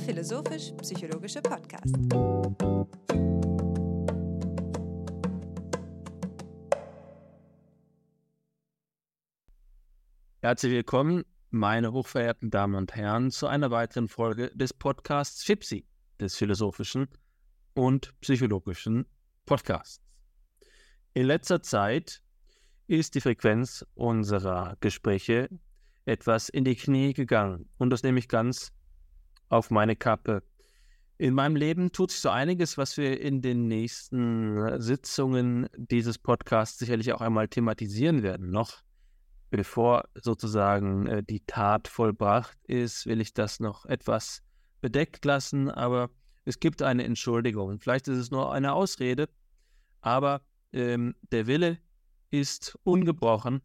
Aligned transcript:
philosophisch-psychologische 0.00 1.42
Podcast. 1.42 1.94
Herzlich 10.42 10.72
willkommen, 10.72 11.24
meine 11.50 11.92
hochverehrten 11.92 12.50
Damen 12.50 12.74
und 12.76 12.96
Herren, 12.96 13.30
zu 13.30 13.46
einer 13.46 13.70
weiteren 13.70 14.08
Folge 14.08 14.50
des 14.54 14.72
Podcasts 14.72 15.44
FIPSI, 15.44 15.86
des 16.18 16.34
philosophischen 16.34 17.08
und 17.74 18.18
psychologischen 18.20 19.06
Podcasts. 19.44 20.00
In 21.12 21.26
letzter 21.26 21.62
Zeit 21.62 22.22
ist 22.86 23.14
die 23.14 23.20
Frequenz 23.20 23.84
unserer 23.94 24.76
Gespräche 24.80 25.50
etwas 26.06 26.48
in 26.48 26.64
die 26.64 26.74
Knie 26.74 27.12
gegangen. 27.12 27.68
Und 27.78 27.90
das 27.90 28.02
nehme 28.02 28.18
ich 28.18 28.28
ganz 28.28 28.72
auf 29.50 29.70
meine 29.70 29.96
Kappe. 29.96 30.42
In 31.18 31.34
meinem 31.34 31.54
Leben 31.54 31.92
tut 31.92 32.12
sich 32.12 32.20
so 32.20 32.30
einiges, 32.30 32.78
was 32.78 32.96
wir 32.96 33.20
in 33.20 33.42
den 33.42 33.68
nächsten 33.68 34.80
Sitzungen 34.80 35.68
dieses 35.76 36.16
Podcasts 36.16 36.78
sicherlich 36.78 37.12
auch 37.12 37.20
einmal 37.20 37.48
thematisieren 37.48 38.22
werden. 38.22 38.50
Noch 38.50 38.82
bevor 39.50 40.08
sozusagen 40.14 41.06
äh, 41.06 41.22
die 41.22 41.40
Tat 41.40 41.88
vollbracht 41.88 42.56
ist, 42.64 43.04
will 43.04 43.20
ich 43.20 43.34
das 43.34 43.60
noch 43.60 43.84
etwas 43.84 44.42
bedeckt 44.80 45.24
lassen, 45.26 45.70
aber 45.70 46.08
es 46.46 46.58
gibt 46.58 46.80
eine 46.80 47.04
Entschuldigung. 47.04 47.80
Vielleicht 47.80 48.08
ist 48.08 48.16
es 48.16 48.30
nur 48.30 48.52
eine 48.52 48.72
Ausrede, 48.72 49.28
aber 50.00 50.40
ähm, 50.72 51.14
der 51.32 51.46
Wille 51.46 51.78
ist 52.30 52.78
ungebrochen. 52.82 53.60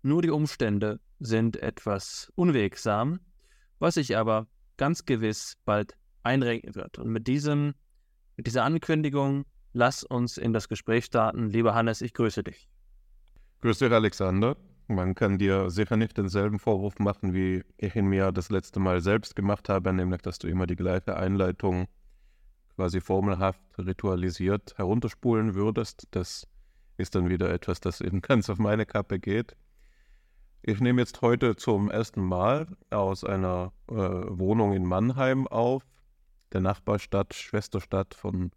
Nur 0.00 0.22
die 0.22 0.30
Umstände 0.30 1.00
sind 1.18 1.56
etwas 1.56 2.32
unwegsam, 2.36 3.20
was 3.78 3.94
sich 3.94 4.16
aber 4.16 4.46
ganz 4.76 5.04
gewiss 5.04 5.56
bald 5.64 5.96
einrenken 6.22 6.74
wird. 6.74 6.98
Und 6.98 7.08
mit, 7.08 7.26
diesem, 7.26 7.74
mit 8.36 8.46
dieser 8.46 8.64
Ankündigung, 8.64 9.44
lass 9.72 10.04
uns 10.04 10.38
in 10.38 10.52
das 10.52 10.68
Gespräch 10.68 11.06
starten. 11.06 11.50
Lieber 11.50 11.74
Hannes, 11.74 12.00
ich 12.00 12.14
grüße 12.14 12.42
dich. 12.42 12.68
Grüß 13.60 13.78
dich, 13.78 13.92
Alexander. 13.92 14.56
Man 14.88 15.14
kann 15.14 15.38
dir 15.38 15.68
sicher 15.70 15.96
nicht 15.96 16.16
denselben 16.16 16.58
Vorwurf 16.58 16.98
machen, 16.98 17.34
wie 17.34 17.64
ich 17.76 17.96
ihn 17.96 18.06
mir 18.06 18.30
das 18.30 18.50
letzte 18.50 18.78
Mal 18.78 19.00
selbst 19.00 19.34
gemacht 19.34 19.68
habe, 19.68 19.92
nämlich 19.92 20.22
dass 20.22 20.38
du 20.38 20.46
immer 20.46 20.66
die 20.66 20.76
gleiche 20.76 21.16
Einleitung 21.16 21.88
quasi 22.76 23.00
formelhaft 23.00 23.60
ritualisiert 23.78 24.74
herunterspulen 24.76 25.54
würdest. 25.54 26.06
Das 26.12 26.46
ist 26.98 27.14
dann 27.14 27.28
wieder 27.28 27.50
etwas, 27.50 27.80
das 27.80 28.00
eben 28.00 28.20
ganz 28.20 28.48
auf 28.48 28.58
meine 28.58 28.86
Kappe 28.86 29.18
geht. 29.18 29.56
Ich 30.68 30.80
nehme 30.80 31.00
jetzt 31.00 31.22
heute 31.22 31.54
zum 31.54 31.92
ersten 31.92 32.24
Mal 32.24 32.66
aus 32.90 33.22
einer 33.22 33.72
äh, 33.88 33.94
Wohnung 33.94 34.72
in 34.72 34.84
Mannheim 34.84 35.46
auf, 35.46 35.86
der 36.52 36.60
Nachbarstadt, 36.60 37.34
Schwesterstadt 37.34 38.14
von 38.14 38.50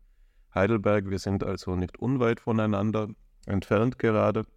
Heidelberg. 0.55 1.11
Wir 1.11 1.19
sind 1.19 1.43
also 1.43 1.75
nicht 1.75 1.99
unweit 1.99 2.39
voneinander 2.39 3.09
entfernt 3.45 3.99
gerade. 3.99 4.47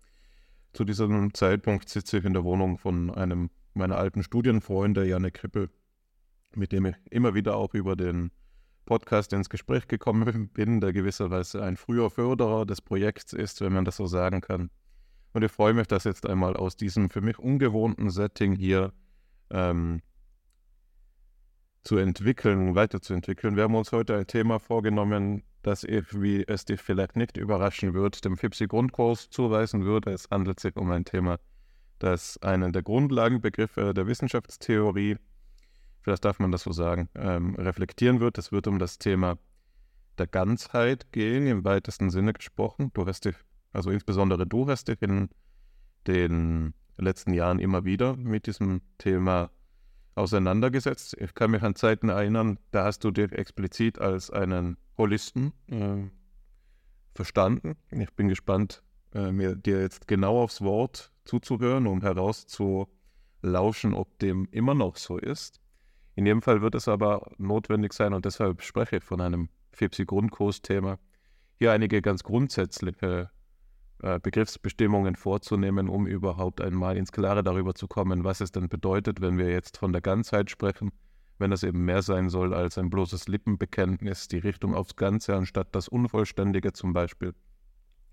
Zu 0.72 0.84
diesem 0.84 1.34
Zeitpunkt 1.34 1.90
sitze 1.90 2.16
ich 2.16 2.24
in 2.24 2.32
der 2.32 2.42
Wohnung 2.42 2.78
von 2.78 3.10
einem 3.10 3.50
meiner 3.74 3.98
alten 3.98 4.22
Studienfreunde, 4.22 5.06
Janne 5.06 5.30
Krippel, 5.30 5.68
mit 6.54 6.72
dem 6.72 6.86
ich 6.86 6.96
immer 7.10 7.34
wieder 7.34 7.56
auch 7.56 7.74
über 7.74 7.96
den 7.96 8.30
Podcast 8.86 9.34
ins 9.34 9.50
Gespräch 9.50 9.88
gekommen 9.88 10.48
bin, 10.54 10.80
der 10.80 10.94
gewisserweise 10.94 11.62
ein 11.62 11.76
früher 11.76 12.08
Förderer 12.08 12.64
des 12.64 12.80
Projekts 12.80 13.34
ist, 13.34 13.60
wenn 13.60 13.74
man 13.74 13.84
das 13.84 13.98
so 13.98 14.06
sagen 14.06 14.40
kann. 14.40 14.70
Und 15.32 15.42
ich 15.42 15.52
freue 15.52 15.74
mich, 15.74 15.86
das 15.86 16.04
jetzt 16.04 16.26
einmal 16.26 16.56
aus 16.56 16.76
diesem 16.76 17.10
für 17.10 17.20
mich 17.20 17.38
ungewohnten 17.38 18.10
Setting 18.10 18.54
hier 18.54 18.92
ähm, 19.50 20.02
zu 21.82 21.96
entwickeln, 21.96 22.74
weiterzuentwickeln. 22.74 23.56
Wir 23.56 23.64
haben 23.64 23.74
uns 23.74 23.92
heute 23.92 24.16
ein 24.16 24.26
Thema 24.26 24.58
vorgenommen, 24.58 25.42
das 25.62 25.84
ich, 25.84 26.20
wie 26.20 26.44
es 26.46 26.64
dich 26.64 26.80
vielleicht 26.80 27.16
nicht 27.16 27.36
überraschen 27.36 27.94
wird, 27.94 28.24
dem 28.24 28.36
FIPSI-Grundkurs 28.36 29.30
zuweisen 29.30 29.84
würde. 29.84 30.10
Es 30.12 30.28
handelt 30.30 30.60
sich 30.60 30.76
um 30.76 30.90
ein 30.90 31.04
Thema, 31.04 31.38
das 31.98 32.40
einen 32.42 32.72
der 32.72 32.82
Grundlagenbegriffe 32.82 33.94
der 33.94 34.06
Wissenschaftstheorie, 34.06 35.16
vielleicht 36.02 36.24
darf 36.24 36.38
man 36.40 36.50
das 36.50 36.62
so 36.62 36.72
sagen, 36.72 37.08
ähm, 37.14 37.54
reflektieren 37.54 38.20
wird. 38.20 38.38
Es 38.38 38.52
wird 38.52 38.66
um 38.66 38.78
das 38.78 38.98
Thema 38.98 39.38
der 40.18 40.26
Ganzheit 40.26 41.12
gehen, 41.12 41.46
im 41.46 41.64
weitesten 41.64 42.10
Sinne 42.10 42.32
gesprochen. 42.32 42.90
Du 42.92 43.06
hast 43.06 43.24
dich 43.24 43.36
also 43.72 43.90
insbesondere 43.90 44.46
du 44.46 44.68
hast 44.68 44.88
dich 44.88 45.00
in 45.02 45.28
den 46.06 46.74
letzten 46.98 47.32
Jahren 47.32 47.58
immer 47.58 47.84
wieder 47.84 48.16
mit 48.16 48.46
diesem 48.46 48.82
Thema 48.98 49.50
auseinandergesetzt. 50.14 51.16
Ich 51.18 51.34
kann 51.34 51.50
mich 51.50 51.62
an 51.62 51.74
Zeiten 51.74 52.08
erinnern, 52.08 52.58
da 52.70 52.84
hast 52.84 53.04
du 53.04 53.10
dich 53.10 53.32
explizit 53.32 53.98
als 53.98 54.30
einen 54.30 54.76
Holisten 54.98 55.52
äh, 55.68 56.10
verstanden. 57.14 57.76
Ich 57.90 58.12
bin 58.12 58.28
gespannt, 58.28 58.82
äh, 59.14 59.32
mir 59.32 59.56
dir 59.56 59.80
jetzt 59.80 60.06
genau 60.06 60.42
aufs 60.42 60.60
Wort 60.60 61.12
zuzuhören, 61.24 61.86
um 61.86 62.02
herauszulauschen, 62.02 63.94
ob 63.94 64.18
dem 64.18 64.48
immer 64.50 64.74
noch 64.74 64.96
so 64.96 65.18
ist. 65.18 65.60
In 66.14 66.26
jedem 66.26 66.42
Fall 66.42 66.60
wird 66.60 66.74
es 66.74 66.88
aber 66.88 67.32
notwendig 67.38 67.94
sein, 67.94 68.12
und 68.12 68.26
deshalb 68.26 68.62
spreche 68.62 68.96
ich 68.96 69.04
von 69.04 69.20
einem 69.20 69.48
FIPSI-Grundkursthema, 69.72 70.98
hier 71.54 71.72
einige 71.72 72.02
ganz 72.02 72.22
grundsätzliche 72.22 73.30
Begriffsbestimmungen 74.02 75.14
vorzunehmen, 75.14 75.88
um 75.88 76.06
überhaupt 76.08 76.60
einmal 76.60 76.96
ins 76.96 77.12
Klare 77.12 77.44
darüber 77.44 77.74
zu 77.74 77.86
kommen, 77.86 78.24
was 78.24 78.40
es 78.40 78.50
denn 78.50 78.68
bedeutet, 78.68 79.20
wenn 79.20 79.38
wir 79.38 79.48
jetzt 79.48 79.76
von 79.76 79.92
der 79.92 80.02
Ganzheit 80.02 80.50
sprechen, 80.50 80.90
wenn 81.38 81.52
es 81.52 81.62
eben 81.62 81.84
mehr 81.84 82.02
sein 82.02 82.28
soll 82.28 82.52
als 82.52 82.78
ein 82.78 82.90
bloßes 82.90 83.28
Lippenbekenntnis, 83.28 84.26
die 84.26 84.38
Richtung 84.38 84.74
aufs 84.74 84.96
Ganze 84.96 85.36
anstatt 85.36 85.74
das 85.74 85.86
Unvollständige 85.86 86.72
zum 86.72 86.92
Beispiel. 86.92 87.32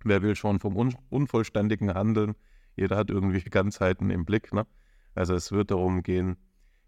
Wer 0.04 0.22
will 0.22 0.36
schon 0.36 0.60
vom 0.60 0.78
Un 0.78 0.96
Unvollständigen 1.10 1.94
handeln? 1.94 2.36
Jeder 2.76 2.96
hat 2.96 3.10
irgendwie 3.10 3.42
Ganzheiten 3.50 4.12
im 4.12 4.26
Blick. 4.26 4.54
Ne? 4.54 4.66
Also 5.16 5.34
es 5.34 5.52
wird 5.52 5.72
darum 5.72 6.04
gehen, 6.04 6.38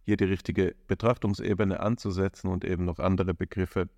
hier 0.03 0.17
die 0.17 0.25
richtige 0.25 0.75
Betrachtungsebene 0.87 1.79
anzusetzen 1.79 2.49
und 2.49 2.63
eben 2.65 2.85
noch 2.85 2.99
andere 2.99 3.33
Begriffe 3.33 3.89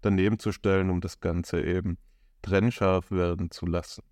daneben 0.00 0.38
zu 0.38 0.52
stellen, 0.52 0.90
um 0.90 1.00
das 1.00 1.20
Ganze 1.20 1.62
eben 1.62 1.98
trennscharf 2.42 3.10
werden 3.10 3.50
zu 3.50 3.66
lassen. 3.66 4.02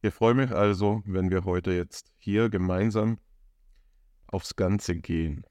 Ich 0.00 0.14
freue 0.14 0.34
mich 0.34 0.52
also, 0.52 1.02
wenn 1.06 1.30
wir 1.30 1.44
heute 1.44 1.72
jetzt 1.72 2.12
hier 2.18 2.50
gemeinsam 2.50 3.18
aufs 4.28 4.54
Ganze 4.54 4.96
gehen. 4.96 5.44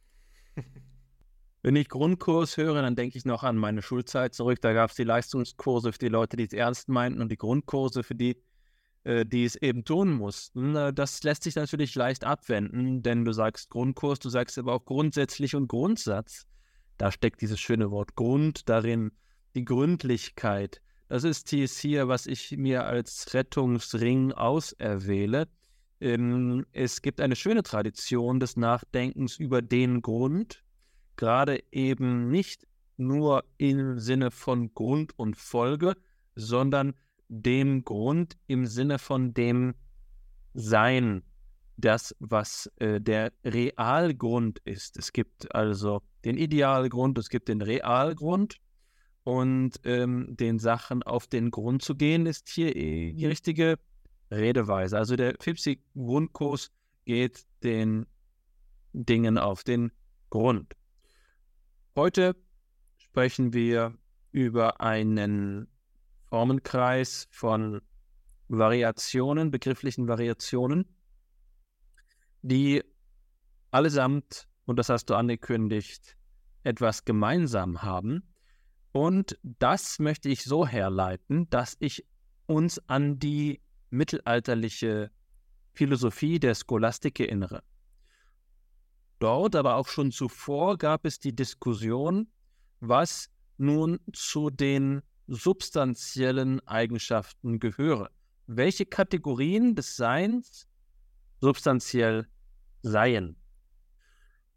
Wenn 1.63 1.75
ich 1.75 1.89
Grundkurs 1.89 2.55
höre, 2.55 2.81
dann 2.81 2.95
denke 2.95 3.17
ich 3.17 3.25
noch 3.25 3.43
an 3.43 3.57
meine 3.57 3.81
Schulzeit 3.81 4.33
zurück. 4.33 4.61
Da 4.61 4.71
gab 4.71 4.91
es 4.91 4.95
die 4.95 5.03
Leistungskurse 5.03 5.91
für 5.91 5.99
die 5.99 6.07
Leute, 6.07 6.37
die 6.37 6.45
es 6.45 6.53
ernst 6.53 6.87
meinten 6.87 7.19
und 7.19 7.29
die 7.29 7.37
Grundkurse 7.37 8.03
für 8.03 8.15
die, 8.15 8.41
äh, 9.03 9.25
die 9.25 9.43
es 9.43 9.57
eben 9.57 9.83
tun 9.83 10.13
mussten. 10.13 10.73
Das 10.95 11.23
lässt 11.23 11.43
sich 11.43 11.55
natürlich 11.55 11.93
leicht 11.95 12.23
abwenden, 12.23 13.01
denn 13.01 13.25
du 13.25 13.33
sagst 13.33 13.69
Grundkurs, 13.69 14.19
du 14.19 14.29
sagst 14.29 14.57
aber 14.57 14.75
auch 14.75 14.85
grundsätzlich 14.85 15.55
und 15.55 15.67
Grundsatz. 15.67 16.45
Da 16.97 17.11
steckt 17.11 17.41
dieses 17.41 17.59
schöne 17.59 17.91
Wort 17.91 18.15
Grund 18.15 18.69
darin, 18.69 19.11
die 19.55 19.65
Gründlichkeit, 19.65 20.81
das 21.09 21.23
ist 21.23 21.51
dies 21.51 21.77
hier, 21.79 22.07
was 22.07 22.27
ich 22.27 22.51
mir 22.57 22.85
als 22.85 23.33
Rettungsring 23.33 24.33
auserwähle. 24.33 25.47
Ähm, 25.99 26.65
es 26.73 27.01
gibt 27.01 27.21
eine 27.21 27.35
schöne 27.35 27.63
Tradition 27.63 28.39
des 28.39 28.57
Nachdenkens 28.57 29.37
über 29.37 29.61
den 29.61 30.01
Grund, 30.01 30.63
gerade 31.15 31.63
eben 31.71 32.29
nicht 32.29 32.67
nur 32.97 33.43
im 33.57 33.99
Sinne 33.99 34.31
von 34.31 34.73
Grund 34.73 35.17
und 35.17 35.37
Folge, 35.37 35.95
sondern 36.35 36.93
dem 37.29 37.83
Grund 37.83 38.37
im 38.47 38.65
Sinne 38.65 38.99
von 38.99 39.33
dem 39.33 39.75
Sein, 40.53 41.23
das, 41.77 42.15
was 42.19 42.71
äh, 42.77 42.99
der 42.99 43.31
Realgrund 43.43 44.59
ist. 44.65 44.97
Es 44.97 45.13
gibt 45.13 45.53
also 45.53 46.01
den 46.25 46.37
Idealgrund, 46.37 47.17
es 47.17 47.29
gibt 47.29 47.49
den 47.49 47.61
Realgrund 47.61 48.57
und 49.27 49.81
ähm, 49.83 50.37
den 50.37 50.57
Sachen 50.57 51.03
auf 51.03 51.27
den 51.27 51.51
Grund 51.51 51.81
zu 51.81 51.95
gehen, 51.95 52.25
ist 52.27 52.47
hier 52.47 52.73
eh 52.77 53.11
die 53.11 53.25
richtige 53.25 53.77
Redeweise. 54.31 54.97
Also 54.97 55.17
der 55.17 55.35
FIPSI-Grundkurs 55.37 56.71
geht 57.03 57.45
den 57.61 58.05
Dingen 58.93 59.37
auf 59.37 59.65
den 59.65 59.91
Grund. 60.29 60.77
Heute 61.97 62.37
sprechen 62.95 63.51
wir 63.51 63.97
über 64.31 64.79
einen 64.79 65.67
Formenkreis 66.29 67.27
von 67.29 67.81
Variationen, 68.47 69.51
begrifflichen 69.51 70.07
Variationen, 70.07 70.85
die 72.43 72.81
allesamt, 73.71 74.47
und 74.63 74.79
das 74.79 74.87
hast 74.87 75.09
du 75.09 75.15
angekündigt, 75.15 76.15
etwas 76.63 77.03
gemeinsam 77.03 77.81
haben. 77.81 78.23
Und 78.97 79.37
das 79.43 79.99
möchte 79.99 80.27
ich 80.27 80.43
so 80.43 80.65
herleiten, 80.65 81.47
dass 81.51 81.77
ich 81.77 82.03
uns 82.47 82.81
an 82.89 83.19
die 83.19 83.61
mittelalterliche 83.91 85.11
Philosophie 85.75 86.39
der 86.39 86.55
Scholastik 86.55 87.19
erinnere. 87.19 87.61
Dort, 89.19 89.55
aber 89.55 89.75
auch 89.75 89.87
schon 89.87 90.11
zuvor, 90.11 90.79
gab 90.79 91.05
es 91.05 91.19
die 91.19 91.35
Diskussion, 91.35 92.27
was 92.79 93.29
nun 93.59 93.99
zu 94.13 94.49
den 94.49 95.03
substanziellen 95.27 96.59
Eigenschaften 96.67 97.59
gehöre. 97.59 98.09
Welche 98.47 98.87
Kategorien 98.87 99.75
des 99.75 99.95
Seins 99.95 100.67
substanziell 101.39 102.27
seien. 102.81 103.35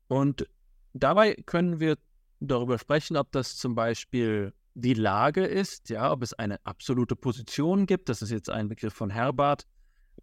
Und 0.09 0.49
dabei 0.95 1.35
können 1.45 1.79
wir 1.79 1.99
darüber 2.41 2.79
sprechen, 2.79 3.17
ob 3.17 3.31
das 3.33 3.57
zum 3.57 3.75
Beispiel 3.75 4.53
die 4.75 4.95
Lage 4.95 5.45
ist, 5.45 5.91
ja, 5.91 6.11
ob 6.11 6.23
es 6.23 6.33
eine 6.35 6.65
absolute 6.65 7.17
Position 7.17 7.87
gibt, 7.87 8.09
das 8.09 8.23
ist 8.23 8.31
jetzt 8.31 8.51
ein 8.51 8.69
Begriff 8.69 8.95
von 8.95 9.11
Herbart, 9.11 9.67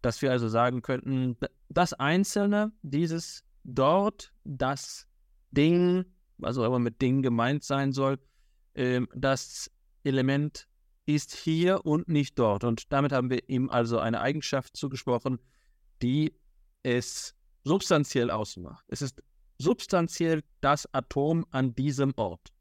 dass 0.02 0.22
wir 0.22 0.32
also 0.32 0.48
sagen 0.48 0.82
könnten, 0.82 1.38
das 1.70 1.94
Einzelne, 1.94 2.72
dieses 2.82 3.44
dort, 3.64 4.34
das 4.44 5.08
Ding, 5.52 6.06
was 6.38 6.58
auch 6.58 6.66
immer 6.66 6.80
mit 6.80 7.02
Ding 7.02 7.22
gemeint 7.22 7.64
sein 7.64 7.92
soll, 7.92 8.20
äh, 8.74 9.02
das 9.16 9.72
Element 10.04 10.68
ist 11.06 11.34
hier 11.36 11.86
und 11.86 12.08
nicht 12.08 12.38
dort. 12.38 12.64
Und 12.64 12.92
damit 12.92 13.12
haben 13.12 13.30
wir 13.30 13.48
ihm 13.50 13.70
also 13.70 14.00
eine 14.00 14.22
Eigenschaft 14.22 14.76
zugesprochen, 14.76 15.40
die 16.02 16.34
es 16.84 17.34
substanziell 17.64 18.30
ausmacht. 18.30 18.86
Es 18.88 19.02
ist 19.02 19.24
substanziell 19.58 20.44
das 20.62 20.92
Atom 20.94 21.46
an 21.52 21.74
diesem 21.76 22.14
Ort. 22.16 22.54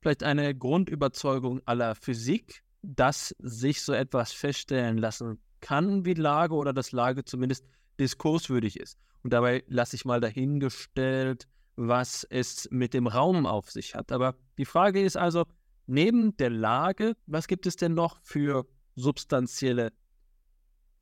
Vielleicht 0.00 0.22
eine 0.22 0.54
Grundüberzeugung 0.54 1.60
aller 1.66 1.94
Physik, 1.94 2.62
dass 2.82 3.34
sich 3.38 3.82
so 3.82 3.92
etwas 3.92 4.32
feststellen 4.32 4.98
lassen 4.98 5.38
kann 5.60 6.04
wie 6.06 6.14
Lage 6.14 6.54
oder 6.54 6.72
dass 6.72 6.92
Lage 6.92 7.24
zumindest 7.24 7.66
diskurswürdig 7.98 8.80
ist. 8.80 8.98
Und 9.22 9.32
dabei 9.32 9.62
lasse 9.66 9.96
ich 9.96 10.06
mal 10.06 10.20
dahingestellt, 10.20 11.46
was 11.76 12.24
es 12.24 12.68
mit 12.70 12.94
dem 12.94 13.06
Raum 13.06 13.46
auf 13.46 13.70
sich 13.70 13.94
hat. 13.94 14.12
Aber 14.12 14.34
die 14.58 14.64
Frage 14.64 15.02
ist 15.02 15.16
also, 15.16 15.44
neben 15.86 16.36
der 16.36 16.50
Lage, 16.50 17.16
was 17.26 17.46
gibt 17.46 17.66
es 17.66 17.76
denn 17.76 17.94
noch 17.94 18.18
für 18.22 18.66
substanzielle 18.96 19.92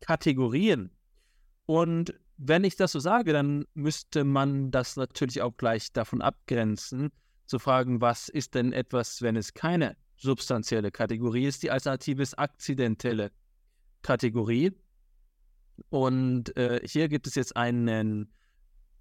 Kategorien? 0.00 0.90
Und 1.66 2.14
wenn 2.38 2.64
ich 2.64 2.76
das 2.76 2.92
so 2.92 3.00
sage, 3.00 3.32
dann 3.32 3.66
müsste 3.74 4.24
man 4.24 4.70
das 4.70 4.96
natürlich 4.96 5.42
auch 5.42 5.56
gleich 5.56 5.92
davon 5.92 6.22
abgrenzen, 6.22 7.10
zu 7.46 7.58
fragen, 7.58 8.00
was 8.00 8.28
ist 8.28 8.54
denn 8.54 8.72
etwas, 8.72 9.22
wenn 9.22 9.36
es 9.36 9.54
keine 9.54 9.96
substanzielle 10.16 10.90
Kategorie 10.90 11.46
ist? 11.46 11.62
Die 11.62 11.70
Alternative 11.70 12.22
ist 12.22 12.38
akzidentelle 12.38 13.32
Kategorie. 14.02 14.72
Und 15.90 16.56
äh, 16.56 16.80
hier 16.84 17.08
gibt 17.08 17.26
es 17.26 17.34
jetzt 17.34 17.56
einen 17.56 18.32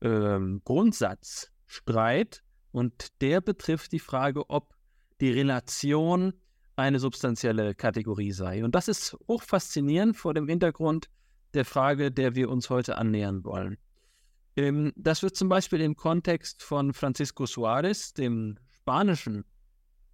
ähm, 0.01 0.61
Grundsatzstreit 0.63 2.43
und 2.71 3.21
der 3.21 3.41
betrifft 3.41 3.91
die 3.91 3.99
Frage, 3.99 4.49
ob 4.49 4.75
die 5.19 5.31
Relation 5.31 6.33
eine 6.75 6.99
substanzielle 6.99 7.75
Kategorie 7.75 8.31
sei. 8.31 8.63
Und 8.63 8.75
das 8.75 8.87
ist 8.87 9.17
hoch 9.27 9.43
faszinierend 9.43 10.15
vor 10.15 10.33
dem 10.33 10.47
Hintergrund 10.47 11.09
der 11.53 11.65
Frage, 11.65 12.11
der 12.11 12.35
wir 12.35 12.49
uns 12.49 12.69
heute 12.69 12.97
annähern 12.97 13.43
wollen. 13.43 13.77
Ähm, 14.55 14.91
das 14.95 15.23
wird 15.23 15.35
zum 15.35 15.49
Beispiel 15.49 15.81
im 15.81 15.95
Kontext 15.95 16.63
von 16.63 16.93
Francisco 16.93 17.45
Suarez, 17.45 18.13
dem 18.13 18.57
spanischen 18.69 19.45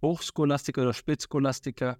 Hochscholastiker 0.02 0.82
oder 0.82 0.92
Spitzscholastiker, 0.92 1.98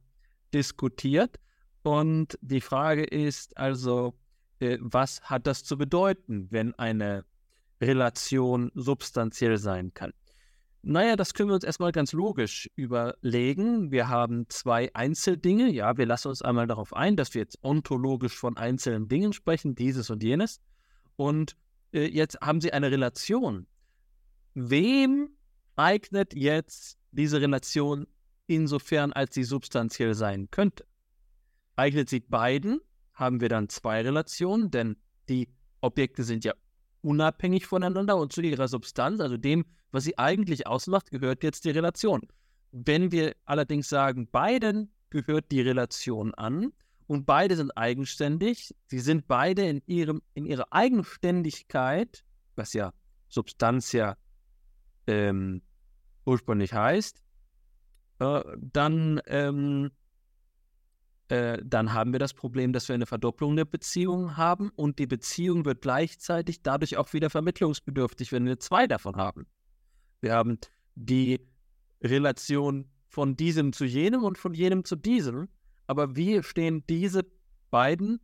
diskutiert. 0.52 1.40
Und 1.82 2.38
die 2.40 2.60
Frage 2.60 3.04
ist 3.04 3.56
also, 3.56 4.14
äh, 4.60 4.78
was 4.80 5.22
hat 5.22 5.46
das 5.46 5.64
zu 5.64 5.76
bedeuten, 5.76 6.48
wenn 6.50 6.74
eine 6.74 7.24
Relation 7.80 8.70
substanziell 8.74 9.58
sein 9.58 9.92
kann? 9.94 10.12
Naja, 10.86 11.16
das 11.16 11.32
können 11.32 11.48
wir 11.48 11.54
uns 11.54 11.64
erstmal 11.64 11.92
ganz 11.92 12.12
logisch 12.12 12.68
überlegen. 12.76 13.90
Wir 13.90 14.08
haben 14.08 14.44
zwei 14.50 14.94
Einzeldinge. 14.94 15.70
Ja, 15.70 15.96
wir 15.96 16.04
lassen 16.04 16.28
uns 16.28 16.42
einmal 16.42 16.66
darauf 16.66 16.92
ein, 16.92 17.16
dass 17.16 17.32
wir 17.32 17.40
jetzt 17.40 17.58
ontologisch 17.62 18.36
von 18.36 18.58
einzelnen 18.58 19.08
Dingen 19.08 19.32
sprechen, 19.32 19.74
dieses 19.74 20.10
und 20.10 20.22
jenes. 20.22 20.60
Und 21.16 21.56
äh, 21.94 22.04
jetzt 22.06 22.38
haben 22.42 22.60
sie 22.60 22.74
eine 22.74 22.90
Relation. 22.90 23.66
Wem 24.52 25.30
eignet 25.74 26.34
jetzt 26.34 26.98
diese 27.12 27.40
Relation 27.40 28.06
insofern, 28.46 29.14
als 29.14 29.34
sie 29.34 29.44
substanziell 29.44 30.14
sein 30.14 30.50
könnte? 30.50 30.84
Eignet 31.76 32.10
sie 32.10 32.20
beiden, 32.20 32.80
haben 33.14 33.40
wir 33.40 33.48
dann 33.48 33.70
zwei 33.70 34.02
Relationen, 34.02 34.70
denn 34.70 34.98
die 35.30 35.48
Objekte 35.80 36.24
sind 36.24 36.44
ja 36.44 36.52
unabhängig 37.04 37.66
voneinander 37.66 38.16
und 38.16 38.32
zu 38.32 38.40
ihrer 38.40 38.66
Substanz, 38.66 39.20
also 39.20 39.36
dem, 39.36 39.64
was 39.92 40.04
sie 40.04 40.18
eigentlich 40.18 40.66
ausmacht, 40.66 41.10
gehört 41.10 41.44
jetzt 41.44 41.64
die 41.64 41.70
Relation. 41.70 42.22
Wenn 42.72 43.12
wir 43.12 43.36
allerdings 43.44 43.88
sagen, 43.88 44.28
beiden 44.30 44.90
gehört 45.10 45.52
die 45.52 45.60
Relation 45.60 46.34
an 46.34 46.72
und 47.06 47.26
beide 47.26 47.56
sind 47.56 47.76
eigenständig, 47.76 48.74
sie 48.86 48.98
sind 48.98 49.28
beide 49.28 49.68
in, 49.68 49.82
ihrem, 49.86 50.22
in 50.32 50.46
ihrer 50.46 50.72
Eigenständigkeit, 50.72 52.24
was 52.56 52.72
ja 52.72 52.92
Substanz 53.28 53.92
ja 53.92 54.16
ähm, 55.06 55.62
ursprünglich 56.24 56.72
heißt, 56.72 57.22
äh, 58.20 58.42
dann 58.56 59.20
ähm, 59.26 59.90
äh, 61.34 61.58
dann 61.64 61.92
haben 61.92 62.12
wir 62.12 62.20
das 62.20 62.32
Problem, 62.32 62.72
dass 62.72 62.88
wir 62.88 62.94
eine 62.94 63.06
Verdopplung 63.06 63.56
der 63.56 63.64
Beziehung 63.64 64.36
haben 64.36 64.70
und 64.76 65.00
die 65.00 65.06
Beziehung 65.06 65.64
wird 65.64 65.82
gleichzeitig 65.82 66.62
dadurch 66.62 66.96
auch 66.96 67.12
wieder 67.12 67.28
vermittlungsbedürftig, 67.28 68.30
wenn 68.30 68.46
wir 68.46 68.60
zwei 68.60 68.86
davon 68.86 69.16
haben. 69.16 69.46
Wir 70.20 70.34
haben 70.34 70.58
die 70.94 71.40
Relation 72.02 72.86
von 73.08 73.36
diesem 73.36 73.72
zu 73.72 73.84
jenem 73.84 74.22
und 74.22 74.38
von 74.38 74.54
jenem 74.54 74.84
zu 74.84 74.94
diesem, 74.94 75.48
aber 75.88 76.14
wie 76.14 76.40
stehen 76.42 76.84
diese 76.88 77.26
beiden 77.70 78.20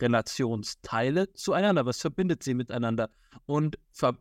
Relationsteile 0.00 1.32
zueinander? 1.32 1.86
Was 1.86 2.00
verbindet 2.00 2.42
sie 2.42 2.54
miteinander? 2.54 3.08
Und 3.46 3.78
ver 3.90 4.18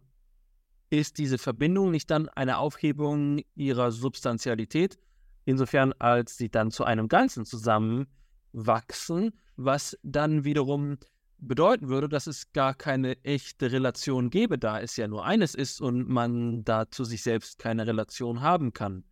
ist 0.90 1.18
diese 1.18 1.40
Verbindung 1.40 1.90
nicht 1.90 2.12
dann 2.12 2.30
eine 2.30 2.60
Aufhebung 2.60 3.42
ihrer 3.56 3.92
Substantialität, 3.92 5.00
insofern 5.46 5.94
als 5.94 6.38
sie 6.38 6.50
dann 6.50 6.72
zu 6.72 6.84
einem 6.84 7.08
Ganzen 7.08 7.46
zusammenwachsen, 7.46 9.34
was 9.56 9.98
dann 10.04 10.44
wiederum 10.44 10.98
bedeuten 11.38 11.90
würde, 11.90 12.08
dass 12.10 12.28
es 12.28 12.52
gar 12.54 12.74
keine 12.74 13.24
echte 13.24 13.72
Relation 13.72 14.30
gäbe, 14.30 14.58
da 14.58 14.80
es 14.80 14.96
ja 14.96 15.08
nur 15.08 15.26
eines 15.26 15.56
ist 15.56 15.82
und 15.82 16.08
man 16.08 16.64
da 16.64 16.90
zu 16.90 17.04
sich 17.04 17.22
selbst 17.22 17.60
keine 17.60 17.86
Relation 17.86 18.42
haben 18.42 18.74
kann. 18.74 19.04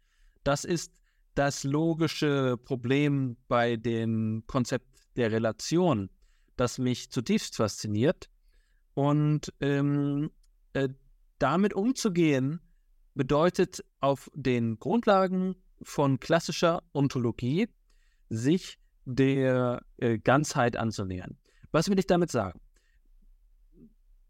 Das 0.44 0.64
ist 0.64 1.02
das 1.36 1.64
logische 1.64 2.58
Problem 2.58 3.38
bei 3.48 3.76
dem 3.76 4.44
Konzept 4.48 4.88
der 5.16 5.32
Relation, 5.32 6.10
das 6.56 6.78
mich 6.78 7.12
zutiefst 7.12 7.56
fasziniert. 7.56 8.30
Und 8.94 9.54
ähm, 9.62 10.32
äh, 10.74 10.90
damit 11.40 11.74
umzugehen, 11.74 12.60
bedeutet 13.14 13.84
auf 14.00 14.30
den 14.34 14.80
Grundlagen 14.80 15.56
von 15.84 16.20
klassischer 16.20 16.84
Ontologie 16.94 17.70
sich 18.30 18.80
der 19.06 19.82
äh, 19.98 20.18
Ganzheit 20.20 20.78
anzunähern. 20.78 21.38
Was 21.72 21.90
will 21.90 22.00
ich 22.00 22.08
damit 22.08 22.32
sagen? 22.32 22.60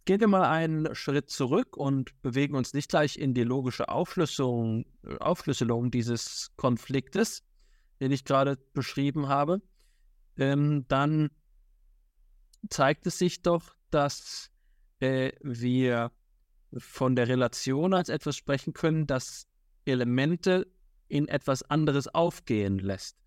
Gehen 0.05 0.19
wir 0.19 0.27
mal 0.27 0.49
einen 0.49 0.95
Schritt 0.95 1.29
zurück 1.29 1.77
und 1.77 2.19
bewegen 2.21 2.55
uns 2.55 2.73
nicht 2.73 2.89
gleich 2.89 3.17
in 3.17 3.33
die 3.33 3.43
logische 3.43 3.89
Aufschlüsselung, 3.89 4.85
Aufschlüsselung 5.19 5.91
dieses 5.91 6.51
Konfliktes, 6.55 7.43
den 7.99 8.11
ich 8.11 8.25
gerade 8.25 8.57
beschrieben 8.73 9.27
habe. 9.27 9.61
Ähm, 10.37 10.85
dann 10.87 11.29
zeigt 12.69 13.05
es 13.05 13.19
sich 13.19 13.41
doch, 13.43 13.75
dass 13.91 14.49
äh, 14.99 15.33
wir 15.41 16.11
von 16.77 17.15
der 17.15 17.27
Relation 17.27 17.93
als 17.93 18.09
etwas 18.09 18.35
sprechen 18.35 18.73
können, 18.73 19.05
das 19.05 19.47
Elemente 19.85 20.67
in 21.11 21.27
etwas 21.27 21.63
anderes 21.63 22.07
aufgehen 22.07 22.79
lässt. 22.79 23.17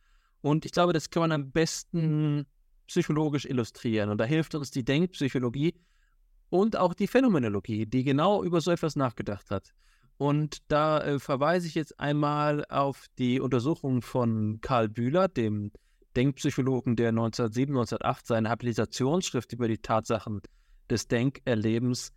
Und 0.40 0.64
ich 0.64 0.72
glaube, 0.72 0.92
das 0.92 1.10
kann 1.10 1.22
man 1.22 1.32
am 1.32 1.50
besten 1.50 2.46
psychologisch 2.86 3.44
illustrieren. 3.44 4.10
Und 4.10 4.18
da 4.18 4.24
hilft 4.24 4.54
uns 4.54 4.70
die 4.70 4.84
Denkpsychologie 4.84 5.74
und 6.50 6.76
auch 6.76 6.94
die 6.94 7.06
Phänomenologie, 7.06 7.86
die 7.86 8.04
genau 8.04 8.42
über 8.42 8.60
so 8.60 8.70
etwas 8.70 8.96
nachgedacht 8.96 9.50
hat. 9.50 9.74
Und 10.16 10.58
da 10.68 11.00
äh, 11.00 11.18
verweise 11.18 11.66
ich 11.66 11.74
jetzt 11.74 11.98
einmal 11.98 12.64
auf 12.66 13.06
die 13.18 13.40
Untersuchung 13.40 14.00
von 14.02 14.60
Karl 14.60 14.88
Bühler, 14.88 15.28
dem 15.28 15.72
Denkpsychologen, 16.16 16.96
der 16.96 17.08
1907, 17.08 17.74
1908 17.74 18.26
seine 18.26 18.48
Habilitationsschrift 18.48 19.52
über 19.52 19.66
die 19.66 19.78
Tatsachen 19.78 20.40
des 20.88 21.08
Denkerlebens 21.08 22.12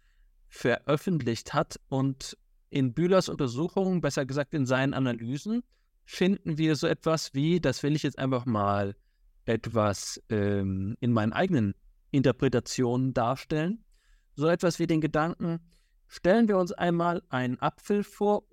veröffentlicht 0.50 1.54
hat 1.54 1.80
und 1.90 2.38
in 2.70 2.94
Bühlers 2.94 3.30
Untersuchungen, 3.30 4.02
besser 4.02 4.26
gesagt 4.26 4.54
in 4.54 4.66
seinen 4.66 4.94
Analysen, 4.94 5.64
finden 6.06 6.58
wir 6.58 6.76
so 6.76 6.88
etwas 6.88 7.34
wie, 7.34 7.60
das 7.60 7.84
will 7.84 7.96
ich 7.96 8.04
jetzt 8.04 8.20
einfach 8.20 8.46
mal 8.46 8.96
etwas 9.46 10.22
ähm, 10.30 10.96
in 11.00 11.12
meinen 11.12 11.34
eigenen 11.34 11.74
Interpretationen 12.12 13.14
darstellen, 13.14 13.84
so 14.36 14.48
etwas 14.48 14.80
wie 14.80 14.88
den 14.88 15.02
Gedanken, 15.02 15.60
stellen 16.08 16.48
wir 16.48 16.58
uns 16.58 16.72
einmal 16.72 17.24
einen 17.30 17.60
Apfel 17.60 18.04
vor 18.04 18.44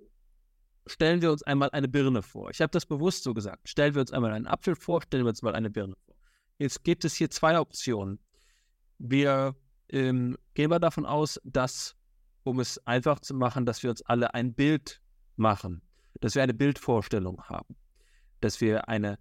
stellen 0.87 1.21
wir 1.21 1.31
uns 1.31 1.43
einmal 1.43 1.69
eine 1.71 1.87
Birne 1.87 2.21
vor. 2.21 2.49
Ich 2.51 2.61
habe 2.61 2.71
das 2.71 2.85
bewusst 2.85 3.23
so 3.23 3.33
gesagt. 3.33 3.67
Stellen 3.67 3.95
wir 3.95 4.01
uns 4.01 4.11
einmal 4.11 4.31
einen 4.31 4.47
Apfel 4.47 4.75
vor, 4.75 5.01
stellen 5.01 5.25
wir 5.25 5.29
uns 5.29 5.41
mal 5.41 5.55
eine 5.55 5.69
Birne 5.69 5.95
vor. 6.05 6.15
Jetzt 6.57 6.83
gibt 6.83 7.05
es 7.05 7.15
hier 7.15 7.29
zwei 7.29 7.59
Optionen. 7.59 8.19
Wir 8.97 9.55
ähm, 9.89 10.37
gehen 10.53 10.69
wir 10.69 10.79
davon 10.79 11.05
aus, 11.05 11.39
dass, 11.43 11.95
um 12.45 12.59
es 12.59 12.77
einfach 12.85 13.19
zu 13.19 13.33
machen, 13.33 13.65
dass 13.65 13.81
wir 13.83 13.89
uns 13.89 14.03
alle 14.03 14.33
ein 14.33 14.53
Bild 14.53 15.01
machen, 15.35 15.81
dass 16.21 16.35
wir 16.35 16.43
eine 16.43 16.53
Bildvorstellung 16.53 17.41
haben, 17.43 17.75
dass 18.39 18.61
wir 18.61 18.87
eine, 18.87 19.17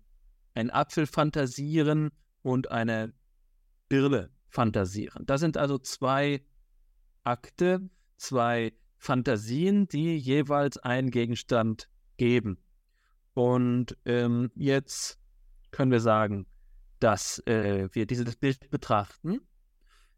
einen 0.55 0.71
Apfel 0.71 1.07
fantasieren 1.07 2.13
und 2.43 2.71
eine 2.71 3.15
Birne 3.89 4.31
fantasieren. 4.49 5.25
Das 5.25 5.41
sind 5.41 5.57
also 5.57 5.79
zwei 5.79 6.45
Akte, 7.25 7.89
zwei 8.19 8.75
Fantasien, 8.99 9.89
die 9.89 10.19
jeweils 10.19 10.77
einen 10.79 11.11
Gegenstand 11.11 11.89
geben. 12.19 12.59
Und 13.33 13.97
ähm, 14.05 14.51
jetzt 14.55 15.19
können 15.71 15.91
wir 15.91 16.01
sagen, 16.01 16.47
dass 17.01 17.39
äh, 17.47 17.89
wir 17.93 18.07
dieses 18.07 18.37
Bild 18.37 18.71
betrachten. 18.71 19.41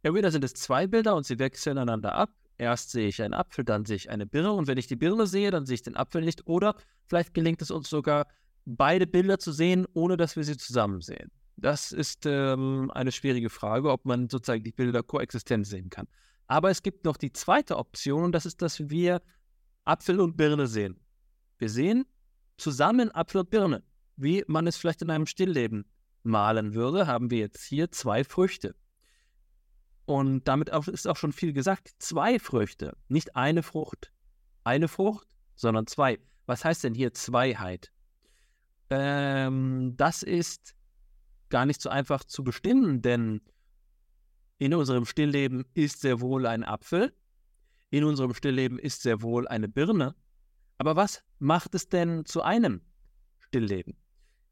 Entweder 0.02 0.32
sind 0.32 0.44
es 0.44 0.54
zwei 0.54 0.88
Bilder 0.88 1.14
und 1.14 1.24
sie 1.24 1.38
wechseln 1.38 1.78
einander 1.78 2.14
ab. 2.14 2.30
Erst 2.58 2.90
sehe 2.90 3.08
ich 3.08 3.22
einen 3.22 3.34
Apfel, 3.34 3.64
dann 3.64 3.84
sehe 3.84 3.96
ich 3.96 4.10
eine 4.10 4.26
Birne. 4.26 4.52
Und 4.52 4.66
wenn 4.66 4.78
ich 4.78 4.86
die 4.86 4.96
Birne 4.96 5.26
sehe, 5.26 5.50
dann 5.50 5.66
sehe 5.66 5.74
ich 5.74 5.82
den 5.82 5.96
Apfel 5.96 6.22
nicht. 6.22 6.46
Oder 6.46 6.74
vielleicht 7.06 7.34
gelingt 7.34 7.60
es 7.62 7.70
uns 7.70 7.90
sogar, 7.90 8.26
beide 8.64 9.06
Bilder 9.06 9.38
zu 9.38 9.52
sehen, 9.52 9.86
ohne 9.94 10.16
dass 10.16 10.36
wir 10.36 10.44
sie 10.44 10.56
zusammen 10.56 11.00
sehen. 11.00 11.30
Das 11.56 11.92
ist 11.92 12.26
ähm, 12.26 12.90
eine 12.92 13.12
schwierige 13.12 13.48
Frage, 13.48 13.90
ob 13.90 14.04
man 14.04 14.28
sozusagen 14.28 14.64
die 14.64 14.72
Bilder 14.72 15.02
koexistent 15.02 15.66
sehen 15.66 15.88
kann. 15.88 16.06
Aber 16.48 16.70
es 16.70 16.82
gibt 16.82 17.04
noch 17.04 17.16
die 17.16 17.32
zweite 17.32 17.76
Option 17.76 18.24
und 18.24 18.32
das 18.32 18.46
ist, 18.46 18.62
dass 18.62 18.88
wir 18.90 19.22
Apfel 19.84 20.20
und 20.20 20.36
Birne 20.36 20.66
sehen. 20.66 21.00
Wir 21.58 21.68
sehen 21.68 22.04
zusammen 22.56 23.10
Apfel 23.10 23.40
und 23.40 23.50
Birne. 23.50 23.82
Wie 24.16 24.44
man 24.46 24.66
es 24.66 24.76
vielleicht 24.76 25.02
in 25.02 25.10
einem 25.10 25.26
Stillleben 25.26 25.86
malen 26.22 26.74
würde, 26.74 27.06
haben 27.06 27.30
wir 27.30 27.38
jetzt 27.38 27.64
hier 27.64 27.90
zwei 27.90 28.24
Früchte. 28.24 28.74
Und 30.06 30.46
damit 30.46 30.68
ist 30.68 31.08
auch 31.08 31.16
schon 31.16 31.32
viel 31.32 31.52
gesagt. 31.52 31.90
Zwei 31.98 32.38
Früchte, 32.38 32.96
nicht 33.08 33.36
eine 33.36 33.62
Frucht. 33.62 34.12
Eine 34.64 34.88
Frucht, 34.88 35.26
sondern 35.56 35.86
zwei. 35.86 36.18
Was 36.46 36.64
heißt 36.64 36.84
denn 36.84 36.94
hier 36.94 37.12
Zweiheit? 37.12 37.90
Ähm, 38.88 39.94
das 39.96 40.22
ist 40.22 40.76
gar 41.48 41.66
nicht 41.66 41.82
so 41.82 41.90
einfach 41.90 42.24
zu 42.24 42.44
bestimmen, 42.44 43.02
denn 43.02 43.40
in 44.58 44.74
unserem 44.74 45.04
Stillleben 45.04 45.64
ist 45.74 46.00
sehr 46.00 46.20
wohl 46.20 46.46
ein 46.46 46.64
Apfel, 46.64 47.12
in 47.90 48.04
unserem 48.04 48.34
Stillleben 48.34 48.78
ist 48.78 49.02
sehr 49.02 49.22
wohl 49.22 49.46
eine 49.48 49.68
Birne. 49.68 50.14
Aber 50.78 50.96
was 50.96 51.22
macht 51.38 51.74
es 51.74 51.88
denn 51.88 52.24
zu 52.24 52.42
einem 52.42 52.80
Stillleben? 53.38 53.96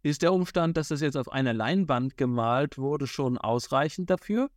Ist 0.02 0.22
der 0.22 0.32
Umstand, 0.32 0.76
dass 0.76 0.90
es 0.90 1.00
jetzt 1.00 1.16
auf 1.16 1.30
einer 1.30 1.52
Leinwand 1.52 2.16
gemalt 2.16 2.78
wurde, 2.78 3.06
schon 3.06 3.38
ausreichend 3.38 4.10
dafür? 4.10 4.50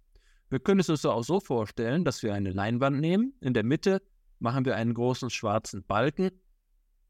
Wir 0.50 0.60
können 0.60 0.80
es 0.80 0.90
uns 0.90 1.06
auch 1.06 1.24
so 1.24 1.40
vorstellen, 1.40 2.06
dass 2.06 2.24
wir 2.24 2.34
eine 2.34 2.52
Leinwand 2.52 3.00
nehmen. 3.00 3.34
In 3.42 3.54
der 3.54 3.64
Mitte 3.64 4.02
machen 4.40 4.66
wir 4.66 4.76
einen 4.76 4.94
großen 4.94 5.30
schwarzen 5.30 5.84
Balken 5.84 6.32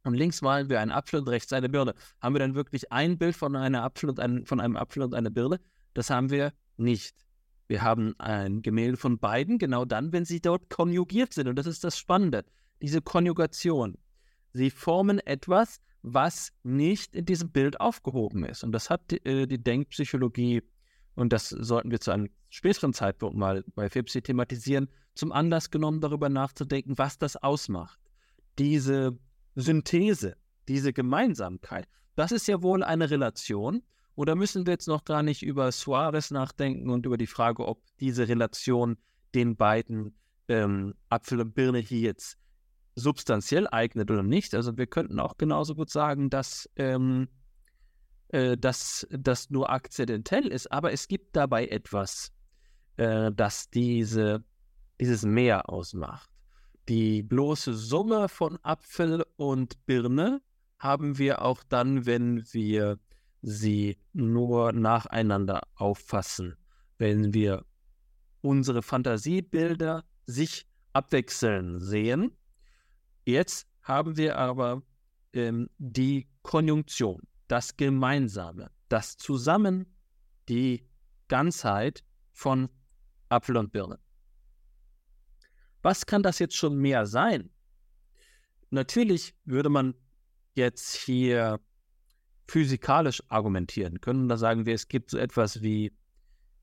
und 0.04 0.14
links 0.14 0.42
malen 0.42 0.70
wir 0.70 0.80
einen 0.80 0.92
Apfel 0.92 1.20
und 1.20 1.28
rechts 1.28 1.52
eine 1.54 1.70
Birne. 1.70 1.94
Haben 2.22 2.36
wir 2.36 2.40
dann 2.40 2.56
wirklich 2.56 2.92
ein 2.92 3.18
Bild 3.18 3.36
von, 3.36 3.56
einer 3.56 3.84
Apfel 3.84 4.10
und 4.10 4.20
ein, 4.20 4.46
von 4.46 4.60
einem 4.60 4.78
Apfel 4.78 5.04
und 5.04 5.14
einer 5.14 5.30
Birne? 5.30 5.60
Das 5.94 6.10
haben 6.10 6.30
wir 6.30 6.54
nicht. 6.78 7.16
Wir 7.68 7.82
haben 7.82 8.16
ein 8.18 8.62
Gemälde 8.62 8.96
von 8.96 9.20
beiden, 9.20 9.58
genau 9.58 9.84
dann, 9.84 10.14
wenn 10.14 10.24
sie 10.24 10.40
dort 10.40 10.70
konjugiert 10.70 11.34
sind. 11.34 11.48
Und 11.48 11.58
das 11.58 11.68
ist 11.68 11.84
das 11.84 11.98
Spannende, 11.98 12.46
diese 12.82 13.02
Konjugation. 13.02 13.98
Sie 14.54 14.70
formen 14.70 15.20
etwas, 15.20 15.82
was 16.04 16.54
nicht 16.64 17.14
in 17.14 17.26
diesem 17.26 17.52
Bild 17.52 17.82
aufgehoben 17.82 18.46
ist. 18.46 18.64
Und 18.64 18.72
das 18.72 18.90
hat 18.90 19.12
die, 19.12 19.18
äh, 19.26 19.46
die 19.46 19.62
Denkpsychologie, 19.62 20.64
und 21.18 21.34
das 21.34 21.50
sollten 21.50 21.90
wir 21.90 22.00
zu 22.00 22.12
einem 22.12 22.30
späteren 22.50 22.94
Zeitpunkt 22.94 23.36
mal 23.36 23.64
bei 23.76 23.90
FIPSI 23.90 24.22
thematisieren, 24.22 24.88
zum 25.16 25.32
Anlass 25.32 25.72
genommen, 25.72 26.00
darüber 26.00 26.30
nachzudenken, 26.30 26.98
was 26.98 27.18
das 27.18 27.36
ausmacht. 27.38 28.00
Diese 28.60 29.18
Synthese, 29.56 30.38
diese 30.68 30.94
Gemeinsamkeit, 30.94 31.88
das 32.16 32.32
ist 32.32 32.48
ja 32.48 32.62
wohl 32.62 32.84
eine 32.84 33.10
Relation. 33.10 33.82
Oder 34.14 34.36
müssen 34.36 34.68
wir 34.68 34.74
jetzt 34.74 34.88
noch 34.88 35.06
gar 35.06 35.24
nicht 35.24 35.42
über 35.42 35.72
Suarez 35.72 36.30
nachdenken 36.30 36.92
und 36.92 37.06
über 37.08 37.18
die 37.18 37.28
Frage, 37.28 37.68
ob 37.68 37.82
diese 38.00 38.28
Relation 38.28 38.98
den 39.34 39.56
beiden 39.56 40.16
ähm, 40.48 40.94
Apfel 41.10 41.42
und 41.42 41.56
Birne 41.56 41.80
hier 41.80 42.02
jetzt 42.02 42.38
substanziell 42.94 43.68
eignet 43.68 44.12
oder 44.12 44.24
nicht. 44.24 44.54
Also 44.54 44.78
wir 44.78 44.86
könnten 44.86 45.20
auch 45.20 45.38
genauso 45.38 45.74
gut 45.74 45.90
sagen, 45.90 46.30
dass, 46.30 46.70
ähm, 46.76 47.28
äh, 48.30 48.58
dass 48.58 49.08
das 49.10 49.50
nur 49.50 49.70
akzidentell 49.70 50.48
ist, 50.48 50.72
aber 50.72 50.92
es 50.92 51.08
gibt 51.08 51.36
dabei 51.36 51.68
etwas, 51.68 52.32
äh, 52.98 53.32
das 53.34 53.70
diese, 53.70 54.44
dieses 55.00 55.24
Mehr 55.24 55.70
ausmacht. 55.70 56.30
Die 56.90 57.24
bloße 57.24 57.74
Summe 57.74 58.30
von 58.30 58.58
Apfel 58.64 59.26
und 59.36 59.86
Birne 59.86 60.42
haben 60.80 61.18
wir 61.18 61.42
auch 61.42 61.64
dann, 61.64 62.06
wenn 62.06 62.44
wir 62.54 63.00
sie 63.42 63.98
nur 64.14 64.72
nacheinander 64.72 65.62
auffassen, 65.76 66.56
wenn 66.98 67.34
wir 67.34 67.66
unsere 68.42 68.82
Fantasiebilder 68.82 70.04
sich 70.26 70.68
abwechseln 70.94 71.80
sehen 71.80 72.38
Jetzt 73.28 73.68
haben 73.82 74.16
wir 74.16 74.38
aber 74.38 74.84
ähm, 75.34 75.70
die 75.80 76.30
Konjunktion, 76.44 77.20
das 77.48 77.78
Gemeinsame, 77.78 78.72
das 78.90 79.18
Zusammen, 79.18 79.86
die 80.50 80.88
Ganzheit 81.28 82.04
von 82.34 82.70
Apfel 83.30 83.58
und 83.58 83.72
Birne. 83.72 84.00
Was 85.82 86.06
kann 86.06 86.24
das 86.24 86.40
jetzt 86.40 86.56
schon 86.56 86.78
mehr 86.78 87.06
sein? 87.06 87.50
Natürlich 88.70 89.36
würde 89.46 89.70
man 89.70 89.96
jetzt 90.56 90.96
hier 90.96 91.60
physikalisch 92.48 93.22
argumentieren 93.30 94.02
können. 94.02 94.28
Da 94.28 94.38
sagen 94.38 94.66
wir, 94.66 94.74
es 94.74 94.88
gibt 94.88 95.12
so 95.12 95.18
etwas 95.18 95.62
wie 95.62 95.94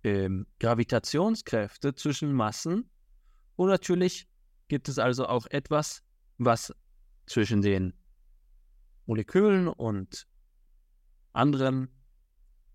ähm, 0.02 0.46
Gravitationskräfte 0.60 1.94
zwischen 1.94 2.32
Massen. 2.32 2.90
Und 3.56 3.68
natürlich 3.68 4.28
gibt 4.68 4.88
es 4.88 4.98
also 4.98 5.26
auch 5.26 5.46
etwas, 5.46 6.02
was 6.38 6.74
zwischen 7.26 7.62
den 7.62 7.94
Molekülen 9.06 9.68
und 9.68 10.26
anderen 11.34 11.88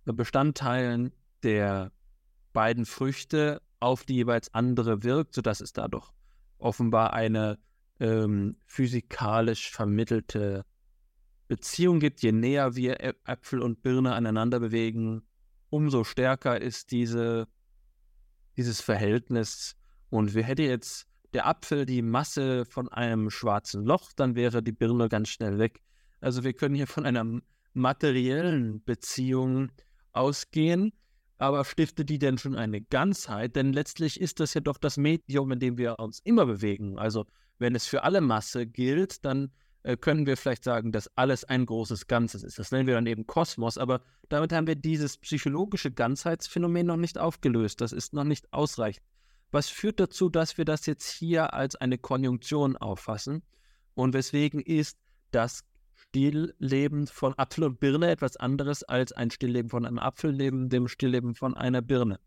Bestandteilen 0.05 1.11
der 1.43 1.91
beiden 2.53 2.85
Früchte 2.85 3.61
auf 3.79 4.03
die 4.05 4.15
jeweils 4.15 4.53
andere 4.53 5.03
wirkt, 5.03 5.35
sodass 5.35 5.61
es 5.61 5.73
dadurch 5.73 6.09
offenbar 6.57 7.13
eine 7.13 7.57
ähm, 7.99 8.57
physikalisch 8.65 9.71
vermittelte 9.71 10.65
Beziehung 11.47 11.99
gibt. 11.99 12.21
Je 12.21 12.31
näher 12.31 12.75
wir 12.75 12.99
Äpfel 13.25 13.61
und 13.61 13.81
Birne 13.81 14.13
aneinander 14.13 14.59
bewegen, 14.59 15.23
umso 15.69 16.03
stärker 16.03 16.61
ist 16.61 16.91
diese, 16.91 17.47
dieses 18.57 18.81
Verhältnis. 18.81 19.75
Und 20.09 20.33
wer 20.33 20.43
hätte 20.43 20.63
jetzt 20.63 21.07
der 21.33 21.47
Apfel 21.47 21.85
die 21.85 22.01
Masse 22.01 22.65
von 22.65 22.89
einem 22.89 23.29
schwarzen 23.29 23.85
Loch, 23.85 24.11
dann 24.15 24.35
wäre 24.35 24.63
die 24.63 24.71
Birne 24.71 25.09
ganz 25.09 25.29
schnell 25.29 25.59
weg. 25.59 25.81
Also 26.21 26.43
wir 26.43 26.53
können 26.53 26.75
hier 26.75 26.87
von 26.87 27.05
einer 27.05 27.41
materiellen 27.79 28.83
Beziehung 28.83 29.71
ausgehen, 30.11 30.93
aber 31.37 31.63
stiftet 31.63 32.09
die 32.09 32.19
denn 32.19 32.37
schon 32.37 32.55
eine 32.55 32.81
Ganzheit? 32.81 33.55
Denn 33.55 33.73
letztlich 33.73 34.19
ist 34.19 34.39
das 34.39 34.53
ja 34.53 34.61
doch 34.61 34.77
das 34.77 34.97
Medium, 34.97 35.51
in 35.51 35.59
dem 35.59 35.77
wir 35.77 35.97
uns 35.99 36.19
immer 36.19 36.45
bewegen. 36.45 36.99
Also 36.99 37.25
wenn 37.57 37.75
es 37.75 37.87
für 37.87 38.03
alle 38.03 38.21
Masse 38.21 38.67
gilt, 38.67 39.23
dann 39.25 39.51
äh, 39.83 39.95
können 39.95 40.25
wir 40.25 40.35
vielleicht 40.35 40.63
sagen, 40.63 40.91
dass 40.91 41.09
alles 41.15 41.45
ein 41.45 41.65
großes 41.65 42.07
Ganzes 42.07 42.43
ist. 42.43 42.59
Das 42.59 42.71
nennen 42.71 42.87
wir 42.87 42.95
dann 42.95 43.05
eben 43.05 43.25
Kosmos, 43.25 43.77
aber 43.77 44.01
damit 44.27 44.51
haben 44.51 44.67
wir 44.67 44.75
dieses 44.75 45.17
psychologische 45.17 45.91
Ganzheitsphänomen 45.91 46.87
noch 46.87 46.97
nicht 46.97 47.17
aufgelöst. 47.17 47.81
Das 47.81 47.93
ist 47.93 48.13
noch 48.13 48.25
nicht 48.25 48.51
ausreichend. 48.51 49.05
Was 49.51 49.69
führt 49.69 49.99
dazu, 49.99 50.29
dass 50.29 50.57
wir 50.57 50.65
das 50.65 50.85
jetzt 50.85 51.09
hier 51.09 51.53
als 51.53 51.75
eine 51.75 51.97
Konjunktion 51.97 52.77
auffassen? 52.77 53.43
Und 53.95 54.13
weswegen 54.13 54.59
ist 54.59 54.97
das 55.31 55.63
Stillleben 56.09 57.05
von 57.05 57.37
Apfel 57.37 57.65
und 57.65 57.79
Birne 57.79 58.09
etwas 58.09 58.35
anderes 58.35 58.83
als 58.83 59.11
ein 59.11 59.29
Stillleben 59.29 59.69
von 59.69 59.85
einem 59.85 59.99
Apfel 59.99 60.33
neben 60.33 60.69
dem 60.69 60.87
Stillleben 60.87 61.35
von 61.35 61.55
einer 61.55 61.83
Birne? 61.83 62.19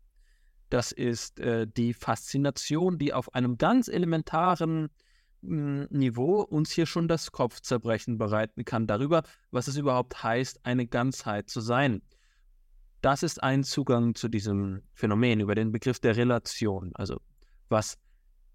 Das 0.69 0.93
ist 0.93 1.39
äh, 1.41 1.67
die 1.67 1.93
Faszination, 1.93 2.97
die 2.97 3.13
auf 3.13 3.33
einem 3.35 3.57
ganz 3.57 3.89
elementaren 3.89 4.89
hm, 5.41 5.87
Niveau 5.89 6.41
uns 6.41 6.71
hier 6.71 6.85
schon 6.85 7.09
das 7.09 7.33
Kopfzerbrechen 7.33 8.17
bereiten 8.17 8.63
kann 8.63 8.87
darüber, 8.87 9.23
was 9.51 9.67
es 9.67 9.75
überhaupt 9.75 10.23
heißt, 10.23 10.65
eine 10.65 10.87
Ganzheit 10.87 11.49
zu 11.49 11.59
sein. 11.59 12.01
Das 13.01 13.21
ist 13.21 13.43
ein 13.43 13.65
Zugang 13.65 14.15
zu 14.15 14.29
diesem 14.29 14.81
Phänomen 14.93 15.41
über 15.41 15.55
den 15.55 15.73
Begriff 15.73 15.99
der 15.99 16.15
Relation. 16.15 16.91
Also 16.95 17.19
was 17.67 17.97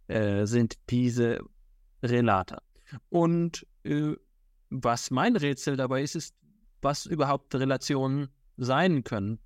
äh, 0.07 0.47
sind 0.47 0.77
diese 0.89 1.41
Relata? 2.03 2.63
Und 3.11 3.67
äh, 3.85 4.15
was 4.71 5.11
mein 5.11 5.37
Rätsel 5.37 5.77
dabei 5.77 6.03
ist, 6.03 6.15
ist, 6.15 6.35
was 6.81 7.07
überhaupt 7.07 7.55
Relationen 7.55 8.29
sein 8.57 9.05
können. 9.05 9.39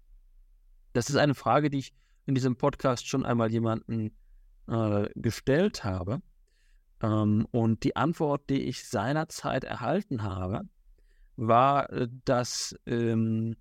Das 0.92 1.08
ist 1.08 1.16
eine 1.16 1.34
Frage, 1.34 1.70
die 1.70 1.78
ich 1.78 1.94
in 2.26 2.34
diesem 2.34 2.56
Podcast 2.56 3.08
schon 3.08 3.24
einmal 3.24 3.50
jemanden 3.50 4.12
äh, 4.68 5.08
gestellt 5.14 5.84
habe. 5.84 6.22
Ähm, 7.02 7.46
und 7.50 7.84
die 7.84 7.96
Antwort, 7.96 8.48
die 8.50 8.62
ich 8.62 8.88
seinerzeit 8.88 9.64
erhalten 9.64 10.22
habe, 10.22 10.62
war, 11.36 11.90
äh, 11.90 12.08
dass 12.24 12.76
ähm, 12.86 13.56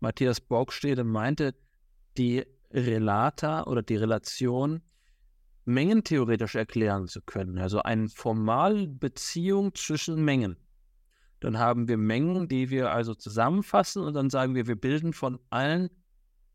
Matthias 0.00 0.40
Borgstede 0.40 1.04
meinte, 1.04 1.54
die 2.16 2.44
Relata 2.70 3.64
oder 3.64 3.82
die 3.82 3.96
Relation 3.96 4.82
mengentheoretisch 5.64 6.54
erklären 6.54 7.08
zu 7.08 7.20
können. 7.20 7.58
Also 7.58 7.82
eine 7.82 8.08
Formalbeziehung 8.08 9.74
zwischen 9.74 10.24
Mengen. 10.24 10.56
Dann 11.46 11.60
haben 11.60 11.86
wir 11.86 11.96
Mengen, 11.96 12.48
die 12.48 12.70
wir 12.70 12.90
also 12.90 13.14
zusammenfassen 13.14 14.02
und 14.02 14.14
dann 14.14 14.30
sagen 14.30 14.56
wir, 14.56 14.66
wir 14.66 14.74
bilden 14.74 15.12
von 15.12 15.38
allen 15.48 15.90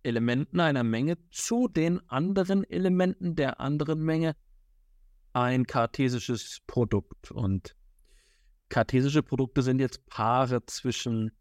Elementen 0.03 0.59
einer 0.59 0.83
Menge 0.83 1.17
zu 1.29 1.69
den 1.69 2.01
anderen 2.09 2.69
Elementen 2.69 3.37
der 3.37 3.61
anderen 3.61 4.03
Menge 4.03 4.35
ein 5.31 5.65
kartesisches 5.65 6.59
Produkt. 6.67 7.31
Und 7.31 7.73
kartesische 8.67 9.23
Produkte 9.23 9.61
sind 9.61 9.79
jetzt 9.79 10.05
Paare 10.07 10.65
zwischen 10.65 11.31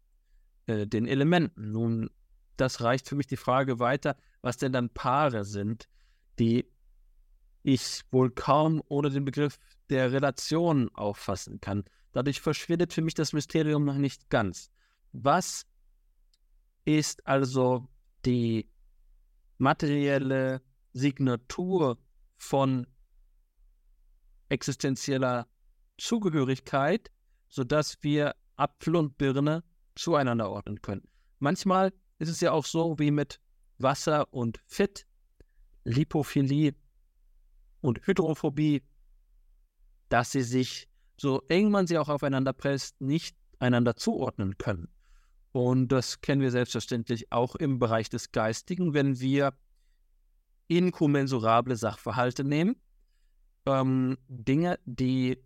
äh, 0.67 0.87
den 0.87 1.05
Elementen. 1.05 1.73
Nun, 1.73 2.09
das 2.55 2.79
reicht 2.79 3.09
für 3.09 3.17
mich 3.17 3.27
die 3.27 3.35
Frage 3.35 3.79
weiter, 3.79 4.15
was 4.41 4.55
denn 4.55 4.71
dann 4.71 4.91
Paare 4.91 5.43
sind, 5.43 5.89
die 6.39 6.71
ich 7.63 8.03
wohl 8.11 8.31
kaum 8.31 8.81
ohne 8.87 9.09
den 9.09 9.25
Begriff 9.25 9.59
der 9.89 10.13
Relation 10.13 10.87
auffassen 10.93 11.59
kann. 11.59 11.83
Dadurch 12.13 12.41
verschwindet 12.41 12.93
für 12.93 13.01
mich 13.01 13.13
das 13.13 13.33
Mysterium 13.33 13.85
noch 13.85 13.95
nicht 13.95 14.29
ganz. 14.29 14.69
Was 15.13 15.65
ist 16.85 17.25
also 17.27 17.87
die 18.25 18.69
materielle 19.57 20.61
Signatur 20.93 21.97
von 22.35 22.87
existenzieller 24.49 25.47
Zugehörigkeit, 25.97 27.11
sodass 27.47 28.01
wir 28.01 28.35
Apfel 28.55 28.95
und 28.95 29.17
Birne 29.17 29.63
zueinander 29.95 30.49
ordnen 30.49 30.81
können. 30.81 31.07
Manchmal 31.39 31.93
ist 32.19 32.29
es 32.29 32.41
ja 32.41 32.51
auch 32.51 32.65
so 32.65 32.99
wie 32.99 33.11
mit 33.11 33.39
Wasser 33.77 34.31
und 34.33 34.61
Fett, 34.65 35.07
Lipophilie 35.83 36.75
und 37.81 38.05
Hydrophobie, 38.05 38.83
dass 40.09 40.31
sie 40.31 40.43
sich, 40.43 40.87
so 41.21 41.43
eng 41.49 41.69
man 41.69 41.87
sie 41.87 41.97
auch 41.99 42.09
aufeinander 42.09 42.51
presst, 42.51 42.99
nicht 42.99 43.37
einander 43.59 43.95
zuordnen 43.95 44.57
können. 44.57 44.89
Und 45.51 45.89
das 45.89 46.21
kennen 46.21 46.41
wir 46.41 46.51
selbstverständlich 46.51 47.31
auch 47.31 47.55
im 47.55 47.77
Bereich 47.77 48.09
des 48.09 48.31
Geistigen, 48.31 48.93
wenn 48.93 49.19
wir 49.19 49.53
inkommensurable 50.67 51.75
Sachverhalte 51.75 52.43
nehmen, 52.43 52.75
ähm, 53.65 54.17
Dinge, 54.27 54.79
die 54.85 55.37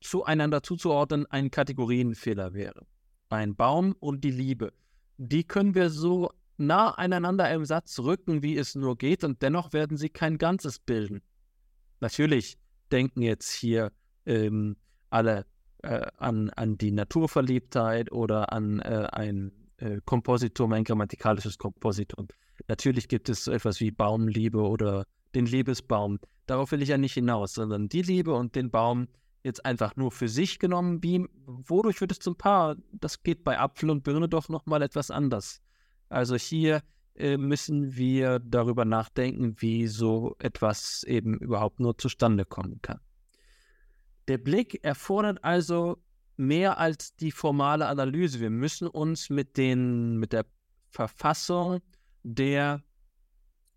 zueinander 0.00 0.62
zuzuordnen 0.62 1.26
ein 1.26 1.50
Kategorienfehler 1.50 2.54
wäre. 2.54 2.86
Ein 3.28 3.54
Baum 3.54 3.94
und 3.98 4.24
die 4.24 4.30
Liebe. 4.30 4.72
Die 5.18 5.44
können 5.44 5.74
wir 5.74 5.90
so 5.90 6.30
nah 6.56 6.92
aneinander 6.92 7.52
im 7.52 7.64
Satz 7.64 7.98
rücken, 7.98 8.42
wie 8.42 8.56
es 8.56 8.74
nur 8.76 8.96
geht, 8.96 9.24
und 9.24 9.42
dennoch 9.42 9.72
werden 9.72 9.96
sie 9.96 10.08
kein 10.08 10.38
Ganzes 10.38 10.78
bilden. 10.78 11.20
Natürlich 12.00 12.56
denken 12.90 13.22
jetzt 13.22 13.52
hier 13.52 13.92
ähm, 14.24 14.76
alle 15.10 15.46
äh, 15.82 16.06
an, 16.16 16.50
an 16.50 16.78
die 16.78 16.90
Naturverliebtheit 16.90 18.12
oder 18.12 18.52
an 18.52 18.80
äh, 18.80 19.08
ein 19.12 19.52
äh, 19.78 20.00
Kompositum, 20.04 20.72
ein 20.72 20.84
grammatikalisches 20.84 21.58
Kompositum. 21.58 22.28
Natürlich 22.66 23.08
gibt 23.08 23.28
es 23.28 23.44
so 23.44 23.52
etwas 23.52 23.80
wie 23.80 23.90
Baumliebe 23.90 24.60
oder 24.60 25.04
den 25.34 25.46
Liebesbaum. 25.46 26.18
Darauf 26.46 26.72
will 26.72 26.82
ich 26.82 26.88
ja 26.88 26.98
nicht 26.98 27.14
hinaus, 27.14 27.54
sondern 27.54 27.88
die 27.88 28.02
Liebe 28.02 28.34
und 28.34 28.56
den 28.56 28.70
Baum 28.70 29.08
jetzt 29.44 29.64
einfach 29.64 29.96
nur 29.96 30.10
für 30.10 30.28
sich 30.28 30.58
genommen, 30.58 31.02
wie, 31.02 31.26
wodurch 31.46 32.00
wird 32.00 32.12
es 32.12 32.18
zum 32.18 32.36
Paar? 32.36 32.76
Das 32.92 33.22
geht 33.22 33.44
bei 33.44 33.58
Apfel 33.58 33.90
und 33.90 34.02
Birne 34.02 34.28
doch 34.28 34.48
nochmal 34.48 34.82
etwas 34.82 35.10
anders. 35.10 35.60
Also 36.08 36.36
hier 36.36 36.82
äh, 37.14 37.36
müssen 37.36 37.96
wir 37.96 38.38
darüber 38.40 38.84
nachdenken, 38.84 39.54
wie 39.58 39.86
so 39.86 40.36
etwas 40.38 41.04
eben 41.04 41.38
überhaupt 41.38 41.80
nur 41.80 41.96
zustande 41.98 42.44
kommen 42.44 42.80
kann. 42.82 43.00
Der 44.28 44.38
Blick 44.38 44.84
erfordert 44.84 45.42
also 45.42 46.02
mehr 46.36 46.78
als 46.78 47.16
die 47.16 47.32
formale 47.32 47.86
Analyse. 47.86 48.40
Wir 48.40 48.50
müssen 48.50 48.86
uns 48.86 49.30
mit, 49.30 49.56
den, 49.56 50.18
mit 50.18 50.32
der 50.32 50.44
Verfassung 50.90 51.80
der 52.22 52.82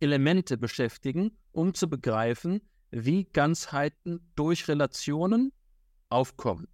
Elemente 0.01 0.57
beschäftigen, 0.57 1.37
um 1.53 1.73
zu 1.73 1.89
begreifen, 1.89 2.61
wie 2.91 3.23
Ganzheiten 3.23 4.31
durch 4.35 4.67
Relationen 4.67 5.53
aufkommen. 6.09 6.67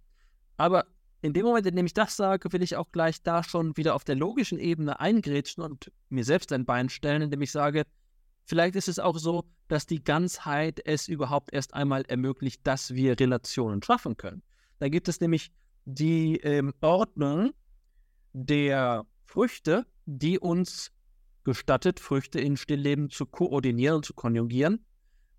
Aber 0.56 0.86
in 1.22 1.32
dem 1.32 1.46
Moment, 1.46 1.66
in 1.66 1.76
dem 1.76 1.86
ich 1.86 1.94
das 1.94 2.16
sage, 2.16 2.52
will 2.52 2.62
ich 2.62 2.76
auch 2.76 2.90
gleich 2.90 3.22
da 3.22 3.44
schon 3.44 3.76
wieder 3.76 3.94
auf 3.94 4.04
der 4.04 4.16
logischen 4.16 4.58
Ebene 4.58 4.98
eingrätschen 4.98 5.62
und 5.62 5.92
mir 6.08 6.24
selbst 6.24 6.52
ein 6.52 6.64
Bein 6.64 6.88
stellen, 6.88 7.22
indem 7.22 7.42
ich 7.42 7.52
sage, 7.52 7.84
vielleicht 8.48 8.74
ist 8.76 8.88
es 8.88 8.98
auch 8.98 9.18
so, 9.18 9.44
dass 9.68 9.86
die 9.86 10.02
Ganzheit 10.02 10.80
es 10.84 11.06
überhaupt 11.06 11.52
erst 11.52 11.74
einmal 11.74 12.02
ermöglicht, 12.08 12.66
dass 12.66 12.94
wir 12.94 13.20
Relationen 13.20 13.82
schaffen 13.82 14.16
können. 14.16 14.42
Da 14.78 14.88
gibt 14.88 15.08
es 15.08 15.20
nämlich 15.20 15.52
die 15.84 16.38
ähm, 16.38 16.72
Ordnung 16.80 17.52
der 18.32 19.06
Früchte, 19.24 19.86
die 20.06 20.38
uns 20.38 20.90
gestattet, 21.44 22.00
Früchte 22.00 22.40
in 22.40 22.56
Stillleben 22.56 23.10
zu 23.10 23.26
koordinieren, 23.26 24.02
zu 24.02 24.14
konjugieren 24.14 24.84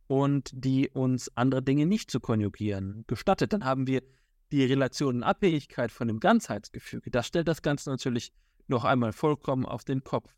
und 0.08 0.52
die 0.54 0.90
uns 0.90 1.36
andere 1.36 1.64
Dinge 1.64 1.86
nicht 1.86 2.12
zu 2.12 2.20
konjugieren 2.20 3.04
gestattet. 3.08 3.54
Dann 3.54 3.66
haben 3.66 3.88
wir 3.88 4.04
die 4.52 4.66
Relationenabhängigkeit 4.66 5.92
von 5.92 6.08
dem 6.08 6.20
Ganzheitsgefüge. 6.20 7.12
Das 7.12 7.28
stellt 7.28 7.48
das 7.48 7.62
Ganze 7.62 7.90
natürlich 7.90 8.34
noch 8.68 8.86
einmal 8.86 9.14
vollkommen 9.14 9.66
auf 9.66 9.84
den 9.84 10.04
Kopf. 10.04 10.36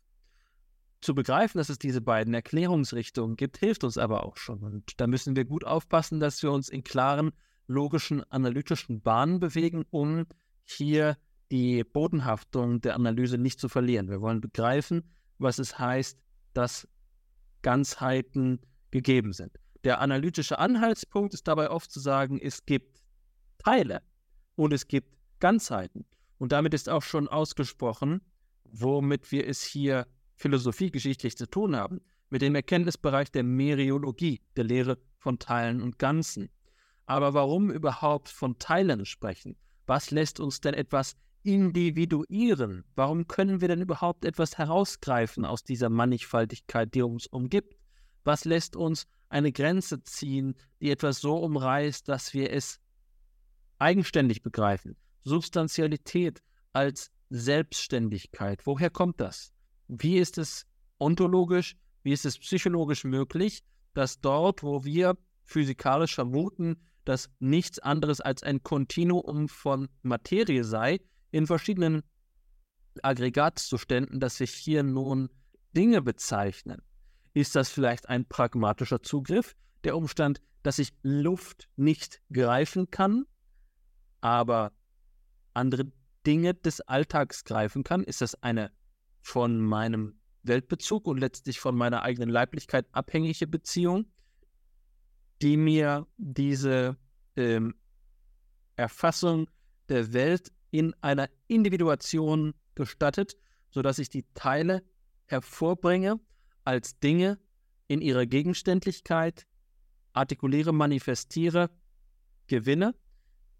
Zu 1.02 1.16
begreifen, 1.16 1.58
dass 1.58 1.68
es 1.68 1.80
diese 1.80 2.00
beiden 2.00 2.32
Erklärungsrichtungen 2.32 3.36
gibt, 3.36 3.58
hilft 3.58 3.82
uns 3.82 3.98
aber 3.98 4.24
auch 4.24 4.36
schon. 4.36 4.62
Und 4.62 5.00
da 5.00 5.08
müssen 5.08 5.34
wir 5.34 5.44
gut 5.44 5.64
aufpassen, 5.64 6.20
dass 6.20 6.40
wir 6.44 6.52
uns 6.52 6.68
in 6.68 6.84
klaren, 6.84 7.32
logischen, 7.66 8.22
analytischen 8.30 9.02
Bahnen 9.02 9.40
bewegen, 9.40 9.84
um 9.90 10.26
hier 10.64 11.18
die 11.50 11.82
Bodenhaftung 11.82 12.80
der 12.80 12.94
Analyse 12.94 13.36
nicht 13.36 13.58
zu 13.58 13.68
verlieren. 13.68 14.08
Wir 14.08 14.20
wollen 14.20 14.40
begreifen, 14.40 15.02
was 15.38 15.58
es 15.58 15.76
heißt, 15.76 16.22
dass 16.54 16.86
Ganzheiten 17.62 18.60
gegeben 18.92 19.32
sind. 19.32 19.58
Der 19.82 20.00
analytische 20.00 20.60
Anhaltspunkt 20.60 21.34
ist 21.34 21.48
dabei 21.48 21.70
oft 21.70 21.90
zu 21.90 21.98
sagen, 21.98 22.38
es 22.40 22.64
gibt 22.64 23.02
Teile 23.58 24.02
und 24.54 24.72
es 24.72 24.86
gibt 24.86 25.16
Ganzheiten. 25.40 26.06
Und 26.38 26.52
damit 26.52 26.74
ist 26.74 26.88
auch 26.88 27.02
schon 27.02 27.26
ausgesprochen, 27.26 28.20
womit 28.62 29.32
wir 29.32 29.48
es 29.48 29.64
hier 29.64 30.06
philosophiegeschichtlich 30.42 31.36
zu 31.36 31.48
tun 31.48 31.76
haben, 31.76 32.00
mit 32.28 32.42
dem 32.42 32.54
Erkenntnisbereich 32.54 33.30
der 33.30 33.44
Meriologie, 33.44 34.40
der 34.56 34.64
Lehre 34.64 34.98
von 35.18 35.38
Teilen 35.38 35.80
und 35.80 35.98
Ganzen. 35.98 36.50
Aber 37.06 37.32
warum 37.32 37.70
überhaupt 37.70 38.28
von 38.28 38.58
Teilen 38.58 39.06
sprechen? 39.06 39.56
Was 39.86 40.10
lässt 40.10 40.40
uns 40.40 40.60
denn 40.60 40.74
etwas 40.74 41.14
individuieren? 41.44 42.84
Warum 42.96 43.28
können 43.28 43.60
wir 43.60 43.68
denn 43.68 43.82
überhaupt 43.82 44.24
etwas 44.24 44.58
herausgreifen 44.58 45.44
aus 45.44 45.62
dieser 45.62 45.88
Mannigfaltigkeit, 45.88 46.92
die 46.94 47.02
uns 47.02 47.28
umgibt? 47.28 47.76
Was 48.24 48.44
lässt 48.44 48.74
uns 48.74 49.06
eine 49.28 49.52
Grenze 49.52 50.02
ziehen, 50.02 50.54
die 50.80 50.90
etwas 50.90 51.20
so 51.20 51.36
umreißt, 51.36 52.08
dass 52.08 52.34
wir 52.34 52.52
es 52.52 52.80
eigenständig 53.78 54.42
begreifen? 54.42 54.96
Substantialität 55.22 56.42
als 56.72 57.12
Selbstständigkeit. 57.30 58.66
Woher 58.66 58.90
kommt 58.90 59.20
das? 59.20 59.52
Wie 59.94 60.16
ist 60.16 60.38
es 60.38 60.66
ontologisch, 60.98 61.76
wie 62.02 62.12
ist 62.12 62.24
es 62.24 62.38
psychologisch 62.38 63.04
möglich, 63.04 63.62
dass 63.92 64.20
dort, 64.20 64.62
wo 64.62 64.84
wir 64.84 65.18
physikalisch 65.44 66.14
vermuten, 66.14 66.76
dass 67.04 67.28
nichts 67.40 67.78
anderes 67.78 68.22
als 68.22 68.42
ein 68.42 68.62
Kontinuum 68.62 69.50
von 69.50 69.90
Materie 70.00 70.64
sei, 70.64 71.00
in 71.30 71.46
verschiedenen 71.46 72.02
Aggregatzuständen, 73.02 74.18
dass 74.18 74.38
sich 74.38 74.52
hier 74.52 74.82
nun 74.82 75.28
Dinge 75.76 76.00
bezeichnen. 76.00 76.80
Ist 77.34 77.54
das 77.54 77.68
vielleicht 77.68 78.08
ein 78.08 78.26
pragmatischer 78.26 79.02
Zugriff? 79.02 79.54
Der 79.84 79.94
Umstand, 79.94 80.40
dass 80.62 80.78
ich 80.78 80.94
Luft 81.02 81.68
nicht 81.76 82.22
greifen 82.32 82.90
kann, 82.90 83.26
aber 84.22 84.72
andere 85.52 85.92
Dinge 86.26 86.54
des 86.54 86.80
Alltags 86.80 87.44
greifen 87.44 87.84
kann? 87.84 88.04
Ist 88.04 88.22
das 88.22 88.42
eine 88.42 88.72
von 89.22 89.58
meinem 89.58 90.18
Weltbezug 90.42 91.06
und 91.06 91.18
letztlich 91.18 91.60
von 91.60 91.76
meiner 91.76 92.02
eigenen 92.02 92.28
Leiblichkeit 92.28 92.86
abhängige 92.92 93.46
Beziehung, 93.46 94.06
die 95.40 95.56
mir 95.56 96.06
diese 96.18 96.96
ähm, 97.36 97.74
Erfassung 98.76 99.48
der 99.88 100.12
Welt 100.12 100.52
in 100.70 100.94
einer 101.00 101.28
Individuation 101.46 102.54
gestattet, 102.74 103.36
sodass 103.70 103.98
ich 103.98 104.08
die 104.08 104.24
Teile 104.34 104.82
hervorbringe 105.26 106.20
als 106.64 106.98
Dinge 106.98 107.38
in 107.88 108.00
ihrer 108.00 108.26
Gegenständlichkeit, 108.26 109.46
artikuliere, 110.12 110.72
manifestiere, 110.72 111.70
gewinne. 112.46 112.94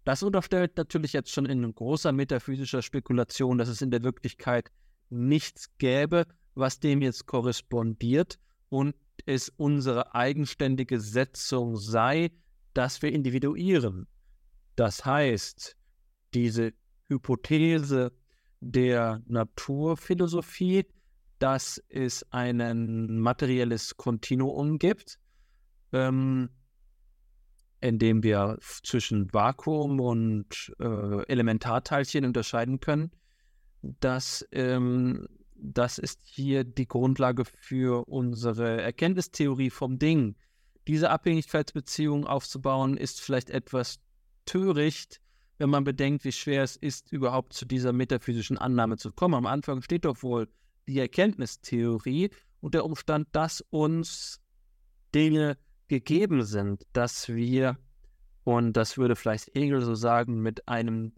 Das 0.03 0.23
unterstellt 0.23 0.75
natürlich 0.77 1.13
jetzt 1.13 1.31
schon 1.31 1.45
in 1.45 1.73
großer 1.73 2.11
metaphysischer 2.11 2.81
Spekulation, 2.81 3.57
dass 3.57 3.69
es 3.69 3.81
in 3.81 3.91
der 3.91 4.03
Wirklichkeit 4.03 4.71
nichts 5.13 5.69
gäbe, 5.77 6.25
was 6.55 6.79
dem 6.79 7.01
jetzt 7.01 7.25
korrespondiert 7.25 8.39
und 8.69 8.95
es 9.25 9.49
unsere 9.49 10.13
eigenständige 10.15 10.99
Setzung 10.99 11.77
sei, 11.77 12.31
dass 12.73 13.01
wir 13.01 13.11
individuieren. 13.11 14.07
Das 14.75 15.05
heißt, 15.05 15.77
diese 16.33 16.73
Hypothese 17.07 18.11
der 18.59 19.21
Naturphilosophie, 19.27 20.85
dass 21.39 21.81
es 21.89 22.25
ein 22.31 23.19
materielles 23.19 23.97
Kontinuum 23.97 24.79
gibt, 24.79 25.19
ähm, 25.91 26.49
in 27.81 27.99
dem 27.99 28.23
wir 28.23 28.57
zwischen 28.61 29.31
Vakuum 29.33 29.99
und 29.99 30.73
äh, 30.79 31.23
Elementarteilchen 31.27 32.23
unterscheiden 32.23 32.79
können, 32.79 33.11
das, 33.83 34.47
ähm, 34.51 35.27
das 35.55 35.97
ist 35.97 36.21
hier 36.23 36.63
die 36.63 36.87
Grundlage 36.87 37.43
für 37.45 38.07
unsere 38.07 38.81
Erkenntnistheorie 38.81 39.69
vom 39.69 39.99
Ding. 39.99 40.35
Diese 40.87 41.09
Abhängigkeitsbeziehung 41.09 42.25
aufzubauen, 42.25 42.97
ist 42.97 43.21
vielleicht 43.21 43.49
etwas 43.49 43.99
töricht, 44.45 45.21
wenn 45.57 45.69
man 45.69 45.83
bedenkt, 45.83 46.25
wie 46.25 46.31
schwer 46.31 46.63
es 46.63 46.75
ist, 46.75 47.11
überhaupt 47.11 47.53
zu 47.53 47.65
dieser 47.65 47.93
metaphysischen 47.93 48.57
Annahme 48.57 48.97
zu 48.97 49.11
kommen. 49.11 49.35
Am 49.35 49.45
Anfang 49.45 49.81
steht 49.81 50.05
doch 50.05 50.23
wohl 50.23 50.49
die 50.87 50.99
Erkenntnistheorie 50.99 52.31
und 52.59 52.73
der 52.73 52.85
Umstand, 52.85 53.27
dass 53.33 53.61
uns 53.69 54.41
Dinge 55.13 55.57
gegeben 55.87 56.43
sind, 56.43 56.85
dass 56.93 57.29
wir, 57.29 57.77
und 58.43 58.73
das 58.73 58.97
würde 58.97 59.15
vielleicht 59.15 59.53
Hegel 59.53 59.81
so 59.81 59.95
sagen, 59.95 60.41
mit 60.41 60.67
einem 60.67 61.13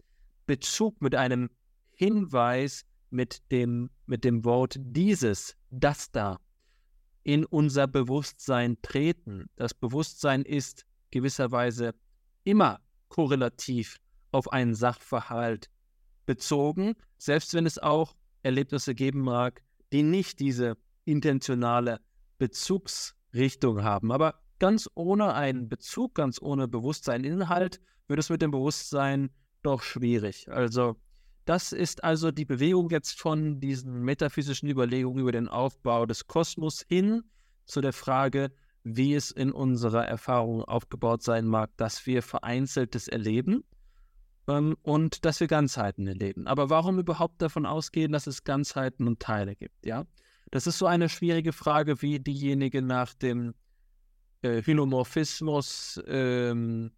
Bezug, 0.46 1.00
mit 1.00 1.14
einem 1.14 1.50
Hinweis, 1.96 2.86
mit 3.10 3.50
dem, 3.50 3.90
mit 4.06 4.24
dem 4.24 4.44
Wort 4.44 4.76
dieses, 4.78 5.56
das 5.70 6.10
da, 6.10 6.38
in 7.22 7.44
unser 7.44 7.86
Bewusstsein 7.86 8.76
treten. 8.82 9.46
Das 9.56 9.74
Bewusstsein 9.74 10.42
ist 10.42 10.86
gewisserweise 11.10 11.94
immer 12.44 12.80
korrelativ 13.08 13.98
auf 14.32 14.52
einen 14.52 14.74
Sachverhalt 14.74 15.70
bezogen, 16.26 16.94
selbst 17.18 17.54
wenn 17.54 17.66
es 17.66 17.78
auch 17.78 18.14
Erlebnisse 18.42 18.94
geben 18.94 19.20
mag, 19.20 19.62
die 19.92 20.02
nicht 20.02 20.40
diese 20.40 20.76
intentionale 21.04 22.00
Bezugsrichtung 22.38 23.82
haben. 23.82 24.12
Aber 24.12 24.40
ganz 24.58 24.88
ohne 24.94 25.34
einen 25.34 25.68
Bezug, 25.68 26.14
ganz 26.14 26.40
ohne 26.40 26.68
Bewusstsein, 26.68 27.24
Inhalt, 27.24 27.80
wird 28.08 28.20
es 28.20 28.30
mit 28.30 28.42
dem 28.42 28.50
Bewusstsein 28.50 29.30
doch 29.62 29.82
schwierig. 29.82 30.48
Also 30.50 30.96
das 31.46 31.72
ist 31.72 32.04
also 32.04 32.32
die 32.32 32.44
Bewegung 32.44 32.90
jetzt 32.90 33.20
von 33.20 33.60
diesen 33.60 34.02
metaphysischen 34.02 34.68
Überlegungen 34.68 35.20
über 35.20 35.32
den 35.32 35.48
Aufbau 35.48 36.04
des 36.04 36.26
Kosmos 36.26 36.84
hin 36.88 37.22
zu 37.64 37.80
der 37.80 37.92
Frage, 37.92 38.52
wie 38.82 39.14
es 39.14 39.30
in 39.30 39.52
unserer 39.52 40.06
Erfahrung 40.06 40.62
aufgebaut 40.62 41.22
sein 41.22 41.46
mag, 41.46 41.70
dass 41.76 42.04
wir 42.04 42.22
Vereinzeltes 42.22 43.08
erleben 43.08 43.64
ähm, 44.48 44.76
und 44.82 45.24
dass 45.24 45.38
wir 45.38 45.46
Ganzheiten 45.46 46.06
erleben. 46.08 46.48
Aber 46.48 46.68
warum 46.68 46.98
überhaupt 46.98 47.40
davon 47.40 47.64
ausgehen, 47.64 48.12
dass 48.12 48.26
es 48.26 48.44
Ganzheiten 48.44 49.06
und 49.06 49.20
Teile 49.20 49.54
gibt? 49.54 49.86
Ja, 49.86 50.04
das 50.50 50.66
ist 50.66 50.78
so 50.78 50.86
eine 50.86 51.08
schwierige 51.08 51.52
Frage 51.52 52.02
wie 52.02 52.18
diejenige 52.18 52.82
nach 52.82 53.14
dem 53.14 53.54
äh, 54.42 54.62
Hylomorphismus 54.62 56.02
ähm, 56.06 56.90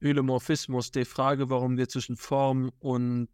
Hylomorphismus, 0.00 0.90
die 0.90 1.04
Frage, 1.04 1.50
warum 1.50 1.76
wir 1.76 1.88
zwischen 1.88 2.16
Form 2.16 2.70
und 2.78 3.28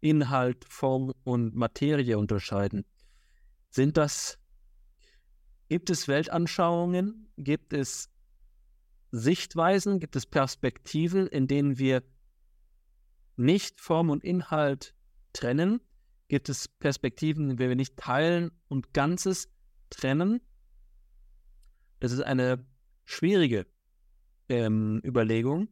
Inhalt, 0.00 0.64
Form 0.68 1.12
und 1.24 1.54
Materie 1.54 2.18
unterscheiden. 2.18 2.84
Sind 3.70 3.96
das, 3.96 4.38
gibt 5.68 5.88
es 5.88 6.06
Weltanschauungen, 6.06 7.28
gibt 7.38 7.72
es 7.72 8.10
Sichtweisen, 9.12 10.00
gibt 10.00 10.16
es 10.16 10.26
Perspektiven, 10.26 11.26
in 11.26 11.46
denen 11.46 11.78
wir 11.78 12.02
nicht 13.36 13.80
Form 13.80 14.10
und 14.10 14.22
Inhalt 14.24 14.94
trennen? 15.32 15.80
Gibt 16.28 16.48
es 16.48 16.68
Perspektiven, 16.68 17.50
in 17.50 17.56
denen 17.56 17.70
wir 17.70 17.76
nicht 17.76 17.96
Teilen 17.96 18.50
und 18.68 18.92
Ganzes 18.92 19.48
trennen? 19.88 20.40
Das 22.00 22.12
ist 22.12 22.22
eine 22.22 22.66
schwierige 23.04 23.66
ähm, 24.48 25.00
Überlegung. 25.04 25.68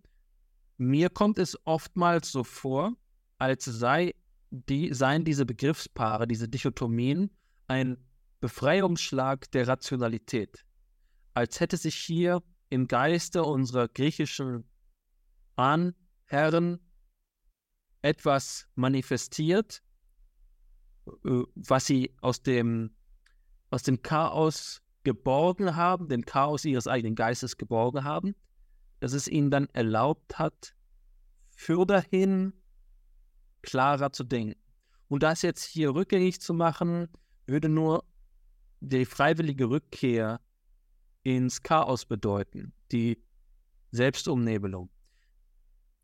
Mir 0.83 1.11
kommt 1.11 1.39
es 1.39 1.57
oftmals 1.65 2.33
so 2.33 2.43
vor, 2.43 2.97
als 3.39 3.65
sei 3.65 4.17
die, 4.51 4.93
seien 4.93 5.25
diese 5.25 5.47
Begriffspaare, 5.47 6.27
diese 6.27 6.49
Dichotomien 6.49 7.31
ein 7.69 8.05
Befreiungsschlag 8.41 9.49
der 9.53 9.69
Rationalität. 9.69 10.67
Als 11.35 11.61
hätte 11.61 11.77
sich 11.77 11.95
hier 11.95 12.43
im 12.69 12.89
Geiste 12.89 13.45
unserer 13.45 13.87
griechischen 13.87 14.65
Ahnherren 15.55 16.81
etwas 18.03 18.67
manifestiert, 18.75 19.85
äh, 21.07 21.43
was 21.55 21.87
sie 21.87 22.13
aus 22.23 22.43
dem, 22.43 22.97
aus 23.71 23.85
dem 23.85 24.03
Chaos 24.03 24.83
geborgen 25.05 25.77
haben, 25.77 26.09
den 26.09 26.25
Chaos 26.25 26.65
ihres 26.65 26.89
eigenen 26.89 27.15
Geistes 27.15 27.57
geborgen 27.57 28.03
haben 28.03 28.35
dass 29.03 29.15
es 29.15 29.27
ihnen 29.27 29.51
dann 29.51 29.69
erlaubt 29.73 30.39
hat, 30.39 30.77
für 31.51 31.85
dahin 31.85 32.53
klarer 33.61 34.13
zu 34.13 34.23
denken. 34.23 34.55
Und 35.09 35.25
das 35.25 35.43
jetzt 35.43 35.65
hier 35.65 35.93
rückgängig 35.93 36.41
zu 36.41 36.55
machen, 36.55 37.09
würde 37.45 37.69
nur 37.69 38.05
die 38.79 39.05
freiwillige 39.05 39.69
Rückkehr 39.69 40.41
ins 41.25 41.65
Chaos 41.65 42.05
bedeuten, 42.05 42.75
die 42.93 43.21
Selbstumnebelung. 43.91 44.89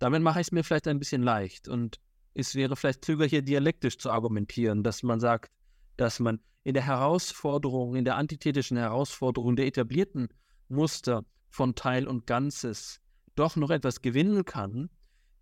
Damit 0.00 0.22
mache 0.22 0.40
ich 0.40 0.48
es 0.48 0.52
mir 0.52 0.64
vielleicht 0.64 0.88
ein 0.88 0.98
bisschen 0.98 1.22
leicht 1.22 1.68
und 1.68 2.00
es 2.34 2.56
wäre 2.56 2.74
vielleicht 2.74 3.02
klüger, 3.02 3.26
hier 3.26 3.42
dialektisch 3.42 3.98
zu 3.98 4.10
argumentieren, 4.10 4.82
dass 4.82 5.04
man 5.04 5.20
sagt, 5.20 5.52
dass 5.96 6.18
man 6.18 6.40
in 6.64 6.74
der 6.74 6.84
Herausforderung, 6.84 7.94
in 7.94 8.04
der 8.04 8.16
antithetischen 8.16 8.76
Herausforderung 8.76 9.54
der 9.54 9.66
etablierten 9.68 10.30
Muster 10.66 11.24
von 11.48 11.74
Teil 11.74 12.06
und 12.06 12.26
Ganzes 12.26 13.00
doch 13.34 13.56
noch 13.56 13.70
etwas 13.70 14.02
gewinnen 14.02 14.44
kann, 14.44 14.90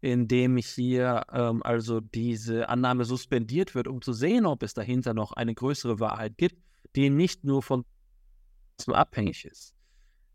indem 0.00 0.56
hier 0.58 1.24
ähm, 1.32 1.62
also 1.62 2.00
diese 2.00 2.68
Annahme 2.68 3.04
suspendiert 3.04 3.74
wird, 3.74 3.88
um 3.88 4.02
zu 4.02 4.12
sehen, 4.12 4.46
ob 4.46 4.62
es 4.62 4.74
dahinter 4.74 5.14
noch 5.14 5.32
eine 5.32 5.54
größere 5.54 5.98
Wahrheit 5.98 6.36
gibt, 6.36 6.62
die 6.94 7.10
nicht 7.10 7.44
nur 7.44 7.62
von 7.62 7.84
abhängig 8.86 9.44
ist. 9.46 9.74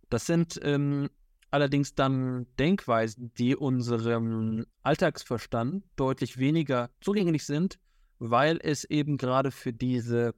Das 0.10 0.26
sind 0.26 0.60
ähm, 0.64 1.10
allerdings 1.52 1.94
dann 1.94 2.48
Denkweisen, 2.58 3.34
die 3.36 3.56
unserem 3.56 4.66
Alltagsverstand 4.82 5.84
deutlich 5.96 6.38
weniger 6.38 6.90
zugänglich 7.02 7.46
sind, 7.46 7.80
weil 8.18 8.60
es 8.62 8.84
eben 8.86 9.18
gerade 9.18 9.52
für 9.52 9.74
diese 9.74 10.34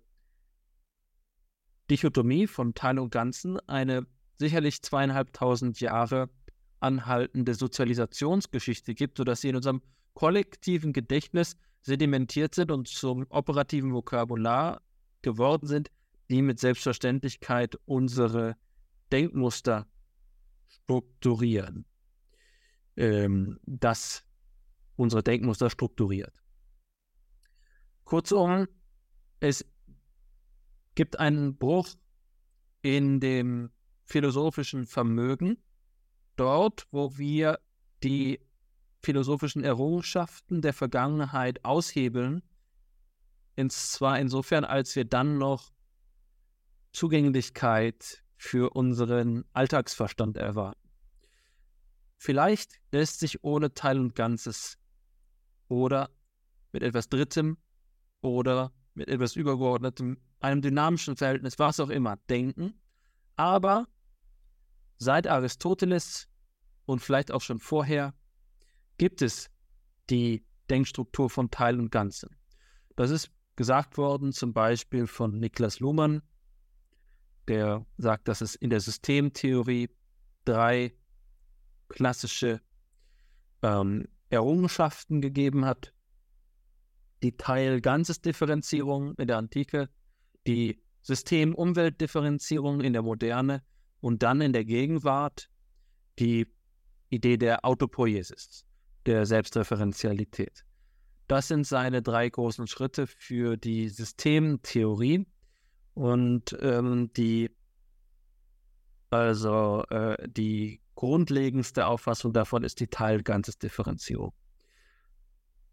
Dichotomie 1.89 2.47
von 2.47 2.73
Teil 2.73 2.99
und 2.99 3.11
Ganzen 3.11 3.59
eine 3.67 4.05
sicherlich 4.37 4.81
zweieinhalbtausend 4.81 5.79
Jahre 5.79 6.29
anhaltende 6.79 7.53
Sozialisationsgeschichte 7.53 8.93
gibt, 8.93 9.17
sodass 9.17 9.41
sie 9.41 9.49
in 9.49 9.55
unserem 9.55 9.81
kollektiven 10.13 10.93
Gedächtnis 10.93 11.55
sedimentiert 11.81 12.55
sind 12.55 12.71
und 12.71 12.87
zum 12.87 13.25
operativen 13.29 13.93
Vokabular 13.93 14.81
geworden 15.21 15.67
sind, 15.67 15.89
die 16.29 16.41
mit 16.41 16.59
Selbstverständlichkeit 16.59 17.77
unsere 17.85 18.55
Denkmuster 19.11 19.87
strukturieren. 20.67 21.85
Ähm, 22.95 23.59
das 23.65 24.23
unsere 24.95 25.23
Denkmuster 25.23 25.69
strukturiert. 25.69 26.41
Kurzum, 28.03 28.67
es 29.39 29.65
gibt 30.95 31.19
einen 31.19 31.57
Bruch 31.57 31.95
in 32.81 33.19
dem 33.19 33.71
philosophischen 34.05 34.85
Vermögen, 34.85 35.57
dort, 36.35 36.87
wo 36.91 37.17
wir 37.17 37.59
die 38.03 38.39
philosophischen 39.01 39.63
Errungenschaften 39.63 40.61
der 40.61 40.73
Vergangenheit 40.73 41.63
aushebeln, 41.63 42.41
ins, 43.55 43.91
zwar 43.91 44.19
insofern, 44.19 44.65
als 44.65 44.95
wir 44.95 45.05
dann 45.05 45.37
noch 45.37 45.71
Zugänglichkeit 46.91 48.23
für 48.37 48.71
unseren 48.71 49.45
Alltagsverstand 49.53 50.37
erwarten. 50.37 50.79
Vielleicht 52.17 52.79
lässt 52.91 53.19
sich 53.19 53.43
ohne 53.43 53.73
Teil 53.73 53.99
und 53.99 54.15
Ganzes 54.15 54.77
oder 55.67 56.09
mit 56.71 56.83
etwas 56.83 57.09
Drittem 57.09 57.57
oder 58.21 58.71
mit 58.93 59.09
etwas 59.09 59.35
Übergeordnetem, 59.35 60.17
einem 60.39 60.61
dynamischen 60.61 61.15
Verhältnis, 61.15 61.59
was 61.59 61.79
auch 61.79 61.89
immer, 61.89 62.17
denken. 62.29 62.79
Aber 63.35 63.87
seit 65.03 65.27
Aristoteles 65.27 66.27
und 66.85 66.99
vielleicht 66.99 67.31
auch 67.31 67.41
schon 67.41 67.59
vorher 67.59 68.13
gibt 68.97 69.21
es 69.21 69.49
die 70.09 70.45
Denkstruktur 70.69 71.29
von 71.29 71.51
Teil 71.51 71.79
und 71.79 71.91
Ganzen. 71.91 72.35
Das 72.95 73.11
ist 73.11 73.31
gesagt 73.55 73.97
worden 73.97 74.31
zum 74.31 74.53
Beispiel 74.53 75.07
von 75.07 75.39
Niklas 75.39 75.79
Luhmann, 75.79 76.21
der 77.47 77.85
sagt, 77.97 78.27
dass 78.27 78.41
es 78.41 78.55
in 78.55 78.69
der 78.69 78.79
Systemtheorie 78.79 79.89
drei 80.45 80.95
klassische 81.89 82.61
ähm, 83.61 84.07
Errungenschaften 84.29 85.21
gegeben 85.21 85.65
hat. 85.65 85.93
Die 87.21 87.37
Teil-Ganzes-Differenzierung 87.37 89.15
in 89.15 89.27
der 89.27 89.37
Antike, 89.37 89.89
die 90.47 90.81
System-Umwelt-Differenzierung 91.03 92.81
in 92.81 92.93
der 92.93 93.01
Moderne 93.01 93.63
und 94.03 94.21
dann 94.21 94.41
in 94.41 94.51
der 94.51 94.65
Gegenwart 94.65 95.49
die 96.19 96.45
Idee 97.09 97.37
der 97.37 97.63
Autopoiesis, 97.63 98.65
der 99.05 99.25
Selbstreferenzialität. 99.25 100.65
Das 101.29 101.47
sind 101.47 101.65
seine 101.65 102.01
drei 102.01 102.27
großen 102.27 102.67
Schritte 102.67 103.07
für 103.07 103.55
die 103.55 103.87
Systemtheorie 103.87 105.25
und 105.93 106.57
ähm, 106.59 107.13
die 107.13 107.49
also 109.09 109.85
äh, 109.89 110.17
die 110.27 110.81
grundlegendste 110.95 111.87
Auffassung 111.87 112.33
davon 112.33 112.65
ist 112.65 112.81
die 112.81 112.87
Teil-Ganzes-Differenzierung. 112.87 114.33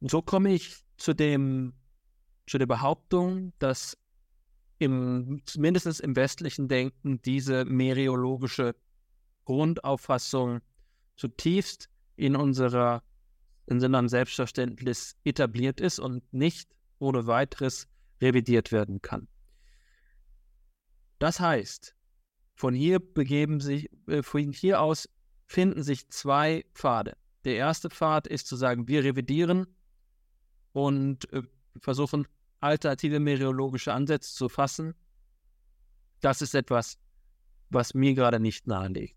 So 0.02 0.22
komme 0.22 0.52
ich 0.52 0.76
zu 0.98 1.14
dem 1.14 1.72
zu 2.46 2.58
der 2.58 2.66
Behauptung, 2.66 3.52
dass 3.58 3.98
im, 4.80 5.42
mindestens 5.56 6.00
im 6.00 6.16
westlichen 6.16 6.66
Denken 6.66 7.20
diese 7.22 7.64
meriologische 7.64 8.74
Grundauffassung 9.44 10.60
zutiefst 11.16 11.88
in 12.16 12.34
unserer 12.34 13.02
in 13.66 13.76
unserem 13.76 14.08
Selbstverständnis 14.08 15.16
etabliert 15.22 15.80
ist 15.80 16.00
und 16.00 16.24
nicht 16.32 16.74
ohne 16.98 17.26
weiteres 17.26 17.86
revidiert 18.20 18.72
werden 18.72 19.00
kann. 19.00 19.28
Das 21.20 21.38
heißt, 21.38 21.94
von 22.54 22.74
hier 22.74 22.98
begeben 22.98 23.60
sich, 23.60 23.88
äh, 24.08 24.22
von 24.22 24.52
hier 24.52 24.80
aus 24.80 25.08
finden 25.46 25.82
sich 25.82 26.08
zwei 26.08 26.64
Pfade. 26.74 27.16
Der 27.44 27.56
erste 27.56 27.90
Pfad 27.90 28.26
ist 28.26 28.46
zu 28.46 28.56
sagen, 28.56 28.88
wir 28.88 29.04
revidieren 29.04 29.66
und 30.72 31.32
äh, 31.32 31.42
versuchen 31.80 32.26
alternative 32.60 33.20
meteorologische 33.20 33.92
Ansätze 33.92 34.34
zu 34.34 34.48
fassen. 34.48 34.94
Das 36.20 36.42
ist 36.42 36.54
etwas, 36.54 36.98
was 37.70 37.94
mir 37.94 38.14
gerade 38.14 38.40
nicht 38.40 38.66
nahelegt. 38.66 39.16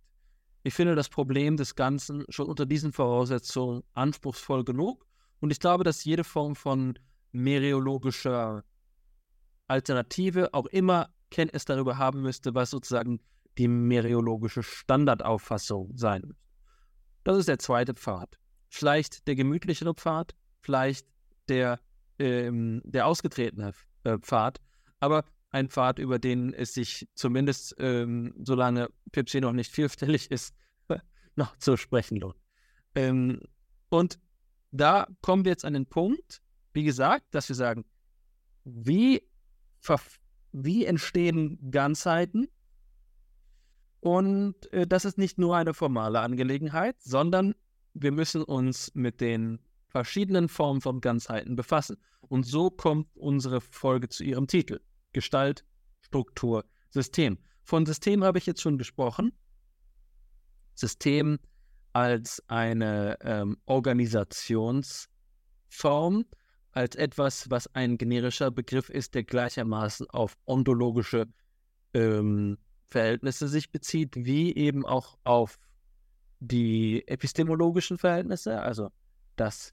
Ich 0.64 0.74
finde 0.74 0.96
das 0.96 1.10
Problem 1.10 1.58
des 1.58 1.76
Ganzen 1.76 2.26
schon 2.30 2.48
unter 2.48 2.66
diesen 2.66 2.94
Voraussetzungen 2.94 3.84
anspruchsvoll 3.94 4.64
genug. 4.64 5.06
Und 5.42 5.52
ich 5.52 5.60
glaube, 5.60 5.84
dass 5.84 6.06
jede 6.06 6.24
Form 6.24 6.56
von 6.56 6.98
meteorologischer 7.34 8.64
Alternative 9.68 10.54
auch 10.54 10.68
immer 10.68 11.10
Kenntnis 11.32 11.66
darüber 11.66 11.98
haben 11.98 12.22
müsste, 12.22 12.56
was 12.56 12.70
sozusagen 12.70 13.20
die 13.58 13.68
meteorologische 13.68 14.64
Standardauffassung 14.64 15.98
sein 15.98 16.22
müsste. 16.22 16.44
Das 17.24 17.38
ist 17.38 17.48
der 17.48 17.60
zweite 17.60 17.94
Pfad. 17.94 18.38
Vielleicht 18.70 19.28
der 19.28 19.36
gemütlichere 19.36 19.94
Pfad, 19.94 20.34
vielleicht 20.62 21.08
der, 21.50 21.80
ähm, 22.24 22.82
der 22.86 23.06
ausgetretene 23.08 23.74
äh, 24.04 24.18
Pfad, 24.18 24.60
aber 25.00 25.26
ein 25.50 25.70
Pfad, 25.70 26.00
über 26.00 26.18
den 26.18 26.54
es 26.54 26.74
sich 26.74 27.08
zumindest, 27.14 27.76
ähm, 27.78 28.34
solange 28.44 28.90
Pipsi 29.12 29.42
noch 29.42 29.52
nicht 29.52 29.72
vierstellig 29.72 30.32
ist, 30.32 30.56
noch 31.36 31.58
zu 31.58 31.78
sprechen 31.78 32.18
lohnt. 32.18 32.38
Ähm, 32.96 33.42
und 33.90 34.20
da 34.72 35.08
kommen 35.22 35.46
wir 35.46 35.52
jetzt 35.52 35.66
an 35.66 35.74
den 35.74 35.86
Punkt, 35.86 36.42
wie 36.74 36.84
gesagt, 36.84 37.26
dass 37.32 37.50
wir 37.50 37.56
sagen, 37.56 37.86
wie, 38.64 39.22
wie 40.52 40.86
entstehen 40.86 41.60
Ganzheiten? 41.70 42.48
Und 44.00 44.72
äh, 44.74 44.88
das 44.88 45.06
ist 45.06 45.18
nicht 45.18 45.38
nur 45.38 45.56
eine 45.56 45.74
formale 45.74 46.22
Angelegenheit, 46.22 46.96
sondern 47.02 47.54
wir 47.94 48.12
müssen 48.12 48.44
uns 48.44 48.92
mit 48.96 49.22
den 49.22 49.60
verschiedenen 49.94 50.50
Formen 50.50 50.82
von 50.82 51.00
Ganzheiten 51.00 51.56
befassen. 51.56 51.98
Und 52.22 52.46
so 52.46 52.72
kommt 52.72 53.16
unsere 53.16 53.62
Folge 53.62 54.10
zu 54.10 54.24
ihrem 54.24 54.48
Titel. 54.48 54.82
Gestalt, 55.14 55.64
Struktur, 56.02 56.66
System. 56.90 57.38
Von 57.64 57.86
System 57.86 58.24
habe 58.24 58.40
ich 58.40 58.48
jetzt 58.48 58.62
schon 58.62 58.80
gesprochen. 58.80 59.32
System 60.74 61.38
als 61.94 62.44
eine 62.48 63.18
ähm, 63.22 63.58
Organisationsform, 63.66 66.26
als 66.72 66.96
etwas, 66.96 67.52
was 67.52 67.68
ein 67.76 68.00
generischer 68.00 68.50
Begriff 68.50 68.90
ist, 68.90 69.14
der 69.14 69.24
gleichermaßen 69.24 70.10
auf 70.10 70.36
ontologische 70.46 71.28
ähm, 71.94 72.58
Verhältnisse 72.90 73.48
sich 73.48 73.72
bezieht, 73.72 74.16
wie 74.16 74.56
eben 74.56 74.88
auch 74.88 75.20
auf 75.24 75.60
die 76.40 77.08
epistemologischen 77.08 78.00
Verhältnisse, 78.00 78.60
also 78.60 78.90
das 79.36 79.72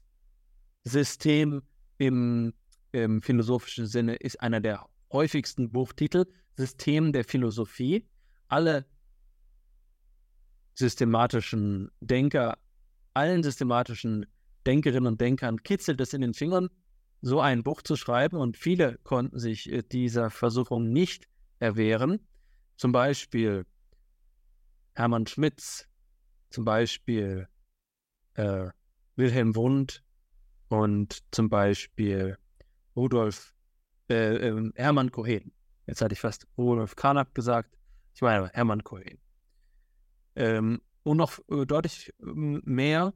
System 0.83 1.61
im, 1.97 2.53
im 2.91 3.21
philosophischen 3.21 3.85
Sinne 3.85 4.15
ist 4.15 4.41
einer 4.41 4.59
der 4.59 4.87
häufigsten 5.11 5.71
Buchtitel, 5.71 6.25
System 6.55 7.13
der 7.13 7.23
Philosophie. 7.23 8.07
Alle 8.47 8.85
systematischen 10.73 11.91
Denker, 11.99 12.57
allen 13.13 13.43
systematischen 13.43 14.25
Denkerinnen 14.65 15.07
und 15.07 15.21
Denkern 15.21 15.63
kitzelt 15.63 16.01
es 16.01 16.13
in 16.13 16.21
den 16.21 16.33
Fingern, 16.33 16.69
so 17.21 17.39
ein 17.39 17.63
Buch 17.63 17.81
zu 17.81 17.95
schreiben 17.95 18.37
und 18.37 18.57
viele 18.57 18.97
konnten 19.03 19.39
sich 19.39 19.71
äh, 19.71 19.83
dieser 19.83 20.29
Versuchung 20.29 20.91
nicht 20.91 21.27
erwehren. 21.59 22.19
Zum 22.77 22.91
Beispiel 22.91 23.65
Hermann 24.93 25.27
Schmitz, 25.27 25.87
zum 26.49 26.65
Beispiel 26.65 27.47
äh, 28.33 28.69
Wilhelm 29.15 29.55
Wundt 29.55 30.03
und 30.71 31.21
zum 31.31 31.49
Beispiel 31.49 32.37
Rudolf 32.95 33.53
äh, 34.09 34.47
äh, 34.47 34.71
Hermann 34.75 35.11
Cohen. 35.11 35.51
Jetzt 35.85 36.01
hatte 36.01 36.13
ich 36.13 36.21
fast 36.21 36.47
Rudolf 36.57 36.95
Karnack 36.95 37.35
gesagt. 37.35 37.77
Ich 38.13 38.21
meine 38.21 38.49
Hermann 38.53 38.83
Cohen. 38.83 39.19
Ähm, 40.35 40.81
und 41.03 41.17
noch 41.17 41.39
äh, 41.49 41.65
deutlich 41.65 42.13
ähm, 42.21 42.61
mehr, 42.63 43.13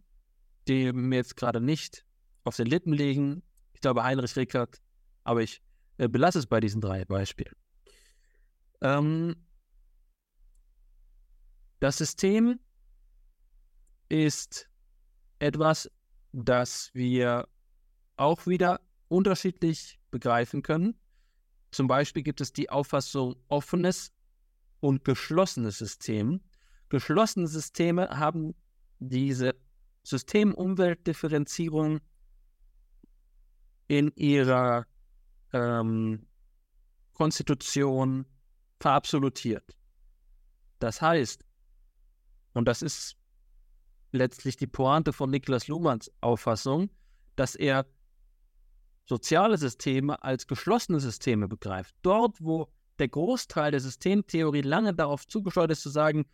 die 0.67 0.91
mir 0.91 1.15
jetzt 1.15 1.37
gerade 1.37 1.61
nicht 1.61 2.05
auf 2.43 2.57
den 2.57 2.67
Lippen 2.67 2.91
liegen. 2.91 3.41
Ich 3.71 3.79
glaube 3.79 4.03
Heinrich 4.03 4.35
Rickert, 4.35 4.81
aber 5.23 5.41
ich 5.41 5.61
äh, 5.97 6.09
belasse 6.09 6.39
es 6.39 6.47
bei 6.47 6.59
diesen 6.59 6.81
drei 6.81 7.05
Beispielen. 7.05 7.55
Ähm, 8.81 9.35
das 11.79 11.99
System 11.99 12.59
ist 14.09 14.69
etwas, 15.39 15.89
das 16.43 16.91
wir 16.93 17.47
auch 18.17 18.45
wieder 18.45 18.81
unterschiedlich 19.07 19.99
begreifen 20.11 20.61
können. 20.61 20.99
Zum 21.71 21.87
Beispiel 21.87 22.23
gibt 22.23 22.41
es 22.41 22.51
die 22.51 22.69
Auffassung 22.69 23.35
offenes 23.47 24.11
und 24.81 25.05
geschlossenes 25.05 25.77
System. 25.77 26.41
Geschlossene 26.89 27.47
Systeme 27.47 28.09
haben 28.09 28.53
diese 28.99 29.55
System-Umwelt-Differenzierung 30.03 32.01
in 33.87 34.11
ihrer 34.15 34.85
ähm, 35.53 36.27
Konstitution 37.13 38.25
verabsolutiert. 38.79 39.75
Das 40.79 41.01
heißt, 41.01 41.45
und 42.53 42.67
das 42.67 42.81
ist 42.81 43.15
letztlich 44.15 44.57
die 44.57 44.67
Pointe 44.67 45.13
von 45.13 45.29
Niklas 45.29 45.67
Luhmanns 45.67 46.11
Auffassung, 46.21 46.89
dass 47.35 47.55
er 47.55 47.85
soziale 49.05 49.57
Systeme 49.57 50.23
als 50.23 50.47
geschlossene 50.47 50.99
Systeme 50.99 51.47
begreift. 51.47 51.95
Dort, 52.01 52.41
wo 52.41 52.67
der 52.99 53.09
Großteil 53.09 53.71
der 53.71 53.79
Systemtheorie 53.79 54.61
lange 54.61 54.93
darauf 54.93 55.27
zugesteuert 55.27 55.71
ist, 55.71 55.81
zu 55.81 55.89
sagen, 55.89 56.25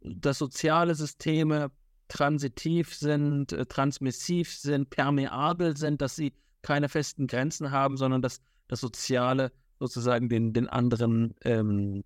dass 0.00 0.38
soziale 0.38 0.94
Systeme 0.94 1.70
transitiv 2.08 2.94
sind, 2.94 3.52
äh, 3.52 3.66
transmissiv 3.66 4.54
sind, 4.54 4.90
permeabel 4.90 5.76
sind, 5.76 6.02
dass 6.02 6.16
sie 6.16 6.34
keine 6.62 6.88
festen 6.88 7.26
Grenzen 7.26 7.70
haben, 7.70 7.96
sondern 7.96 8.22
dass 8.22 8.40
das 8.68 8.80
Soziale 8.80 9.52
sozusagen 9.78 10.28
den, 10.28 10.52
den 10.52 10.68
anderen 10.68 11.34
ähm, 11.44 12.04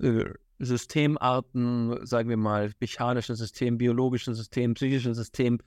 äh, 0.00 0.24
Systemarten, 0.58 2.06
sagen 2.06 2.28
wir 2.28 2.36
mal, 2.36 2.72
mechanischen 2.80 3.34
Systemen, 3.34 3.78
biologischen 3.78 4.34
Systemen, 4.34 4.74
psychischen 4.74 5.14
Systemen, 5.14 5.58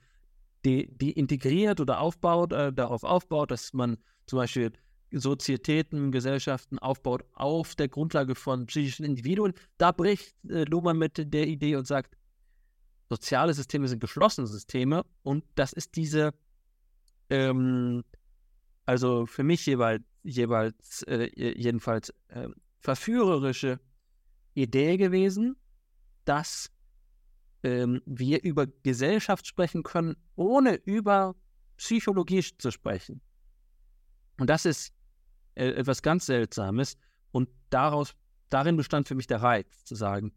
die, 0.64 0.90
die 0.96 1.12
integriert 1.12 1.80
oder 1.80 2.00
aufbaut, 2.00 2.52
äh, 2.52 2.72
darauf 2.72 3.04
aufbaut, 3.04 3.50
dass 3.50 3.72
man 3.72 3.98
zum 4.26 4.38
Beispiel 4.38 4.72
Sozietäten, 5.10 6.10
Gesellschaften 6.12 6.78
aufbaut 6.78 7.24
auf 7.32 7.74
der 7.74 7.88
Grundlage 7.88 8.34
von 8.34 8.66
psychischen 8.66 9.04
Individuen. 9.04 9.54
Da 9.78 9.92
bricht 9.92 10.34
äh, 10.48 10.64
Luhmann 10.64 10.98
mit 10.98 11.32
der 11.32 11.46
Idee 11.46 11.76
und 11.76 11.86
sagt, 11.86 12.16
soziale 13.08 13.54
Systeme 13.54 13.88
sind 13.88 14.00
geschlossene 14.00 14.46
Systeme 14.46 15.04
und 15.22 15.44
das 15.54 15.72
ist 15.72 15.96
diese, 15.96 16.34
ähm, 17.30 18.04
also 18.84 19.26
für 19.26 19.44
mich 19.44 19.64
jeweils, 19.64 20.02
jeweils 20.22 21.02
äh, 21.04 21.30
jedenfalls 21.34 22.12
äh, 22.28 22.48
verführerische 22.80 23.80
Idee 24.62 24.96
gewesen, 24.96 25.56
dass 26.24 26.70
ähm, 27.62 28.02
wir 28.06 28.42
über 28.42 28.66
Gesellschaft 28.66 29.46
sprechen 29.46 29.82
können, 29.82 30.16
ohne 30.36 30.74
über 30.74 31.34
Psychologie 31.76 32.42
zu 32.58 32.70
sprechen. 32.70 33.20
Und 34.38 34.50
das 34.50 34.64
ist 34.64 34.92
äh, 35.54 35.68
etwas 35.70 36.02
ganz 36.02 36.26
Seltsames. 36.26 36.96
Und 37.32 37.48
daraus, 37.70 38.14
darin 38.48 38.76
bestand 38.76 39.08
für 39.08 39.14
mich 39.14 39.26
der 39.26 39.42
Reiz, 39.42 39.84
zu 39.84 39.94
sagen, 39.94 40.32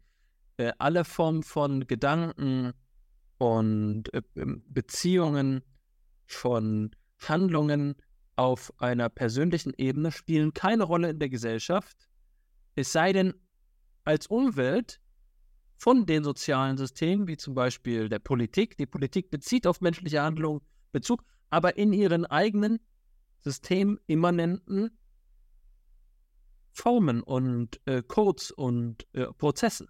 äh, 0.56 0.72
alle 0.78 1.04
Formen 1.04 1.42
von 1.42 1.86
Gedanken 1.86 2.72
und 3.38 4.12
äh, 4.14 4.22
ähm, 4.36 4.62
Beziehungen, 4.68 5.62
von 6.26 6.90
Handlungen 7.18 7.94
auf 8.36 8.72
einer 8.80 9.08
persönlichen 9.08 9.74
Ebene 9.76 10.10
spielen 10.10 10.54
keine 10.54 10.84
Rolle 10.84 11.10
in 11.10 11.18
der 11.18 11.28
Gesellschaft, 11.28 12.08
es 12.74 12.92
sei 12.92 13.12
denn, 13.12 13.34
als 14.04 14.26
Umwelt 14.26 15.00
von 15.76 16.06
den 16.06 16.24
sozialen 16.24 16.76
Systemen, 16.76 17.26
wie 17.26 17.36
zum 17.36 17.54
Beispiel 17.54 18.08
der 18.08 18.18
Politik. 18.18 18.76
Die 18.76 18.86
Politik 18.86 19.30
bezieht 19.30 19.66
auf 19.66 19.80
menschliche 19.80 20.22
Handlungen 20.22 20.60
Bezug, 20.92 21.24
aber 21.50 21.76
in 21.76 21.92
ihren 21.92 22.26
eigenen 22.26 22.78
systemimmanenten 23.40 24.96
Formen 26.72 27.22
und 27.22 27.80
äh, 27.86 28.02
Codes 28.02 28.50
und 28.50 29.06
äh, 29.12 29.26
Prozessen. 29.26 29.88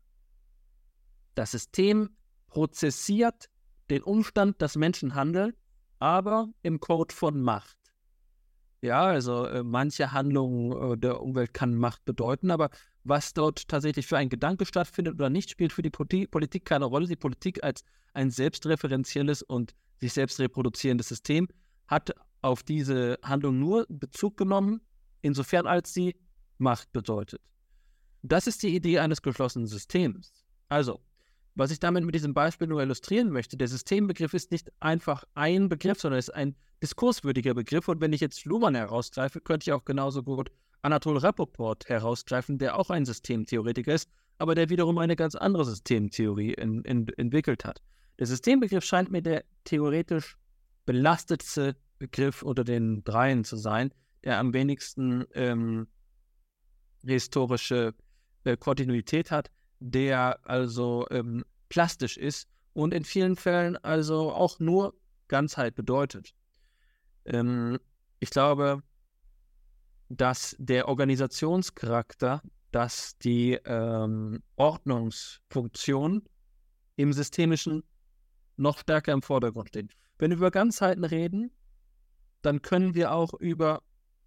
Das 1.34 1.52
System 1.52 2.16
prozessiert 2.48 3.48
den 3.90 4.02
Umstand, 4.02 4.60
dass 4.60 4.76
Menschen 4.76 5.14
handeln, 5.14 5.54
aber 5.98 6.48
im 6.62 6.80
Code 6.80 7.14
von 7.14 7.40
Macht. 7.40 7.78
Ja, 8.80 9.04
also 9.04 9.46
äh, 9.46 9.62
manche 9.62 10.12
Handlungen 10.12 10.92
äh, 10.92 10.98
der 10.98 11.20
Umwelt 11.20 11.54
kann 11.54 11.76
Macht 11.76 12.04
bedeuten, 12.04 12.50
aber 12.50 12.70
was 13.04 13.34
dort 13.34 13.68
tatsächlich 13.68 14.06
für 14.06 14.16
ein 14.16 14.28
Gedanke 14.28 14.66
stattfindet 14.66 15.14
oder 15.14 15.30
nicht, 15.30 15.50
spielt 15.50 15.72
für 15.72 15.82
die 15.82 15.90
Politik 15.90 16.64
keine 16.64 16.84
Rolle. 16.84 17.06
Die 17.06 17.16
Politik 17.16 17.62
als 17.64 17.84
ein 18.14 18.30
selbstreferenzielles 18.30 19.42
und 19.42 19.74
sich 20.00 20.12
selbst 20.12 20.38
reproduzierendes 20.38 21.08
System 21.08 21.48
hat 21.88 22.12
auf 22.42 22.62
diese 22.62 23.18
Handlung 23.22 23.58
nur 23.58 23.86
Bezug 23.88 24.36
genommen, 24.36 24.80
insofern 25.20 25.66
als 25.66 25.94
sie 25.94 26.16
Macht 26.58 26.92
bedeutet. 26.92 27.40
Das 28.22 28.46
ist 28.46 28.62
die 28.62 28.74
Idee 28.74 29.00
eines 29.00 29.22
geschlossenen 29.22 29.66
Systems. 29.66 30.44
Also, 30.68 31.00
was 31.54 31.70
ich 31.70 31.80
damit 31.80 32.04
mit 32.04 32.14
diesem 32.14 32.34
Beispiel 32.34 32.68
nur 32.68 32.80
illustrieren 32.80 33.30
möchte, 33.30 33.56
der 33.56 33.68
Systembegriff 33.68 34.32
ist 34.32 34.52
nicht 34.52 34.72
einfach 34.80 35.24
ein 35.34 35.68
Begriff, 35.68 36.00
sondern 36.00 36.18
ist 36.18 36.32
ein 36.32 36.54
diskurswürdiger 36.82 37.54
Begriff. 37.54 37.88
Und 37.88 38.00
wenn 38.00 38.12
ich 38.12 38.20
jetzt 38.20 38.44
Luhmann 38.44 38.74
herausgreife, 38.74 39.40
könnte 39.40 39.64
ich 39.64 39.72
auch 39.72 39.84
genauso 39.84 40.22
gut 40.22 40.50
Anatol 40.82 41.18
Rappaport 41.18 41.88
herausgreifen, 41.88 42.58
der 42.58 42.78
auch 42.78 42.90
ein 42.90 43.04
Systemtheoretiker 43.04 43.94
ist, 43.94 44.10
aber 44.38 44.54
der 44.54 44.68
wiederum 44.68 44.98
eine 44.98 45.16
ganz 45.16 45.34
andere 45.34 45.64
Systemtheorie 45.64 46.54
in, 46.54 46.82
in, 46.82 47.08
entwickelt 47.16 47.64
hat. 47.64 47.80
Der 48.18 48.26
Systembegriff 48.26 48.84
scheint 48.84 49.10
mir 49.10 49.22
der 49.22 49.44
theoretisch 49.64 50.36
belastetste 50.84 51.76
Begriff 51.98 52.42
unter 52.42 52.64
den 52.64 53.04
dreien 53.04 53.44
zu 53.44 53.56
sein, 53.56 53.94
der 54.24 54.38
am 54.38 54.52
wenigsten 54.52 55.24
ähm, 55.34 55.86
historische 57.04 57.94
äh, 58.44 58.56
Kontinuität 58.56 59.30
hat, 59.30 59.50
der 59.78 60.40
also 60.44 61.06
ähm, 61.10 61.44
plastisch 61.68 62.16
ist 62.16 62.48
und 62.72 62.92
in 62.92 63.04
vielen 63.04 63.36
Fällen 63.36 63.76
also 63.76 64.32
auch 64.32 64.58
nur 64.58 64.94
Ganzheit 65.28 65.74
bedeutet. 65.74 66.34
Ähm, 67.24 67.78
ich 68.20 68.30
glaube, 68.30 68.82
dass 70.16 70.54
der 70.58 70.88
Organisationscharakter, 70.88 72.42
dass 72.70 73.16
die 73.18 73.58
ähm, 73.64 74.42
Ordnungsfunktion 74.56 76.22
im 76.96 77.12
Systemischen 77.12 77.82
noch 78.56 78.78
stärker 78.78 79.12
im 79.12 79.22
Vordergrund 79.22 79.68
stehen. 79.68 79.88
Wenn 80.18 80.30
wir 80.30 80.36
über 80.36 80.50
Ganzheiten 80.50 81.04
reden, 81.04 81.50
dann 82.42 82.60
können 82.60 82.94
wir 82.94 83.12
auch 83.12 83.34
über 83.34 83.82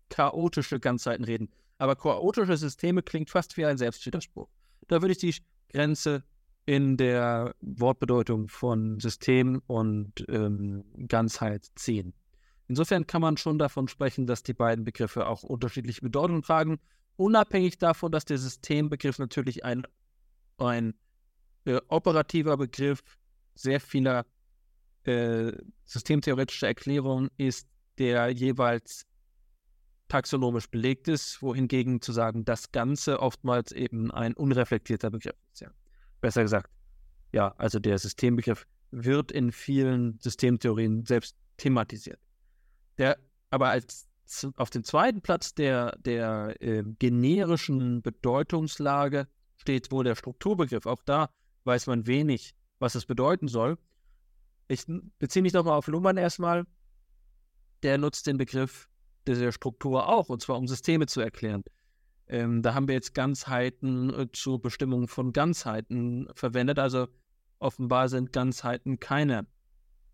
chaotische 0.09 0.79
Ganzheiten 0.79 1.23
reden. 1.23 1.49
Aber 1.77 1.95
chaotische 1.95 2.57
Systeme 2.57 3.03
klingt 3.03 3.29
fast 3.29 3.55
wie 3.57 3.65
ein 3.65 3.77
Selbstwiderspruch. 3.77 4.49
Da 4.87 5.01
würde 5.01 5.11
ich 5.11 5.19
die 5.19 5.35
Grenze 5.69 6.23
in 6.65 6.97
der 6.97 7.53
Wortbedeutung 7.61 8.47
von 8.47 8.99
System 8.99 9.61
und 9.67 10.25
ähm, 10.29 10.83
Ganzheit 11.07 11.67
ziehen. 11.75 12.13
Insofern 12.67 13.05
kann 13.05 13.21
man 13.21 13.37
schon 13.37 13.59
davon 13.59 13.87
sprechen, 13.87 14.25
dass 14.25 14.43
die 14.43 14.53
beiden 14.53 14.85
Begriffe 14.85 15.27
auch 15.27 15.43
unterschiedliche 15.43 16.01
Bedeutungen 16.01 16.41
tragen, 16.41 16.79
unabhängig 17.15 17.77
davon, 17.77 18.11
dass 18.11 18.25
der 18.25 18.37
Systembegriff 18.37 19.19
natürlich 19.19 19.63
ein, 19.63 19.83
ein 20.57 20.95
äh, 21.65 21.79
operativer 21.87 22.57
Begriff 22.57 23.03
sehr 23.53 23.79
vieler 23.79 24.25
äh, 25.03 25.51
systemtheoretischer 25.85 26.67
Erklärungen 26.67 27.29
ist, 27.37 27.67
der 27.97 28.29
jeweils 28.29 29.05
taxonomisch 30.07 30.69
belegt 30.69 31.07
ist, 31.07 31.41
wohingegen 31.41 32.01
zu 32.01 32.11
sagen, 32.11 32.45
das 32.45 32.71
Ganze 32.71 33.19
oftmals 33.19 33.71
eben 33.71 34.11
ein 34.11 34.33
unreflektierter 34.33 35.09
Begriff 35.09 35.35
ist. 35.51 35.61
Ja. 35.61 35.71
Besser 36.21 36.43
gesagt, 36.43 36.69
ja, 37.31 37.53
also 37.57 37.79
der 37.79 37.97
Systembegriff 37.97 38.65
wird 38.91 39.31
in 39.31 39.51
vielen 39.51 40.19
Systemtheorien 40.19 41.05
selbst 41.05 41.35
thematisiert. 41.57 42.19
Der 42.97 43.17
aber 43.49 43.69
als 43.69 44.07
auf 44.57 44.69
dem 44.69 44.83
zweiten 44.83 45.21
Platz 45.21 45.53
der, 45.53 45.97
der 45.99 46.55
äh, 46.61 46.83
generischen 46.99 48.01
Bedeutungslage 48.01 49.27
steht 49.57 49.91
wohl 49.91 50.03
der 50.03 50.15
Strukturbegriff. 50.15 50.85
Auch 50.85 51.01
da 51.05 51.29
weiß 51.63 51.87
man 51.87 52.07
wenig, 52.07 52.55
was 52.79 52.95
es 52.95 53.05
bedeuten 53.05 53.47
soll. 53.47 53.77
Ich 54.67 54.85
beziehe 55.19 55.43
mich 55.43 55.53
nochmal 55.53 55.77
auf 55.77 55.87
Luhmann 55.87 56.17
erstmal. 56.17 56.65
Der 57.83 57.97
nutzt 57.97 58.27
den 58.27 58.37
Begriff 58.37 58.89
der 59.27 59.51
Struktur 59.51 60.07
auch, 60.07 60.29
und 60.29 60.41
zwar 60.41 60.57
um 60.57 60.67
Systeme 60.67 61.05
zu 61.05 61.21
erklären. 61.21 61.63
Ähm, 62.27 62.61
da 62.61 62.73
haben 62.73 62.87
wir 62.87 62.95
jetzt 62.95 63.13
Ganzheiten 63.13 64.11
äh, 64.13 64.27
zur 64.31 64.61
Bestimmung 64.61 65.07
von 65.07 65.33
Ganzheiten 65.33 66.27
verwendet. 66.33 66.79
Also 66.79 67.07
offenbar 67.59 68.09
sind 68.09 68.33
Ganzheiten 68.33 68.99
keine 68.99 69.45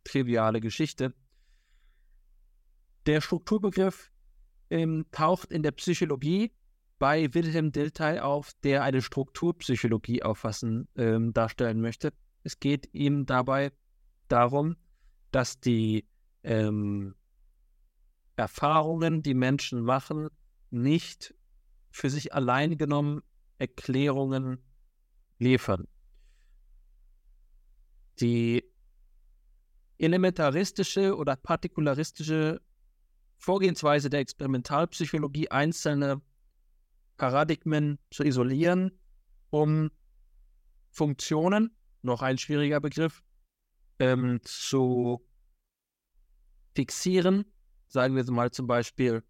triviale 0.03 0.59
Geschichte. 0.59 1.13
Der 3.05 3.21
Strukturbegriff 3.21 4.11
ähm, 4.69 5.05
taucht 5.11 5.51
in 5.51 5.63
der 5.63 5.71
Psychologie 5.71 6.51
bei 6.99 7.33
Wilhelm 7.33 7.71
Dilthey 7.71 8.19
auf, 8.19 8.51
der 8.63 8.83
eine 8.83 9.01
Strukturpsychologie 9.01 10.21
auffassen, 10.21 10.87
ähm, 10.95 11.33
darstellen 11.33 11.81
möchte. 11.81 12.13
Es 12.43 12.59
geht 12.59 12.89
ihm 12.93 13.25
dabei 13.25 13.71
darum, 14.27 14.75
dass 15.31 15.59
die 15.59 16.05
ähm, 16.43 17.15
Erfahrungen, 18.35 19.23
die 19.23 19.33
Menschen 19.33 19.81
machen, 19.81 20.29
nicht 20.69 21.33
für 21.89 22.09
sich 22.09 22.33
allein 22.33 22.77
genommen 22.77 23.21
Erklärungen 23.57 24.59
liefern. 25.37 25.87
Die 28.19 28.63
elementaristische 29.97 31.15
oder 31.15 31.35
partikularistische 31.35 32.61
Vorgehensweise 33.41 34.11
der 34.11 34.19
Experimentalpsychologie 34.19 35.49
einzelne 35.49 36.21
Paradigmen 37.17 37.97
zu 38.11 38.23
isolieren, 38.23 38.91
um 39.49 39.89
Funktionen, 40.91 41.75
noch 42.03 42.21
ein 42.21 42.37
schwieriger 42.37 42.79
Begriff, 42.79 43.23
ähm, 43.97 44.41
zu 44.43 45.25
fixieren. 46.75 47.45
Sagen 47.87 48.15
wir 48.15 48.23
mal 48.31 48.51
zum 48.51 48.67
Beispiel 48.67 49.23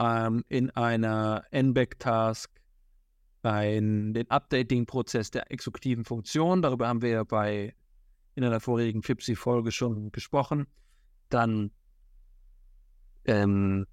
ähm, 0.00 0.44
in 0.48 0.70
einer 0.70 1.44
NBAC-Task 1.52 2.50
den 3.44 4.26
Updating-Prozess 4.28 5.30
der 5.30 5.50
exekutiven 5.50 6.04
Funktion. 6.04 6.60
Darüber 6.60 6.88
haben 6.88 7.02
wir 7.02 7.10
ja 7.10 7.24
bei 7.24 7.74
in 8.34 8.42
einer 8.42 8.60
vorigen 8.60 9.02
FIPSI-Folge 9.02 9.70
schon 9.70 10.10
gesprochen. 10.10 10.66
Dann 11.28 11.70
ähm, 13.24 13.86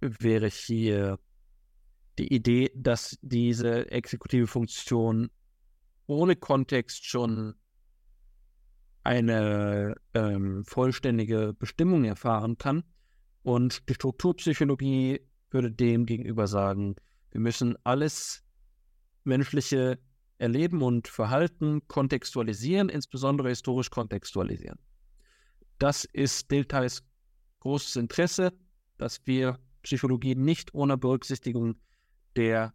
wäre 0.00 0.48
hier 0.48 1.18
die 2.18 2.32
Idee, 2.34 2.70
dass 2.74 3.18
diese 3.22 3.90
exekutive 3.90 4.46
Funktion 4.46 5.30
ohne 6.06 6.36
Kontext 6.36 7.06
schon 7.06 7.54
eine 9.04 9.94
ähm, 10.14 10.64
vollständige 10.64 11.54
Bestimmung 11.54 12.04
erfahren 12.04 12.58
kann. 12.58 12.84
Und 13.42 13.88
die 13.88 13.94
Strukturpsychologie 13.94 15.20
würde 15.50 15.72
dem 15.72 16.06
gegenüber 16.06 16.46
sagen, 16.46 16.96
wir 17.30 17.40
müssen 17.40 17.76
alles 17.84 18.44
menschliche 19.24 19.98
Erleben 20.38 20.82
und 20.82 21.08
Verhalten 21.08 21.86
kontextualisieren, 21.88 22.88
insbesondere 22.88 23.48
historisch 23.48 23.90
kontextualisieren. 23.90 24.78
Das 25.78 26.04
ist 26.04 26.50
Deltais 26.50 27.02
großes 27.62 27.96
Interesse, 27.96 28.52
dass 28.98 29.24
wir 29.24 29.58
Psychologie 29.82 30.34
nicht 30.34 30.74
ohne 30.74 30.98
Berücksichtigung 30.98 31.76
der 32.36 32.74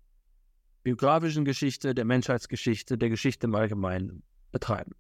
biografischen 0.84 1.44
Geschichte, 1.44 1.94
der 1.94 2.06
Menschheitsgeschichte, 2.06 2.98
der 2.98 3.10
Geschichte 3.10 3.48
im 3.48 3.56
Allgemeinen 3.56 4.24
betreiben. 4.52 4.94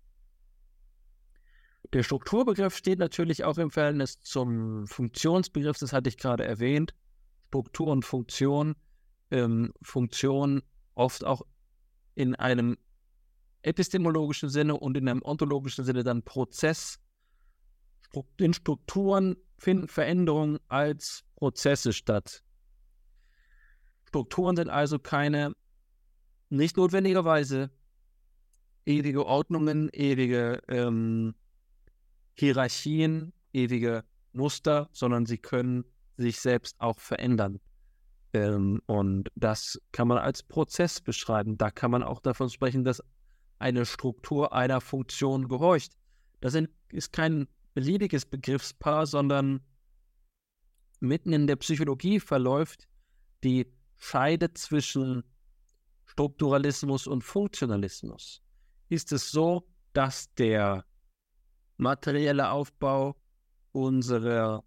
Der 1.93 2.03
Strukturbegriff 2.03 2.75
steht 2.75 2.99
natürlich 2.99 3.45
auch 3.45 3.57
im 3.57 3.71
Verhältnis 3.71 4.19
zum 4.19 4.87
Funktionsbegriff, 4.87 5.77
das 5.77 5.93
hatte 5.93 6.09
ich 6.09 6.17
gerade 6.17 6.43
erwähnt. 6.43 6.93
Struktur 7.47 7.87
und 7.87 8.03
Funktion. 8.03 8.75
Ähm, 9.31 9.73
Funktion 9.81 10.61
oft 10.95 11.23
auch 11.23 11.43
in 12.15 12.35
einem 12.35 12.77
epistemologischen 13.61 14.49
Sinne 14.49 14.75
und 14.75 14.97
in 14.97 15.07
einem 15.07 15.21
ontologischen 15.23 15.85
Sinne 15.85 16.03
dann 16.03 16.23
Prozess. 16.23 16.99
In 18.37 18.53
Strukturen 18.53 19.37
finden 19.57 19.87
Veränderungen 19.87 20.59
als 20.67 21.23
Prozesse 21.35 21.93
statt. 21.93 22.43
Strukturen 24.07 24.55
sind 24.55 24.69
also 24.69 24.99
keine, 24.99 25.53
nicht 26.49 26.77
notwendigerweise 26.77 27.69
ewige 28.85 29.25
Ordnungen, 29.25 29.89
ewige 29.91 30.61
ähm, 30.69 31.35
Hierarchien, 32.35 33.33
ewige 33.51 34.03
Muster, 34.31 34.89
sondern 34.93 35.25
sie 35.25 35.37
können 35.37 35.83
sich 36.15 36.39
selbst 36.39 36.79
auch 36.79 36.99
verändern. 36.99 37.59
Ähm, 38.33 38.81
und 38.85 39.29
das 39.35 39.79
kann 39.91 40.07
man 40.07 40.17
als 40.17 40.43
Prozess 40.43 41.01
beschreiben. 41.01 41.57
Da 41.57 41.71
kann 41.71 41.91
man 41.91 42.03
auch 42.03 42.21
davon 42.21 42.49
sprechen, 42.49 42.83
dass 42.83 43.03
eine 43.59 43.85
Struktur 43.85 44.53
einer 44.53 44.81
Funktion 44.81 45.47
gehorcht. 45.47 45.93
Das 46.39 46.57
ist 46.91 47.11
kein 47.11 47.47
beliebiges 47.77 48.25
Begriffspaar, 48.25 49.05
sondern 49.05 49.61
mitten 50.99 51.31
in 51.31 51.45
der 51.45 51.57
Psychologie 51.57 52.19
verläuft 52.19 52.87
die 53.43 53.71
Scheide 53.97 54.51
zwischen 54.55 55.23
Strukturalismus 56.05 57.05
und 57.05 57.21
Funktionalismus. 57.21 58.41
Ist 58.89 59.11
es 59.11 59.29
so, 59.29 59.69
dass 59.93 60.33
der 60.33 60.85
materielle 61.77 62.49
Aufbau 62.49 63.15
unserer 63.73 64.63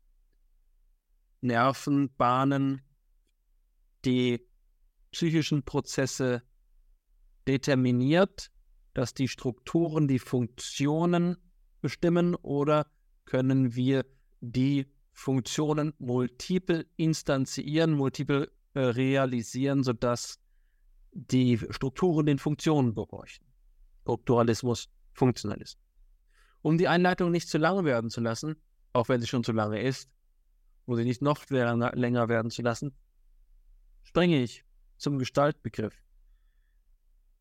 Nervenbahnen 1.41 2.81
die 4.05 4.41
psychischen 5.11 5.65
Prozesse 5.65 6.45
determiniert, 7.49 8.53
dass 8.95 9.15
die 9.15 9.27
Strukturen 9.27 10.07
die 10.07 10.21
Funktionen 10.21 11.37
bestimmen 11.81 12.37
oder 12.37 12.87
können 13.31 13.77
wir 13.77 14.05
die 14.41 14.89
Funktionen 15.13 15.95
multiple 16.01 16.85
instanzieren, 16.97 17.93
multiple 17.93 18.51
äh, 18.75 18.81
realisieren, 18.81 19.85
sodass 19.85 20.41
die 21.13 21.59
Strukturen 21.71 22.27
den 22.27 22.39
Funktionen 22.39 22.93
gehorchen. 22.93 23.45
Strukturalismus, 24.03 24.89
Funktionalismus. 25.13 25.81
Um 26.63 26.77
die 26.77 26.89
Einleitung 26.89 27.31
nicht 27.31 27.49
zu 27.49 27.59
lange 27.59 27.85
werden 27.85 28.11
zu 28.11 28.21
lassen, 28.21 28.57
auch 28.93 29.09
wenn 29.09 29.21
sie 29.21 29.29
schon 29.29 29.45
zu 29.45 29.53
lange 29.53 29.81
ist, 29.81 30.11
um 30.87 30.97
sie 30.97 31.05
nicht 31.05 31.23
noch 31.23 31.49
länger 31.51 32.29
werden 32.29 32.51
zu 32.51 32.63
lassen, 32.63 32.93
springe 34.03 34.43
ich 34.43 34.65
zum 34.99 35.21
Gestaltbegriff. 35.21 35.95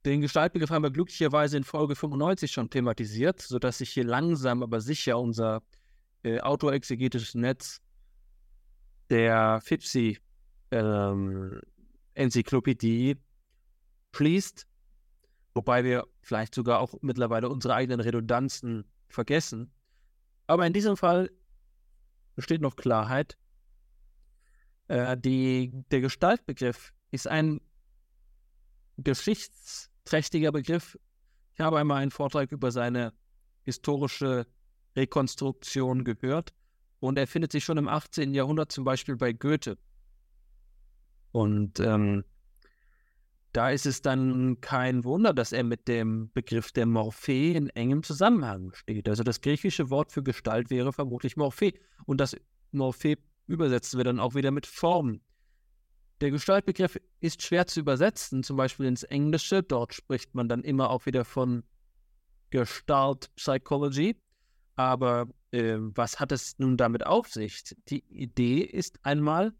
Den 0.05 0.21
Gestaltbegriff 0.21 0.69
haben 0.69 0.83
wir 0.83 0.91
glücklicherweise 0.91 1.57
in 1.57 1.63
Folge 1.63 1.95
95 1.95 2.51
schon 2.51 2.69
thematisiert, 2.69 3.41
sodass 3.41 3.79
sich 3.79 3.89
hier 3.89 4.05
langsam 4.05 4.63
aber 4.63 4.81
sicher 4.81 5.19
unser 5.19 5.61
äh, 6.23 6.39
autoexegetisches 6.39 7.35
Netz 7.35 7.81
der 9.09 9.59
FIPSI 9.61 10.19
ähm, 10.71 11.61
Enzyklopädie 12.13 13.17
schließt, 14.15 14.67
wobei 15.53 15.83
wir 15.83 16.07
vielleicht 16.21 16.53
sogar 16.53 16.79
auch 16.79 16.93
mittlerweile 17.01 17.49
unsere 17.49 17.75
eigenen 17.75 17.99
Redundanzen 17.99 18.85
vergessen. 19.07 19.71
Aber 20.47 20.65
in 20.65 20.73
diesem 20.73 20.97
Fall 20.97 21.29
besteht 22.35 22.61
noch 22.61 22.75
Klarheit. 22.75 23.37
Äh, 24.87 25.17
die, 25.17 25.71
der 25.91 26.01
Gestaltbegriff 26.01 26.93
ist 27.11 27.27
ein 27.27 27.61
geschichtsträchtiger 28.97 30.51
Begriff. 30.51 30.97
Ich 31.53 31.61
habe 31.61 31.79
einmal 31.79 32.01
einen 32.01 32.11
Vortrag 32.11 32.51
über 32.51 32.71
seine 32.71 33.13
historische 33.63 34.47
Rekonstruktion 34.95 36.03
gehört 36.03 36.53
und 36.99 37.17
er 37.17 37.27
findet 37.27 37.51
sich 37.51 37.63
schon 37.63 37.77
im 37.77 37.87
18. 37.87 38.33
Jahrhundert 38.33 38.71
zum 38.71 38.83
Beispiel 38.83 39.15
bei 39.15 39.33
Goethe. 39.33 39.77
Und 41.31 41.79
ähm, 41.79 42.23
da 43.53 43.71
ist 43.71 43.85
es 43.85 44.01
dann 44.01 44.61
kein 44.61 45.03
Wunder, 45.03 45.33
dass 45.33 45.51
er 45.51 45.63
mit 45.63 45.87
dem 45.87 46.31
Begriff 46.33 46.71
der 46.71 46.85
Morphe 46.85 47.53
in 47.53 47.69
engem 47.69 48.03
Zusammenhang 48.03 48.73
steht. 48.73 49.09
Also 49.09 49.23
das 49.23 49.41
griechische 49.41 49.89
Wort 49.89 50.11
für 50.11 50.23
Gestalt 50.23 50.69
wäre 50.69 50.93
vermutlich 50.93 51.35
Morphe. 51.35 51.73
Und 52.05 52.19
das 52.19 52.35
Morphe 52.71 53.15
übersetzen 53.47 53.97
wir 53.97 54.03
dann 54.03 54.19
auch 54.19 54.35
wieder 54.35 54.51
mit 54.51 54.67
Form. 54.67 55.21
Der 56.21 56.31
Gestaltbegriff 56.31 56.99
ist 57.21 57.41
schwer 57.41 57.65
zu 57.65 57.79
übersetzen, 57.79 58.43
zum 58.43 58.57
Beispiel 58.57 58.85
ins 58.85 59.03
Englische. 59.03 59.63
Dort 59.63 59.93
spricht 59.93 60.35
man 60.35 60.49
dann 60.49 60.63
immer 60.63 60.89
auch 60.89 61.05
wieder 61.05 61.25
von 61.25 61.63
Gestalt 62.49 63.33
Psychology. 63.35 64.17
Aber 64.79 65.27
äh, 65.51 65.75
was 65.77 66.21
hat 66.21 66.31
es 66.31 66.57
nun 66.57 66.77
damit 66.77 67.05
auf 67.05 67.27
sich? 67.27 67.75
Die 67.89 68.01
Idee 68.07 68.61
ist 68.61 68.97
einmal, 69.03 69.53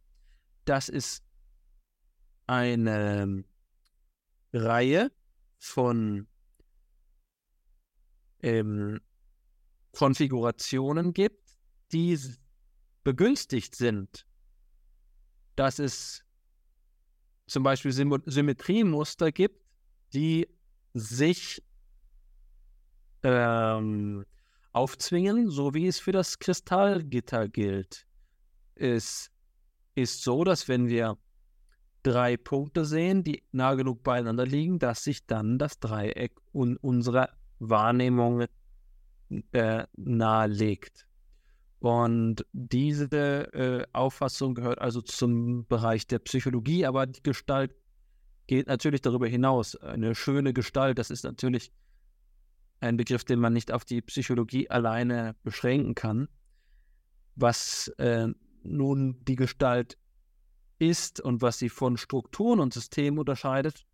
dass 0.64 0.88
es 0.88 1.22
eine 2.48 3.44
Reihe 4.54 5.12
von 5.58 6.26
ähm, 8.42 9.02
Konfigurationen 9.92 11.12
gibt, 11.12 11.52
die 11.92 12.18
begünstigt 13.04 13.76
sind, 13.76 14.26
dass 15.58 15.80
es 15.80 16.24
zum 17.46 17.64
Beispiel 17.64 17.92
Sym 17.92 18.24
Symmetriemuster 18.26 19.34
gibt, 19.34 19.62
die 20.14 20.48
sich 20.94 21.62
ähm, 23.22 24.26
aufzwingen, 24.80 25.50
so 25.50 25.74
wie 25.74 25.88
es 25.88 26.00
für 26.00 26.14
das 26.14 26.40
Kristallgitter 26.40 27.50
gilt. 27.50 28.06
Es 28.76 29.30
ist 29.94 30.24
so, 30.24 30.46
dass 30.46 30.70
wenn 30.70 30.88
wir 30.88 31.18
drei 32.02 32.38
Punkte 32.38 32.86
sehen, 32.86 33.26
die 33.26 33.44
nah 33.52 33.76
genug 33.76 34.04
beieinander 34.04 34.46
liegen, 34.46 34.80
dass 34.80 35.04
sich 35.04 35.26
dann 35.26 35.60
das 35.60 35.80
Dreieck 35.80 36.32
un 36.54 36.78
unserer 36.78 37.30
Wahrnehmung 37.60 38.46
äh, 39.52 39.84
nahelegt. 39.98 41.06
Und 41.80 42.46
diese 42.54 43.10
äh, 43.54 43.86
Auffassung 43.92 44.56
gehört 44.56 44.80
also 44.80 45.02
zum 45.02 45.66
Bereich 45.68 46.08
der 46.08 46.20
Psychologie, 46.20 46.86
aber 46.86 47.06
die 47.06 47.22
Gestalt 47.22 47.76
geht 48.48 48.68
natürlich 48.68 49.02
darüber 49.02 49.28
hinaus. 49.28 49.76
Eine 49.76 50.16
schöne 50.16 50.54
Gestalt, 50.54 51.00
das 51.00 51.10
ist 51.10 51.24
natürlich 51.24 51.74
ein 52.80 52.98
Begriff, 52.98 53.24
den 53.24 53.40
man 53.40 53.54
nicht 53.54 53.72
auf 53.72 53.86
die 53.86 54.02
Psychologie 54.02 54.70
alleine 54.70 55.36
beschränken 55.44 55.96
kann. 55.96 56.28
Was 57.36 57.90
äh, 57.98 58.28
nun 58.64 59.24
die 59.26 59.36
Gestalt 59.36 59.98
ist 60.78 61.20
und 61.20 61.42
was 61.42 61.60
sie 61.60 61.70
von 61.70 61.98
Strukturen 61.98 62.60
und 62.60 62.74
Systemen 62.74 63.20
unterscheidet, 63.20 63.86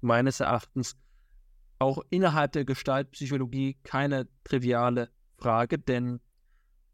meines 0.00 0.40
Erachtens 0.40 0.96
auch 1.78 2.02
innerhalb 2.10 2.52
der 2.52 2.64
Gestaltpsychologie 2.64 3.78
keine 3.82 4.28
triviale 4.44 5.10
Frage, 5.38 5.78
denn 5.78 6.20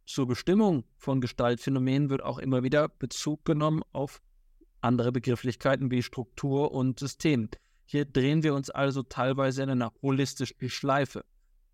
zur 0.04 0.28
Bestimmung 0.28 0.84
von 0.96 1.20
Gestaltphänomenen 1.20 2.11
wird 2.11 2.22
auch 2.22 2.38
immer 2.38 2.62
wieder 2.62 2.88
Bezug 2.88 3.44
genommen 3.44 3.82
auf 3.92 4.22
andere 4.80 5.11
Begrifflichkeiten 5.11 5.90
wie 5.90 6.02
Struktur 6.02 6.70
und 6.70 7.00
System. 7.00 7.48
Hier 7.87 8.05
drehen 8.05 8.43
wir 8.43 8.55
uns 8.55 8.68
also 8.68 9.03
teilweise 9.03 9.62
in 9.62 9.70
einer 9.70 9.93
holistischen 10.03 10.68
Schleife. 10.68 11.24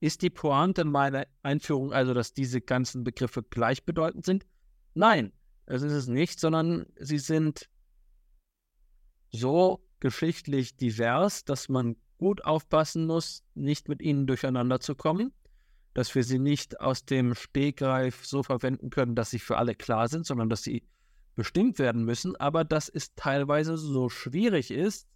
Ist 0.01 0.23
die 0.23 0.31
Pointe 0.31 0.85
meiner 0.85 1.27
Einführung 1.43 1.93
also, 1.93 2.13
dass 2.15 2.33
diese 2.33 2.61
ganzen 2.61 3.03
Begriffe 3.03 3.43
gleichbedeutend 3.43 4.25
sind? 4.25 4.47
Nein, 4.95 5.33
das 5.67 5.83
ist 5.83 5.93
es 5.93 6.07
nicht, 6.09 6.39
sondern 6.39 6.87
sie 6.99 7.19
sind 7.19 7.71
so 9.31 9.83
geschichtlich 10.01 10.77
divers, 10.77 11.45
dass 11.45 11.69
man 11.69 11.97
gut 12.19 12.45
aufpassen 12.45 13.07
muss, 13.07 13.43
nicht 13.55 13.89
mit 13.89 14.03
ihnen 14.03 14.27
durcheinander 14.27 14.81
zu 14.81 14.95
kommen. 14.95 15.33
dass 15.95 16.15
wir 16.15 16.25
sie 16.25 16.39
nicht 16.39 16.81
aus 16.81 17.05
dem 17.05 17.35
Stegreif 17.35 18.25
so 18.25 18.43
verwenden 18.43 18.91
können, 18.91 19.15
dass 19.15 19.31
sie 19.31 19.39
für 19.39 19.59
alle 19.59 19.75
klar 19.75 20.09
sind, 20.09 20.27
sondern 20.27 20.49
dass 20.49 20.63
sie 20.63 20.85
bestimmt 21.35 21.79
werden 21.79 22.05
müssen, 22.05 22.37
aber 22.37 22.65
dass 22.65 22.89
es 22.89 23.15
teilweise 23.15 23.77
so 23.77 24.09
schwierig 24.09 24.71
ist, 24.71 25.07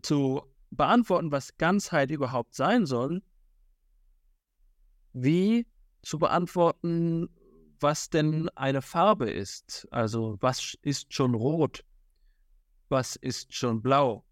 zu 0.00 0.42
beantworten, 0.70 1.30
was 1.30 1.56
Ganzheit 1.58 2.10
überhaupt 2.10 2.54
sein 2.54 2.86
soll, 2.86 3.22
wie 5.12 5.66
zu 6.02 6.18
beantworten, 6.18 7.28
was 7.78 8.10
denn 8.10 8.48
eine 8.50 8.82
Farbe 8.82 9.30
ist. 9.30 9.86
Also 9.90 10.38
was 10.40 10.74
ist 10.82 11.12
schon 11.12 11.34
rot, 11.34 11.84
was 12.88 13.16
ist 13.16 13.54
schon 13.54 13.82
blau. 13.82 14.24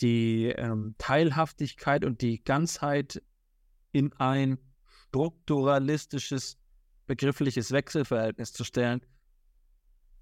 Die 0.00 0.46
ähm, 0.46 0.94
Teilhaftigkeit 0.96 2.04
und 2.04 2.22
die 2.22 2.42
Ganzheit 2.42 3.22
in 3.92 4.12
ein 4.14 4.58
strukturalistisches, 5.08 6.58
begriffliches 7.06 7.72
Wechselverhältnis 7.72 8.52
zu 8.52 8.64
stellen, 8.64 9.04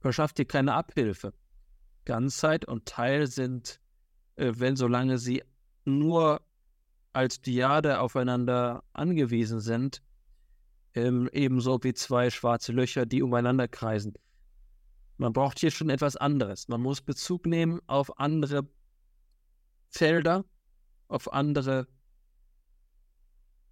verschafft 0.00 0.38
dir 0.38 0.46
keine 0.46 0.74
Abhilfe. 0.74 1.32
Ganzheit 2.08 2.64
und 2.64 2.86
Teil 2.86 3.26
sind, 3.26 3.80
äh, 4.36 4.54
wenn 4.56 4.76
solange 4.76 5.18
sie 5.18 5.42
nur 5.84 6.40
als 7.12 7.42
Diade 7.42 8.00
aufeinander 8.00 8.82
angewiesen 8.94 9.60
sind, 9.60 10.02
ähm, 10.94 11.28
ebenso 11.34 11.78
wie 11.82 11.92
zwei 11.92 12.30
schwarze 12.30 12.72
Löcher, 12.72 13.04
die 13.04 13.22
umeinander 13.22 13.68
kreisen. 13.68 14.14
Man 15.18 15.34
braucht 15.34 15.58
hier 15.58 15.70
schon 15.70 15.90
etwas 15.90 16.16
anderes. 16.16 16.68
Man 16.68 16.80
muss 16.80 17.02
Bezug 17.02 17.44
nehmen 17.44 17.78
auf 17.86 18.18
andere 18.18 18.66
Felder, 19.90 20.46
auf 21.08 21.30
andere 21.30 21.88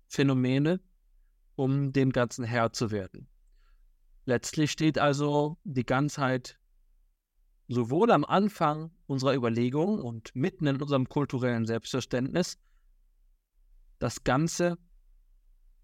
Phänomene, 0.09 0.81
um 1.55 1.91
dem 1.91 2.13
Ganzen 2.13 2.45
Herr 2.45 2.71
zu 2.75 2.91
werden. 2.91 3.29
Letztlich 4.27 4.73
steht 4.73 4.99
also 4.99 5.57
die 5.65 5.87
Ganzheit 5.87 6.59
sowohl 7.69 8.11
am 8.13 8.25
Anfang 8.25 8.91
unserer 9.07 9.35
Überlegung 9.35 10.01
und 10.01 10.35
mitten 10.35 10.67
in 10.67 10.81
unserem 10.81 11.09
kulturellen 11.09 11.67
Selbstverständnis, 11.67 12.59
das 13.99 14.25
Ganze, 14.25 14.79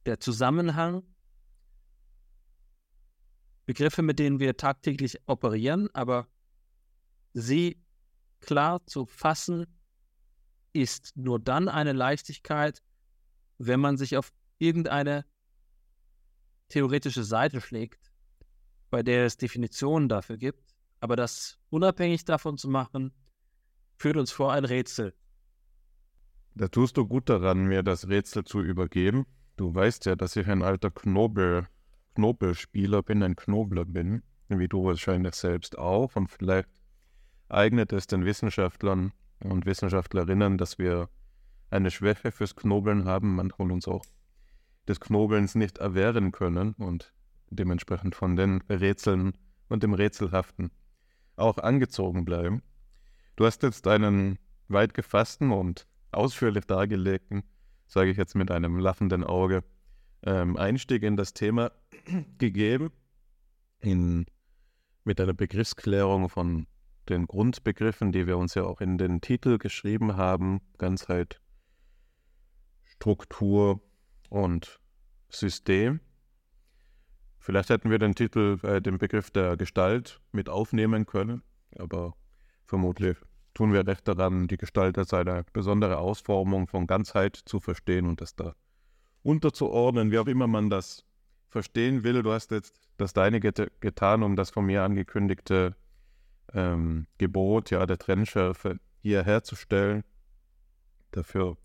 der 0.07 0.21
Zusammenhang, 0.21 1.03
Begriffe, 3.65 4.03
mit 4.03 4.19
denen 4.19 4.41
wir 4.41 4.57
tagtäglich 4.57 5.21
operieren, 5.27 5.89
aber 5.95 6.27
sie 7.33 7.81
klar 8.41 8.85
zu 8.87 9.07
fassen, 9.07 9.67
ist 10.73 11.17
nur 11.17 11.39
dann 11.39 11.69
eine 11.69 11.93
Leichtigkeit, 11.93 12.83
wenn 13.59 13.79
man 13.79 13.97
sich 13.97 14.17
auf 14.17 14.33
irgendeine 14.59 15.25
theoretische 16.69 17.23
Seite 17.23 17.61
schlägt, 17.61 18.13
bei 18.91 19.03
der 19.03 19.27
es 19.27 19.37
Definitionen 19.37 20.09
dafür 20.09 20.39
gibt 20.39 20.72
aber 21.03 21.17
das 21.17 21.59
unabhängig 21.69 22.25
davon 22.25 22.57
zu 22.57 22.69
machen, 22.69 23.13
führt 23.97 24.17
uns 24.17 24.31
vor 24.31 24.53
ein 24.53 24.65
Rätsel. 24.65 25.15
Da 26.55 26.69
tust 26.69 26.97
du 26.97 27.07
gut 27.07 27.29
daran, 27.29 27.65
mir 27.65 27.83
das 27.83 28.09
Rätsel 28.09 28.45
zu 28.45 28.61
übergeben. 28.61 29.27
Du 29.57 29.75
weißt 29.75 30.07
ja, 30.07 30.15
dass 30.15 30.37
ich 30.37 30.47
ein 30.47 30.63
alter 30.63 30.93
Knobel, 30.93 31.67
Knobelspieler 32.15 33.03
bin, 33.03 33.25
ein 33.25 33.35
Knobler 33.35 33.85
bin, 33.85 34.23
wie 34.49 34.69
du 34.69 34.85
wahrscheinlich 34.85 35.35
selbst 35.35 35.77
auch. 35.77 36.15
Und 36.15 36.31
vielleicht 36.31 36.69
eignet 37.49 37.93
es 37.93 38.07
den 38.07 38.25
Wissenschaftlern 38.25 39.13
und 39.41 39.67
Wissenschaftlerinnen, 39.67 40.57
dass 40.57 40.79
wir 40.79 41.09
eine 41.69 41.91
Schwäche 41.91 42.31
fürs 42.31 42.55
Knobeln 42.55 43.07
haben, 43.07 43.35
manchmal 43.35 43.73
uns 43.73 43.89
auch 43.89 44.05
des 44.87 45.01
Knobelns 45.01 45.57
nicht 45.57 45.79
erwehren 45.79 46.31
können 46.31 46.75
und 46.75 47.13
dementsprechend 47.51 48.15
von 48.15 48.37
den 48.37 48.63
Rätseln 48.69 49.33
und 49.69 49.83
dem 49.83 49.95
Rätselhaften 49.95 50.71
auch 51.43 51.59
angezogen 51.59 52.25
bleiben. 52.25 52.63
Du 53.37 53.47
hast 53.47 53.63
jetzt 53.63 53.87
einen 53.87 54.39
weit 54.69 54.95
gefassten 54.95 55.53
und 55.53 55.87
ausführlich 56.13 56.67
dargelegten, 56.67 57.43
sage 57.87 58.11
ich 58.11 58.17
jetzt 58.17 58.35
mit 58.35 58.51
einem 58.51 58.79
lachenden 58.79 59.25
Auge, 59.25 59.65
ähm, 60.25 60.57
Einstieg 60.57 61.03
in 61.03 61.17
das 61.17 61.35
Thema 61.35 61.73
gegeben, 62.39 62.91
in, 63.81 64.27
mit 65.05 65.21
einer 65.21 65.35
Begriffsklärung 65.35 66.29
von 66.29 66.67
den 67.09 67.27
Grundbegriffen, 67.27 68.13
die 68.13 68.27
wir 68.27 68.39
uns 68.39 68.55
ja 68.55 68.65
auch 68.65 68.81
in 68.81 68.97
den 68.97 69.21
Titel 69.21 69.59
geschrieben 69.59 70.17
haben, 70.17 70.61
Ganzheit, 70.79 71.41
Struktur 72.85 73.81
und 74.29 74.81
System. 75.29 76.01
Vielleicht 77.43 77.71
hätten 77.71 77.91
wir 77.91 77.99
den 77.99 78.15
Titel, 78.15 78.59
äh, 78.63 78.81
den 78.81 78.99
Begriff 78.99 79.33
der 79.33 79.57
Gestalt 79.57 80.21
mit 80.31 80.49
aufnehmen 80.49 81.07
können, 81.07 81.43
aber 81.77 82.15
vermutlich 82.65 83.19
tun 83.53 83.73
wir 83.73 83.85
recht 83.85 84.07
daran, 84.07 84.47
die 84.47 84.57
Gestalt 84.57 84.97
als 84.97 85.13
eine 85.13 85.45
besondere 85.53 85.99
Ausformung 85.99 86.69
von 86.69 86.87
Ganzheit 86.87 87.35
zu 87.35 87.59
verstehen 87.59 88.07
und 88.07 88.21
das 88.21 88.37
da 88.37 88.55
unterzuordnen, 89.25 90.13
wie 90.13 90.21
auch 90.21 90.29
immer 90.29 90.47
man 90.47 90.71
das 90.71 91.05
verstehen 91.49 92.05
will. 92.05 92.23
Du 92.23 92.31
hast 92.31 92.53
jetzt 92.53 92.89
das 92.97 93.13
Deine 93.13 93.41
get 93.41 93.73
getan, 93.81 94.23
um 94.23 94.37
das 94.37 94.51
von 94.51 94.65
mir 94.65 94.85
angekündigte 94.85 95.75
ähm, 96.55 97.09
Gebot 97.19 97.73
ja, 97.73 97.85
der 97.87 97.99
Trennschärfe 97.99 98.79
hier 99.01 99.25
herzustellen. 99.25 100.05
Dafür 101.11 101.57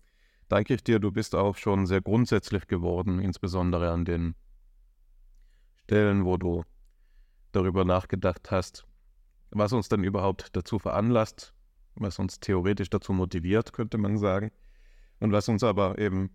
danke 0.48 0.74
ich 0.74 0.82
dir. 0.82 0.98
Du 0.98 1.12
bist 1.12 1.36
auch 1.36 1.56
schon 1.56 1.86
sehr 1.86 2.00
grundsätzlich 2.00 2.66
geworden, 2.66 3.20
insbesondere 3.20 3.92
an 3.92 4.04
den 4.04 4.34
Stellen, 5.88 6.26
wo 6.26 6.36
du 6.36 6.64
darüber 7.52 7.82
nachgedacht 7.82 8.50
hast, 8.50 8.84
was 9.48 9.72
uns 9.72 9.88
dann 9.88 10.04
überhaupt 10.04 10.54
dazu 10.54 10.78
veranlasst, 10.78 11.54
was 11.94 12.18
uns 12.18 12.40
theoretisch 12.40 12.90
dazu 12.90 13.14
motiviert, 13.14 13.72
könnte 13.72 13.96
man 13.96 14.18
sagen, 14.18 14.50
und 15.18 15.32
was 15.32 15.48
uns 15.48 15.64
aber 15.64 15.96
eben 15.96 16.28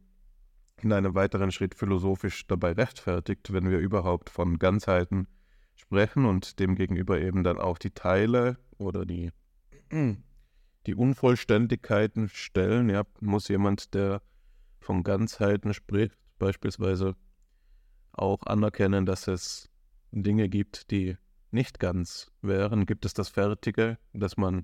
in 0.81 0.91
einem 0.91 1.13
weiteren 1.13 1.51
Schritt 1.51 1.75
philosophisch 1.75 2.47
dabei 2.47 2.71
rechtfertigt, 2.71 3.53
wenn 3.53 3.69
wir 3.69 3.77
überhaupt 3.77 4.31
von 4.31 4.57
Ganzheiten 4.57 5.27
sprechen 5.75 6.25
und 6.25 6.59
demgegenüber 6.59 7.21
eben 7.21 7.43
dann 7.43 7.59
auch 7.59 7.77
die 7.77 7.91
Teile 7.91 8.57
oder 8.79 9.05
die, 9.05 9.31
die 10.87 10.95
Unvollständigkeiten 10.95 12.27
stellen. 12.27 12.89
Ja, 12.89 13.03
muss 13.19 13.49
jemand, 13.49 13.93
der 13.93 14.23
von 14.79 15.03
Ganzheiten 15.03 15.75
spricht, 15.75 16.17
beispielsweise 16.39 17.15
auch 18.13 18.43
anerkennen, 18.43 19.05
dass 19.05 19.27
es 19.27 19.69
Dinge 20.11 20.47
gibt, 20.49 20.91
die 20.91 21.17
nicht 21.51 21.79
ganz 21.79 22.31
wären. 22.41 22.85
Gibt 22.85 23.05
es 23.05 23.13
das 23.13 23.29
Fertige, 23.29 23.97
das 24.13 24.37
man 24.37 24.63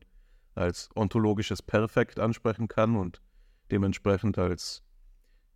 als 0.55 0.89
ontologisches 0.95 1.61
Perfekt 1.61 2.19
ansprechen 2.19 2.67
kann 2.67 2.95
und 2.95 3.21
dementsprechend 3.71 4.37
als 4.37 4.83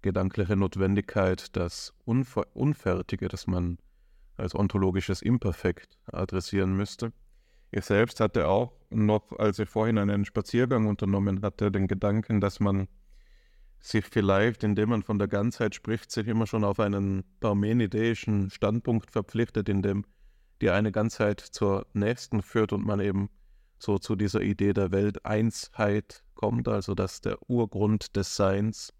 gedankliche 0.01 0.55
Notwendigkeit 0.55 1.55
das 1.55 1.93
Unfer 2.05 2.45
Unfertige, 2.53 3.27
das 3.27 3.47
man 3.47 3.77
als 4.35 4.55
ontologisches 4.55 5.21
Imperfekt 5.21 5.97
adressieren 6.05 6.75
müsste. 6.75 7.13
Ich 7.71 7.85
selbst 7.85 8.19
hatte 8.19 8.47
auch 8.47 8.73
noch, 8.89 9.31
als 9.37 9.59
ich 9.59 9.69
vorhin 9.69 9.97
einen 9.97 10.25
Spaziergang 10.25 10.87
unternommen 10.87 11.41
hatte, 11.41 11.71
den 11.71 11.87
Gedanken, 11.87 12.39
dass 12.39 12.59
man 12.59 12.87
sich 13.83 14.05
vielleicht, 14.05 14.63
indem 14.63 14.89
man 14.89 15.03
von 15.03 15.19
der 15.19 15.27
Ganzheit 15.27 15.75
spricht, 15.75 16.09
sich 16.09 16.27
immer 16.27 16.47
schon 16.47 16.63
auf 16.63 16.79
einen 16.79 17.23
parmenideischen 17.41 18.49
Standpunkt 18.49 19.11
verpflichtet, 19.11 19.67
in 19.67 19.81
dem 19.81 20.05
die 20.61 20.69
eine 20.69 20.93
Ganzheit 20.93 21.41
zur 21.41 21.85
nächsten 21.93 22.41
führt 22.41 22.71
und 22.71 22.85
man 22.85 23.01
eben 23.01 23.29
so 23.77 23.97
zu 23.97 24.15
dieser 24.15 24.39
Idee 24.39 24.71
der 24.71 24.91
Welteinsheit 24.91 26.23
kommt, 26.35 26.69
also 26.69 26.95
dass 26.95 27.19
der 27.19 27.37
Urgrund 27.49 28.15
des 28.15 28.37
Seins 28.37 28.93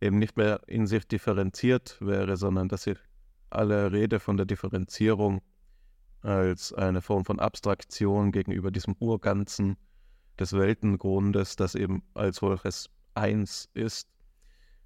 eben 0.00 0.18
nicht 0.18 0.38
mehr 0.38 0.62
in 0.66 0.86
sich 0.86 1.06
differenziert 1.06 1.98
wäre, 2.00 2.38
sondern 2.38 2.68
dass 2.70 2.84
sich 2.84 2.98
alle 3.50 3.92
Rede 3.92 4.18
von 4.18 4.38
der 4.38 4.46
Differenzierung 4.46 5.42
als 6.22 6.72
eine 6.72 7.02
Form 7.02 7.26
von 7.26 7.38
Abstraktion 7.38 8.32
gegenüber 8.32 8.70
diesem 8.70 8.96
Urganzen 8.98 9.76
des 10.38 10.54
Weltengrundes, 10.54 11.56
das 11.56 11.74
eben 11.74 12.02
als 12.14 12.36
solches 12.36 12.88
eins 13.16 13.68
ist, 13.74 14.08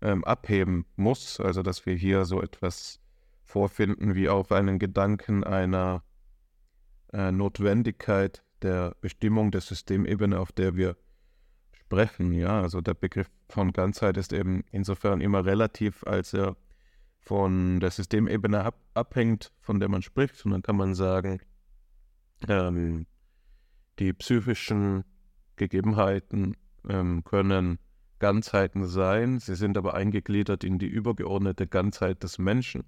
ähm, 0.03 0.25
abheben 0.25 0.87
muss. 0.97 1.41
Also 1.41 1.63
dass 1.63 1.87
wir 1.87 1.95
hier 1.95 2.25
so 2.25 2.43
etwas 2.43 3.01
vorfinden 3.45 4.15
wie 4.15 4.29
auch 4.29 4.51
einen 4.51 4.79
Gedanken 4.79 5.45
einer 5.45 6.03
äh, 7.13 7.33
Notwendigkeit 7.33 8.43
der 8.63 8.95
Bestimmung 9.01 9.51
der 9.51 9.61
Systemebene, 9.61 10.39
auf 10.39 10.53
der 10.53 10.77
wir 10.77 10.97
sprechen. 11.73 12.33
Ja, 12.33 12.63
also 12.63 12.81
der 12.81 12.95
Begriff 12.95 13.29
von 13.49 13.73
Ganzheit 13.73 14.17
ist 14.17 14.33
eben 14.33 14.63
insofern 14.71 15.21
immer 15.21 15.45
relativ, 15.45 16.05
als 16.05 16.33
er 16.33 16.57
von 17.19 17.81
der 17.81 17.91
Systemebene 17.91 18.65
ab 18.65 18.77
abhängt, 18.95 19.53
von 19.61 19.81
der 19.81 19.89
man 19.89 20.03
spricht. 20.03 20.45
Und 20.45 20.53
dann 20.53 20.63
kann 20.63 20.77
man 20.77 20.95
sagen, 20.95 21.41
ähm, 22.49 23.07
die 23.99 24.13
psychischen 24.13 25.05
Gegebenheiten 25.57 26.57
ähm, 26.89 27.23
können 27.25 27.79
Ganzheiten 28.21 28.87
sein, 28.87 29.41
sie 29.41 29.57
sind 29.57 29.77
aber 29.77 29.95
eingegliedert 29.95 30.63
in 30.63 30.79
die 30.79 30.87
übergeordnete 30.87 31.67
Ganzheit 31.67 32.23
des 32.23 32.39
Menschen. 32.39 32.85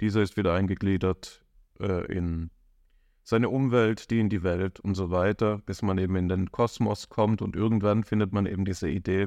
Dieser 0.00 0.22
ist 0.22 0.38
wieder 0.38 0.54
eingegliedert 0.54 1.44
äh, 1.78 2.06
in 2.10 2.50
seine 3.22 3.50
Umwelt, 3.50 4.10
die 4.10 4.20
in 4.20 4.30
die 4.30 4.42
Welt 4.42 4.80
und 4.80 4.94
so 4.94 5.10
weiter, 5.10 5.58
bis 5.58 5.82
man 5.82 5.98
eben 5.98 6.16
in 6.16 6.28
den 6.28 6.50
Kosmos 6.50 7.10
kommt 7.10 7.42
und 7.42 7.54
irgendwann 7.54 8.04
findet 8.04 8.32
man 8.32 8.46
eben 8.46 8.64
diese 8.64 8.88
Idee 8.88 9.26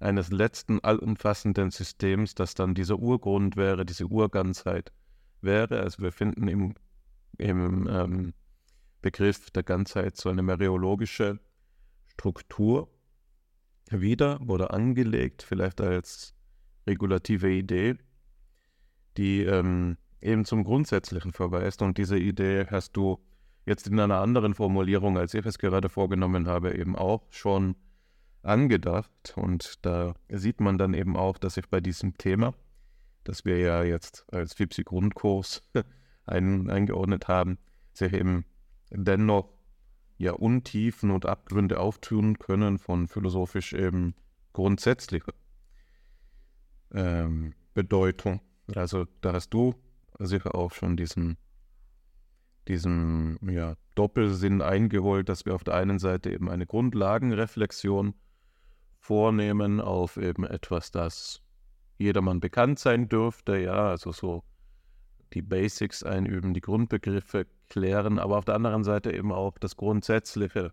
eines 0.00 0.32
letzten 0.32 0.80
allumfassenden 0.80 1.70
Systems, 1.70 2.34
das 2.34 2.54
dann 2.54 2.74
dieser 2.74 2.98
Urgrund 2.98 3.56
wäre, 3.56 3.86
diese 3.86 4.06
Urganzheit 4.06 4.92
wäre. 5.40 5.80
Also 5.80 6.02
wir 6.02 6.12
finden 6.12 6.48
im, 6.48 6.74
im 7.38 7.88
ähm, 7.88 8.34
Begriff 9.00 9.50
der 9.50 9.62
Ganzheit 9.62 10.16
so 10.16 10.28
eine 10.28 10.42
mereologische 10.42 11.38
Struktur 12.06 12.88
wieder 14.00 14.40
oder 14.48 14.72
angelegt, 14.72 15.42
vielleicht 15.42 15.80
als 15.80 16.34
regulative 16.86 17.50
Idee, 17.50 17.96
die 19.16 19.42
ähm, 19.42 19.96
eben 20.20 20.44
zum 20.44 20.64
Grundsätzlichen 20.64 21.32
verweist. 21.32 21.82
Und 21.82 21.98
diese 21.98 22.18
Idee 22.18 22.66
hast 22.70 22.96
du 22.96 23.18
jetzt 23.66 23.86
in 23.86 23.98
einer 24.00 24.20
anderen 24.20 24.54
Formulierung, 24.54 25.18
als 25.18 25.34
ich 25.34 25.44
es 25.46 25.58
gerade 25.58 25.88
vorgenommen 25.88 26.46
habe, 26.46 26.76
eben 26.76 26.96
auch 26.96 27.22
schon 27.30 27.76
angedacht. 28.42 29.34
Und 29.36 29.84
da 29.84 30.14
sieht 30.28 30.60
man 30.60 30.78
dann 30.78 30.94
eben 30.94 31.16
auch, 31.16 31.38
dass 31.38 31.56
ich 31.56 31.68
bei 31.68 31.80
diesem 31.80 32.16
Thema, 32.18 32.54
das 33.24 33.44
wir 33.44 33.58
ja 33.58 33.82
jetzt 33.82 34.24
als 34.32 34.54
FIPSI-Grundkurs 34.54 35.62
ein, 36.26 36.70
eingeordnet 36.70 37.28
haben, 37.28 37.58
sich 37.92 38.12
eben 38.12 38.44
dennoch 38.90 39.48
ja 40.22 40.32
Untiefen 40.32 41.10
und 41.10 41.26
Abgründe 41.26 41.80
auftun 41.80 42.38
können 42.38 42.78
von 42.78 43.08
philosophisch 43.08 43.72
eben 43.72 44.14
grundsätzlicher 44.52 45.34
ähm, 46.94 47.54
Bedeutung. 47.74 48.40
Also 48.74 49.06
da 49.20 49.32
hast 49.32 49.50
du 49.50 49.74
sicher 50.20 50.54
auch 50.54 50.72
schon 50.72 50.96
diesen, 50.96 51.36
diesen 52.68 53.38
ja, 53.50 53.74
Doppelsinn 53.96 54.62
eingeholt, 54.62 55.28
dass 55.28 55.44
wir 55.44 55.56
auf 55.56 55.64
der 55.64 55.74
einen 55.74 55.98
Seite 55.98 56.30
eben 56.30 56.48
eine 56.48 56.66
Grundlagenreflexion 56.66 58.14
vornehmen 59.00 59.80
auf 59.80 60.16
eben 60.18 60.44
etwas, 60.44 60.92
das 60.92 61.42
jedermann 61.98 62.38
bekannt 62.38 62.78
sein 62.78 63.08
dürfte, 63.08 63.58
ja, 63.58 63.90
also 63.90 64.12
so 64.12 64.44
die 65.32 65.42
Basics 65.42 66.04
einüben, 66.04 66.54
die 66.54 66.60
Grundbegriffe 66.60 67.46
klären, 67.72 68.18
aber 68.18 68.36
auf 68.36 68.44
der 68.44 68.54
anderen 68.54 68.84
Seite 68.84 69.12
eben 69.12 69.32
auch 69.32 69.56
das 69.56 69.76
Grundsätzliche 69.76 70.72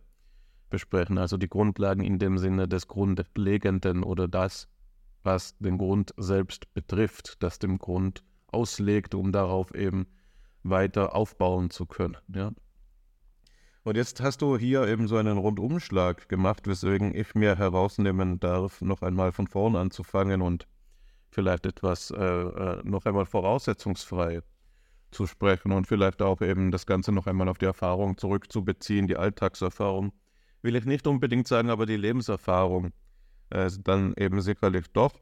besprechen, 0.70 1.18
also 1.18 1.38
die 1.38 1.48
Grundlagen 1.48 2.04
in 2.04 2.20
dem 2.20 2.38
Sinne 2.38 2.68
des 2.68 2.90
Grundlegenden 2.90 4.04
oder 4.04 4.28
das, 4.28 4.68
was 5.24 5.58
den 5.60 5.78
Grund 5.78 6.14
selbst 6.18 6.74
betrifft, 6.74 7.42
das 7.42 7.58
dem 7.58 7.78
Grund 7.78 8.22
auslegt, 8.52 9.16
um 9.16 9.32
darauf 9.32 9.74
eben 9.74 10.08
weiter 10.64 11.16
aufbauen 11.16 11.70
zu 11.70 11.86
können. 11.86 12.18
Ja. 12.36 12.52
Und 13.84 13.96
jetzt 13.96 14.20
hast 14.22 14.42
du 14.42 14.58
hier 14.58 14.86
eben 14.86 15.08
so 15.08 15.16
einen 15.16 15.38
Rundumschlag 15.38 16.28
gemacht, 16.28 16.68
weswegen 16.68 17.16
ich 17.16 17.34
mir 17.34 17.56
herausnehmen 17.56 18.42
darf, 18.42 18.82
noch 18.82 19.02
einmal 19.04 19.32
von 19.32 19.48
vorn 19.48 19.78
anzufangen 19.78 20.42
und 20.42 20.68
vielleicht 21.32 21.66
etwas 21.66 22.12
äh, 22.12 22.18
äh, 22.22 22.82
noch 22.84 23.06
einmal 23.06 23.26
voraussetzungsfrei 23.26 24.42
zu 25.12 25.26
sprechen 25.26 25.72
und 25.72 25.88
vielleicht 25.88 26.22
auch 26.22 26.42
eben 26.42 26.72
das 26.72 26.86
Ganze 26.86 27.12
noch 27.12 27.28
einmal 27.28 27.50
auf 27.50 27.58
die 27.58 27.66
Erfahrung 27.66 28.18
zurückzubeziehen, 28.18 29.08
die 29.08 29.18
Alltagserfahrung. 29.18 30.14
Will 30.62 30.76
ich 30.76 30.86
nicht 30.86 31.08
unbedingt 31.08 31.48
sagen, 31.48 31.70
aber 31.70 31.86
die 31.86 31.98
Lebenserfahrung 31.98 32.92
äh, 33.50 33.70
dann 33.84 34.14
eben 34.18 34.42
sicherlich 34.42 34.88
doch. 34.92 35.14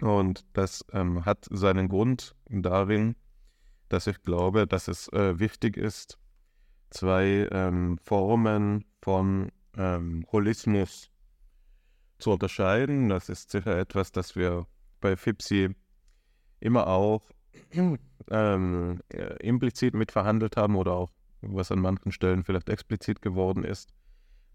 Und 0.00 0.44
das 0.52 0.84
ähm, 0.92 1.24
hat 1.24 1.46
seinen 1.50 1.88
Grund 1.88 2.34
darin, 2.48 3.16
dass 3.88 4.06
ich 4.06 4.22
glaube, 4.22 4.66
dass 4.66 4.88
es 4.88 5.08
äh, 5.12 5.38
wichtig 5.38 5.76
ist, 5.76 6.18
zwei 6.90 7.48
ähm, 7.50 7.98
Formen 8.02 8.84
von 9.02 9.50
ähm, 9.76 10.24
Holismus 10.32 11.10
zu 12.18 12.32
unterscheiden. 12.32 13.08
Das 13.08 13.28
ist 13.28 13.50
sicher 13.50 13.76
etwas, 13.78 14.12
das 14.12 14.36
wir 14.36 14.66
bei 15.00 15.16
FIPSI 15.16 15.74
immer 16.60 16.86
auch 16.86 17.22
ähm, 18.30 19.00
äh, 19.08 19.36
implizit 19.46 19.94
mitverhandelt 19.94 20.56
haben 20.56 20.76
oder 20.76 20.92
auch 20.92 21.10
was 21.40 21.70
an 21.70 21.80
manchen 21.80 22.12
Stellen 22.12 22.44
vielleicht 22.44 22.68
explizit 22.68 23.22
geworden 23.22 23.64
ist. 23.64 23.94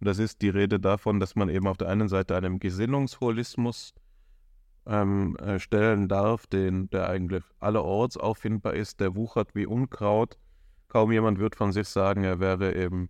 Das 0.02 0.20
ist 0.20 0.42
die 0.42 0.50
Rede 0.50 0.80
davon, 0.80 1.20
dass 1.20 1.36
man 1.36 1.50
eben 1.50 1.68
auf 1.68 1.78
der 1.78 1.88
einen 1.88 2.10
Seite 2.10 2.36
einem 2.36 2.60
Gesinnungsholismus 2.60 3.94
ähm, 4.86 5.38
äh, 5.38 5.60
stellen 5.60 6.08
darf, 6.10 6.46
den, 6.48 6.90
der 6.90 7.08
eigentlich 7.10 7.44
allerorts 7.60 8.18
auffindbar 8.18 8.74
ist, 8.74 9.00
der 9.00 9.16
wuchert 9.16 9.56
wie 9.56 9.66
Unkraut. 9.66 10.38
Kaum 10.90 11.12
jemand 11.12 11.40
wird 11.40 11.56
von 11.56 11.72
sich 11.72 11.88
sagen, 11.88 12.24
er 12.24 12.40
wäre 12.40 12.76
eben 12.76 13.10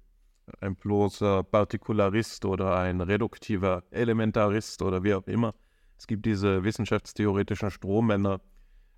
ein 0.60 0.76
bloßer 0.76 1.44
Partikularist 1.44 2.46
oder 2.46 2.78
ein 2.78 3.02
reduktiver 3.02 3.84
Elementarist 3.92 4.82
oder 4.82 5.04
wie 5.04 5.14
auch 5.14 5.26
immer. 5.28 5.56
Es 5.98 6.06
gibt 6.06 6.26
diese 6.26 6.64
wissenschaftstheoretischen 6.64 7.72
Strohmänner 7.72 8.42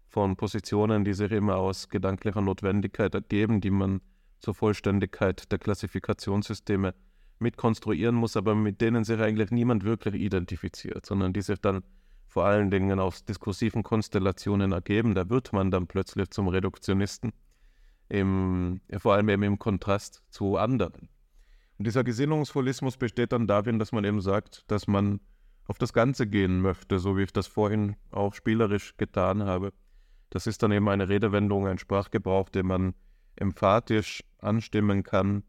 von 0.08 0.36
Positionen, 0.36 1.04
die 1.04 1.14
sich 1.14 1.32
immer 1.32 1.58
aus 1.58 1.90
gedanklicher 1.90 2.42
Notwendigkeit 2.42 3.14
ergeben, 3.14 3.62
die 3.62 3.72
man 3.72 4.02
zur 4.40 4.54
Vollständigkeit 4.54 5.52
der 5.52 5.60
Klassifikationssysteme 5.60 6.94
mitkonstruieren 7.40 8.16
muss, 8.16 8.38
aber 8.38 8.56
mit 8.56 8.82
denen 8.82 9.04
sich 9.04 9.20
eigentlich 9.20 9.52
niemand 9.52 9.84
wirklich 9.84 10.16
identifiziert, 10.16 11.06
sondern 11.06 11.34
die 11.34 11.42
sich 11.42 11.60
dann 11.60 11.84
vor 12.28 12.46
allen 12.46 12.70
Dingen 12.70 13.00
aus 13.00 13.26
diskursiven 13.26 13.84
Konstellationen 13.84 14.72
ergeben. 14.72 15.16
Da 15.16 15.30
wird 15.30 15.54
man 15.54 15.72
dann 15.72 15.88
plötzlich 15.88 16.30
zum 16.32 16.48
Reduktionisten, 16.48 17.34
im, 18.10 18.82
vor 18.98 19.14
allem 19.14 19.30
eben 19.30 19.44
im 19.44 19.60
Kontrast 19.60 20.24
zu 20.30 20.58
anderen. 20.58 21.10
Und 21.78 21.88
dieser 21.88 22.04
Gesinnungsholismus 22.04 22.98
besteht 22.98 23.32
dann 23.32 23.48
darin, 23.48 23.80
dass 23.80 23.92
man 23.92 24.06
eben 24.06 24.22
sagt, 24.22 24.64
dass 24.68 24.88
man 24.88 25.20
auf 25.68 25.78
das 25.78 25.94
Ganze 25.94 26.28
gehen 26.28 26.62
möchte, 26.62 27.00
so 27.00 27.18
wie 27.18 27.24
ich 27.24 27.34
das 27.34 27.48
vorhin 27.48 27.96
auch 28.12 28.34
spielerisch 28.34 28.96
getan 28.98 29.44
habe. 29.44 29.74
Das 30.36 30.48
ist 30.48 30.62
dann 30.64 30.74
eben 30.74 30.90
eine 30.90 31.08
Redewendung, 31.08 31.66
ein 31.66 31.78
Sprachgebrauch, 31.78 32.50
den 32.50 32.66
man 32.66 32.94
emphatisch 33.38 34.22
anstimmen 34.40 35.02
kann. 35.02 35.44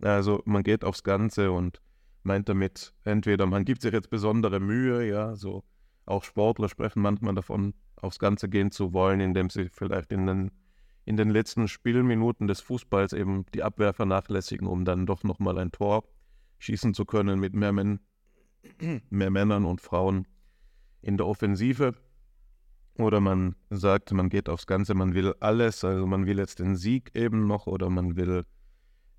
Also 0.00 0.44
man 0.44 0.62
geht 0.62 0.84
aufs 0.84 1.02
Ganze 1.02 1.50
und 1.50 1.82
meint 2.22 2.48
damit 2.48 2.94
entweder, 3.02 3.46
man 3.46 3.64
gibt 3.64 3.82
sich 3.82 3.92
jetzt 3.92 4.10
besondere 4.10 4.60
Mühe, 4.60 5.08
ja, 5.08 5.34
so 5.34 5.64
auch 6.04 6.22
Sportler 6.22 6.68
sprechen 6.68 7.02
manchmal 7.02 7.34
davon, 7.34 7.74
aufs 7.96 8.20
Ganze 8.20 8.48
gehen 8.48 8.70
zu 8.70 8.92
wollen, 8.92 9.18
indem 9.18 9.50
sie 9.50 9.70
vielleicht 9.70 10.12
in 10.12 10.28
den, 10.28 10.52
in 11.04 11.16
den 11.16 11.30
letzten 11.30 11.66
Spielminuten 11.66 12.46
des 12.46 12.60
Fußballs 12.60 13.12
eben 13.12 13.44
die 13.54 13.64
Abwehr 13.64 13.92
vernachlässigen, 13.92 14.68
um 14.68 14.84
dann 14.84 15.04
doch 15.04 15.24
nochmal 15.24 15.58
ein 15.58 15.72
Tor 15.72 16.04
schießen 16.60 16.94
zu 16.94 17.04
können 17.04 17.40
mit 17.40 17.54
mehr, 17.54 17.72
Men 17.72 17.98
mehr 19.10 19.30
Männern 19.30 19.64
und 19.64 19.80
Frauen 19.80 20.28
in 21.02 21.16
der 21.16 21.26
Offensive. 21.26 22.05
Oder 22.98 23.20
man 23.20 23.54
sagt, 23.70 24.12
man 24.12 24.28
geht 24.28 24.48
aufs 24.48 24.66
Ganze, 24.66 24.94
man 24.94 25.14
will 25.14 25.34
alles, 25.40 25.84
also 25.84 26.06
man 26.06 26.26
will 26.26 26.38
jetzt 26.38 26.58
den 26.58 26.76
Sieg 26.76 27.10
eben 27.14 27.46
noch 27.46 27.66
oder 27.66 27.90
man 27.90 28.16
will 28.16 28.44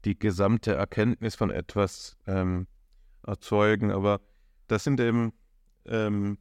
die 0.06 0.18
gesamte 0.18 0.74
Erkenntnis 0.74 1.36
von 1.36 1.52
etwas 1.52 2.18
ähm, 2.26 2.68
erzeugen. 3.24 3.92
Aber 3.92 4.22
das 4.68 4.84
sind 4.84 5.00
eben 5.00 5.34
ähm, 5.86 6.38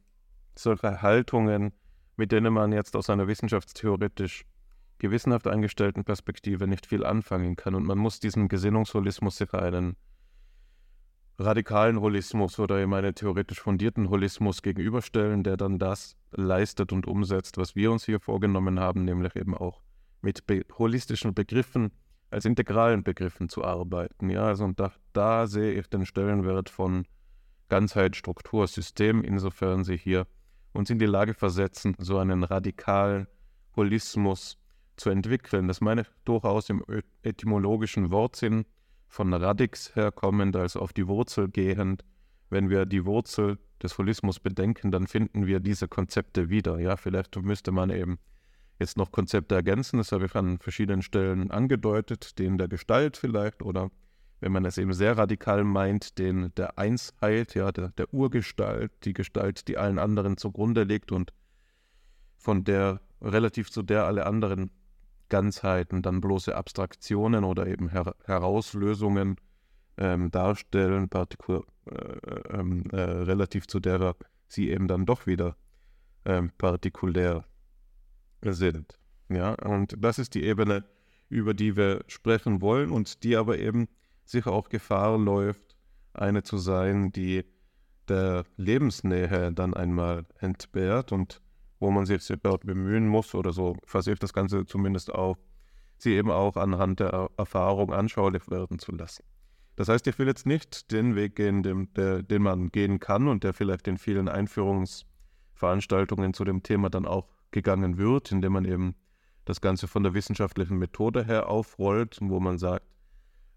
solche 0.55 1.01
Haltungen, 1.01 1.73
mit 2.15 2.31
denen 2.31 2.53
man 2.53 2.71
jetzt 2.71 2.95
aus 2.95 3.09
einer 3.09 3.27
wissenschaftstheoretisch 3.27 4.45
gewissenhaft 4.99 5.47
eingestellten 5.47 6.03
Perspektive 6.03 6.67
nicht 6.67 6.87
viel 6.87 7.05
anfangen 7.05 7.55
kann. 7.55 7.75
Und 7.75 7.85
man 7.85 7.97
muss 7.97 8.19
diesem 8.19 8.47
Gesinnungsholismus 8.47 9.37
sicher 9.37 9.61
einen 9.61 9.95
radikalen 11.39 12.01
Holismus 12.01 12.57
oder 12.59 12.79
eben 12.79 12.93
einen 12.93 13.13
theoretisch 13.13 13.61
fundierten 13.61 14.09
Holismus 14.09 14.61
gegenüberstellen, 14.61 15.43
der 15.43 15.55
dann 15.55 15.77
das 15.77 16.16
leistet 16.31 16.91
und 16.91 17.07
umsetzt, 17.07 17.57
was 17.57 17.75
wir 17.75 17.91
uns 17.91 18.05
hier 18.05 18.19
vorgenommen 18.19 18.79
haben, 18.79 19.05
nämlich 19.05 19.35
eben 19.35 19.55
auch 19.55 19.81
mit 20.21 20.45
be 20.47 20.65
holistischen 20.77 21.33
Begriffen 21.33 21.91
als 22.29 22.45
integralen 22.45 23.03
Begriffen 23.03 23.49
zu 23.49 23.63
arbeiten. 23.63 24.29
Ja, 24.29 24.47
also 24.47 24.65
und 24.65 24.79
da, 24.79 24.91
da 25.13 25.47
sehe 25.47 25.73
ich 25.73 25.87
den 25.87 26.05
Stellenwert 26.05 26.69
von 26.69 27.05
Ganzheit, 27.69 28.15
Struktur, 28.15 28.67
System, 28.67 29.23
insofern 29.23 29.83
sie 29.83 29.97
hier 29.97 30.27
uns 30.73 30.89
in 30.89 30.99
die 30.99 31.05
Lage 31.05 31.33
versetzen, 31.33 31.95
so 31.97 32.17
einen 32.17 32.43
radikalen 32.43 33.27
Holismus 33.75 34.57
zu 34.95 35.09
entwickeln. 35.09 35.67
Das 35.67 35.81
meine 35.81 36.01
ich 36.01 36.07
durchaus 36.25 36.69
im 36.69 36.83
etymologischen 37.23 38.11
Wortsinn 38.11 38.65
von 39.07 39.33
Radix 39.33 39.95
herkommend, 39.95 40.55
also 40.55 40.79
auf 40.79 40.93
die 40.93 41.07
Wurzel 41.07 41.47
gehend. 41.47 42.03
Wenn 42.49 42.69
wir 42.69 42.85
die 42.85 43.05
Wurzel 43.05 43.57
des 43.81 43.97
Holismus 43.97 44.39
bedenken, 44.39 44.91
dann 44.91 45.07
finden 45.07 45.45
wir 45.45 45.59
diese 45.59 45.87
Konzepte 45.87 46.49
wieder. 46.49 46.79
Ja, 46.79 46.97
vielleicht 46.97 47.35
müsste 47.41 47.71
man 47.71 47.89
eben 47.89 48.19
jetzt 48.79 48.97
noch 48.97 49.11
Konzepte 49.11 49.55
ergänzen. 49.55 49.97
Das 49.97 50.11
habe 50.11 50.25
ich 50.25 50.35
an 50.35 50.59
verschiedenen 50.59 51.01
Stellen 51.01 51.51
angedeutet, 51.51 52.37
die 52.37 52.45
in 52.45 52.57
der 52.57 52.67
Gestalt 52.67 53.17
vielleicht 53.17 53.61
oder 53.61 53.89
wenn 54.39 54.51
man 54.51 54.65
es 54.65 54.77
eben 54.77 54.93
sehr 54.93 55.17
radikal 55.17 55.63
meint, 55.63 56.19
den 56.19 56.53
der 56.55 56.77
Einsheit, 56.77 57.55
ja, 57.55 57.71
der, 57.71 57.89
der 57.89 58.13
Urgestalt, 58.13 58.91
die 59.03 59.13
Gestalt, 59.13 59.67
die 59.67 59.77
allen 59.77 59.97
anderen 59.97 60.37
zugrunde 60.37 60.83
liegt 60.83 61.11
und 61.11 61.33
von 62.37 62.63
der 62.63 63.01
relativ 63.19 63.71
zu 63.71 63.81
der 63.81 64.05
alle 64.05 64.27
anderen 64.27 64.69
Ganzheiten 65.29 66.03
dann 66.03 66.21
bloße 66.21 66.55
Abstraktionen 66.55 67.43
oder 67.43 67.67
eben 67.67 67.89
Her 67.89 68.15
Herauslösungen 68.25 69.37
ähm, 69.97 70.31
darstellen, 70.31 71.09
partikur 71.09 71.65
äh, 71.85 72.39
ähm, 72.49 72.83
äh, 72.91 73.01
relativ 73.01 73.67
zu 73.67 73.79
der 73.79 74.15
sie 74.47 74.69
eben 74.69 74.87
dann 74.87 75.05
doch 75.05 75.27
wieder 75.27 75.55
ähm, 76.25 76.51
partikulär 76.57 77.45
sind. 78.43 78.97
Ja, 79.29 79.53
und 79.55 79.95
das 79.97 80.19
ist 80.19 80.35
die 80.35 80.43
Ebene, 80.43 80.85
über 81.29 81.53
die 81.53 81.75
wir 81.75 82.03
sprechen 82.07 82.61
wollen 82.61 82.91
und 82.91 83.23
die 83.23 83.35
aber 83.35 83.57
eben 83.57 83.89
sicher 84.23 84.51
auch 84.51 84.69
Gefahr 84.69 85.17
läuft, 85.17 85.75
eine 86.13 86.43
zu 86.43 86.57
sein, 86.57 87.11
die 87.11 87.43
der 88.07 88.45
Lebensnähe 88.55 89.51
dann 89.51 89.73
einmal 89.73 90.25
entbehrt 90.39 91.11
und 91.11 91.41
wo 91.79 91.91
man 91.91 92.05
sich 92.05 92.25
dort 92.41 92.65
bemühen 92.65 93.07
muss 93.07 93.35
oder 93.35 93.51
so 93.51 93.75
versucht 93.85 94.23
das 94.23 94.33
Ganze 94.33 94.65
zumindest 94.65 95.13
auch, 95.13 95.37
sie 95.97 96.13
eben 96.13 96.31
auch 96.31 96.55
anhand 96.55 96.99
der 96.99 97.29
Erfahrung 97.37 97.91
anschaulich 97.93 98.49
werden 98.49 98.79
zu 98.79 98.93
lassen. 98.93 99.23
Das 99.77 99.87
heißt, 99.89 100.07
ich 100.07 100.19
will 100.19 100.27
jetzt 100.27 100.47
nicht 100.47 100.91
den 100.91 101.15
Weg 101.15 101.35
gehen, 101.35 101.61
den, 101.61 101.93
der, 101.93 102.23
den 102.23 102.41
man 102.41 102.71
gehen 102.71 102.99
kann 102.99 103.27
und 103.27 103.43
der 103.43 103.53
vielleicht 103.53 103.87
in 103.87 103.99
vielen 103.99 104.27
Einführungsveranstaltungen 104.27 106.33
zu 106.33 106.43
dem 106.43 106.63
Thema 106.63 106.89
dann 106.89 107.05
auch 107.05 107.27
gegangen 107.51 107.99
wird, 107.99 108.31
indem 108.31 108.53
man 108.53 108.65
eben 108.65 108.95
das 109.45 109.61
Ganze 109.61 109.87
von 109.87 110.01
der 110.01 110.15
wissenschaftlichen 110.15 110.77
Methode 110.77 111.25
her 111.25 111.47
aufrollt, 111.47 112.17
wo 112.21 112.39
man 112.39 112.57
sagt, 112.57 112.87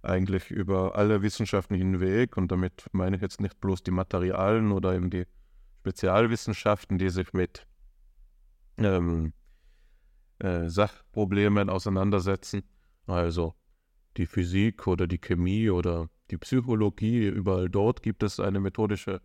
eigentlich 0.02 0.50
über 0.50 0.94
alle 0.94 1.22
Wissenschaften 1.22 1.74
hinweg, 1.74 2.36
und 2.36 2.52
damit 2.52 2.84
meine 2.92 3.16
ich 3.16 3.22
jetzt 3.22 3.40
nicht 3.40 3.58
bloß 3.58 3.82
die 3.82 3.90
Materialien 3.90 4.72
oder 4.72 4.94
eben 4.94 5.08
die 5.08 5.24
Spezialwissenschaften, 5.80 6.98
die 6.98 7.08
sich 7.08 7.32
mit 7.32 7.66
ähm, 8.76 9.32
äh, 10.38 10.68
Sachproblemen 10.68 11.70
auseinandersetzen, 11.70 12.62
also 13.06 13.54
die 14.16 14.26
Physik 14.26 14.86
oder 14.86 15.06
die 15.06 15.18
Chemie 15.18 15.70
oder 15.70 16.08
die 16.30 16.38
Psychologie, 16.38 17.26
überall 17.26 17.68
dort 17.68 18.02
gibt 18.02 18.22
es 18.22 18.40
eine 18.40 18.60
methodische 18.60 19.20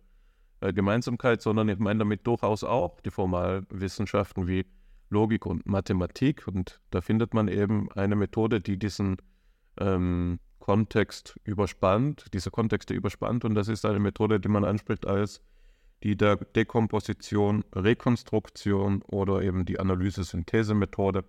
äh, 0.60 0.72
Gemeinsamkeit, 0.72 1.42
sondern 1.42 1.68
ich 1.68 1.78
meine 1.78 2.00
damit 2.00 2.26
durchaus 2.26 2.64
auch 2.64 3.00
die 3.00 3.10
Formalwissenschaften 3.10 4.48
wie 4.48 4.66
Logik 5.10 5.46
und 5.46 5.66
Mathematik. 5.66 6.48
Und 6.48 6.80
da 6.90 7.00
findet 7.00 7.34
man 7.34 7.48
eben 7.48 7.90
eine 7.92 8.16
Methode, 8.16 8.60
die 8.60 8.78
diesen 8.78 9.16
ähm, 9.78 10.40
Kontext 10.58 11.38
überspannt, 11.44 12.26
diese 12.32 12.50
Kontexte 12.50 12.94
überspannt. 12.94 13.44
Und 13.44 13.54
das 13.54 13.68
ist 13.68 13.84
eine 13.84 14.00
Methode, 14.00 14.40
die 14.40 14.48
man 14.48 14.64
anspricht 14.64 15.06
als 15.06 15.40
die 16.02 16.16
der 16.16 16.36
Dekomposition, 16.36 17.64
Rekonstruktion 17.74 19.02
oder 19.02 19.42
eben 19.42 19.64
die 19.64 19.78
Analyse-Synthese-Methode, 19.78 21.24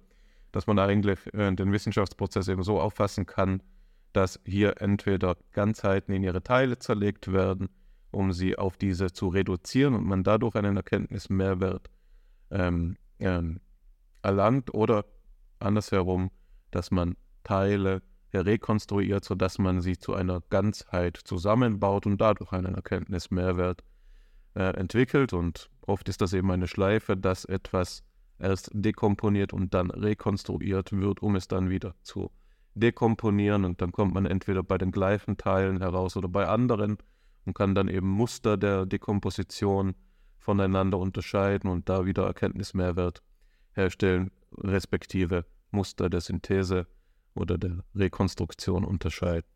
dass 0.58 0.66
man 0.66 0.80
eigentlich 0.80 1.20
äh, 1.36 1.54
den 1.54 1.72
Wissenschaftsprozess 1.72 2.48
eben 2.48 2.64
so 2.64 2.82
auffassen 2.82 3.28
kann, 3.28 3.62
dass 4.12 4.40
hier 4.44 4.82
entweder 4.82 5.38
Ganzheiten 5.52 6.16
in 6.16 6.24
ihre 6.24 6.42
Teile 6.42 6.80
zerlegt 6.80 7.32
werden, 7.32 7.70
um 8.10 8.34
sie 8.34 8.58
auf 8.58 8.76
diese 8.76 9.14
zu 9.14 9.28
reduzieren 9.28 9.94
und 9.94 10.06
man 10.06 10.24
dadurch 10.24 10.56
einen 10.56 10.76
Erkenntnismehrwert 10.76 11.92
ähm, 12.50 12.98
ähm, 13.20 13.60
erlangt 14.24 14.74
oder 14.74 15.06
andersherum, 15.60 16.32
dass 16.72 16.90
man 16.90 17.16
Teile 17.44 18.02
rekonstruiert, 18.34 19.26
sodass 19.26 19.60
man 19.60 19.82
sie 19.82 20.00
zu 20.00 20.16
einer 20.16 20.42
Ganzheit 20.50 21.18
zusammenbaut 21.18 22.08
und 22.08 22.20
dadurch 22.20 22.52
einen 22.52 22.74
Erkenntnismehrwert 22.74 23.84
äh, 24.56 24.76
entwickelt. 24.76 25.34
Und 25.34 25.70
oft 25.86 26.10
ist 26.10 26.20
das 26.22 26.34
eben 26.34 26.50
eine 26.50 26.66
Schleife, 26.66 27.16
dass 27.16 27.46
etwas 27.46 28.02
erst 28.40 28.70
dekomponiert 28.74 29.54
und 29.54 29.74
dann 29.74 29.92
rekonstruiert 29.92 30.92
wird, 30.92 31.22
um 31.22 31.36
es 31.36 31.48
dann 31.48 31.70
wieder 31.70 31.96
zu 32.04 32.32
dekomponieren. 32.76 33.66
Und 33.66 33.82
dann 33.82 33.92
kommt 33.92 34.14
man 34.14 34.26
entweder 34.26 34.64
bei 34.64 34.78
den 34.78 34.92
gleichen 34.92 35.38
Teilen 35.38 35.80
heraus 35.80 36.16
oder 36.18 36.28
bei 36.28 36.48
anderen 36.48 36.98
und 37.46 37.54
kann 37.54 37.76
dann 37.76 37.88
eben 37.88 38.08
Muster 38.08 38.58
der 38.58 38.86
Dekomposition 38.86 39.96
voneinander 40.38 40.98
unterscheiden 40.98 41.70
und 41.70 41.90
da 41.90 42.06
wieder 42.06 42.26
Erkenntnismehrwert 42.26 43.22
herstellen, 43.74 44.32
respektive 44.58 45.46
Muster 45.72 46.10
der 46.10 46.22
Synthese 46.22 46.88
oder 47.36 47.58
der 47.58 47.84
Rekonstruktion 47.96 48.84
unterscheiden. 48.86 49.48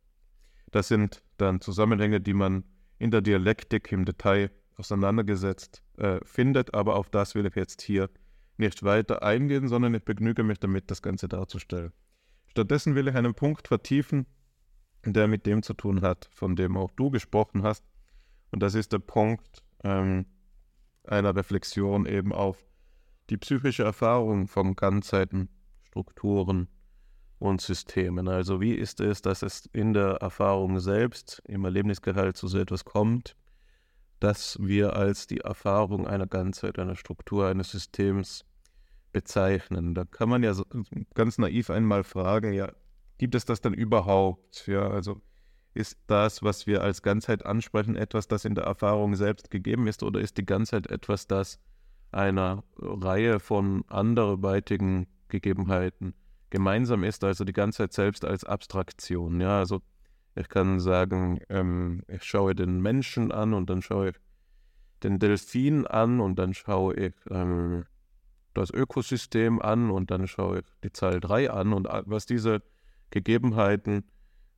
Das 0.71 0.87
sind 0.87 1.23
dann 1.37 1.61
Zusammenhänge, 1.61 2.21
die 2.21 2.33
man 2.33 2.63
in 2.97 3.11
der 3.11 3.21
Dialektik 3.21 3.91
im 3.91 4.05
Detail 4.05 4.51
auseinandergesetzt 4.77 5.83
äh, 5.97 6.19
findet, 6.23 6.73
aber 6.73 6.95
auf 6.95 7.09
das 7.09 7.35
will 7.35 7.45
ich 7.45 7.55
jetzt 7.55 7.81
hier 7.81 8.09
nicht 8.57 8.83
weiter 8.83 9.23
eingehen, 9.23 9.67
sondern 9.67 9.93
ich 9.93 10.03
begnüge 10.03 10.43
mich 10.43 10.59
damit, 10.59 10.91
das 10.91 11.01
Ganze 11.01 11.27
darzustellen. 11.27 11.91
Stattdessen 12.47 12.95
will 12.95 13.07
ich 13.07 13.15
einen 13.15 13.33
Punkt 13.33 13.67
vertiefen, 13.67 14.25
der 15.05 15.27
mit 15.27 15.45
dem 15.45 15.63
zu 15.63 15.73
tun 15.73 16.01
hat, 16.01 16.29
von 16.31 16.55
dem 16.55 16.77
auch 16.77 16.91
du 16.91 17.09
gesprochen 17.09 17.63
hast. 17.63 17.83
Und 18.51 18.61
das 18.61 18.75
ist 18.75 18.91
der 18.91 18.99
Punkt 18.99 19.63
ähm, 19.83 20.25
einer 21.03 21.35
Reflexion 21.35 22.05
eben 22.05 22.33
auf 22.33 22.63
die 23.29 23.37
psychische 23.37 23.83
Erfahrung 23.83 24.47
von 24.47 24.75
Ganzheiten, 24.75 25.49
Strukturen 25.83 26.67
und 27.39 27.61
Systemen. 27.61 28.27
Also 28.27 28.61
wie 28.61 28.73
ist 28.73 28.99
es, 28.99 29.21
dass 29.21 29.41
es 29.41 29.65
in 29.73 29.93
der 29.93 30.17
Erfahrung 30.21 30.79
selbst, 30.79 31.41
im 31.47 31.65
Erlebnisgehalt 31.65 32.37
zu 32.37 32.47
so 32.47 32.59
etwas 32.59 32.85
kommt, 32.85 33.35
dass 34.21 34.57
wir 34.61 34.95
als 34.95 35.27
die 35.27 35.39
Erfahrung 35.39 36.07
einer 36.07 36.27
Ganzheit, 36.27 36.79
einer 36.79 36.95
Struktur, 36.95 37.47
eines 37.47 37.71
Systems 37.71 38.45
bezeichnen. 39.11 39.95
Da 39.95 40.05
kann 40.05 40.29
man 40.29 40.43
ja 40.43 40.53
so, 40.53 40.63
ganz 41.15 41.37
naiv 41.37 41.69
einmal 41.71 42.03
fragen, 42.03 42.53
ja, 42.53 42.71
gibt 43.17 43.35
es 43.35 43.45
das 43.45 43.61
dann 43.61 43.73
überhaupt? 43.73 44.67
Ja, 44.67 44.89
also 44.89 45.19
ist 45.73 45.97
das, 46.05 46.43
was 46.43 46.67
wir 46.67 46.83
als 46.83 47.01
Ganzheit 47.01 47.45
ansprechen, 47.45 47.95
etwas, 47.95 48.27
das 48.27 48.45
in 48.45 48.53
der 48.53 48.65
Erfahrung 48.65 49.15
selbst 49.15 49.49
gegeben 49.49 49.87
ist, 49.87 50.03
oder 50.03 50.19
ist 50.19 50.37
die 50.37 50.45
Ganzheit 50.45 50.87
etwas, 50.87 51.27
das 51.27 51.59
einer 52.11 52.63
Reihe 52.77 53.39
von 53.39 53.83
anderweitigen 53.87 55.07
Gegebenheiten 55.29 56.13
gemeinsam 56.51 57.03
ist, 57.03 57.23
also 57.23 57.43
die 57.43 57.53
Ganzheit 57.53 57.93
selbst 57.93 58.23
als 58.23 58.43
Abstraktion. 58.43 59.41
Ja, 59.41 59.59
also 59.59 59.81
ich 60.35 60.49
kann 60.49 60.79
sagen, 60.79 61.39
ähm, 61.49 62.03
ich 62.07 62.23
schaue 62.23 62.55
den 62.55 62.81
Menschen 62.81 63.31
an 63.31 63.53
und 63.53 63.69
dann 63.69 63.81
schaue 63.81 64.09
ich 64.09 64.15
den 65.03 65.19
Delfin 65.19 65.87
an 65.87 66.19
und 66.19 66.37
dann 66.37 66.53
schaue 66.53 66.93
ich 66.95 67.13
ähm, 67.29 67.85
das 68.53 68.71
Ökosystem 68.71 69.61
an 69.61 69.91
und 69.91 70.11
dann 70.11 70.27
schaue 70.27 70.59
ich 70.59 70.65
die 70.83 70.91
Zahl 70.91 71.19
3 71.19 71.51
an. 71.51 71.73
Und 71.73 71.87
was 72.05 72.25
diese 72.25 72.61
Gegebenheiten 73.09 74.03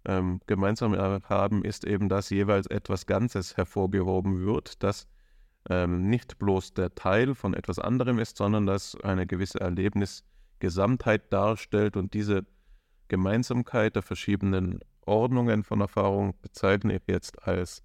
ähm, 0.05 0.41
gemeinsam 0.47 0.95
haben, 0.95 1.63
ist 1.63 1.86
eben, 1.86 2.09
dass 2.09 2.30
jeweils 2.30 2.67
etwas 2.67 3.05
Ganzes 3.05 3.57
hervorgehoben 3.57 4.45
wird, 4.45 4.84
das 4.84 5.07
ähm, 5.69 6.09
nicht 6.09 6.38
bloß 6.39 6.74
der 6.74 6.93
Teil 6.93 7.36
von 7.36 7.53
etwas 7.53 7.80
anderem 7.80 8.19
ist, 8.19 8.38
sondern 8.38 8.65
dass 8.65 8.99
eine 9.01 9.26
gewisse 9.26 9.61
Erlebnisgesamtheit 9.61 11.32
darstellt 11.32 11.95
und 11.95 12.13
diese 12.13 12.45
Gemeinsamkeit 13.07 13.95
der 13.95 14.01
verschiedenen 14.01 14.80
Ordnungen 15.06 15.64
von 15.64 15.82
Erfahrung 15.82 16.36
bezeichne 16.41 16.95
ich 16.95 17.04
jetzt 17.08 17.47
als 17.47 17.84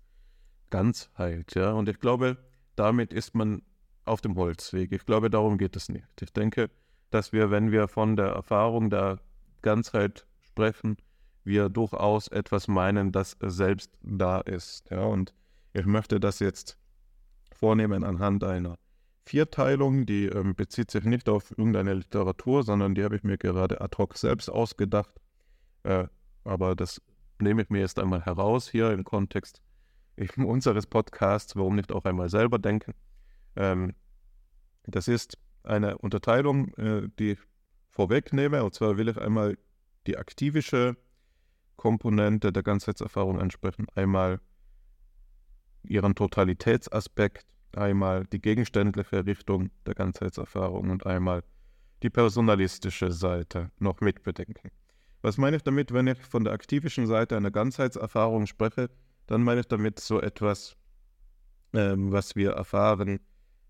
Ganzheit. 0.70 1.54
Ja? 1.54 1.72
Und 1.72 1.88
ich 1.88 1.98
glaube, 1.98 2.36
damit 2.76 3.12
ist 3.12 3.34
man 3.34 3.62
auf 4.04 4.20
dem 4.20 4.36
Holzweg. 4.36 4.92
Ich 4.92 5.04
glaube, 5.04 5.30
darum 5.30 5.58
geht 5.58 5.76
es 5.76 5.88
nicht. 5.88 6.06
Ich 6.20 6.32
denke, 6.32 6.70
dass 7.10 7.32
wir, 7.32 7.50
wenn 7.50 7.70
wir 7.72 7.88
von 7.88 8.16
der 8.16 8.28
Erfahrung 8.28 8.90
der 8.90 9.18
Ganzheit 9.62 10.26
sprechen, 10.40 10.96
wir 11.44 11.68
durchaus 11.68 12.28
etwas 12.28 12.68
meinen, 12.68 13.12
das 13.12 13.36
selbst 13.40 13.98
da 14.02 14.40
ist. 14.40 14.90
Ja? 14.90 15.04
Und 15.04 15.34
ich 15.72 15.86
möchte 15.86 16.20
das 16.20 16.38
jetzt 16.38 16.78
vornehmen 17.52 18.04
anhand 18.04 18.44
einer 18.44 18.78
Vierteilung, 19.24 20.06
die 20.06 20.26
ähm, 20.26 20.54
bezieht 20.54 20.90
sich 20.90 21.04
nicht 21.04 21.28
auf 21.28 21.50
irgendeine 21.50 21.94
Literatur, 21.94 22.62
sondern 22.62 22.94
die 22.94 23.04
habe 23.04 23.16
ich 23.16 23.24
mir 23.24 23.36
gerade 23.36 23.80
ad 23.80 23.96
hoc 23.98 24.16
selbst 24.16 24.48
ausgedacht. 24.48 25.20
Äh, 25.82 26.06
aber 26.48 26.74
das 26.74 27.00
nehme 27.38 27.62
ich 27.62 27.70
mir 27.70 27.80
jetzt 27.80 27.98
einmal 27.98 28.24
heraus 28.24 28.68
hier 28.68 28.90
im 28.92 29.04
Kontext 29.04 29.62
unseres 30.36 30.86
Podcasts, 30.86 31.54
warum 31.56 31.76
nicht 31.76 31.92
auch 31.92 32.04
einmal 32.04 32.28
selber 32.28 32.58
denken. 32.58 32.94
Ähm, 33.56 33.94
das 34.84 35.08
ist 35.08 35.38
eine 35.62 35.98
Unterteilung, 35.98 36.74
äh, 36.74 37.08
die 37.18 37.32
ich 37.32 37.38
vorwegnehme. 37.90 38.64
Und 38.64 38.74
zwar 38.74 38.96
will 38.96 39.08
ich 39.08 39.18
einmal 39.18 39.58
die 40.06 40.16
aktivische 40.16 40.96
Komponente 41.76 42.52
der 42.52 42.62
Ganzheitserfahrung 42.62 43.40
ansprechen. 43.40 43.86
Einmal 43.94 44.40
ihren 45.82 46.14
Totalitätsaspekt, 46.14 47.46
einmal 47.76 48.24
die 48.26 48.40
gegenständliche 48.40 49.26
Richtung 49.26 49.70
der 49.86 49.94
Ganzheitserfahrung 49.94 50.90
und 50.90 51.06
einmal 51.06 51.42
die 52.02 52.10
personalistische 52.10 53.12
Seite 53.12 53.70
noch 53.78 54.00
mitbedenken. 54.00 54.70
Was 55.22 55.36
meine 55.36 55.56
ich 55.56 55.62
damit, 55.62 55.92
wenn 55.92 56.06
ich 56.06 56.18
von 56.18 56.44
der 56.44 56.52
aktivischen 56.52 57.06
Seite 57.06 57.36
einer 57.36 57.50
Ganzheitserfahrung 57.50 58.46
spreche? 58.46 58.90
Dann 59.26 59.42
meine 59.42 59.60
ich 59.60 59.68
damit 59.68 59.98
so 59.98 60.20
etwas, 60.20 60.76
ähm, 61.72 62.12
was 62.12 62.36
wir 62.36 62.52
erfahren, 62.52 63.20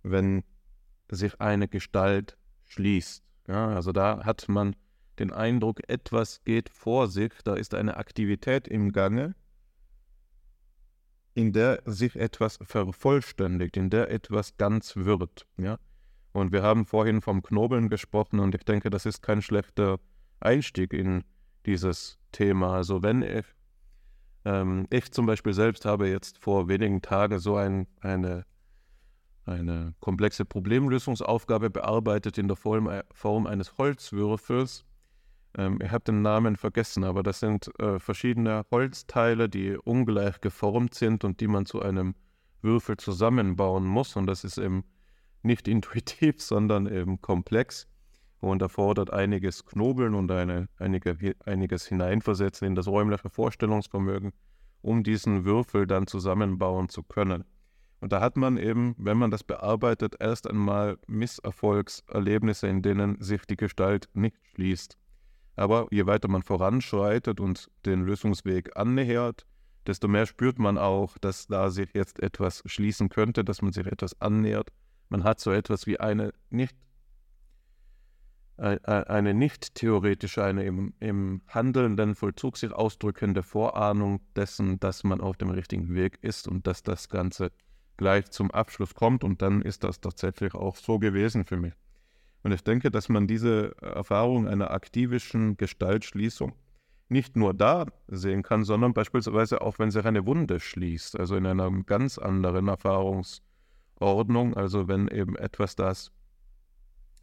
wenn 0.03 0.45
sich 1.11 1.41
eine 1.41 1.69
Gestalt 1.69 2.37
schließt. 2.67 3.23
Ja, 3.49 3.69
also 3.69 3.93
da 3.93 4.25
hat 4.25 4.49
man 4.49 4.77
den 5.19 5.33
Eindruck, 5.33 5.81
etwas 5.89 6.45
geht 6.45 6.69
vor 6.69 7.09
sich, 7.09 7.33
da 7.45 7.55
ist 7.55 7.75
eine 7.75 7.97
Aktivität 7.97 8.69
im 8.69 8.93
Gange, 8.93 9.35
in 11.35 11.53
der 11.53 11.83
sich 11.87 12.15
etwas 12.17 12.59
vervollständigt, 12.63 13.77
in 13.77 13.91
der 13.91 14.11
etwas 14.11 14.57
ganz 14.57 14.97
wird. 14.97 15.47
Ja? 15.57 15.79
Und 16.33 16.53
wir 16.53 16.63
haben 16.63 16.85
vorhin 16.85 17.21
vom 17.21 17.43
Knobeln 17.43 17.89
gesprochen 17.89 18.39
und 18.39 18.55
ich 18.55 18.65
denke, 18.65 18.91
das 18.91 19.07
ist 19.07 19.23
kein 19.23 19.43
schlechter 19.43 19.99
Einstieg 20.41 20.93
in 20.93 21.25
dieses 21.69 22.19
Thema. 22.33 22.75
Also 22.75 23.03
wenn 23.03 23.23
ich, 23.23 23.45
ähm, 24.45 24.87
ich 24.91 25.13
zum 25.13 25.27
Beispiel 25.27 25.53
selbst 25.53 25.85
habe 25.85 26.09
jetzt 26.09 26.39
vor 26.39 26.69
wenigen 26.69 27.03
Tagen 27.03 27.39
so 27.39 27.57
ein, 27.57 27.87
eine, 28.01 28.47
eine 29.45 29.95
komplexe 30.01 30.47
Problemlösungsaufgabe 30.47 31.69
bearbeitet 31.69 32.39
in 32.39 32.49
der 32.49 32.57
Form, 32.57 32.91
Form 33.13 33.47
eines 33.47 33.77
Holzwürfels. 33.77 34.87
Ähm, 35.59 35.79
ich 35.83 35.91
habe 35.91 36.05
den 36.05 36.23
Namen 36.23 36.57
vergessen, 36.57 37.05
aber 37.05 37.23
das 37.23 37.41
sind 37.41 37.71
äh, 37.79 37.99
verschiedene 37.99 38.65
Holzteile, 38.71 39.51
die 39.51 39.77
ungleich 39.77 40.41
geformt 40.41 40.95
sind 40.95 41.23
und 41.23 41.41
die 41.41 41.49
man 41.49 41.67
zu 41.67 41.83
einem 41.83 42.15
Würfel 42.63 42.97
zusammenbauen 42.97 43.85
muss. 43.85 44.17
Und 44.17 44.27
das 44.27 44.43
ist 44.43 44.57
eben 44.57 44.85
nicht 45.43 45.69
intuitiv, 45.77 46.41
sondern 46.41 46.87
eben 46.87 47.21
komplex 47.21 47.87
und 48.41 48.63
erfordert 48.63 49.13
einiges 49.13 49.65
Knobeln 49.65 50.15
und 50.15 50.31
eine, 50.31 50.69
einige, 50.79 51.17
einiges 51.45 51.87
Hineinversetzen 51.87 52.67
in 52.67 52.75
das 52.75 52.87
räumliche 52.87 53.31
Vorstellungsvermögen, 53.31 54.33
um 54.81 55.03
diesen 55.03 55.45
Würfel 55.45 55.87
dann 55.87 56.07
zusammenbauen 56.07 56.89
zu 56.89 57.03
können. 57.03 57.45
Und 58.01 58.13
da 58.13 58.21
hat 58.21 58.37
man 58.37 58.59
eben, 58.59 58.95
wenn 58.97 59.19
man 59.19 59.31
das 59.31 59.43
bearbeitet, 59.43 60.17
erst 60.21 60.49
einmal 60.49 60.99
Misserfolgserlebnisse, 61.09 62.69
in 62.69 62.83
denen 62.83 63.21
sich 63.21 63.45
die 63.45 63.57
Gestalt 63.57 64.09
nicht 64.15 64.37
schließt. 64.55 64.97
Aber 65.57 65.89
je 65.91 66.07
weiter 66.07 66.29
man 66.29 66.43
voranschreitet 66.43 67.41
und 67.41 67.69
den 67.85 68.05
Lösungsweg 68.05 68.77
annähert, 68.77 69.47
desto 69.89 70.07
mehr 70.07 70.27
spürt 70.27 70.61
man 70.61 70.79
auch, 70.79 71.19
dass 71.19 71.49
da 71.49 71.71
sich 71.71 71.93
jetzt 71.95 72.23
etwas 72.23 72.63
schließen 72.67 73.09
könnte, 73.09 73.43
dass 73.43 73.63
man 73.63 73.73
sich 73.73 73.87
etwas 73.87 74.21
annähert. 74.21 74.71
Man 75.09 75.25
hat 75.25 75.41
so 75.41 75.51
etwas 75.51 75.87
wie 75.87 75.99
eine 75.99 76.33
nicht 76.51 76.77
eine 78.59 79.35
nicht 79.35 79.77
theoretische, 79.77 80.43
eine 80.43 80.65
im, 80.65 80.93
im 80.99 81.43
handelnden 81.47 82.15
Vollzug 82.15 82.57
sich 82.57 82.73
ausdrückende 82.73 83.43
Vorahnung 83.43 84.21
dessen, 84.35 84.81
dass 84.81 85.05
man 85.05 85.21
auf 85.21 85.37
dem 85.37 85.51
richtigen 85.51 85.95
Weg 85.95 86.19
ist 86.23 86.49
und 86.49 86.67
dass 86.67 86.83
das 86.83 87.09
Ganze 87.09 87.53
gleich 87.97 88.31
zum 88.31 88.51
Abschluss 88.51 88.95
kommt. 88.95 89.23
Und 89.23 89.43
dann 89.43 89.63
ist 89.63 89.85
das 89.85 90.01
tatsächlich 90.01 90.55
auch 90.55 90.77
so 90.77 90.99
gewesen 90.99 91.45
für 91.45 91.57
mich. 91.57 91.75
Und 92.43 92.53
ich 92.53 92.63
denke, 92.65 92.91
dass 92.91 93.09
man 93.09 93.27
diese 93.27 93.77
Erfahrung 93.81 94.49
einer 94.49 94.71
aktivischen 94.73 95.57
Gestaltschließung 95.57 96.53
nicht 97.09 97.37
nur 97.37 97.55
da 97.55 97.87
sehen 98.09 98.43
kann, 98.43 98.65
sondern 98.65 98.93
beispielsweise 98.93 99.61
auch, 99.61 99.79
wenn 99.79 99.91
sich 99.91 100.05
eine 100.05 100.27
Wunde 100.27 100.61
schließt, 100.61 101.19
also 101.19 101.37
in 101.37 101.47
einer 101.47 101.71
ganz 101.85 102.19
anderen 102.19 102.69
Erfahrungsordnung, 102.69 104.55
also 104.57 104.89
wenn 104.89 105.09
eben 105.09 105.37
etwas, 105.37 105.75
das 105.75 106.13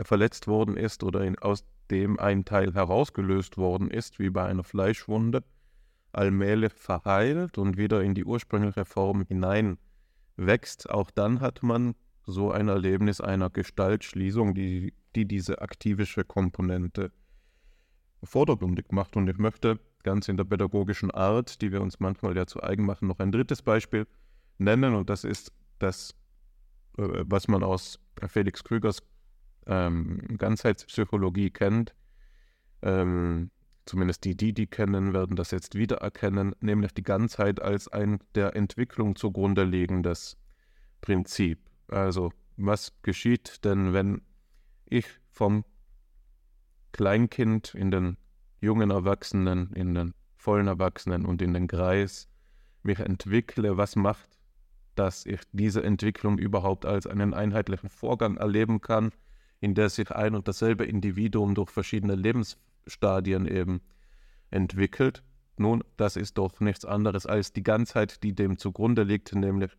verletzt 0.02 0.48
worden 0.48 0.78
ist 0.78 1.04
oder 1.04 1.22
in, 1.22 1.38
aus 1.40 1.66
dem 1.90 2.20
ein 2.20 2.46
Teil 2.46 2.74
herausgelöst 2.74 3.58
worden 3.58 3.90
ist, 3.90 4.20
wie 4.20 4.30
bei 4.30 4.46
einer 4.46 4.64
Fleischwunde, 4.64 5.44
allmählich 6.12 6.74
verheilt 6.74 7.58
und 7.58 7.78
wieder 7.78 8.02
in 8.02 8.16
die 8.16 8.26
ursprüngliche 8.26 8.86
Form 8.86 9.26
hinein 9.28 9.78
wächst, 10.38 10.90
auch 10.90 11.12
dann 11.12 11.42
hat 11.42 11.64
man 11.64 11.96
so 12.26 12.52
ein 12.52 12.70
Erlebnis 12.70 13.22
einer 13.22 13.50
Gestaltschließung, 13.50 14.54
die, 14.54 14.94
die 15.16 15.26
diese 15.26 15.62
aktivische 15.62 16.24
Komponente 16.24 17.12
vordergründig 18.24 18.92
macht. 18.92 19.16
Und 19.16 19.30
ich 19.30 19.38
möchte 19.38 19.80
ganz 20.04 20.28
in 20.28 20.38
der 20.38 20.46
pädagogischen 20.46 21.12
Art, 21.12 21.62
die 21.62 21.72
wir 21.72 21.82
uns 21.82 22.00
manchmal 22.00 22.36
ja 22.36 22.48
zu 22.48 22.64
eigen 22.64 22.86
machen, 22.86 23.08
noch 23.08 23.20
ein 23.20 23.32
drittes 23.32 23.62
Beispiel 23.62 24.08
nennen. 24.58 24.96
Und 24.96 25.10
das 25.10 25.24
ist 25.24 25.52
das, 25.80 26.16
äh, 26.98 27.24
was 27.26 27.48
man 27.48 27.64
aus 27.64 28.00
Felix 28.28 28.64
Krügers 28.64 29.04
ähm, 29.68 30.38
Ganzheitspsychologie 30.38 31.50
kennt, 31.50 31.96
ähm, 32.82 33.52
zumindest 33.86 34.24
die, 34.24 34.36
die 34.36 34.54
die 34.54 34.68
kennen, 34.68 35.14
werden 35.14 35.36
das 35.36 35.52
jetzt 35.52 35.76
wiedererkennen, 35.76 36.56
nämlich 36.60 36.94
die 36.94 37.04
Ganzheit 37.04 37.62
als 37.62 37.88
ein 37.88 38.20
der 38.36 38.56
Entwicklung 38.56 39.16
zugrunde 39.16 39.64
liegendes 39.64 40.38
Prinzip. 41.02 41.60
Also 41.88 42.32
was 42.58 42.94
geschieht 43.02 43.64
denn, 43.66 43.94
wenn 43.94 44.22
ich 44.86 45.06
vom 45.30 45.66
Kleinkind 46.92 47.76
in 47.76 47.92
den 47.92 48.18
jungen 48.62 48.90
Erwachsenen, 48.90 49.74
in 49.74 49.94
den 49.94 50.14
vollen 50.36 50.68
Erwachsenen 50.68 51.26
und 51.26 51.42
in 51.42 51.54
den 51.54 51.68
Kreis 51.68 52.30
mich 52.84 53.00
entwickle, 53.00 53.78
was 53.78 53.96
macht, 53.96 54.30
dass 54.96 55.26
ich 55.26 55.42
diese 55.52 55.84
Entwicklung 55.84 56.38
überhaupt 56.38 56.86
als 56.86 57.06
einen 57.06 57.34
einheitlichen 57.34 57.90
Vorgang 57.90 58.38
erleben 58.38 58.80
kann 58.80 59.12
in 59.66 59.74
der 59.74 59.90
sich 59.90 60.12
ein 60.12 60.36
und 60.36 60.48
dasselbe 60.48 60.86
Individuum 60.86 61.56
durch 61.56 61.72
verschiedene 61.72 62.14
Lebensstadien 62.14 63.48
eben 63.48 63.82
entwickelt. 64.52 65.24
Nun, 65.58 65.84
das 65.98 66.18
ist 66.18 66.38
doch 66.38 66.60
nichts 66.60 66.86
anderes 66.86 67.26
als 67.26 67.52
die 67.52 67.64
Ganzheit, 67.64 68.22
die 68.22 68.36
dem 68.36 68.60
zugrunde 68.60 69.02
liegt, 69.02 69.34
nämlich 69.34 69.72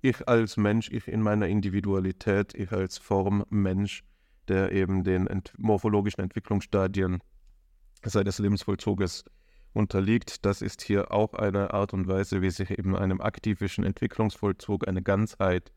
ich 0.00 0.28
als 0.28 0.56
Mensch, 0.56 0.92
ich 0.92 1.08
in 1.08 1.22
meiner 1.22 1.48
Individualität, 1.48 2.54
ich 2.54 2.70
als 2.70 2.98
Form 2.98 3.44
Mensch, 3.50 4.04
der 4.46 4.70
eben 4.70 5.02
den 5.02 5.26
ent 5.26 5.52
morphologischen 5.58 6.22
Entwicklungsstadien 6.22 7.18
seines 8.04 8.38
Lebensvollzuges 8.38 9.24
unterliegt. 9.72 10.46
Das 10.46 10.62
ist 10.62 10.82
hier 10.82 11.10
auch 11.10 11.34
eine 11.34 11.74
Art 11.74 11.92
und 11.92 12.06
Weise, 12.06 12.42
wie 12.42 12.50
sich 12.50 12.70
eben 12.70 12.94
einem 12.94 13.20
aktivischen 13.20 13.82
Entwicklungsvollzug 13.82 14.86
eine 14.86 15.02
Ganzheit 15.02 15.72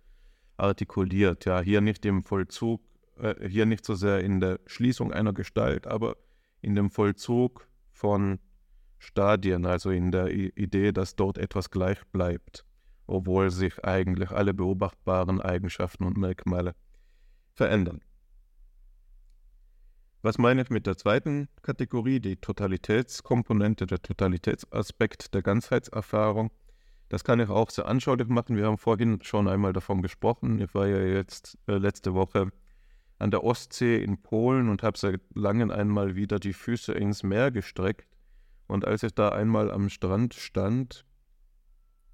artikuliert. 0.57 1.45
Ja, 1.45 1.61
hier 1.61 1.81
nicht 1.81 2.05
im 2.05 2.21
Vollzug 2.21 2.83
äh, 3.20 3.49
hier 3.49 3.65
nicht 3.65 3.86
so 3.86 3.95
sehr 3.95 4.22
in 4.22 4.39
der 4.39 4.59
Schließung 4.65 5.11
einer 5.13 5.34
Gestalt, 5.34 5.88
aber 5.88 6.17
in 6.61 6.76
dem 6.76 6.89
Vollzug 6.89 7.67
von 7.91 8.39
Stadien, 8.97 9.65
also 9.65 9.91
in 9.91 10.11
der 10.11 10.32
I 10.32 10.51
Idee, 10.55 10.91
dass 10.91 11.15
dort 11.15 11.38
etwas 11.38 11.72
gleich 11.72 12.05
bleibt, 12.11 12.65
obwohl 13.07 13.49
sich 13.49 13.84
eigentlich 13.84 14.32
alle 14.32 14.53
beobachtbaren 14.53 15.41
Eigenschaften 15.41 16.03
und 16.03 16.17
Merkmale 16.17 16.76
verändern. 17.53 18.01
Was 20.22 20.38
meine 20.38 20.63
ich 20.63 20.70
mit 20.70 20.86
der 20.86 20.97
zweiten 20.97 21.47
Kategorie, 21.61 22.20
die 22.20 22.36
Totalitätskomponente, 22.36 23.86
der 23.86 24.01
Totalitätsaspekt 24.01 25.34
der 25.34 25.41
Ganzheitserfahrung? 25.41 26.51
Das 27.07 27.24
kann 27.24 27.39
ich 27.39 27.49
auch 27.49 27.70
sehr 27.70 27.88
anschaulich 27.88 28.28
machen. 28.28 28.57
Wir 28.57 28.65
haben 28.65 28.78
vorhin 28.78 29.20
schon 29.24 29.47
einmal 29.47 29.72
davon 29.72 30.01
gesprochen. 30.01 30.59
Ich 30.59 30.74
war 30.76 30.88
ja 30.88 30.99
jetzt 30.99 31.57
äh, 31.67 31.78
letzte 31.78 32.13
Woche 32.13 32.51
an 33.20 33.32
der 33.32 33.43
Ostsee 33.43 34.01
in 34.01 34.22
Polen 34.22 34.70
und 34.70 34.82
habe 34.82 34.97
seit 34.97 35.22
langem 35.36 35.72
einmal 35.72 36.15
wieder 36.15 36.39
die 36.39 36.53
Füße 36.53 36.93
ins 36.93 37.22
Meer 37.22 37.51
gestreckt. 37.51 38.07
Und 38.67 38.86
als 38.86 39.03
ich 39.03 39.13
da 39.13 39.30
einmal 39.30 39.70
am 39.72 39.89
Strand 39.89 40.34
stand, 40.34 41.05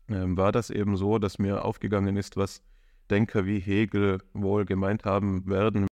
äh, 0.07 0.23
war 0.25 0.51
das 0.51 0.71
eben 0.71 0.97
so, 0.97 1.19
dass 1.19 1.37
mir 1.37 1.63
aufgegangen 1.63 2.17
ist, 2.17 2.37
was 2.37 2.63
Denker 3.11 3.45
wie 3.45 3.59
Hegel 3.59 4.17
wohl 4.33 4.65
gemeint 4.65 5.05
haben 5.05 5.47
werden. 5.47 5.85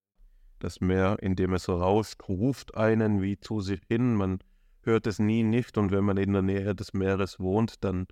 Das 0.58 0.82
Meer, 0.82 1.18
in 1.22 1.36
dem 1.36 1.54
es 1.54 1.70
rauscht, 1.70 2.28
ruft 2.28 2.76
einen 2.76 3.22
wie 3.22 3.40
zu 3.40 3.62
sich 3.62 3.82
hin. 3.88 4.16
Man 4.16 4.40
hört 4.82 5.06
es 5.06 5.20
nie 5.20 5.44
nicht 5.44 5.78
und 5.78 5.92
wenn 5.92 6.06
man 6.06 6.18
in 6.18 6.34
der 6.34 6.42
Nähe 6.42 6.74
des 6.74 6.94
Meeres 6.94 7.40
wohnt, 7.40 7.84
dann 7.84 8.08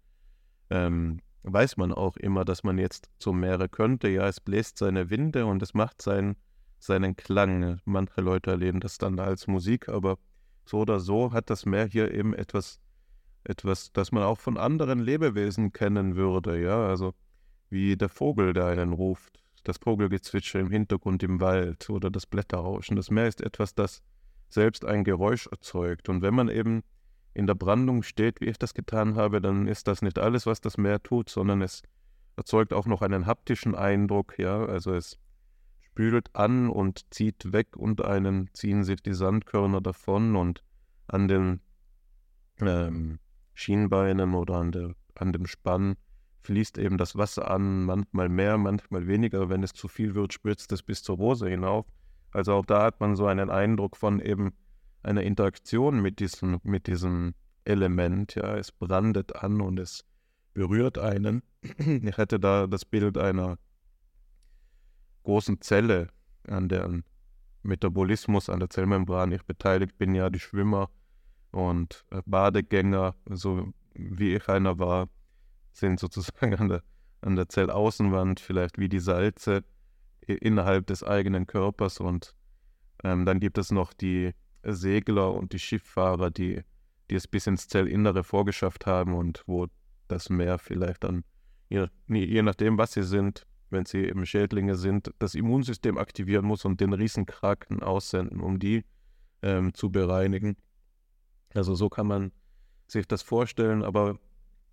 ähm, 0.69 1.21
weiß 1.43 1.77
man 1.77 1.93
auch 1.93 2.17
immer, 2.17 2.45
dass 2.45 2.63
man 2.63 2.77
jetzt 2.77 3.09
zum 3.17 3.39
Meere 3.39 3.69
könnte. 3.69 4.07
Ja, 4.09 4.27
es 4.27 4.39
bläst 4.39 4.77
seine 4.77 5.09
Winde 5.09 5.47
und 5.47 5.63
es 5.63 5.73
macht 5.73 6.01
sein 6.01 6.35
seinen 6.81 7.15
Klang. 7.15 7.79
Manche 7.85 8.21
Leute 8.21 8.51
erleben 8.51 8.79
das 8.79 8.97
dann 8.97 9.19
als 9.19 9.47
Musik, 9.47 9.87
aber 9.87 10.17
so 10.65 10.79
oder 10.79 10.99
so 10.99 11.31
hat 11.31 11.49
das 11.49 11.65
Meer 11.65 11.85
hier 11.85 12.13
eben 12.13 12.33
etwas, 12.33 12.79
etwas, 13.43 13.91
das 13.93 14.11
man 14.11 14.23
auch 14.23 14.39
von 14.39 14.57
anderen 14.57 14.99
Lebewesen 14.99 15.71
kennen 15.73 16.15
würde, 16.15 16.61
ja, 16.61 16.87
also 16.87 17.13
wie 17.69 17.95
der 17.95 18.09
Vogel, 18.09 18.53
der 18.53 18.65
einen 18.65 18.93
ruft, 18.93 19.43
das 19.63 19.77
Vogelgezwitscher 19.77 20.59
im 20.59 20.69
Hintergrund 20.69 21.23
im 21.23 21.39
Wald 21.39 21.89
oder 21.89 22.09
das 22.09 22.25
Blätterrauschen. 22.25 22.95
Das 22.95 23.11
Meer 23.11 23.27
ist 23.27 23.41
etwas, 23.41 23.75
das 23.75 24.01
selbst 24.49 24.83
ein 24.83 25.03
Geräusch 25.03 25.47
erzeugt. 25.47 26.09
Und 26.09 26.21
wenn 26.21 26.33
man 26.33 26.49
eben 26.49 26.83
in 27.33 27.47
der 27.47 27.55
Brandung 27.55 28.03
steht, 28.03 28.41
wie 28.41 28.45
ich 28.45 28.59
das 28.59 28.73
getan 28.73 29.15
habe, 29.15 29.39
dann 29.39 29.67
ist 29.67 29.87
das 29.87 30.01
nicht 30.01 30.19
alles, 30.19 30.45
was 30.45 30.59
das 30.59 30.77
Meer 30.77 31.01
tut, 31.01 31.29
sondern 31.29 31.61
es 31.61 31.83
erzeugt 32.35 32.73
auch 32.73 32.87
noch 32.87 33.01
einen 33.01 33.25
haptischen 33.25 33.75
Eindruck, 33.75 34.37
ja, 34.37 34.65
also 34.65 34.93
es 34.93 35.17
spült 35.91 36.33
an 36.33 36.69
und 36.69 37.13
zieht 37.13 37.51
weg 37.51 37.75
und 37.75 38.03
einen 38.03 38.49
ziehen 38.53 38.83
sich 38.83 39.03
die 39.03 39.13
Sandkörner 39.13 39.81
davon 39.81 40.37
und 40.37 40.63
an 41.07 41.27
den 41.27 41.59
ähm, 42.61 43.19
Schienbeinen 43.53 44.33
oder 44.33 44.55
an, 44.55 44.71
der, 44.71 44.95
an 45.15 45.33
dem 45.33 45.45
Spann 45.45 45.95
fließt 46.43 46.77
eben 46.77 46.97
das 46.97 47.17
Wasser 47.17 47.51
an, 47.51 47.83
manchmal 47.83 48.29
mehr, 48.29 48.57
manchmal 48.57 49.05
weniger. 49.05 49.49
Wenn 49.49 49.63
es 49.63 49.73
zu 49.73 49.89
viel 49.89 50.15
wird, 50.15 50.33
spritzt 50.33 50.71
es 50.71 50.81
bis 50.81 51.03
zur 51.03 51.17
Hose 51.17 51.49
hinauf. 51.49 51.85
Also 52.31 52.53
auch 52.53 52.65
da 52.65 52.83
hat 52.83 53.01
man 53.01 53.17
so 53.17 53.25
einen 53.27 53.49
Eindruck 53.49 53.97
von 53.97 54.21
eben 54.21 54.53
einer 55.03 55.23
Interaktion 55.23 56.01
mit 56.01 56.19
diesem, 56.19 56.59
mit 56.63 56.87
diesem 56.87 57.33
Element. 57.65 58.35
Ja, 58.35 58.55
es 58.55 58.71
brandet 58.71 59.35
an 59.35 59.59
und 59.59 59.77
es 59.77 60.05
berührt 60.53 60.97
einen. 60.97 61.43
Ich 61.77 62.17
hätte 62.17 62.39
da 62.39 62.65
das 62.65 62.85
Bild 62.85 63.17
einer 63.17 63.57
großen 65.23 65.61
Zelle, 65.61 66.09
an 66.47 66.69
deren 66.69 67.03
Metabolismus 67.63 68.49
an 68.49 68.59
der 68.59 68.69
Zellmembran. 68.69 69.31
Ich 69.31 69.43
beteiligt 69.43 69.97
bin, 69.97 70.15
ja 70.15 70.29
die 70.29 70.39
Schwimmer 70.39 70.89
und 71.51 72.05
äh, 72.11 72.21
Badegänger, 72.25 73.15
so 73.29 73.73
wie 73.93 74.35
ich 74.35 74.47
einer 74.47 74.79
war, 74.79 75.09
sind 75.71 75.99
sozusagen 75.99 76.55
an 76.59 76.69
der, 76.69 76.83
an 77.21 77.35
der 77.35 77.49
Zellaußenwand 77.49 78.39
vielleicht 78.39 78.77
wie 78.77 78.89
die 78.89 78.99
Salze 78.99 79.63
innerhalb 80.21 80.87
des 80.87 81.03
eigenen 81.03 81.47
Körpers. 81.47 81.99
Und 81.99 82.35
ähm, 83.03 83.25
dann 83.25 83.39
gibt 83.39 83.57
es 83.57 83.71
noch 83.71 83.93
die 83.93 84.31
Segler 84.63 85.33
und 85.33 85.53
die 85.53 85.59
Schifffahrer, 85.59 86.31
die, 86.31 86.61
die 87.09 87.15
es 87.15 87.27
bis 87.27 87.47
ins 87.47 87.67
Zellinnere 87.67 88.23
vorgeschafft 88.23 88.85
haben 88.85 89.13
und 89.13 89.43
wo 89.47 89.67
das 90.07 90.29
Meer 90.29 90.59
vielleicht 90.59 91.03
dann, 91.03 91.23
je, 91.69 91.87
je 92.07 92.41
nachdem, 92.41 92.77
was 92.77 92.93
sie 92.93 93.03
sind, 93.03 93.45
wenn 93.71 93.85
sie 93.85 94.05
eben 94.05 94.25
Schädlinge 94.25 94.75
sind, 94.75 95.13
das 95.19 95.35
Immunsystem 95.35 95.97
aktivieren 95.97 96.45
muss 96.45 96.65
und 96.65 96.81
den 96.81 96.93
Riesenkraken 96.93 97.81
aussenden, 97.81 98.41
um 98.41 98.59
die 98.59 98.85
ähm, 99.41 99.73
zu 99.73 99.91
bereinigen. 99.91 100.57
Also 101.53 101.75
so 101.75 101.89
kann 101.89 102.07
man 102.07 102.31
sich 102.87 103.07
das 103.07 103.21
vorstellen, 103.21 103.83
aber 103.83 104.19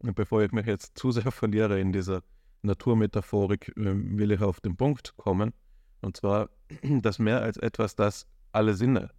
bevor 0.00 0.42
ich 0.42 0.52
mich 0.52 0.66
jetzt 0.66 0.98
zu 0.98 1.10
sehr 1.10 1.30
verliere 1.30 1.80
in 1.80 1.92
dieser 1.92 2.22
Naturmetaphorik, 2.62 3.68
äh, 3.76 3.94
will 3.94 4.32
ich 4.32 4.40
auf 4.40 4.60
den 4.60 4.76
Punkt 4.76 5.16
kommen. 5.16 5.52
Und 6.00 6.16
zwar 6.16 6.50
das 6.82 7.18
Meer 7.18 7.42
als 7.42 7.56
etwas, 7.56 7.96
das 7.96 8.26
alle 8.52 8.74
Sinne 8.74 9.10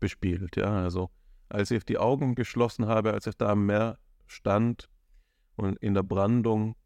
bespielt. 0.00 0.56
Ja, 0.56 0.82
also 0.82 1.10
als 1.48 1.70
ich 1.70 1.84
die 1.84 1.98
Augen 1.98 2.34
geschlossen 2.34 2.86
habe, 2.86 3.12
als 3.12 3.26
ich 3.26 3.36
da 3.36 3.50
am 3.50 3.66
Meer 3.66 3.98
stand 4.26 4.88
und 5.56 5.76
in 5.78 5.94
der 5.94 6.02
Brandung, 6.02 6.76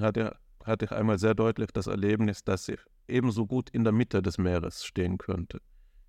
hatte, 0.00 0.36
hatte 0.68 0.84
ich 0.84 0.92
einmal 0.92 1.18
sehr 1.18 1.34
deutlich 1.34 1.70
das 1.72 1.86
Erlebnis, 1.86 2.44
dass 2.44 2.68
ich 2.68 2.78
ebenso 3.06 3.46
gut 3.46 3.70
in 3.70 3.84
der 3.84 3.92
Mitte 3.92 4.22
des 4.22 4.38
Meeres 4.38 4.84
stehen 4.84 5.18
könnte, 5.18 5.60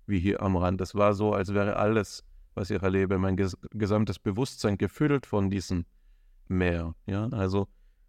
wie 0.06 0.20
hier 0.20 0.42
am 0.42 0.56
Rand. 0.56 0.80
Es 0.80 0.94
war 0.94 1.14
so, 1.14 1.32
als 1.32 1.54
wäre 1.54 1.76
alles, 1.76 2.24
was 2.54 2.70
ich 2.70 2.82
erlebe, 2.82 3.18
mein 3.18 3.36
ges 3.36 3.56
gesamtes 3.72 4.18
Bewusstsein 4.18 4.78
gefüllt 4.78 5.26
von 5.26 5.50
diesem 5.50 5.86
Meer. 6.48 6.94
Ja, 7.06 7.28
also 7.28 7.68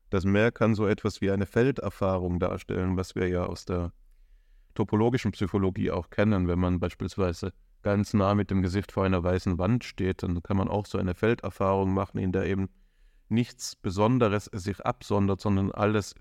das 0.09 0.25
Meer 0.25 0.51
kann 0.51 0.75
so 0.75 0.87
etwas 0.87 1.21
wie 1.21 1.31
eine 1.31 1.45
Felderfahrung 1.45 2.39
darstellen, 2.39 2.97
was 2.97 3.15
wir 3.15 3.27
ja 3.27 3.45
aus 3.45 3.65
der 3.65 3.93
topologischen 4.73 5.31
Psychologie 5.31 5.91
auch 5.91 6.09
kennen, 6.09 6.47
wenn 6.47 6.59
man 6.59 6.79
beispielsweise 6.79 7.53
ganz 7.81 8.13
nah 8.13 8.35
mit 8.35 8.51
dem 8.51 8.61
Gesicht 8.61 8.91
vor 8.91 9.05
einer 9.05 9.23
weißen 9.23 9.57
Wand 9.57 9.83
steht, 9.83 10.23
dann 10.23 10.43
kann 10.43 10.57
man 10.57 10.67
auch 10.67 10.85
so 10.85 10.97
eine 10.97 11.15
Felderfahrung 11.15 11.93
machen, 11.93 12.17
in 12.17 12.31
der 12.31 12.45
eben 12.45 12.69
nichts 13.29 13.75
Besonderes 13.75 14.45
sich 14.45 14.85
absondert, 14.85 15.41
sondern 15.41 15.71
alles, 15.71 16.13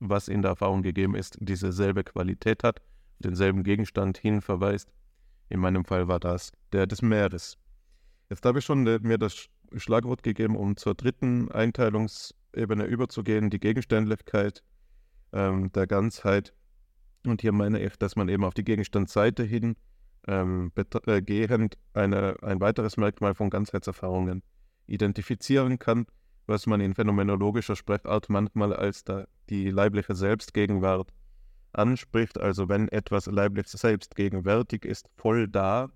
was 0.00 0.28
in 0.28 0.42
der 0.42 0.50
Erfahrung 0.50 0.82
gegeben 0.82 1.14
ist, 1.14 1.36
dieselbe 1.40 2.04
Qualität 2.04 2.62
hat, 2.62 2.80
denselben 3.18 3.62
Gegenstand 3.62 4.18
hinverweist. 4.18 4.92
In 5.48 5.60
meinem 5.60 5.84
Fall 5.84 6.08
war 6.08 6.20
das 6.20 6.52
der 6.72 6.86
des 6.86 7.02
Meeres. 7.02 7.58
Jetzt 8.30 8.44
habe 8.44 8.58
ich 8.58 8.64
schon 8.64 8.86
äh, 8.86 8.98
mir 9.02 9.18
das 9.18 9.48
Schlagwort 9.76 10.22
gegeben, 10.22 10.56
um 10.56 10.76
zur 10.76 10.94
dritten 10.94 11.50
Einteilungsebene 11.50 12.84
überzugehen, 12.84 13.50
die 13.50 13.60
Gegenständlichkeit 13.60 14.62
ähm, 15.32 15.72
der 15.72 15.86
Ganzheit. 15.86 16.54
Und 17.26 17.40
hier 17.40 17.52
meine 17.52 17.80
ich, 17.80 17.96
dass 17.96 18.16
man 18.16 18.28
eben 18.28 18.44
auf 18.44 18.54
die 18.54 18.64
Gegenstandsseite 18.64 19.42
hin 19.42 19.76
ähm, 20.26 20.72
äh, 21.06 21.22
gehend 21.22 21.78
eine, 21.94 22.36
ein 22.42 22.60
weiteres 22.60 22.96
Merkmal 22.96 23.34
von 23.34 23.50
Ganzheitserfahrungen 23.50 24.42
identifizieren 24.86 25.78
kann, 25.78 26.06
was 26.48 26.66
man 26.66 26.80
in 26.80 26.94
phänomenologischer 26.94 27.76
Sprechart 27.76 28.28
manchmal 28.30 28.74
als 28.74 29.04
da, 29.04 29.26
die 29.50 29.70
leibliche 29.70 30.14
Selbstgegenwart 30.14 31.12
anspricht. 31.72 32.38
Also 32.38 32.68
wenn 32.68 32.88
etwas 32.88 33.26
leiblich 33.26 33.68
selbstgegenwärtig 33.68 34.84
ist, 34.84 35.08
voll 35.16 35.46
da, 35.46 35.90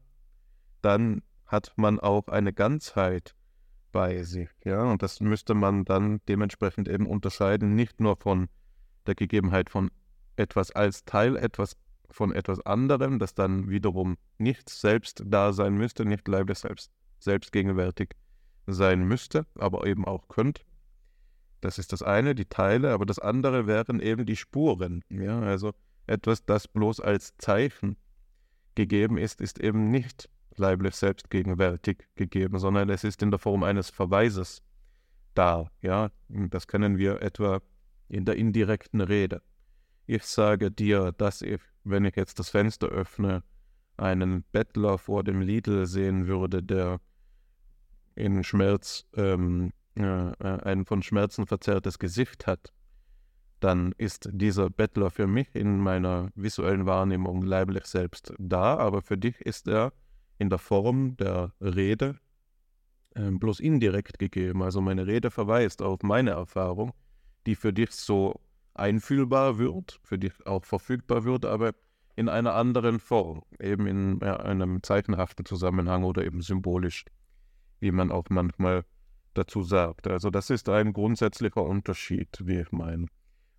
dann 0.83 1.23
hat 1.47 1.73
man 1.77 1.99
auch 1.99 2.29
eine 2.29 2.53
Ganzheit 2.53 3.35
bei 3.93 4.23
sich. 4.23 4.49
Ja? 4.65 4.83
Und 4.85 5.03
das 5.03 5.21
müsste 5.21 5.55
man 5.55 5.85
dann 5.85 6.21
dementsprechend 6.29 6.89
eben 6.89 7.07
unterscheiden, 7.07 7.75
nicht 7.75 8.01
nur 8.01 8.17
von 8.17 8.49
der 9.07 9.15
Gegebenheit 9.15 9.71
von 9.71 9.91
etwas 10.37 10.71
als 10.71 11.05
Teil 11.05 11.37
etwas 11.37 11.77
von 12.11 12.33
etwas 12.33 12.61
anderem, 12.67 13.19
das 13.19 13.35
dann 13.35 13.71
wiederum 13.71 14.19
nicht 14.37 14.69
selbst 14.69 15.23
da 15.25 15.55
sein 15.55 15.75
müsste, 15.75 16.05
nicht 16.05 16.29
leiblich 16.29 16.59
selbst, 16.59 16.91
selbstgegenwärtig 17.21 18.11
sein 18.67 19.03
müsste, 19.05 19.47
aber 19.55 19.87
eben 19.87 20.05
auch 20.05 20.29
könnte. 20.29 20.63
Das 21.61 21.79
ist 21.79 21.93
das 21.93 22.03
eine, 22.03 22.35
die 22.35 22.47
Teile, 22.47 22.93
aber 22.93 23.07
das 23.07 23.19
andere 23.19 23.67
wären 23.67 24.01
eben 24.01 24.27
die 24.27 24.37
Spuren. 24.37 25.05
Ja, 25.09 25.41
also 25.41 25.73
etwas, 26.07 26.45
das 26.45 26.67
bloß 26.67 27.01
als 27.01 27.37
Zeichen 27.39 27.97
gegeben 28.75 29.17
ist, 29.17 29.41
ist 29.41 29.61
eben 29.61 29.91
nicht 29.91 30.29
leiblich 30.57 30.97
selbstgegenwärtig 30.97 32.05
gegeben, 32.17 32.59
sondern 32.59 32.91
es 32.91 33.05
ist 33.05 33.23
in 33.23 33.31
der 33.31 33.39
Form 33.39 33.63
eines 33.63 33.91
Verweises 33.91 34.63
da. 35.35 35.71
Ja, 35.81 36.11
das 36.29 36.67
kennen 36.67 36.99
wir 36.99 37.23
etwa 37.23 37.61
in 38.09 38.25
der 38.25 38.37
indirekten 38.37 39.01
Rede. 39.01 39.41
Ich 40.07 40.25
sage 40.25 40.71
dir, 40.71 41.13
dass 41.13 41.43
ich 41.43 41.61
wenn 41.85 42.05
ich 42.05 42.17
jetzt 42.17 42.39
das 42.39 42.51
Fenster 42.51 42.89
öffne, 42.89 43.43
einen 43.97 44.45
Bettler 44.53 44.99
vor 44.99 45.25
dem 45.25 45.41
Lidl 45.41 45.87
sehen 45.87 46.27
würde, 46.27 46.63
der 46.63 47.01
in 48.15 48.45
Schmerz, 48.45 49.07
ähm, 49.17 49.73
äh, 49.95 50.03
ein 50.05 50.85
von 50.85 51.03
Schmerzen 51.03 51.47
verzerrtes 51.47 51.99
Gesicht 51.99 52.47
hat, 52.47 52.73
dann 53.61 53.95
ist 53.97 54.29
dieser 54.33 54.71
Bettler 54.71 55.11
für 55.11 55.27
mich 55.27 55.55
in 55.55 55.79
meiner 55.79 56.31
visuellen 56.35 56.87
Wahrnehmung 56.87 57.43
leiblich 57.43 57.87
selbst 57.87 58.35
da, 58.39 58.77
aber 58.77 59.03
für 59.03 59.17
dich 59.17 59.41
ist 59.41 59.69
er 59.69 59.93
in 60.39 60.51
der 60.51 60.59
Form 60.59 61.17
der 61.17 61.53
Rede 61.61 62.19
äh, 63.15 63.31
bloß 63.31 63.61
indirekt 63.61 64.19
gegeben. 64.19 64.63
Also 64.63 64.81
meine 64.81 65.07
Rede 65.07 65.31
verweist 65.31 65.83
auf 65.83 66.03
meine 66.03 66.31
Erfahrung, 66.31 66.93
die 67.47 67.55
für 67.55 67.73
dich 67.73 67.93
so 67.93 68.41
einfühlbar 68.75 69.59
wird, 69.59 70.01
für 70.03 70.19
dich 70.19 70.33
auch 70.47 70.65
verfügbar 70.65 71.25
wird, 71.25 71.45
aber 71.45 71.73
in 72.17 72.29
einer 72.29 72.55
anderen 72.55 72.99
Form, 72.99 73.43
eben 73.61 73.87
in 73.87 74.21
ja, 74.21 74.37
einem 74.37 74.83
zeichenhaften 74.83 75.45
Zusammenhang 75.45 76.05
oder 76.05 76.25
eben 76.25 76.43
symbolisch, 76.43 77.05
wie 77.83 77.91
man 77.91 78.11
auch 78.13 78.27
manchmal 78.31 78.85
dazu 79.35 79.63
sagt. 79.63 80.07
Also 80.07 80.31
das 80.31 80.51
ist 80.51 80.69
ein 80.69 80.93
grundsätzlicher 80.93 81.65
Unterschied, 81.65 82.29
wie 82.45 82.61
ich 82.61 82.71
meine. 82.71 83.07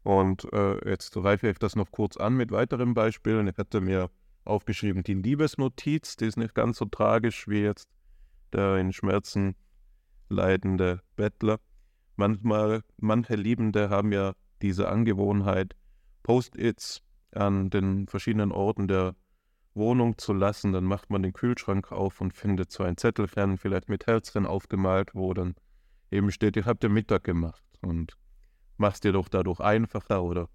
Und 0.03 0.51
äh, 0.53 0.89
jetzt 0.89 1.15
reife 1.17 1.49
ich 1.49 1.59
das 1.59 1.76
noch 1.76 1.91
kurz 1.91 2.15
an 2.17 2.36
mit 2.36 2.51
weiteren 2.51 2.93
Beispielen. 2.93 3.47
Ich 3.47 3.57
hatte 3.57 3.82
mir 3.82 4.09
aufgeschrieben, 4.45 5.03
die 5.03 5.13
Liebesnotiz, 5.13 6.15
die 6.15 6.26
ist 6.26 6.38
nicht 6.38 6.55
ganz 6.55 6.78
so 6.78 6.86
tragisch 6.86 7.47
wie 7.47 7.61
jetzt 7.61 7.89
der 8.53 8.78
in 8.78 8.93
Schmerzen 8.93 9.55
leidende 10.30 11.01
Bettler. 11.15 11.59
Manchmal, 12.15 12.84
manche 12.97 13.36
Liebende 13.36 13.89
haben 13.89 14.13
ja 14.13 14.34
diese 14.61 14.88
Angewohnheit, 14.88 15.76
Post-its 16.24 17.01
an 17.32 17.69
den 17.69 18.07
verschiedenen 18.07 18.51
Orten 18.51 18.88
der 18.88 19.15
Wohnung 19.74 20.17
zu 20.17 20.34
lassen. 20.34 20.74
Dann 20.74 20.84
macht 20.84 21.09
man 21.09 21.24
den 21.24 21.34
Kühlschrank 21.34 21.91
auf 21.91 22.21
und 22.21 22.34
findet 22.34 22.71
so 22.71 22.84
ein 22.84 22.97
Zettelchen, 22.97 23.57
vielleicht 23.57 23.89
mit 23.89 24.07
Herzchen 24.07 24.45
aufgemalt, 24.45 25.13
wo 25.13 25.34
dann 25.34 25.55
eben 26.11 26.32
steht, 26.32 26.57
ich 26.57 26.65
habe 26.65 26.80
den 26.80 26.93
Mittag 26.93 27.24
gemacht 27.24 27.63
und 27.82 28.17
machst 28.78 29.03
dir 29.03 29.11
doch 29.11 29.30
dadurch 29.30 29.59
einfacher 29.59 30.24
oder 30.24 30.49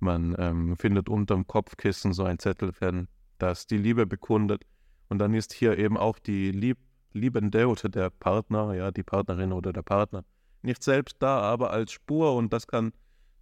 man 0.00 0.36
ähm, 0.38 0.76
findet 0.76 1.08
unterm 1.08 1.46
Kopfkissen 1.46 2.12
so 2.12 2.24
ein 2.24 2.38
Zettelchen, 2.38 3.08
das 3.38 3.66
die 3.66 3.78
Liebe 3.78 4.06
bekundet. 4.06 4.64
Und 5.08 5.18
dann 5.18 5.34
ist 5.34 5.52
hier 5.52 5.78
eben 5.78 5.96
auch 5.96 6.18
die 6.18 6.50
Lieb 6.50 6.78
Liebende 7.12 7.66
oder 7.68 7.88
der 7.88 8.10
Partner, 8.10 8.74
ja, 8.74 8.90
die 8.90 9.02
Partnerin 9.02 9.52
oder 9.52 9.72
der 9.72 9.82
Partner, 9.82 10.24
nicht 10.62 10.82
selbst 10.82 11.16
da, 11.20 11.40
aber 11.40 11.70
als 11.70 11.92
Spur 11.92 12.34
und 12.34 12.52
das 12.52 12.66
kann 12.66 12.92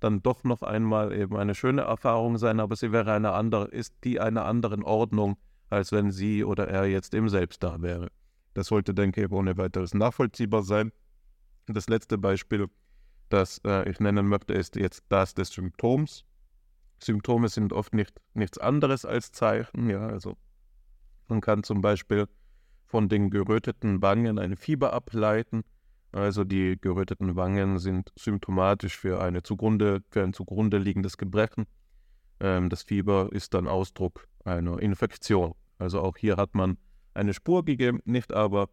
dann 0.00 0.22
doch 0.22 0.44
noch 0.44 0.62
einmal 0.62 1.12
eben 1.12 1.36
eine 1.36 1.54
schöne 1.54 1.82
Erfahrung 1.82 2.38
sein, 2.38 2.60
aber 2.60 2.76
sie 2.76 2.92
wäre 2.92 3.12
eine 3.12 3.32
andere, 3.32 3.66
ist 3.66 3.94
die 4.04 4.20
einer 4.20 4.44
anderen 4.44 4.82
Ordnung, 4.82 5.36
als 5.70 5.92
wenn 5.92 6.10
sie 6.10 6.44
oder 6.44 6.68
er 6.68 6.86
jetzt 6.86 7.14
eben 7.14 7.28
selbst 7.28 7.62
da 7.62 7.80
wäre. 7.80 8.08
Das 8.54 8.68
sollte, 8.68 8.94
denke 8.94 9.24
ich, 9.24 9.30
ohne 9.30 9.56
weiteres 9.56 9.94
nachvollziehbar 9.94 10.62
sein. 10.62 10.92
Das 11.66 11.88
letzte 11.88 12.18
Beispiel, 12.18 12.68
das 13.28 13.60
äh, 13.64 13.88
ich 13.90 14.00
nennen 14.00 14.26
möchte, 14.28 14.54
ist 14.54 14.76
jetzt 14.76 15.04
das 15.08 15.34
des 15.34 15.50
Symptoms. 15.50 16.24
Symptome 17.02 17.48
sind 17.48 17.72
oft 17.72 17.94
nicht, 17.94 18.20
nichts 18.34 18.58
anderes 18.58 19.04
als 19.04 19.32
Zeichen. 19.32 19.90
Ja, 19.90 20.06
also 20.06 20.36
man 21.28 21.40
kann 21.40 21.62
zum 21.62 21.80
Beispiel 21.80 22.28
von 22.86 23.08
den 23.08 23.30
geröteten 23.30 24.00
Wangen 24.00 24.38
ein 24.38 24.56
Fieber 24.56 24.92
ableiten. 24.92 25.64
Also 26.12 26.44
die 26.44 26.78
geröteten 26.80 27.36
Wangen 27.36 27.78
sind 27.78 28.12
symptomatisch 28.16 28.96
für, 28.96 29.20
eine 29.20 29.42
zugrunde, 29.42 30.02
für 30.10 30.22
ein 30.22 30.32
zugrunde 30.32 30.78
liegendes 30.78 31.18
Gebrechen. 31.18 31.66
Ähm, 32.40 32.68
das 32.68 32.82
Fieber 32.82 33.28
ist 33.32 33.54
dann 33.54 33.66
Ausdruck 33.66 34.26
einer 34.44 34.78
Infektion. 34.80 35.54
Also 35.78 36.00
auch 36.00 36.16
hier 36.16 36.36
hat 36.36 36.54
man 36.54 36.78
eine 37.14 37.34
Spur 37.34 37.64
gegeben, 37.64 38.00
nicht 38.04 38.32
aber 38.32 38.68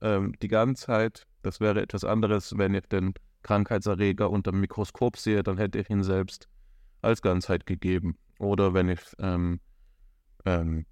ähm, 0.00 0.34
die 0.42 0.48
Ganzheit. 0.48 1.26
Das 1.42 1.60
wäre 1.60 1.80
etwas 1.80 2.04
anderes, 2.04 2.56
wenn 2.56 2.74
ich 2.74 2.86
den 2.86 3.14
Krankheitserreger 3.42 4.30
unter 4.30 4.50
dem 4.50 4.60
Mikroskop 4.60 5.16
sehe, 5.16 5.42
dann 5.42 5.58
hätte 5.58 5.78
ich 5.78 5.88
ihn 5.90 6.02
selbst 6.02 6.48
als 7.02 7.22
Ganzheit 7.22 7.66
gegeben. 7.66 8.18
Oder 8.38 8.74
wenn 8.74 8.88
ich 8.88 9.00
ähm, 9.18 9.60
ähm, 10.44 10.86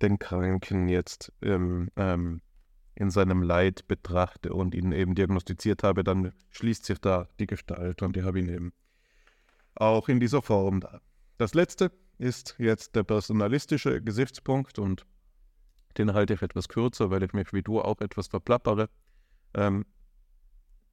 den 0.00 0.18
Kranken 0.18 0.88
jetzt 0.88 1.32
ähm, 1.42 1.90
ähm, 1.96 2.40
in 2.98 3.10
seinem 3.10 3.42
Leid 3.42 3.86
betrachte 3.86 4.52
und 4.52 4.74
ihn 4.74 4.90
eben 4.90 5.14
diagnostiziert 5.14 5.84
habe, 5.84 6.02
dann 6.02 6.32
schließt 6.50 6.84
sich 6.84 6.98
da 6.98 7.28
die 7.38 7.46
Gestalt 7.46 8.02
und 8.02 8.16
ich 8.16 8.24
habe 8.24 8.40
ihn 8.40 8.48
eben 8.48 8.72
auch 9.76 10.08
in 10.08 10.18
dieser 10.18 10.42
Form 10.42 10.80
da. 10.80 11.00
Das 11.36 11.54
letzte 11.54 11.92
ist 12.18 12.56
jetzt 12.58 12.96
der 12.96 13.04
personalistische 13.04 14.02
Gesichtspunkt 14.02 14.80
und 14.80 15.06
den 15.96 16.12
halte 16.12 16.34
ich 16.34 16.42
etwas 16.42 16.68
kürzer, 16.68 17.10
weil 17.10 17.22
ich 17.22 17.32
mich 17.32 17.52
wie 17.52 17.62
du 17.62 17.80
auch 17.80 18.00
etwas 18.00 18.26
verplappere. 18.26 18.88
Ähm, 19.54 19.86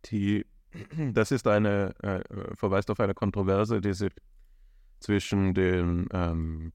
die, 0.05 0.45
das 1.13 1.31
ist 1.31 1.47
eine, 1.47 1.95
äh, 2.03 2.21
verweist 2.55 2.91
auf 2.91 2.99
eine 2.99 3.15
Kontroverse, 3.15 3.81
die 3.81 3.93
sich 3.93 4.13
zwischen 4.99 5.55
dem 5.55 6.07
ähm, 6.13 6.71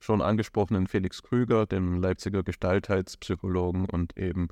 schon 0.00 0.22
angesprochenen 0.22 0.86
Felix 0.86 1.22
Krüger, 1.22 1.66
dem 1.66 2.00
Leipziger 2.00 2.42
Gestaltheitspsychologen 2.42 3.84
und 3.86 4.16
eben 4.16 4.48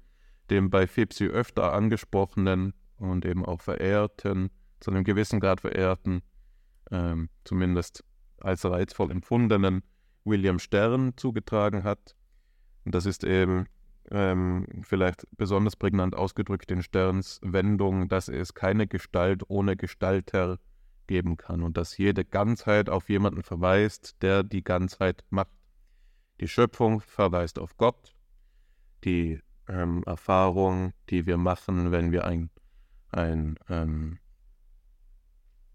dem 0.50 0.70
bei 0.70 0.86
FIPSI 0.86 1.26
öfter 1.26 1.72
angesprochenen 1.72 2.74
und 2.98 3.24
eben 3.24 3.44
auch 3.44 3.60
verehrten, 3.60 4.50
zu 4.80 4.90
einem 4.90 5.04
gewissen 5.04 5.40
Grad 5.40 5.60
verehrten, 5.60 6.22
ähm, 6.90 7.28
zumindest 7.44 8.04
als 8.40 8.64
reizvoll 8.64 9.10
empfundenen 9.10 9.82
William 10.24 10.58
Stern 10.58 11.16
zugetragen 11.16 11.84
hat. 11.84 12.14
Und 12.84 12.94
das 12.94 13.06
ist 13.06 13.24
eben 13.24 13.66
ähm, 14.10 14.66
vielleicht 14.82 15.26
besonders 15.36 15.76
prägnant 15.76 16.14
ausgedrückt 16.14 16.70
in 16.70 16.82
Sterns 16.82 17.40
Wendung, 17.42 18.08
dass 18.08 18.28
es 18.28 18.54
keine 18.54 18.86
Gestalt 18.86 19.42
ohne 19.48 19.76
Gestalter 19.76 20.58
geben 21.06 21.36
kann 21.36 21.62
und 21.62 21.76
dass 21.76 21.96
jede 21.96 22.24
Ganzheit 22.24 22.88
auf 22.88 23.08
jemanden 23.08 23.42
verweist, 23.42 24.22
der 24.22 24.42
die 24.42 24.64
Ganzheit 24.64 25.24
macht. 25.30 25.50
Die 26.40 26.48
Schöpfung 26.48 27.00
verweist 27.00 27.58
auf 27.58 27.76
Gott, 27.76 28.14
die 29.04 29.40
ähm, 29.68 30.02
Erfahrung, 30.06 30.92
die 31.08 31.26
wir 31.26 31.38
machen, 31.38 31.92
wenn 31.92 32.12
wir 32.12 32.24
ein, 32.24 32.50
ein, 33.10 33.58
ähm, 33.68 34.18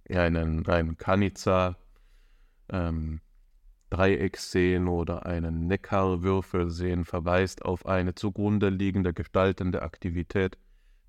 einen, 0.10 0.68
einen 0.68 0.98
Kanica 0.98 1.78
ähm, 2.70 3.22
Dreieck 3.92 4.38
sehen 4.38 4.88
oder 4.88 5.26
einen 5.26 5.68
Neckarwürfel 5.68 6.70
sehen, 6.70 7.04
verweist 7.04 7.66
auf 7.66 7.86
eine 7.86 8.16
zugrunde 8.16 8.70
liegende 8.70 9.14
gestaltende 9.14 9.82
Aktivität 9.82 10.58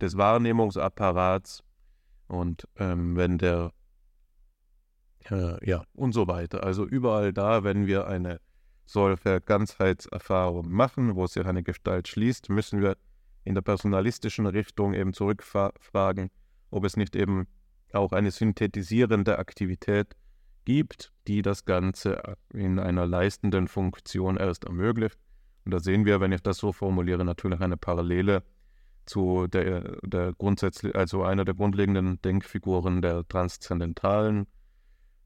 des 0.01 0.17
Wahrnehmungsapparats. 0.17 1.63
Und 2.27 2.67
ähm, 2.77 3.17
wenn 3.17 3.39
der, 3.39 3.73
äh, 5.31 5.57
ja, 5.69 5.85
und 5.95 6.13
so 6.13 6.27
weiter. 6.27 6.65
Also 6.65 6.87
überall 6.87 7.33
da, 7.33 7.65
wenn 7.65 7.87
wir 7.87 8.07
eine 8.07 8.41
solche 8.85 9.41
Ganzheitserfahrung 9.41 10.71
machen, 10.71 11.15
wo 11.15 11.27
sich 11.27 11.45
eine 11.45 11.63
Gestalt 11.63 12.09
schließt, 12.09 12.49
müssen 12.51 12.81
wir 12.81 12.97
in 13.45 13.55
der 13.55 13.63
personalistischen 13.63 14.47
Richtung 14.47 14.95
eben 14.95 15.13
zurückfragen, 15.13 16.31
ob 16.71 16.85
es 16.85 16.97
nicht 16.97 17.17
eben 17.17 17.47
auch 17.93 18.13
eine 18.13 18.31
synthetisierende 18.31 19.39
Aktivität 19.39 20.17
gibt, 20.65 21.13
die 21.27 21.43
das 21.43 21.65
Ganze 21.65 22.37
in 22.53 22.79
einer 22.79 23.07
leistenden 23.07 23.69
Funktion 23.69 24.37
erst 24.37 24.65
ermöglicht. 24.65 25.19
Und 25.65 25.73
da 25.73 25.81
sehen 25.81 26.05
wir, 26.05 26.21
wenn 26.21 26.33
ich 26.33 26.43
das 26.43 26.59
so 26.59 26.73
formuliere, 26.73 27.25
natürlich 27.25 27.61
eine 27.61 27.77
Parallele 27.77 28.43
zu 29.05 29.47
der, 29.49 29.97
der 30.03 30.33
grundsätzlich, 30.33 30.95
also 30.95 31.25
einer 31.25 31.45
der 31.45 31.55
grundlegenden 31.55 32.21
Denkfiguren 32.23 33.03
der 33.03 33.27
transzendentalen 33.27 34.47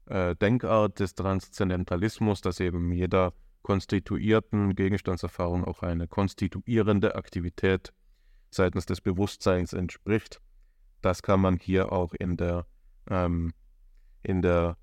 äh, 0.07 0.35
Denkart 0.35 0.99
des 0.99 1.15
Transzendentalismus, 1.15 2.41
dass 2.41 2.59
eben 2.59 2.91
jeder 2.91 3.33
konstituierten 3.61 4.75
Gegenstandserfahrung 4.75 5.65
auch 5.65 5.83
eine 5.83 6.07
konstituierende 6.07 7.15
Aktivität 7.15 7.93
seitens 8.49 8.85
des 8.85 9.01
Bewusstseins 9.01 9.73
entspricht. 9.73 10.41
Das 11.01 11.21
kann 11.21 11.41
man 11.41 11.57
hier 11.57 11.91
auch 11.91 12.13
in 12.13 12.37
der, 12.37 12.65
ähm, 13.09 13.53
in 14.23 14.41
der 14.41 14.77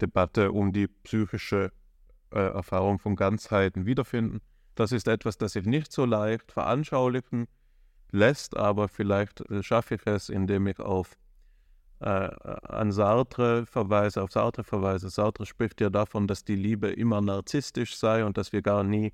Debatte 0.00 0.52
um 0.52 0.72
die 0.72 0.88
psychische 0.88 1.72
äh, 2.30 2.38
Erfahrung 2.38 2.98
von 2.98 3.16
Ganzheiten 3.16 3.86
wiederfinden. 3.86 4.40
Das 4.74 4.92
ist 4.92 5.08
etwas, 5.08 5.36
das 5.36 5.52
sich 5.52 5.66
nicht 5.66 5.92
so 5.92 6.04
leicht 6.04 6.50
veranschaulichen 6.50 7.46
lässt, 8.10 8.56
aber 8.56 8.88
vielleicht 8.88 9.40
äh, 9.50 9.62
schaffe 9.62 9.96
ich 9.96 10.06
es, 10.06 10.28
indem 10.28 10.66
ich 10.66 10.78
auf 10.80 11.16
äh, 12.02 12.30
an 12.66 12.92
Sartre 12.92 13.66
verweise, 13.66 14.22
auf 14.22 14.32
Sartre 14.32 14.64
verweise. 14.64 15.08
Sartre 15.08 15.46
spricht 15.46 15.80
ja 15.80 15.90
davon, 15.90 16.26
dass 16.26 16.44
die 16.44 16.56
Liebe 16.56 16.88
immer 16.88 17.20
narzisstisch 17.20 17.96
sei 17.96 18.24
und 18.24 18.36
dass 18.36 18.52
wir 18.52 18.62
gar 18.62 18.84
nie 18.84 19.12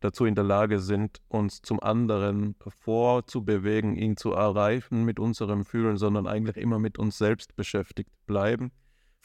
dazu 0.00 0.26
in 0.26 0.34
der 0.34 0.44
Lage 0.44 0.78
sind, 0.78 1.20
uns 1.28 1.62
zum 1.62 1.80
anderen 1.82 2.54
vorzubewegen, 2.68 3.96
ihn 3.96 4.16
zu 4.16 4.32
erreichen 4.32 5.04
mit 5.04 5.18
unserem 5.18 5.64
Fühlen, 5.64 5.96
sondern 5.96 6.26
eigentlich 6.26 6.56
immer 6.56 6.78
mit 6.78 6.98
uns 6.98 7.16
selbst 7.18 7.56
beschäftigt 7.56 8.10
bleiben 8.26 8.70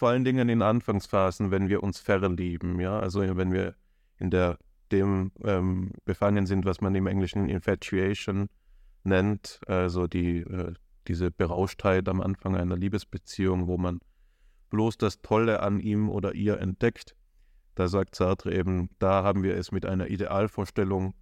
vor 0.01 0.09
allen 0.09 0.23
Dingen 0.23 0.49
in 0.49 0.63
Anfangsphasen, 0.63 1.51
wenn 1.51 1.69
wir 1.69 1.83
uns 1.83 1.99
verlieben, 1.99 2.79
ja, 2.79 2.99
also 2.99 3.19
wenn 3.37 3.51
wir 3.51 3.75
in 4.17 4.31
der 4.31 4.57
dem 4.91 5.31
ähm, 5.43 5.91
befangen 6.05 6.47
sind, 6.47 6.65
was 6.65 6.81
man 6.81 6.95
im 6.95 7.05
Englischen 7.05 7.47
Infatuation 7.47 8.49
nennt, 9.03 9.59
also 9.67 10.07
die, 10.07 10.39
äh, 10.39 10.73
diese 11.07 11.31
Berauschtheit 11.31 12.07
am 12.07 12.21
Anfang 12.21 12.55
einer 12.55 12.77
Liebesbeziehung, 12.77 13.67
wo 13.67 13.77
man 13.77 13.99
bloß 14.69 14.97
das 14.97 15.21
Tolle 15.21 15.61
an 15.61 15.79
ihm 15.79 16.09
oder 16.09 16.33
ihr 16.33 16.59
entdeckt. 16.59 17.15
Da 17.75 17.87
sagt 17.87 18.15
Sartre 18.15 18.53
eben, 18.53 18.89
da 18.99 19.23
haben 19.23 19.43
wir 19.43 19.55
es 19.55 19.71
mit 19.71 19.85
einer 19.85 20.09
Idealvorstellung 20.09 21.13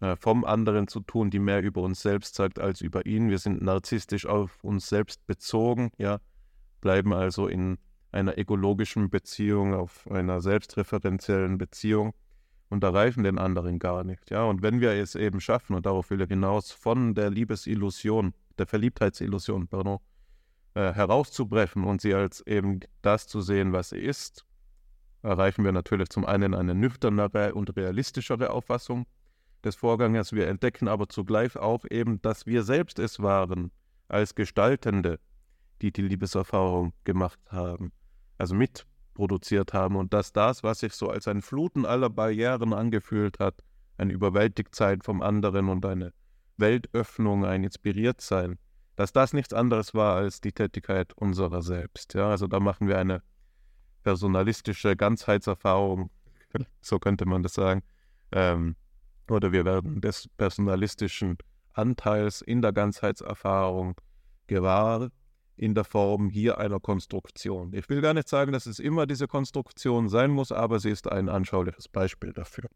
äh, 0.00 0.16
vom 0.16 0.44
anderen 0.44 0.88
zu 0.88 1.00
tun, 1.00 1.30
die 1.30 1.38
mehr 1.38 1.62
über 1.62 1.82
uns 1.82 2.02
selbst 2.02 2.34
sagt 2.34 2.58
als 2.58 2.80
über 2.80 3.06
ihn. 3.06 3.30
Wir 3.30 3.38
sind 3.38 3.62
narzisstisch 3.62 4.26
auf 4.26 4.62
uns 4.62 4.88
selbst 4.88 5.26
bezogen, 5.26 5.90
ja, 5.98 6.18
bleiben 6.80 7.12
also 7.12 7.46
in 7.46 7.78
einer 8.12 8.38
ekologischen 8.38 9.10
Beziehung, 9.10 9.74
auf 9.74 10.08
einer 10.10 10.40
selbstreferenziellen 10.40 11.58
Beziehung 11.58 12.14
und 12.68 12.82
erreichen 12.84 13.24
den 13.24 13.38
anderen 13.38 13.78
gar 13.78 14.04
nicht. 14.04 14.30
Ja, 14.30 14.44
und 14.44 14.62
wenn 14.62 14.80
wir 14.80 14.90
es 14.90 15.14
eben 15.14 15.40
schaffen, 15.40 15.74
und 15.74 15.86
darauf 15.86 16.10
will 16.10 16.20
er 16.20 16.26
hinaus, 16.26 16.72
von 16.72 17.14
der 17.14 17.30
Liebesillusion, 17.30 18.34
der 18.58 18.66
Verliebtheitsillusion, 18.66 19.68
pardon, 19.68 19.98
äh, 20.74 20.92
herauszubrechen 20.92 21.84
und 21.84 22.00
sie 22.00 22.14
als 22.14 22.46
eben 22.46 22.80
das 23.02 23.26
zu 23.26 23.40
sehen, 23.40 23.72
was 23.72 23.90
sie 23.90 23.98
ist, 23.98 24.44
erreichen 25.22 25.64
wir 25.64 25.72
natürlich 25.72 26.08
zum 26.08 26.24
einen 26.24 26.54
eine 26.54 26.74
nüchternere 26.74 27.54
und 27.54 27.76
realistischere 27.76 28.50
Auffassung 28.50 29.06
des 29.64 29.76
Vorganges. 29.76 30.32
Wir 30.32 30.48
entdecken 30.48 30.88
aber 30.88 31.08
zugleich 31.08 31.56
auch 31.56 31.84
eben, 31.90 32.20
dass 32.22 32.46
wir 32.46 32.62
selbst 32.62 32.98
es 32.98 33.20
waren, 33.20 33.72
als 34.08 34.34
Gestaltende, 34.34 35.18
die 35.82 35.92
die 35.92 36.02
Liebeserfahrung 36.02 36.92
gemacht 37.04 37.40
haben 37.46 37.92
also 38.38 38.54
mitproduziert 38.54 39.72
haben 39.72 39.96
und 39.96 40.12
dass 40.12 40.32
das, 40.32 40.62
was 40.62 40.80
sich 40.80 40.92
so 40.92 41.08
als 41.08 41.28
ein 41.28 41.42
Fluten 41.42 41.84
aller 41.84 42.10
Barrieren 42.10 42.72
angefühlt 42.72 43.38
hat, 43.38 43.62
ein 43.96 44.10
Überwältigtsein 44.10 45.00
vom 45.00 45.22
anderen 45.22 45.68
und 45.68 45.84
eine 45.86 46.12
Weltöffnung, 46.56 47.44
ein 47.44 47.64
Inspiriertsein, 47.64 48.58
dass 48.96 49.12
das 49.12 49.32
nichts 49.32 49.52
anderes 49.52 49.94
war 49.94 50.16
als 50.16 50.40
die 50.40 50.52
Tätigkeit 50.52 51.12
unserer 51.14 51.62
selbst. 51.62 52.14
Ja, 52.14 52.30
also 52.30 52.46
da 52.46 52.60
machen 52.60 52.88
wir 52.88 52.98
eine 52.98 53.22
personalistische 54.02 54.96
Ganzheitserfahrung, 54.96 56.10
so 56.80 56.98
könnte 56.98 57.26
man 57.26 57.42
das 57.42 57.54
sagen, 57.54 57.82
ähm, 58.32 58.76
oder 59.28 59.52
wir 59.52 59.64
werden 59.64 60.00
des 60.00 60.28
personalistischen 60.36 61.36
Anteils 61.72 62.40
in 62.40 62.62
der 62.62 62.72
Ganzheitserfahrung 62.72 63.96
gewahr 64.46 65.10
in 65.56 65.74
der 65.74 65.84
Form 65.84 66.28
hier 66.30 66.58
einer 66.58 66.80
Konstruktion. 66.80 67.72
Ich 67.72 67.88
will 67.88 68.00
gar 68.00 68.14
nicht 68.14 68.28
sagen, 68.28 68.52
dass 68.52 68.66
es 68.66 68.78
immer 68.78 69.06
diese 69.06 69.26
Konstruktion 69.26 70.08
sein 70.08 70.30
muss, 70.30 70.52
aber 70.52 70.78
sie 70.78 70.90
ist 70.90 71.10
ein 71.10 71.28
anschauliches 71.28 71.88
Beispiel 71.88 72.32
dafür. 72.32 72.68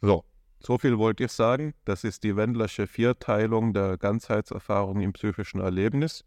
So, 0.00 0.24
so 0.60 0.78
viel 0.78 0.98
wollte 0.98 1.24
ich 1.24 1.32
sagen. 1.32 1.74
Das 1.84 2.04
ist 2.04 2.24
die 2.24 2.36
Wendlersche 2.36 2.86
Vierteilung 2.86 3.72
der 3.72 3.98
Ganzheitserfahrung 3.98 5.00
im 5.00 5.12
psychischen 5.12 5.60
Erlebnis. 5.60 6.24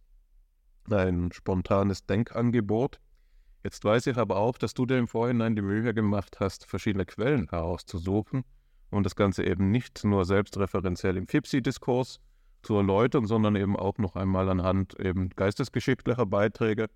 Ein 0.89 1.31
spontanes 1.31 2.05
Denkangebot. 2.05 2.99
Jetzt 3.63 3.83
weiß 3.83 4.07
ich 4.07 4.17
aber 4.17 4.37
auch, 4.37 4.57
dass 4.57 4.73
du 4.73 4.85
dir 4.85 4.97
im 4.97 5.07
Vorhinein 5.07 5.55
die 5.55 5.61
Mühe 5.61 5.93
gemacht 5.93 6.37
hast, 6.39 6.65
verschiedene 6.65 7.05
Quellen 7.05 7.49
herauszusuchen 7.49 8.43
und 8.89 9.05
das 9.05 9.15
Ganze 9.15 9.43
eben 9.43 9.71
nicht 9.71 10.03
nur 10.03 10.25
selbstreferenziell 10.25 11.17
im 11.17 11.27
FIPSI-Diskurs 11.27 12.19
zu 12.61 12.75
erläutern, 12.75 13.25
sondern 13.25 13.55
eben 13.55 13.75
auch 13.75 13.97
noch 13.97 14.15
einmal 14.15 14.49
anhand 14.49 14.99
eben 14.99 15.29
geistesgeschichtlicher 15.29 16.25
Beiträge 16.25 16.87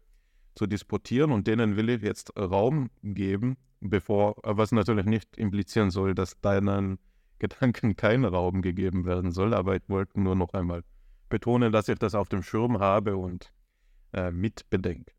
zu 0.55 0.68
disputieren 0.68 1.31
und 1.31 1.47
denen 1.47 1.76
will 1.76 1.89
ich 1.89 2.01
jetzt 2.01 2.38
Raum 2.38 2.89
geben, 3.01 3.57
bevor, 3.81 4.35
was 4.43 4.72
natürlich 4.72 5.05
nicht 5.05 5.38
implizieren 5.38 5.91
soll, 5.91 6.15
dass 6.15 6.39
deinen 6.39 6.99
Gedanken 7.39 7.95
kein 7.95 8.26
Raum 8.26 8.61
gegeben 8.61 9.05
werden 9.05 9.31
soll, 9.31 9.53
aber 9.53 9.76
ich 9.76 9.84
wollte 9.88 10.19
nur 10.19 10.35
noch 10.35 10.53
einmal 10.53 10.84
betonen, 11.30 11.72
dass 11.72 11.89
ich 11.89 11.97
das 11.97 12.15
auf 12.15 12.30
dem 12.30 12.43
Schirm 12.43 12.80
habe 12.80 13.18
und 13.18 13.51
äh, 14.14 14.31
mit 14.31 14.69
bedenke. 14.69 15.11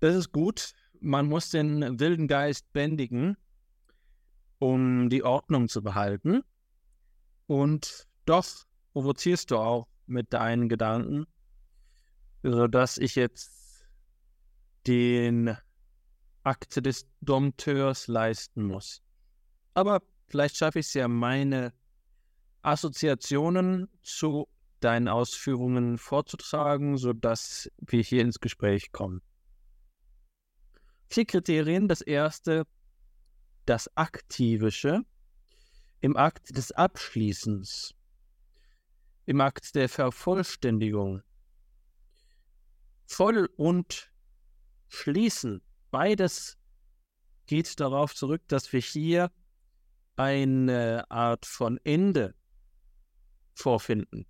Das 0.00 0.16
ist 0.16 0.32
gut. 0.32 0.74
Man 1.00 1.26
muss 1.26 1.50
den 1.50 1.98
wilden 2.00 2.28
Geist 2.28 2.72
bändigen, 2.72 3.36
um 4.58 5.08
die 5.08 5.22
Ordnung 5.22 5.68
zu 5.68 5.82
behalten. 5.82 6.42
Und 7.46 8.06
doch 8.24 8.46
provozierst 8.92 9.50
du 9.50 9.58
auch 9.58 9.88
mit 10.06 10.32
deinen 10.32 10.68
Gedanken, 10.68 11.26
sodass 12.42 12.98
ich 12.98 13.14
jetzt 13.14 13.86
den 14.86 15.56
Akte 16.42 16.82
des 16.82 17.06
Dompteurs 17.20 18.08
leisten 18.08 18.64
muss. 18.64 19.02
Aber 19.74 20.02
vielleicht 20.32 20.56
schaffe 20.56 20.78
ich 20.78 20.86
es 20.86 20.94
ja, 20.94 21.08
meine 21.08 21.74
Assoziationen 22.62 23.88
zu 24.02 24.48
deinen 24.80 25.06
Ausführungen 25.06 25.98
vorzutragen, 25.98 26.96
sodass 26.96 27.70
wir 27.76 28.02
hier 28.02 28.22
ins 28.22 28.40
Gespräch 28.40 28.92
kommen. 28.92 29.20
Vier 31.10 31.26
Kriterien. 31.26 31.86
Das 31.86 32.00
erste, 32.00 32.66
das 33.66 33.94
Aktivische 33.94 35.02
im 36.00 36.16
Akt 36.16 36.56
des 36.56 36.72
Abschließens, 36.72 37.94
im 39.26 39.40
Akt 39.42 39.74
der 39.74 39.90
Vervollständigung. 39.90 41.22
Voll 43.04 43.50
und 43.56 44.10
schließen, 44.88 45.60
beides 45.90 46.56
geht 47.46 47.78
darauf 47.78 48.14
zurück, 48.14 48.40
dass 48.48 48.72
wir 48.72 48.80
hier 48.80 49.30
eine 50.16 51.10
Art 51.10 51.46
von 51.46 51.78
Ende 51.84 52.34
vorfinden. 53.54 54.26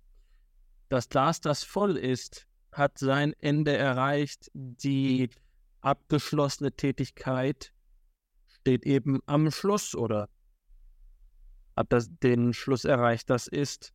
Das 0.89 1.09
Glas, 1.09 1.41
das 1.41 1.63
voll 1.63 1.97
ist, 1.97 2.47
hat 2.71 2.97
sein 2.97 3.33
Ende 3.39 3.75
erreicht. 3.75 4.51
Die 4.53 5.29
abgeschlossene 5.81 6.71
Tätigkeit 6.71 7.73
steht 8.47 8.85
eben 8.85 9.19
am 9.25 9.51
Schluss 9.51 9.95
oder 9.95 10.29
hat 11.75 11.91
das, 11.91 12.09
den 12.19 12.53
Schluss 12.53 12.85
erreicht. 12.85 13.29
Das 13.29 13.47
ist 13.47 13.93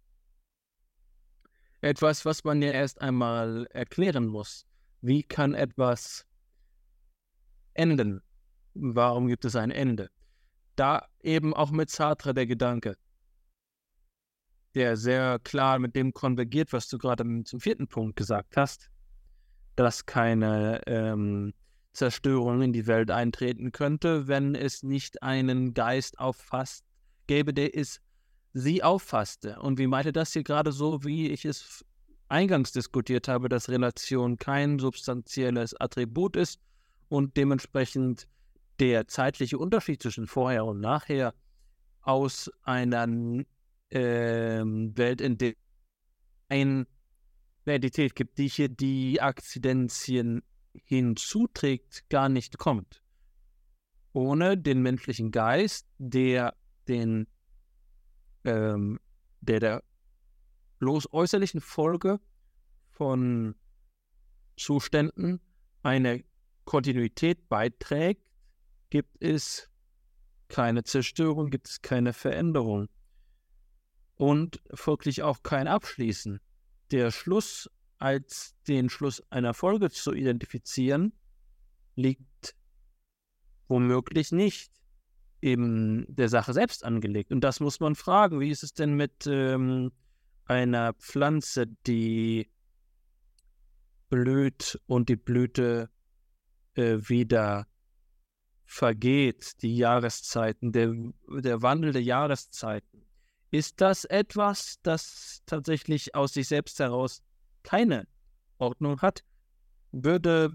etwas, 1.80 2.24
was 2.24 2.44
man 2.44 2.60
ja 2.62 2.72
erst 2.72 3.00
einmal 3.00 3.66
erklären 3.70 4.26
muss. 4.26 4.66
Wie 5.00 5.22
kann 5.22 5.54
etwas 5.54 6.26
enden? 7.74 8.20
Warum 8.74 9.28
gibt 9.28 9.44
es 9.44 9.54
ein 9.56 9.70
Ende? 9.70 10.10
Da 10.78 11.06
eben 11.20 11.54
auch 11.54 11.70
mit 11.70 11.90
Sartre 11.90 12.34
der 12.34 12.46
Gedanke 12.46 12.96
der 14.74 14.96
sehr 14.96 15.38
klar 15.40 15.78
mit 15.78 15.96
dem 15.96 16.12
konvergiert, 16.12 16.72
was 16.72 16.88
du 16.88 16.98
gerade 16.98 17.24
zum 17.44 17.60
vierten 17.60 17.88
Punkt 17.88 18.16
gesagt 18.16 18.56
hast, 18.56 18.90
dass 19.76 20.06
keine 20.06 20.82
ähm, 20.86 21.52
Zerstörung 21.92 22.62
in 22.62 22.72
die 22.72 22.86
Welt 22.86 23.10
eintreten 23.10 23.72
könnte, 23.72 24.28
wenn 24.28 24.54
es 24.54 24.84
nicht 24.84 25.22
einen 25.22 25.74
Geist 25.74 26.18
auffasst, 26.20 26.84
gäbe, 27.26 27.52
der 27.52 27.76
es 27.76 28.00
sie 28.52 28.82
auffasste. 28.82 29.58
Und 29.58 29.78
wie 29.78 29.88
meinte 29.88 30.12
das 30.12 30.32
hier 30.32 30.44
gerade 30.44 30.70
so, 30.70 31.02
wie 31.04 31.28
ich 31.28 31.44
es 31.44 31.84
eingangs 32.28 32.72
diskutiert 32.72 33.26
habe, 33.26 33.48
dass 33.48 33.68
Relation 33.68 34.36
kein 34.36 34.78
substanzielles 34.78 35.74
Attribut 35.80 36.36
ist 36.36 36.60
und 37.08 37.36
dementsprechend 37.36 38.28
der 38.80 39.08
zeitliche 39.08 39.58
Unterschied 39.58 40.02
zwischen 40.02 40.26
vorher 40.26 40.64
und 40.64 40.80
nachher 40.80 41.34
aus 42.00 42.50
einer 42.62 43.06
ähm, 43.90 44.96
Welt, 44.96 45.20
in 45.20 45.38
der 45.38 45.54
eine 46.48 46.86
Realität 47.66 48.14
gibt, 48.14 48.38
die 48.38 48.48
hier 48.48 48.68
die 48.68 49.20
Akzidenzien 49.20 50.42
hinzuträgt, 50.84 52.08
gar 52.08 52.28
nicht 52.28 52.58
kommt. 52.58 53.02
Ohne 54.12 54.56
den 54.56 54.80
menschlichen 54.80 55.30
Geist, 55.30 55.86
der 55.98 56.54
den, 56.86 57.26
ähm, 58.44 58.98
der 59.40 59.60
der 59.60 59.84
bloß 60.78 61.12
äußerlichen 61.12 61.60
Folge 61.60 62.20
von 62.90 63.54
Zuständen 64.56 65.40
eine 65.82 66.24
Kontinuität 66.64 67.48
beiträgt, 67.48 68.27
gibt 68.90 69.22
es 69.22 69.68
keine 70.48 70.84
Zerstörung, 70.84 71.50
gibt 71.50 71.68
es 71.68 71.82
keine 71.82 72.12
Veränderung 72.12 72.88
und 74.14 74.60
folglich 74.74 75.22
auch 75.22 75.42
kein 75.42 75.68
Abschließen. 75.68 76.40
Der 76.90 77.10
Schluss 77.10 77.70
als 77.98 78.54
den 78.66 78.88
Schluss 78.88 79.22
einer 79.30 79.54
Folge 79.54 79.90
zu 79.90 80.12
identifizieren, 80.12 81.12
liegt 81.96 82.54
womöglich 83.66 84.32
nicht 84.32 84.72
in 85.40 86.06
der 86.08 86.28
Sache 86.28 86.52
selbst 86.52 86.84
angelegt. 86.84 87.32
Und 87.32 87.42
das 87.42 87.60
muss 87.60 87.80
man 87.80 87.94
fragen. 87.94 88.40
Wie 88.40 88.50
ist 88.50 88.62
es 88.62 88.72
denn 88.72 88.94
mit 88.94 89.26
ähm, 89.26 89.92
einer 90.46 90.94
Pflanze, 90.94 91.66
die 91.86 92.50
blüht 94.08 94.80
und 94.86 95.08
die 95.08 95.16
Blüte 95.16 95.90
äh, 96.74 96.96
wieder 97.02 97.66
vergeht, 98.68 99.62
die 99.62 99.78
Jahreszeiten, 99.78 100.72
der, 100.72 100.94
der 101.26 101.62
Wandel 101.62 101.92
der 101.92 102.02
Jahreszeiten? 102.02 103.02
Ist 103.50 103.80
das 103.80 104.04
etwas, 104.04 104.78
das 104.82 105.42
tatsächlich 105.46 106.14
aus 106.14 106.34
sich 106.34 106.48
selbst 106.48 106.78
heraus 106.78 107.22
keine 107.62 108.06
Ordnung 108.58 109.00
hat? 109.00 109.24
Würde 109.90 110.54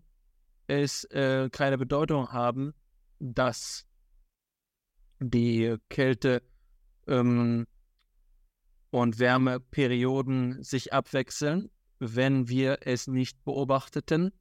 es 0.67 1.05
äh, 1.05 1.49
keine 1.51 1.79
Bedeutung 1.79 2.31
haben, 2.31 2.75
dass 3.19 3.87
die 5.19 5.75
Kälte 5.89 6.43
ähm, 7.07 7.65
und 8.91 9.17
Wärmeperioden 9.17 10.61
sich 10.61 10.93
abwechseln, 10.93 11.71
wenn 11.97 12.47
wir 12.47 12.77
es 12.81 13.07
nicht 13.07 13.43
beobachteten? 13.43 14.31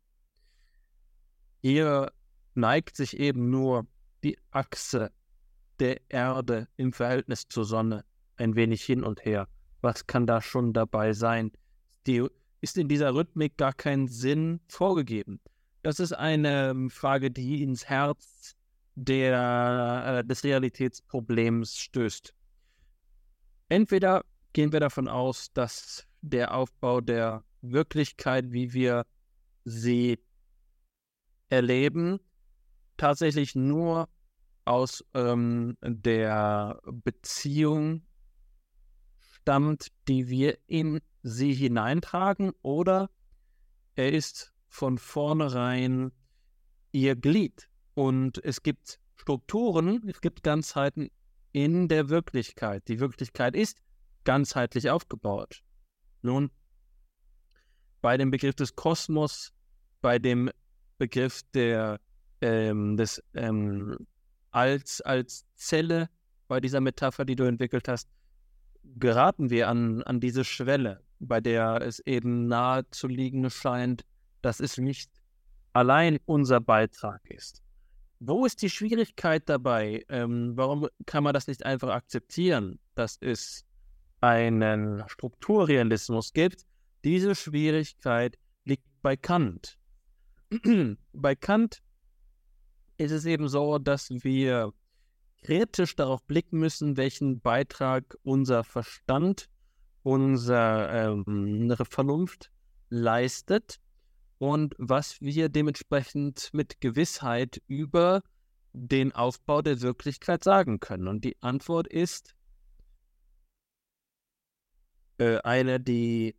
Hier 1.62 2.12
neigt 2.54 2.96
sich 2.96 3.18
eben 3.18 3.50
nur 3.50 3.86
die 4.24 4.38
Achse 4.50 5.10
der 5.80 6.00
Erde 6.08 6.68
im 6.76 6.92
Verhältnis 6.92 7.48
zur 7.48 7.64
Sonne 7.64 8.04
ein 8.36 8.54
wenig 8.54 8.82
hin 8.82 9.02
und 9.04 9.24
her. 9.24 9.48
Was 9.80 10.06
kann 10.06 10.26
da 10.26 10.40
schon 10.40 10.72
dabei 10.72 11.12
sein? 11.12 11.52
Die, 12.06 12.26
ist 12.60 12.78
in 12.78 12.88
dieser 12.88 13.14
Rhythmik 13.14 13.56
gar 13.56 13.72
kein 13.72 14.08
Sinn 14.08 14.60
vorgegeben? 14.68 15.40
Das 15.82 15.98
ist 15.98 16.12
eine 16.12 16.70
ähm, 16.70 16.90
Frage, 16.90 17.30
die 17.30 17.62
ins 17.62 17.88
Herz 17.88 18.54
der, 18.94 20.20
äh, 20.20 20.24
des 20.24 20.44
Realitätsproblems 20.44 21.78
stößt. 21.78 22.34
Entweder 23.68 24.24
gehen 24.52 24.72
wir 24.72 24.80
davon 24.80 25.08
aus, 25.08 25.52
dass 25.52 26.06
der 26.20 26.54
Aufbau 26.54 27.00
der 27.00 27.42
Wirklichkeit, 27.62 28.52
wie 28.52 28.72
wir 28.72 29.06
sie 29.64 30.20
erleben, 31.48 32.20
tatsächlich 33.02 33.56
nur 33.56 34.08
aus 34.64 35.04
ähm, 35.14 35.76
der 35.82 36.80
Beziehung 36.84 38.06
stammt, 39.18 39.88
die 40.06 40.28
wir 40.28 40.56
in 40.68 41.00
sie 41.24 41.52
hineintragen, 41.52 42.52
oder 42.62 43.10
er 43.96 44.12
ist 44.12 44.54
von 44.68 44.98
vornherein 44.98 46.12
ihr 46.92 47.16
Glied. 47.16 47.68
Und 47.94 48.42
es 48.44 48.62
gibt 48.62 49.00
Strukturen, 49.16 50.08
es 50.08 50.20
gibt 50.20 50.44
Ganzheiten 50.44 51.10
in 51.50 51.88
der 51.88 52.08
Wirklichkeit. 52.08 52.86
Die 52.86 53.00
Wirklichkeit 53.00 53.56
ist 53.56 53.78
ganzheitlich 54.22 54.90
aufgebaut. 54.90 55.64
Nun, 56.22 56.52
bei 58.00 58.16
dem 58.16 58.30
Begriff 58.30 58.54
des 58.54 58.76
Kosmos, 58.76 59.52
bei 60.00 60.20
dem 60.20 60.50
Begriff 60.98 61.42
der, 61.52 61.98
ähm, 62.42 62.96
des 62.96 63.22
ähm, 63.34 63.96
als, 64.50 65.00
als 65.00 65.46
Zelle, 65.54 66.08
bei 66.46 66.60
dieser 66.60 66.80
Metapher, 66.80 67.24
die 67.24 67.36
du 67.36 67.44
entwickelt 67.44 67.88
hast, 67.88 68.08
geraten 68.96 69.48
wir 69.48 69.68
an, 69.68 70.02
an 70.02 70.20
diese 70.20 70.44
Schwelle, 70.44 71.00
bei 71.20 71.40
der 71.40 71.80
es 71.80 72.00
eben 72.00 72.46
nahe 72.46 72.88
zu 72.90 73.08
liegen 73.08 73.48
scheint, 73.48 74.04
dass 74.42 74.60
es 74.60 74.76
nicht 74.76 75.10
allein 75.72 76.18
unser 76.26 76.60
Beitrag 76.60 77.22
ist. 77.30 77.62
wo 78.20 78.44
ist 78.44 78.60
die 78.62 78.70
Schwierigkeit 78.70 79.48
dabei? 79.48 80.04
Ähm, 80.08 80.52
warum 80.54 80.88
kann 81.06 81.24
man 81.24 81.32
das 81.32 81.46
nicht 81.46 81.64
einfach 81.64 81.88
akzeptieren, 81.88 82.78
dass 82.94 83.16
es 83.20 83.64
einen 84.20 85.02
Strukturrealismus 85.08 86.32
gibt? 86.32 86.66
Diese 87.04 87.34
Schwierigkeit 87.34 88.38
liegt 88.64 88.84
bei 89.00 89.16
Kant. 89.16 89.78
bei 91.12 91.34
Kant 91.34 91.82
ist 93.02 93.12
es 93.12 93.24
eben 93.26 93.48
so, 93.48 93.78
dass 93.78 94.10
wir 94.10 94.72
kritisch 95.42 95.96
darauf 95.96 96.22
blicken 96.24 96.58
müssen, 96.58 96.96
welchen 96.96 97.40
Beitrag 97.40 98.16
unser 98.22 98.64
Verstand, 98.64 99.48
unsere 100.02 101.14
ähm, 101.26 101.74
Vernunft 101.88 102.50
leistet 102.88 103.80
und 104.38 104.74
was 104.78 105.20
wir 105.20 105.48
dementsprechend 105.48 106.50
mit 106.52 106.80
Gewissheit 106.80 107.62
über 107.66 108.22
den 108.72 109.12
Aufbau 109.12 109.62
der 109.62 109.80
Wirklichkeit 109.80 110.44
sagen 110.44 110.80
können. 110.80 111.08
Und 111.08 111.24
die 111.24 111.40
Antwort 111.42 111.86
ist 111.86 112.34
äh, 115.18 115.38
eine, 115.38 115.78
die 115.78 116.36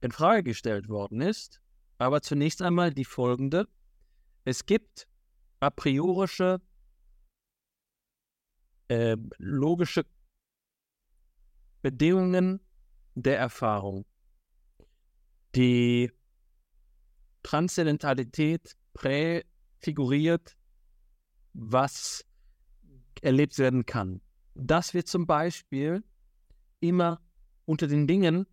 in 0.00 0.12
Frage 0.12 0.42
gestellt 0.42 0.88
worden 0.88 1.20
ist, 1.20 1.60
aber 1.98 2.22
zunächst 2.22 2.62
einmal 2.62 2.92
die 2.92 3.04
folgende. 3.04 3.66
Es 4.44 4.66
gibt 4.66 5.06
a 5.64 5.70
priorische 5.70 6.60
äh, 8.88 9.16
logische 9.38 10.04
Bedingungen 11.80 12.60
der 13.14 13.38
Erfahrung, 13.38 14.04
die 15.54 16.12
Transzendentalität 17.42 18.76
präfiguriert, 18.92 20.56
was 21.54 22.26
erlebt 23.22 23.58
werden 23.58 23.86
kann. 23.86 24.20
Dass 24.54 24.92
wir 24.92 25.06
zum 25.06 25.26
Beispiel 25.26 26.04
immer 26.80 27.22
unter 27.64 27.86
den 27.86 28.06
Dingen 28.06 28.46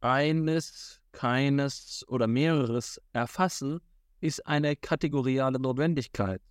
eines, 0.00 1.02
keines 1.12 2.06
oder 2.08 2.26
mehreres 2.26 3.02
erfassen, 3.12 3.80
ist 4.26 4.46
eine 4.46 4.76
kategoriale 4.76 5.58
Notwendigkeit. 5.58 6.42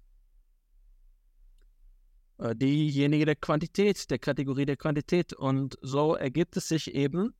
Äh, 2.38 2.56
diejenige 2.56 3.26
der 3.26 3.36
Quantität, 3.36 4.10
der 4.10 4.20
Kategorie 4.20 4.66
der 4.66 4.78
Quantität. 4.78 5.34
Und 5.34 5.78
so 5.82 6.16
ergibt 6.16 6.58
es 6.58 6.68
sich 6.68 6.94
eben, 6.94 7.34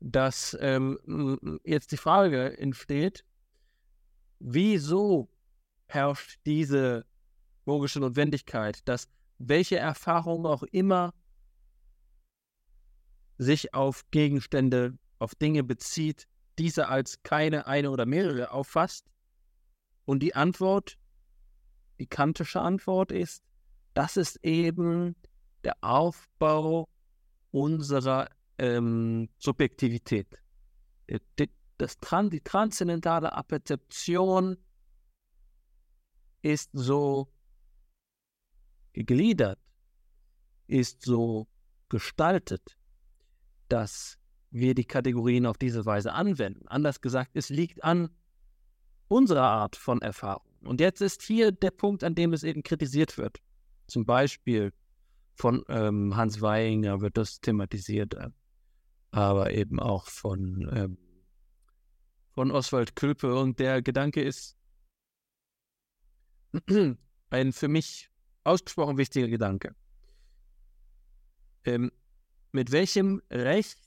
dass 0.00 0.56
ähm, 0.60 1.60
jetzt 1.64 1.92
die 1.92 1.96
Frage 1.96 2.58
entsteht, 2.58 3.24
wieso 4.40 5.28
herrscht 5.86 6.40
diese 6.46 7.06
logische 7.66 8.00
Notwendigkeit, 8.00 8.86
dass 8.88 9.08
welche 9.38 9.76
Erfahrung 9.76 10.46
auch 10.46 10.62
immer 10.64 11.14
sich 13.38 13.74
auf 13.74 14.04
Gegenstände, 14.10 14.98
auf 15.18 15.34
Dinge 15.34 15.62
bezieht, 15.62 16.26
diese 16.58 16.88
als 16.88 17.22
keine, 17.22 17.66
eine 17.66 17.90
oder 17.90 18.06
mehrere 18.06 18.50
auffasst. 18.50 19.11
Und 20.04 20.20
die 20.20 20.34
Antwort, 20.34 20.98
die 21.98 22.06
kantische 22.06 22.60
Antwort 22.60 23.12
ist, 23.12 23.42
das 23.94 24.16
ist 24.16 24.42
eben 24.44 25.14
der 25.64 25.76
Aufbau 25.80 26.88
unserer 27.50 28.28
ähm, 28.58 29.28
Subjektivität. 29.38 30.26
Die, 31.38 31.50
das, 31.78 31.98
die 32.30 32.40
transzendentale 32.40 33.32
Apperzeption 33.32 34.56
ist 36.42 36.70
so 36.72 37.28
gegliedert, 38.92 39.58
ist 40.66 41.02
so 41.02 41.46
gestaltet, 41.88 42.76
dass 43.68 44.18
wir 44.50 44.74
die 44.74 44.84
Kategorien 44.84 45.46
auf 45.46 45.58
diese 45.58 45.86
Weise 45.86 46.12
anwenden. 46.12 46.66
Anders 46.68 47.00
gesagt, 47.00 47.30
es 47.34 47.48
liegt 47.48 47.84
an 47.84 48.10
unserer 49.12 49.42
Art 49.42 49.76
von 49.76 50.02
Erfahrung. 50.02 50.50
Und 50.64 50.80
jetzt 50.80 51.00
ist 51.00 51.22
hier 51.22 51.52
der 51.52 51.70
Punkt, 51.70 52.04
an 52.04 52.14
dem 52.14 52.32
es 52.32 52.44
eben 52.44 52.62
kritisiert 52.62 53.18
wird. 53.18 53.38
Zum 53.86 54.04
Beispiel 54.04 54.72
von 55.34 55.64
ähm, 55.68 56.16
Hans 56.16 56.40
Weihinger 56.40 57.00
wird 57.00 57.16
das 57.16 57.40
thematisiert. 57.40 58.14
Äh, 58.14 58.30
aber 59.10 59.52
eben 59.52 59.78
auch 59.78 60.06
von, 60.06 60.70
ähm, 60.74 60.98
von 62.30 62.50
Oswald 62.50 62.96
Külpe. 62.96 63.34
Und 63.34 63.58
der 63.58 63.82
Gedanke 63.82 64.22
ist 64.22 64.56
ein 67.30 67.52
für 67.52 67.68
mich 67.68 68.10
ausgesprochen 68.44 68.98
wichtiger 68.98 69.28
Gedanke. 69.28 69.74
Ähm, 71.64 71.92
mit 72.52 72.72
welchem 72.72 73.22
Recht 73.30 73.78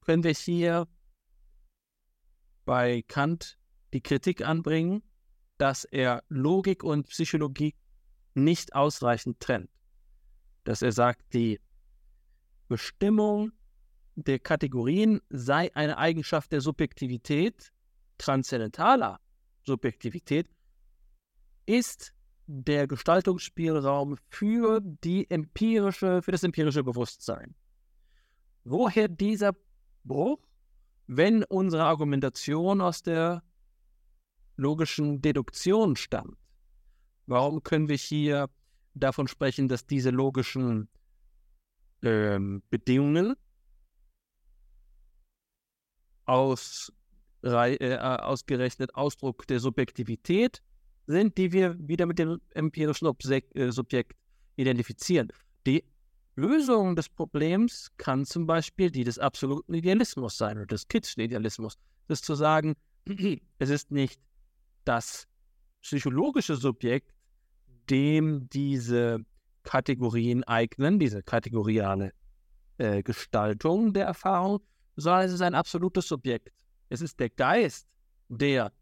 können 0.00 0.24
wir 0.24 0.32
hier 0.32 0.88
bei 2.64 3.02
Kant 3.06 3.58
die 3.92 4.00
Kritik 4.00 4.46
anbringen, 4.46 5.02
dass 5.58 5.84
er 5.84 6.22
Logik 6.28 6.82
und 6.82 7.08
Psychologie 7.08 7.74
nicht 8.34 8.74
ausreichend 8.74 9.40
trennt? 9.40 9.70
Dass 10.64 10.82
er 10.82 10.92
sagt, 10.92 11.34
die 11.34 11.60
Bestimmung 12.68 13.52
der 14.14 14.38
Kategorien 14.38 15.20
sei 15.28 15.74
eine 15.74 15.98
Eigenschaft 15.98 16.52
der 16.52 16.60
Subjektivität, 16.60 17.72
transzendentaler 18.18 19.20
Subjektivität, 19.64 20.48
ist 21.66 22.12
der 22.46 22.86
Gestaltungsspielraum 22.86 24.16
für 24.28 24.80
die 24.82 25.30
empirische, 25.30 26.22
für 26.22 26.32
das 26.32 26.42
empirische 26.42 26.82
Bewusstsein. 26.82 27.54
Woher 28.64 29.08
dieser 29.08 29.52
Bruch, 30.04 30.38
wenn 31.06 31.44
unsere 31.44 31.84
Argumentation 31.84 32.80
aus 32.80 33.02
der 33.02 33.42
logischen 34.56 35.22
Deduktion 35.22 35.96
stammt? 35.96 36.36
Warum 37.26 37.62
können 37.62 37.88
wir 37.88 37.96
hier 37.96 38.48
davon 38.94 39.28
sprechen, 39.28 39.68
dass 39.68 39.86
diese 39.86 40.10
logischen 40.10 40.88
ähm, 42.02 42.62
Bedingungen 42.70 43.34
aus, 46.24 46.92
äh, 47.42 47.96
ausgerechnet 47.96 48.94
Ausdruck 48.94 49.46
der 49.46 49.60
Subjektivität 49.60 50.62
sind, 51.06 51.36
die 51.38 51.52
wir 51.52 51.76
wieder 51.78 52.06
mit 52.06 52.18
dem 52.18 52.40
empirischen 52.50 53.06
Objekt, 53.06 53.56
äh, 53.56 53.72
Subjekt 53.72 54.16
identifizieren. 54.56 55.28
Die 55.66 55.84
Lösung 56.36 56.96
des 56.96 57.08
Problems 57.08 57.90
kann 57.98 58.24
zum 58.24 58.46
Beispiel 58.46 58.90
die 58.90 59.04
des 59.04 59.18
absoluten 59.18 59.74
Idealismus 59.74 60.38
sein 60.38 60.56
oder 60.58 60.66
des 60.66 60.88
Kitschen 60.88 61.22
Idealismus. 61.22 61.76
Das 62.08 62.20
ist 62.20 62.24
zu 62.24 62.34
sagen, 62.34 62.74
es 63.58 63.70
ist 63.70 63.90
nicht 63.90 64.20
das 64.84 65.26
psychologische 65.80 66.56
Subjekt, 66.56 67.12
dem 67.90 68.48
diese 68.48 69.24
Kategorien 69.62 70.44
eignen, 70.44 70.98
diese 70.98 71.22
kategoriale 71.22 72.12
äh, 72.78 73.02
Gestaltung 73.02 73.92
der 73.92 74.06
Erfahrung, 74.06 74.60
sondern 74.96 75.26
es 75.26 75.32
ist 75.32 75.42
ein 75.42 75.54
absolutes 75.54 76.08
Subjekt. 76.08 76.50
Es 76.88 77.00
ist 77.00 77.18
der 77.20 77.30
Geist, 77.30 77.86
der 78.28 78.72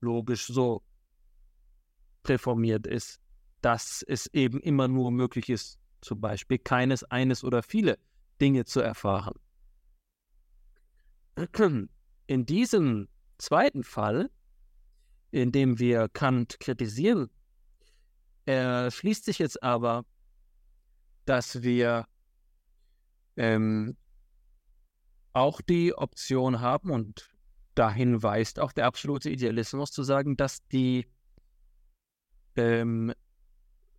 logisch 0.00 0.46
so 0.46 0.82
präformiert 2.22 2.86
ist, 2.86 3.20
dass 3.60 4.04
es 4.06 4.26
eben 4.32 4.60
immer 4.60 4.88
nur 4.88 5.10
möglich 5.10 5.48
ist, 5.48 5.78
zum 6.00 6.20
Beispiel 6.20 6.58
keines, 6.58 7.04
eines 7.04 7.42
oder 7.44 7.62
viele 7.62 7.98
Dinge 8.40 8.64
zu 8.64 8.80
erfahren. 8.80 9.34
In 12.26 12.46
diesem 12.46 13.08
zweiten 13.38 13.82
Fall, 13.84 14.30
in 15.36 15.52
dem 15.52 15.78
wir 15.78 16.08
Kant 16.08 16.58
kritisieren, 16.60 17.28
erschließt 18.46 19.24
sich 19.24 19.38
jetzt 19.38 19.62
aber, 19.62 20.04
dass 21.26 21.62
wir 21.62 22.06
ähm, 23.36 23.96
auch 25.34 25.60
die 25.60 25.92
Option 25.94 26.60
haben 26.60 26.90
und 26.90 27.28
dahin 27.74 28.22
weist 28.22 28.58
auch 28.58 28.72
der 28.72 28.86
absolute 28.86 29.28
Idealismus 29.28 29.90
zu 29.90 30.02
sagen, 30.02 30.38
dass 30.38 30.66
die 30.68 31.06
ähm, 32.56 33.12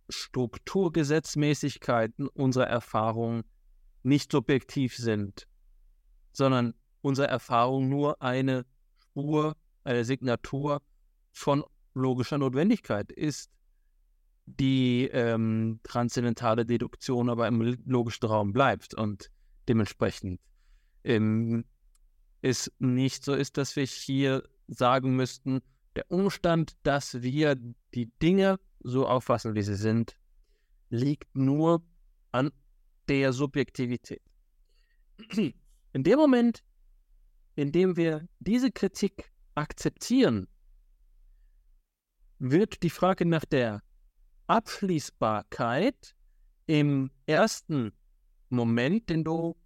Strukturgesetzmäßigkeiten 0.08 2.26
unserer 2.26 2.66
Erfahrung 2.66 3.44
nicht 4.02 4.32
subjektiv 4.32 4.96
sind, 4.96 5.46
sondern 6.32 6.74
unsere 7.00 7.28
Erfahrung 7.28 7.88
nur 7.88 8.20
eine 8.20 8.66
Spur, 8.98 9.54
eine 9.84 10.04
Signatur 10.04 10.82
von 11.32 11.64
logischer 11.94 12.38
Notwendigkeit 12.38 13.12
ist, 13.12 13.50
die 14.46 15.08
ähm, 15.12 15.80
transzendentale 15.82 16.64
Deduktion 16.64 17.28
aber 17.28 17.46
im 17.48 17.78
logischen 17.84 18.26
Raum 18.26 18.52
bleibt 18.52 18.94
und 18.94 19.30
dementsprechend 19.68 20.40
ähm, 21.04 21.64
es 22.40 22.72
nicht 22.78 23.24
so 23.24 23.34
ist, 23.34 23.56
dass 23.58 23.76
wir 23.76 23.84
hier 23.84 24.42
sagen 24.68 25.16
müssten, 25.16 25.60
Der 25.96 26.10
Umstand, 26.12 26.76
dass 26.84 27.22
wir 27.22 27.56
die 27.92 28.06
Dinge 28.22 28.60
so 28.78 29.08
auffassen, 29.08 29.56
wie 29.56 29.62
sie 29.62 29.74
sind, 29.74 30.16
liegt 30.90 31.34
nur 31.34 31.82
an 32.30 32.52
der 33.08 33.32
Subjektivität. 33.32 34.22
In 35.92 36.04
dem 36.04 36.18
Moment, 36.18 36.62
in 37.56 37.72
dem 37.72 37.96
wir 37.96 38.28
diese 38.38 38.70
Kritik 38.70 39.32
akzeptieren, 39.56 40.46
wird 42.38 42.82
die 42.82 42.90
Frage 42.90 43.24
nach 43.26 43.44
der 43.44 43.82
Abschließbarkeit 44.46 46.14
im 46.66 47.10
ersten 47.26 47.92
Moment, 48.48 49.10
den 49.10 49.24
du 49.24 49.56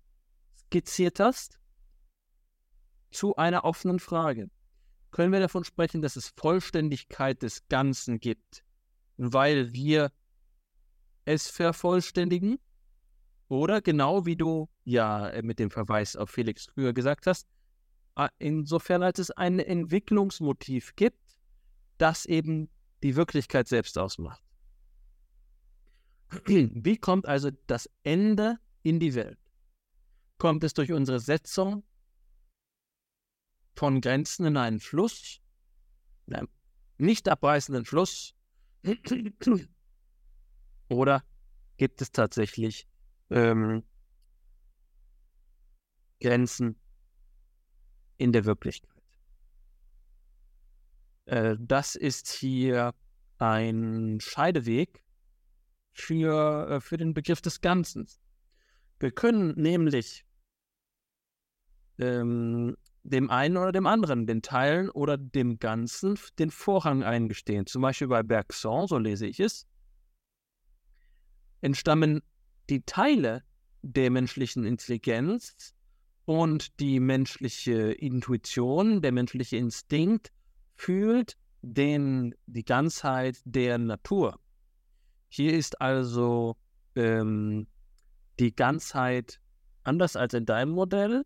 skizziert 0.67 1.21
hast, 1.21 1.59
zu 3.11 3.37
einer 3.37 3.65
offenen 3.65 3.99
Frage. 3.99 4.51
Können 5.11 5.33
wir 5.33 5.41
davon 5.41 5.65
sprechen, 5.65 6.01
dass 6.01 6.17
es 6.17 6.33
Vollständigkeit 6.37 7.43
des 7.43 7.69
Ganzen 7.69 8.19
gibt, 8.19 8.65
weil 9.19 9.73
wir 9.73 10.11
es 11.25 11.49
vervollständigen? 11.49 12.59
Oder 13.49 13.83
genau 13.83 14.25
wie 14.25 14.37
du 14.37 14.71
ja 14.85 15.29
äh, 15.29 15.43
mit 15.43 15.59
dem 15.59 15.71
Verweis 15.71 16.17
auf 16.17 16.31
Felix 16.31 16.65
früher 16.65 16.95
gesagt 16.95 17.27
hast, 17.27 17.47
insofern 18.39 19.03
als 19.03 19.19
es 19.19 19.31
ein 19.31 19.59
Entwicklungsmotiv 19.59 20.97
gibt, 20.97 21.22
das 22.03 22.27
eben 22.27 22.69
die 23.05 23.15
Wirklichkeit 23.15 23.69
selbst 23.69 23.97
ausmacht. 23.97 24.43
Wie 26.47 26.97
kommt 26.97 27.27
also 27.27 27.51
das 27.69 27.89
Ende 28.03 28.59
in 28.83 28.99
die 28.99 29.15
Welt? 29.15 29.39
Kommt 30.37 30.65
es 30.65 30.75
durch 30.75 30.91
unsere 30.91 31.21
Setzung 31.21 31.85
von 33.77 34.01
Grenzen 34.01 34.47
in 34.47 34.57
einen 34.57 34.81
Fluss, 34.81 35.41
einem 36.27 36.49
nicht 36.99 37.29
abreißenden 37.29 37.85
Fluss, 37.85 38.35
oder 40.89 41.23
gibt 41.77 42.03
es 42.03 42.11
tatsächlich 42.11 42.89
ähm, 43.31 43.85
Grenzen 46.21 46.75
in 48.17 48.33
der 48.33 48.45
Wirklichkeit? 48.45 48.92
Äh, 51.27 51.57
das 51.59 51.95
ist 51.95 52.33
hier 52.33 52.95
ein 53.39 54.19
Scheideweg 54.21 55.03
für, 55.93 56.69
äh, 56.71 56.81
für 56.81 56.97
den 56.97 57.15
Begriff 57.15 57.41
des 57.41 57.61
Ganzen. 57.61 58.07
Wir 58.99 59.11
können 59.11 59.55
nämlich 59.61 60.25
ähm, 61.99 62.77
dem 63.03 63.31
einen 63.31 63.57
oder 63.57 63.73
dem 63.73 63.87
anderen, 63.87 64.27
den 64.27 64.43
Teilen 64.43 64.91
oder 64.91 65.19
dem 65.19 65.59
Ganzen, 65.59 66.19
den 66.39 66.51
Vorrang 66.51 67.03
eingestehen. 67.03 67.67
Zum 67.67 67.83
Beispiel 67.83 68.09
bei 68.09 68.23
Bergson, 68.23 68.87
so 68.87 68.99
lese 68.99 69.27
ich 69.27 69.41
es, 69.41 69.67
entstammen 71.61 72.23
die 72.71 72.83
Teile 72.83 73.43
der 73.83 74.11
menschlichen 74.11 74.65
Intelligenz 74.65 75.75
und 76.25 76.79
die 76.79 77.01
menschliche 77.01 77.93
Intuition, 77.93 79.03
der 79.03 79.13
menschliche 79.13 79.57
Instinkt 79.57 80.33
fühlt 80.75 81.37
den, 81.63 82.35
die 82.47 82.65
Ganzheit 82.65 83.41
der 83.45 83.79
Natur. 83.79 84.39
Hier 85.29 85.55
ist 85.55 85.81
also 85.81 86.57
ähm, 86.97 87.67
die 88.39 88.55
Ganzheit 88.55 89.41
anders 89.85 90.17
als 90.17 90.35
in 90.35 90.45
deinem 90.47 90.73
Modell, 90.73 91.25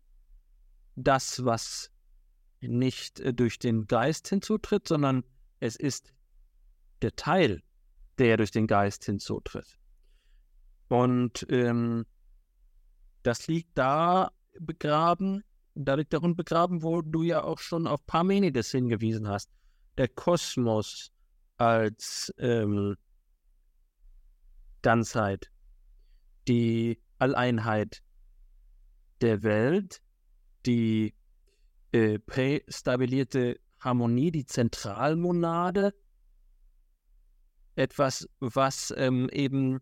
das, 0.95 1.43
was 1.43 1.91
nicht 2.61 3.19
äh, 3.19 3.33
durch 3.33 3.59
den 3.59 3.87
Geist 3.87 4.27
hinzutritt, 4.29 4.87
sondern 4.87 5.23
es 5.59 5.75
ist 5.75 6.13
der 7.01 7.15
Teil, 7.15 7.61
der 8.17 8.37
durch 8.37 8.51
den 8.51 8.67
Geist 8.67 9.05
hinzutritt. 9.05 9.77
Und 10.87 11.45
ähm, 11.49 12.05
das 13.23 13.47
liegt 13.47 13.77
da 13.77 14.31
begraben, 14.59 15.43
da 15.77 15.95
liegt 15.95 16.13
darin 16.13 16.35
begraben, 16.35 16.81
wo 16.81 17.01
du 17.01 17.23
ja 17.23 17.43
auch 17.43 17.59
schon 17.59 17.87
auf 17.87 18.05
Parmenides 18.05 18.71
hingewiesen 18.71 19.27
hast. 19.27 19.51
Der 19.97 20.07
Kosmos 20.07 21.11
als 21.57 22.33
ähm, 22.37 22.95
Ganzheit, 24.81 25.51
die 26.47 26.99
Alleinheit 27.19 28.01
der 29.21 29.43
Welt, 29.43 30.01
die 30.65 31.13
äh, 31.91 32.19
prästabilierte 32.19 33.59
Harmonie, 33.79 34.31
die 34.31 34.45
Zentralmonade, 34.45 35.93
etwas, 37.75 38.27
was 38.39 38.93
ähm, 38.97 39.29
eben 39.29 39.79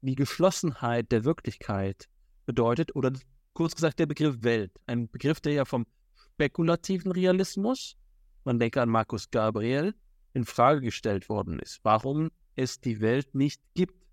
die 0.00 0.14
Geschlossenheit 0.14 1.10
der 1.10 1.24
Wirklichkeit 1.24 2.08
bedeutet, 2.46 2.94
oder 2.94 3.12
kurz 3.56 3.74
gesagt 3.74 3.98
der 3.98 4.06
Begriff 4.06 4.42
Welt, 4.42 4.70
ein 4.86 5.08
Begriff, 5.08 5.40
der 5.40 5.54
ja 5.54 5.64
vom 5.64 5.86
spekulativen 6.34 7.10
Realismus, 7.10 7.96
man 8.44 8.58
denke 8.58 8.82
an 8.82 8.90
Markus 8.90 9.30
Gabriel, 9.30 9.94
in 10.34 10.44
Frage 10.44 10.82
gestellt 10.82 11.28
worden 11.30 11.58
ist. 11.58 11.80
Warum 11.82 12.30
es 12.54 12.80
die 12.80 13.00
Welt 13.00 13.34
nicht 13.34 13.62
gibt. 13.74 14.04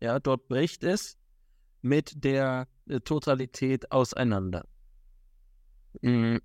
Ja, 0.00 0.18
dort 0.18 0.48
bricht 0.48 0.84
es 0.84 1.16
mit 1.82 2.24
der 2.24 2.66
äh, 2.88 3.00
Totalität 3.00 3.90
auseinander. 3.92 4.66
Mhm. 6.00 6.40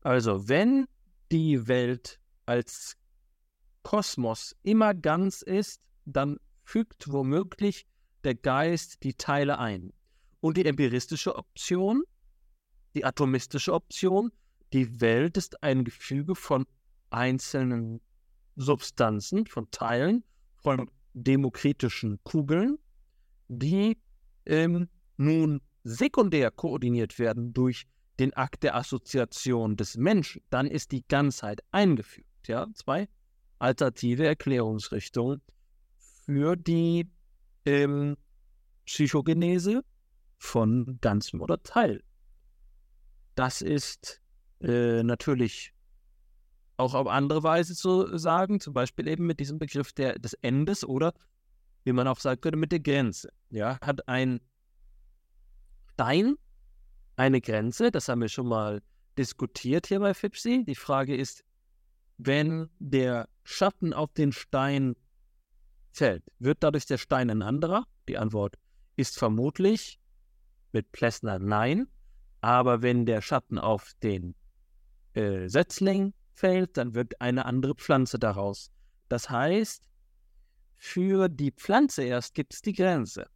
Also, 0.00 0.48
wenn 0.48 0.86
die 1.32 1.66
Welt 1.66 2.20
als 2.46 2.96
Kosmos 3.82 4.54
immer 4.62 4.94
ganz 4.94 5.42
ist, 5.42 5.86
dann 6.04 6.38
fügt 6.62 7.10
womöglich 7.10 7.86
der 8.24 8.34
Geist 8.34 9.02
die 9.02 9.14
Teile 9.14 9.58
ein. 9.58 9.92
Und 10.44 10.58
die 10.58 10.66
empiristische 10.66 11.36
Option, 11.36 12.04
die 12.94 13.02
atomistische 13.02 13.72
Option, 13.72 14.30
die 14.74 15.00
Welt 15.00 15.38
ist 15.38 15.62
ein 15.62 15.84
Gefüge 15.84 16.34
von 16.34 16.66
einzelnen 17.08 18.02
Substanzen, 18.54 19.46
von 19.46 19.70
Teilen, 19.70 20.22
von 20.56 20.90
demokritischen 21.14 22.22
Kugeln, 22.24 22.76
die 23.48 23.96
ähm, 24.44 24.90
nun 25.16 25.62
sekundär 25.82 26.50
koordiniert 26.50 27.18
werden 27.18 27.54
durch 27.54 27.86
den 28.18 28.34
Akt 28.34 28.64
der 28.64 28.76
Assoziation 28.76 29.78
des 29.78 29.96
Menschen, 29.96 30.42
dann 30.50 30.66
ist 30.66 30.92
die 30.92 31.06
Ganzheit 31.08 31.62
eingefügt. 31.70 32.48
Ja, 32.48 32.66
zwei 32.74 33.08
alternative 33.58 34.26
Erklärungsrichtungen 34.26 35.40
für 36.26 36.54
die 36.54 37.10
ähm, 37.64 38.18
Psychogenese 38.84 39.82
von 40.44 40.98
Ganzem 41.00 41.40
oder 41.40 41.62
Teil. 41.62 42.02
Das 43.34 43.62
ist 43.62 44.20
äh, 44.60 45.02
natürlich 45.02 45.72
auch 46.76 46.94
auf 46.94 47.06
andere 47.06 47.42
Weise 47.42 47.74
zu 47.74 48.16
sagen, 48.18 48.60
zum 48.60 48.74
Beispiel 48.74 49.08
eben 49.08 49.26
mit 49.26 49.40
diesem 49.40 49.58
Begriff 49.58 49.92
der, 49.92 50.18
des 50.18 50.34
Endes 50.34 50.84
oder, 50.84 51.14
wie 51.84 51.92
man 51.92 52.06
auch 52.06 52.20
sagen 52.20 52.40
könnte, 52.40 52.58
mit 52.58 52.72
der 52.72 52.80
Grenze. 52.80 53.30
Ja, 53.50 53.78
hat 53.80 54.06
ein 54.08 54.40
Stein 55.94 56.36
eine 57.16 57.40
Grenze, 57.40 57.90
das 57.90 58.08
haben 58.08 58.20
wir 58.20 58.28
schon 58.28 58.48
mal 58.48 58.82
diskutiert 59.16 59.86
hier 59.86 60.00
bei 60.00 60.14
Fipsi. 60.14 60.64
Die 60.66 60.74
Frage 60.74 61.16
ist, 61.16 61.44
wenn 62.18 62.68
der 62.80 63.28
Schatten 63.44 63.92
auf 63.92 64.12
den 64.12 64.32
Stein 64.32 64.96
fällt, 65.92 66.24
wird 66.38 66.58
dadurch 66.60 66.86
der 66.86 66.98
Stein 66.98 67.30
ein 67.30 67.42
anderer? 67.42 67.86
Die 68.08 68.18
Antwort 68.18 68.56
ist 68.96 69.16
vermutlich 69.16 70.00
mit 70.74 70.92
Plessner 70.92 71.38
nein. 71.38 71.86
Aber 72.40 72.82
wenn 72.82 73.06
der 73.06 73.22
Schatten 73.22 73.58
auf 73.58 73.92
den 74.02 74.34
äh, 75.14 75.48
Setzling 75.48 76.12
fällt, 76.34 76.76
dann 76.76 76.94
wird 76.94 77.20
eine 77.20 77.46
andere 77.46 77.74
Pflanze 77.74 78.18
daraus. 78.18 78.70
Das 79.08 79.30
heißt, 79.30 79.88
für 80.74 81.28
die 81.28 81.52
Pflanze 81.52 82.02
erst 82.02 82.34
gibt 82.34 82.52
es 82.52 82.60
die 82.60 82.74
Grenze. 82.74 83.26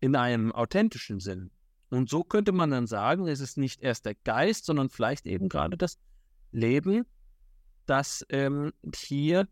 In 0.00 0.16
einem 0.16 0.50
authentischen 0.50 1.20
Sinn. 1.20 1.50
Und 1.90 2.10
so 2.10 2.24
könnte 2.24 2.50
man 2.50 2.70
dann 2.70 2.88
sagen, 2.88 3.28
es 3.28 3.40
ist 3.40 3.56
nicht 3.56 3.80
erst 3.80 4.06
der 4.06 4.16
Geist, 4.16 4.64
sondern 4.64 4.90
vielleicht 4.90 5.26
eben 5.26 5.48
gerade 5.48 5.76
das 5.76 5.98
Leben, 6.50 7.06
das 7.86 8.26
ähm, 8.30 8.72
hier 8.94 9.46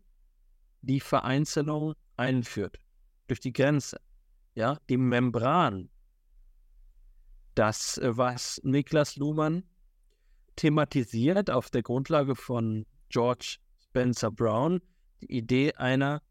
die 0.81 0.99
Vereinzelung 0.99 1.93
einführt. 2.17 2.79
Durch 3.27 3.39
die 3.39 3.53
Grenze. 3.53 4.01
Ja, 4.55 4.77
die 4.89 4.97
Membran. 4.97 5.89
Das, 7.55 7.97
äh, 7.97 8.17
was 8.17 8.59
Niklas 8.63 9.15
Luhmann 9.15 9.63
thematisiert 10.55 11.49
auf 11.49 11.69
der 11.69 11.83
Grundlage 11.83 12.35
von 12.35 12.85
George 13.09 13.57
Spencer 13.79 14.31
Brown 14.31 14.81
die 15.21 15.37
Idee 15.37 15.73
einer 15.73 16.21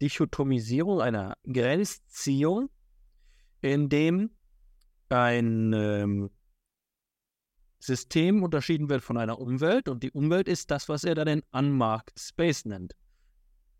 Dichotomisierung, 0.00 1.00
einer 1.00 1.36
Grenzziehung, 1.44 2.70
in 3.60 3.88
dem 3.88 4.30
ein, 5.10 5.72
ähm, 5.72 6.30
System 7.80 8.42
unterschieden 8.42 8.88
wird 8.88 9.02
von 9.02 9.16
einer 9.16 9.38
Umwelt 9.38 9.88
und 9.88 10.02
die 10.02 10.10
Umwelt 10.10 10.48
ist 10.48 10.70
das, 10.70 10.88
was 10.88 11.02
er 11.04 11.14
dann 11.14 11.26
den 11.26 11.42
Unmarked 11.50 12.18
Space 12.18 12.64
nennt. 12.66 12.94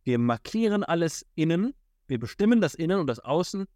Wir 0.05 0.19
markieren 0.19 0.83
alles 0.83 1.27
innen, 1.35 1.75
wir 2.07 2.19
bestimmen 2.19 2.61
das 2.61 2.75
Innen 2.75 2.99
und 2.99 3.07
das 3.07 3.21
Außen 3.21 3.67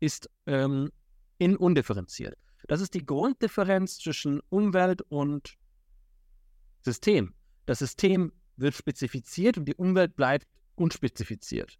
ist 0.00 0.30
ähm, 0.46 0.90
in 1.38 1.56
undifferenziert. 1.56 2.36
Das 2.66 2.80
ist 2.80 2.94
die 2.94 3.04
Grunddifferenz 3.04 3.98
zwischen 3.98 4.40
Umwelt 4.50 5.02
und 5.02 5.54
System. 6.82 7.34
Das 7.66 7.78
System 7.78 8.32
wird 8.56 8.74
spezifiziert 8.74 9.56
und 9.56 9.64
die 9.66 9.74
Umwelt 9.74 10.16
bleibt 10.16 10.46
unspezifiziert. 10.74 11.78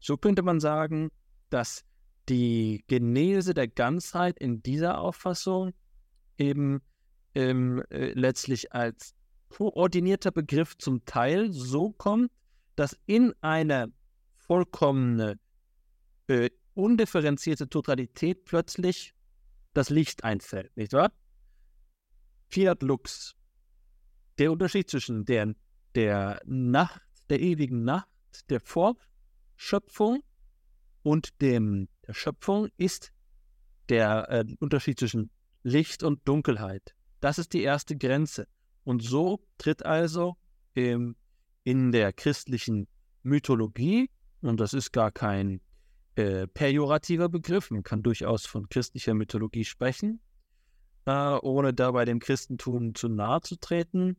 So 0.00 0.16
könnte 0.16 0.42
man 0.42 0.60
sagen, 0.60 1.10
dass 1.50 1.84
die 2.28 2.84
Genese 2.88 3.54
der 3.54 3.68
Ganzheit 3.68 4.38
in 4.38 4.62
dieser 4.62 5.00
Auffassung 5.00 5.72
eben 6.36 6.82
ähm, 7.34 7.82
äh, 7.90 8.12
letztlich 8.12 8.72
als 8.72 9.14
koordinierter 9.48 10.30
Begriff 10.30 10.76
zum 10.76 11.04
Teil 11.04 11.52
so 11.52 11.90
kommt, 11.90 12.30
dass 12.76 12.96
in 13.06 13.34
eine 13.40 13.92
vollkommene, 14.36 15.38
äh, 16.28 16.50
undifferenzierte 16.78 17.68
Totalität 17.68 18.44
plötzlich 18.44 19.12
das 19.74 19.90
Licht 19.90 20.24
einfällt, 20.24 20.74
nicht 20.76 20.92
wahr? 20.92 21.12
Fiat 22.48 22.82
Lux. 22.82 23.34
Der 24.38 24.52
Unterschied 24.52 24.88
zwischen 24.88 25.24
der, 25.24 25.54
der 25.96 26.40
Nacht, 26.46 27.02
der 27.28 27.40
ewigen 27.40 27.82
Nacht, 27.82 28.08
der 28.48 28.60
Vorschöpfung 28.60 30.22
und 31.02 31.40
dem, 31.42 31.88
der 32.06 32.14
Schöpfung 32.14 32.68
ist 32.76 33.12
der 33.88 34.30
äh, 34.30 34.44
Unterschied 34.60 35.00
zwischen 35.00 35.30
Licht 35.64 36.04
und 36.04 36.26
Dunkelheit. 36.28 36.94
Das 37.20 37.38
ist 37.38 37.52
die 37.52 37.62
erste 37.62 37.96
Grenze. 37.96 38.46
Und 38.84 39.02
so 39.02 39.40
tritt 39.58 39.84
also 39.84 40.36
ähm, 40.76 41.16
in 41.64 41.90
der 41.90 42.12
christlichen 42.12 42.86
Mythologie, 43.22 44.10
und 44.40 44.60
das 44.60 44.72
ist 44.72 44.92
gar 44.92 45.10
kein 45.10 45.60
äh, 46.18 46.46
pejorativer 46.48 47.28
Begriff, 47.28 47.70
man 47.70 47.82
kann 47.82 48.02
durchaus 48.02 48.44
von 48.44 48.68
christlicher 48.68 49.14
Mythologie 49.14 49.64
sprechen, 49.64 50.20
äh, 51.06 51.38
ohne 51.42 51.72
dabei 51.72 52.04
dem 52.04 52.18
Christentum 52.18 52.94
zu 52.94 53.08
nahe 53.08 53.40
zu 53.40 53.56
treten, 53.56 54.16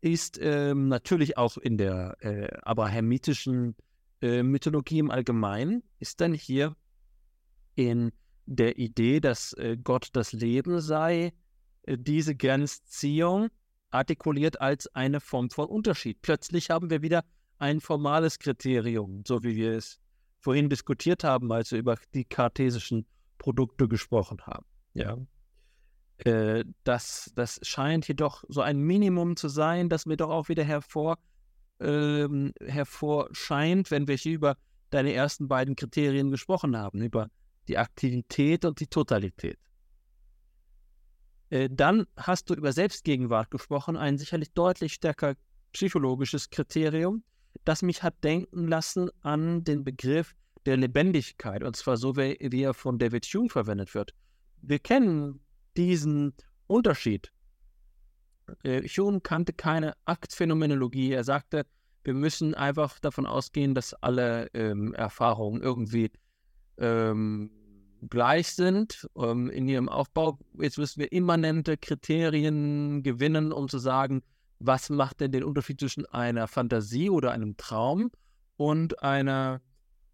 ist 0.00 0.38
ähm, 0.40 0.88
natürlich 0.88 1.36
auch 1.36 1.56
in 1.58 1.78
der 1.78 2.16
äh, 2.20 2.48
abrahamitischen 2.62 3.76
äh, 4.20 4.42
Mythologie 4.42 4.98
im 4.98 5.10
Allgemeinen, 5.10 5.82
ist 5.98 6.20
dann 6.20 6.34
hier 6.34 6.76
in 7.74 8.12
der 8.46 8.78
Idee, 8.78 9.20
dass 9.20 9.52
äh, 9.54 9.76
Gott 9.82 10.10
das 10.12 10.32
Leben 10.32 10.80
sei, 10.80 11.32
äh, 11.82 11.96
diese 11.98 12.34
Grenzziehung 12.34 13.48
artikuliert 13.90 14.60
als 14.60 14.92
eine 14.94 15.20
Form 15.20 15.50
von 15.50 15.66
Unterschied. 15.66 16.22
Plötzlich 16.22 16.70
haben 16.70 16.90
wir 16.90 17.02
wieder 17.02 17.24
ein 17.58 17.80
formales 17.80 18.38
Kriterium, 18.38 19.22
so 19.26 19.42
wie 19.42 19.54
wir 19.54 19.72
es 19.72 20.01
vorhin 20.42 20.68
diskutiert 20.68 21.24
haben, 21.24 21.50
als 21.52 21.70
wir 21.70 21.78
über 21.78 21.96
die 22.14 22.24
kartesischen 22.24 23.06
Produkte 23.38 23.88
gesprochen 23.88 24.42
haben. 24.42 24.66
Ja. 24.92 25.16
Äh, 26.18 26.64
das, 26.84 27.32
das 27.34 27.60
scheint 27.62 28.06
jedoch 28.08 28.44
so 28.48 28.60
ein 28.60 28.78
Minimum 28.78 29.36
zu 29.36 29.48
sein, 29.48 29.88
das 29.88 30.04
mir 30.04 30.16
doch 30.16 30.30
auch 30.30 30.48
wieder 30.48 30.64
hervor, 30.64 31.18
ähm, 31.80 32.52
hervorscheint, 32.60 33.90
wenn 33.90 34.06
wir 34.08 34.16
hier 34.16 34.34
über 34.34 34.56
deine 34.90 35.12
ersten 35.12 35.48
beiden 35.48 35.74
Kriterien 35.74 36.30
gesprochen 36.30 36.76
haben, 36.76 37.00
über 37.00 37.28
die 37.68 37.78
Aktivität 37.78 38.64
und 38.64 38.80
die 38.80 38.88
Totalität. 38.88 39.58
Äh, 41.50 41.68
dann 41.70 42.06
hast 42.16 42.50
du 42.50 42.54
über 42.54 42.72
Selbstgegenwart 42.72 43.50
gesprochen, 43.50 43.96
ein 43.96 44.18
sicherlich 44.18 44.52
deutlich 44.52 44.94
stärker 44.94 45.34
psychologisches 45.72 46.50
Kriterium, 46.50 47.22
das 47.64 47.82
mich 47.82 48.02
hat 48.02 48.22
denken 48.24 48.68
lassen 48.68 49.10
an 49.22 49.64
den 49.64 49.84
Begriff 49.84 50.34
der 50.66 50.76
Lebendigkeit, 50.76 51.62
und 51.62 51.76
zwar 51.76 51.96
so, 51.96 52.16
wie, 52.16 52.36
wie 52.40 52.62
er 52.62 52.74
von 52.74 52.98
David 52.98 53.24
Hume 53.26 53.48
verwendet 53.48 53.94
wird. 53.94 54.14
Wir 54.60 54.78
kennen 54.78 55.40
diesen 55.76 56.34
Unterschied. 56.66 57.32
Äh, 58.62 58.82
Hume 58.82 59.20
kannte 59.20 59.52
keine 59.52 59.94
Aktphänomenologie. 60.04 61.12
Er 61.12 61.24
sagte, 61.24 61.66
wir 62.04 62.14
müssen 62.14 62.54
einfach 62.54 62.98
davon 62.98 63.26
ausgehen, 63.26 63.74
dass 63.74 63.94
alle 63.94 64.48
ähm, 64.54 64.94
Erfahrungen 64.94 65.62
irgendwie 65.62 66.10
ähm, 66.78 67.50
gleich 68.08 68.48
sind 68.48 69.08
ähm, 69.16 69.50
in 69.50 69.68
ihrem 69.68 69.88
Aufbau. 69.88 70.38
Jetzt 70.58 70.78
müssen 70.78 71.00
wir 71.00 71.12
immanente 71.12 71.76
Kriterien 71.76 73.02
gewinnen, 73.02 73.52
um 73.52 73.68
zu 73.68 73.78
sagen, 73.78 74.22
was 74.64 74.90
macht 74.90 75.20
denn 75.20 75.32
den 75.32 75.44
Unterschied 75.44 75.80
zwischen 75.80 76.06
einer 76.06 76.46
Fantasie 76.46 77.10
oder 77.10 77.32
einem 77.32 77.56
Traum 77.56 78.10
und 78.56 79.02
einer 79.02 79.60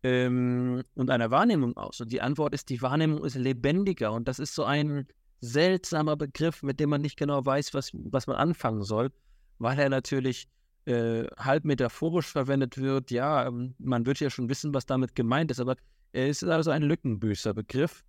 ähm, 0.02 0.82
und 0.94 1.10
einer 1.10 1.30
Wahrnehmung 1.30 1.76
aus? 1.76 2.00
Und 2.00 2.12
die 2.12 2.22
Antwort 2.22 2.54
ist, 2.54 2.68
die 2.70 2.80
Wahrnehmung 2.80 3.24
ist 3.24 3.36
lebendiger 3.36 4.12
und 4.12 4.26
das 4.26 4.38
ist 4.38 4.54
so 4.54 4.64
ein 4.64 5.06
seltsamer 5.40 6.16
Begriff, 6.16 6.62
mit 6.62 6.80
dem 6.80 6.90
man 6.90 7.02
nicht 7.02 7.16
genau 7.16 7.44
weiß, 7.44 7.74
was, 7.74 7.90
was 7.92 8.26
man 8.26 8.36
anfangen 8.36 8.82
soll, 8.82 9.10
weil 9.58 9.78
er 9.78 9.88
natürlich 9.88 10.48
äh, 10.86 11.26
halb 11.36 11.64
metaphorisch 11.64 12.26
verwendet 12.26 12.78
wird. 12.78 13.10
Ja, 13.10 13.46
ähm, 13.46 13.74
man 13.78 14.06
wird 14.06 14.20
ja 14.20 14.30
schon 14.30 14.48
wissen, 14.48 14.74
was 14.74 14.86
damit 14.86 15.14
gemeint 15.14 15.50
ist, 15.50 15.60
aber 15.60 15.76
er 16.12 16.28
ist 16.28 16.42
also 16.42 16.70
ein 16.70 16.82
lückenbüßer 16.82 17.54
Begriff. 17.54 18.02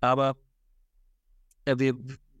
Aber 0.00 0.36
äh, 1.66 1.78
wir, 1.78 1.94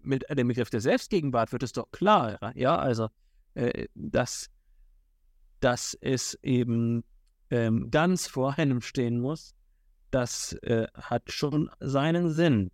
mit 0.04 0.24
dem 0.30 0.48
Begriff 0.48 0.70
der 0.70 0.80
Selbstgegenwart 0.80 1.52
wird 1.52 1.62
es 1.62 1.72
doch 1.72 1.90
klar, 1.90 2.52
ja, 2.54 2.76
also, 2.76 3.08
äh, 3.54 3.86
dass, 3.94 4.50
dass 5.60 5.96
es 6.00 6.38
eben 6.42 7.04
ähm, 7.50 7.90
ganz 7.90 8.26
vor 8.26 8.58
einem 8.58 8.80
stehen 8.80 9.20
muss, 9.20 9.54
das 10.10 10.52
äh, 10.62 10.86
hat 10.94 11.30
schon 11.30 11.70
seinen 11.80 12.30
Sinn. 12.30 12.70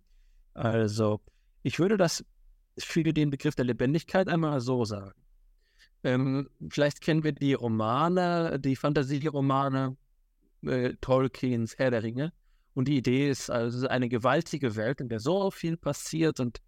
Also, 0.53 1.21
ich 1.63 1.79
würde 1.79 1.97
das 1.97 2.23
für 2.77 3.03
den 3.03 3.29
Begriff 3.29 3.55
der 3.55 3.65
Lebendigkeit 3.65 4.27
einmal 4.27 4.61
so 4.61 4.85
sagen. 4.85 5.19
Ähm, 6.03 6.49
vielleicht 6.69 7.01
kennen 7.01 7.23
wir 7.23 7.31
die 7.31 7.53
Romane, 7.53 8.59
die 8.59 8.75
Fantasieromane 8.75 9.97
äh, 10.63 10.93
Tolkiens 11.01 11.77
Herr 11.77 11.91
der 11.91 12.03
Ringe. 12.03 12.33
Und 12.73 12.87
die 12.87 12.97
Idee 12.97 13.29
ist 13.29 13.49
also 13.49 13.87
eine 13.87 14.07
gewaltige 14.07 14.75
Welt, 14.75 15.01
in 15.01 15.09
der 15.09 15.19
so 15.19 15.51
viel 15.51 15.77
passiert 15.77 16.39
und 16.39 16.59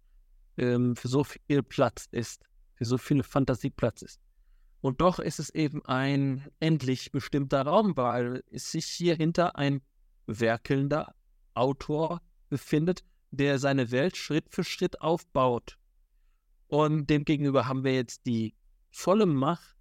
ähm, 0.56 0.96
für 0.96 1.08
so 1.08 1.24
viel 1.24 1.62
Platz 1.62 2.08
ist, 2.10 2.44
für 2.74 2.84
so 2.84 2.98
viel 2.98 3.22
Fantasie 3.22 3.70
Platz 3.70 4.02
ist. 4.02 4.20
Und 4.80 5.00
doch 5.00 5.18
ist 5.18 5.38
es 5.38 5.50
eben 5.50 5.84
ein 5.86 6.46
endlich 6.60 7.10
bestimmter 7.10 7.62
Raum, 7.62 7.96
weil 7.96 8.44
es 8.50 8.70
sich 8.70 8.84
hier 8.86 9.16
hinter 9.16 9.56
ein 9.56 9.80
werkelnder 10.26 11.14
Autor 11.54 12.20
befindet, 12.50 13.02
der 13.30 13.58
seine 13.58 13.90
Welt 13.90 14.16
Schritt 14.16 14.46
für 14.50 14.64
Schritt 14.64 15.00
aufbaut. 15.00 15.78
Und 16.66 17.08
demgegenüber 17.08 17.66
haben 17.66 17.84
wir 17.84 17.94
jetzt 17.94 18.26
die 18.26 18.54
volle 18.90 19.26
Macht 19.26 19.74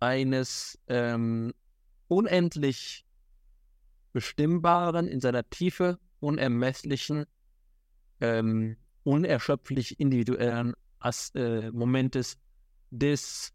eines 0.00 0.78
ähm, 0.88 1.52
unendlich 2.08 3.04
bestimmbaren, 4.12 5.08
in 5.08 5.20
seiner 5.20 5.48
Tiefe 5.50 5.98
unermesslichen, 6.20 7.26
ähm, 8.20 8.76
unerschöpflich 9.06 10.00
individuellen 10.00 10.74
As 10.98 11.30
äh, 11.34 11.70
Momentes 11.70 12.36
des 12.90 13.52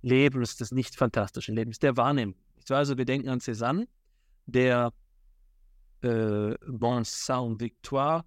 Lebens, 0.00 0.56
des 0.56 0.72
nicht 0.72 0.96
fantastischen 0.96 1.54
Lebens, 1.54 1.78
der 1.78 1.96
Wahrnehmung. 1.96 2.36
Also 2.70 2.96
wir 2.96 3.04
denken 3.04 3.28
an 3.28 3.40
Cézanne, 3.40 3.86
der 4.46 4.92
äh, 6.00 6.54
Bon 6.66 7.04
Saint 7.04 7.60
Victoire 7.60 8.24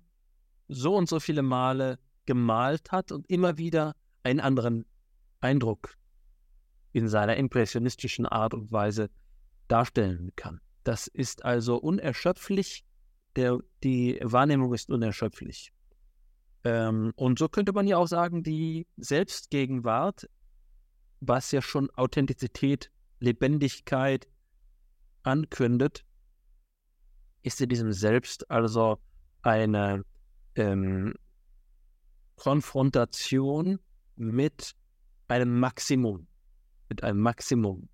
so 0.67 0.95
und 0.95 1.09
so 1.09 1.19
viele 1.19 1.41
Male 1.41 1.97
gemalt 2.25 2.91
hat 2.91 3.11
und 3.11 3.27
immer 3.29 3.57
wieder 3.57 3.95
einen 4.21 4.39
anderen 4.39 4.85
Eindruck 5.39 5.97
in 6.91 7.07
seiner 7.07 7.37
impressionistischen 7.37 8.27
Art 8.27 8.53
und 8.53 8.71
Weise 8.71 9.09
darstellen 9.67 10.31
kann. 10.35 10.59
Das 10.83 11.07
ist 11.07 11.43
also 11.43 11.77
unerschöpflich, 11.77 12.85
der, 13.35 13.59
die 13.83 14.19
Wahrnehmung 14.21 14.73
ist 14.73 14.89
unerschöpflich. 14.89 15.71
Ähm, 16.67 17.13
und 17.15 17.39
so 17.39 17.47
könnte 17.47 17.71
man 17.71 17.87
ja 17.87 17.95
auch 17.95 18.07
sagen, 18.07 18.43
die 18.43 18.87
Selbstgegenwart, 18.97 20.27
was 21.21 21.53
ja 21.53 21.61
schon 21.61 21.89
Authentizität, 21.91 22.91
Lebendigkeit 23.21 24.27
ankündet, 25.23 26.03
ist 27.41 27.61
in 27.61 27.69
diesem 27.69 27.93
Selbst 27.93 28.51
also 28.51 28.97
eine 29.43 30.03
ähm, 30.55 31.13
Konfrontation 32.35 33.79
mit 34.17 34.75
einem 35.29 35.57
Maximum. 35.61 36.27
Mit 36.89 37.01
einem 37.01 37.21
Maximum. 37.21 37.87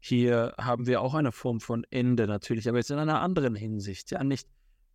Hier 0.00 0.54
haben 0.58 0.86
wir 0.86 1.02
auch 1.02 1.12
eine 1.12 1.30
Form 1.30 1.60
von 1.60 1.84
Ende 1.90 2.26
natürlich, 2.26 2.70
aber 2.70 2.78
jetzt 2.78 2.90
in 2.90 2.98
einer 2.98 3.20
anderen 3.20 3.54
Hinsicht. 3.54 4.10
Ja, 4.12 4.24
nicht 4.24 4.48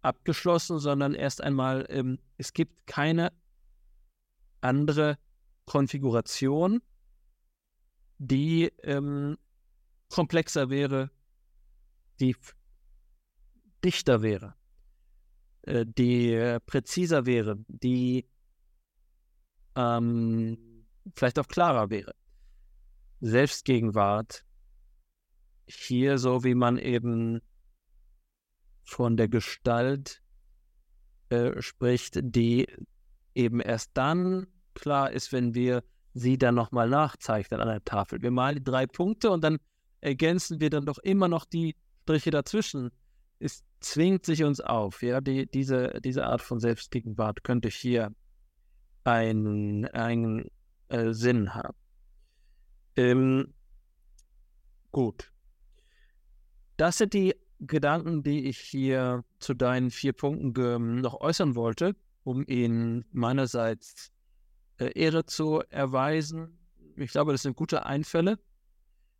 abgeschlossen, 0.07 0.79
sondern 0.79 1.13
erst 1.13 1.41
einmal, 1.41 1.85
ähm, 1.89 2.19
es 2.37 2.53
gibt 2.53 2.87
keine 2.87 3.31
andere 4.61 5.17
Konfiguration, 5.65 6.81
die 8.17 8.71
ähm, 8.83 9.37
komplexer 10.09 10.69
wäre, 10.69 11.11
die 12.19 12.35
dichter 13.83 14.21
wäre, 14.21 14.55
äh, 15.63 15.85
die 15.85 16.33
äh, 16.33 16.59
präziser 16.59 17.25
wäre, 17.25 17.57
die 17.67 18.27
ähm, 19.75 20.85
vielleicht 21.15 21.37
auch 21.39 21.47
klarer 21.47 21.89
wäre. 21.89 22.15
Selbstgegenwart 23.19 24.43
hier 25.65 26.17
so, 26.17 26.43
wie 26.43 26.55
man 26.55 26.77
eben 26.77 27.41
von 28.87 29.17
der 29.17 29.27
Gestalt 29.27 30.21
äh, 31.29 31.61
spricht, 31.61 32.19
die 32.21 32.67
eben 33.35 33.59
erst 33.59 33.91
dann 33.93 34.47
klar 34.73 35.11
ist, 35.11 35.33
wenn 35.33 35.53
wir 35.53 35.83
sie 36.13 36.37
dann 36.37 36.55
nochmal 36.55 36.89
nachzeichnen 36.89 37.59
an 37.59 37.67
der 37.67 37.83
Tafel. 37.83 38.21
Wir 38.21 38.31
malen 38.31 38.55
die 38.55 38.63
drei 38.63 38.87
Punkte 38.87 39.29
und 39.29 39.43
dann 39.43 39.57
ergänzen 39.99 40.61
wir 40.61 40.69
dann 40.69 40.85
doch 40.85 40.99
immer 40.99 41.27
noch 41.27 41.45
die 41.45 41.75
Striche 42.03 42.31
dazwischen. 42.31 42.91
Es 43.39 43.63
zwingt 43.81 44.25
sich 44.25 44.43
uns 44.43 44.61
auf, 44.61 45.03
ja, 45.03 45.19
die, 45.19 45.45
diese, 45.45 45.99
diese 46.01 46.25
Art 46.25 46.41
von 46.41 46.59
Selbstgegenwart 46.59 47.43
könnte 47.43 47.67
hier 47.67 48.15
einen, 49.03 49.85
einen 49.87 50.49
äh, 50.87 51.11
Sinn 51.11 51.53
haben. 51.53 51.77
Ähm, 52.95 53.53
gut. 54.91 55.31
Das 56.77 56.97
sind 56.97 57.13
die 57.13 57.35
Gedanken, 57.59 58.23
die 58.23 58.45
ich 58.47 58.59
hier 58.59 59.23
zu 59.39 59.53
deinen 59.53 59.89
vier 59.89 60.13
Punkten 60.13 61.01
noch 61.01 61.19
äußern 61.19 61.55
wollte, 61.55 61.95
um 62.23 62.45
ihnen 62.47 63.05
meinerseits 63.11 64.11
äh, 64.77 64.91
Ehre 64.93 65.25
zu 65.25 65.63
erweisen. 65.69 66.59
Ich 66.95 67.11
glaube, 67.11 67.31
das 67.31 67.41
sind 67.41 67.55
gute 67.55 67.85
Einfälle, 67.85 68.39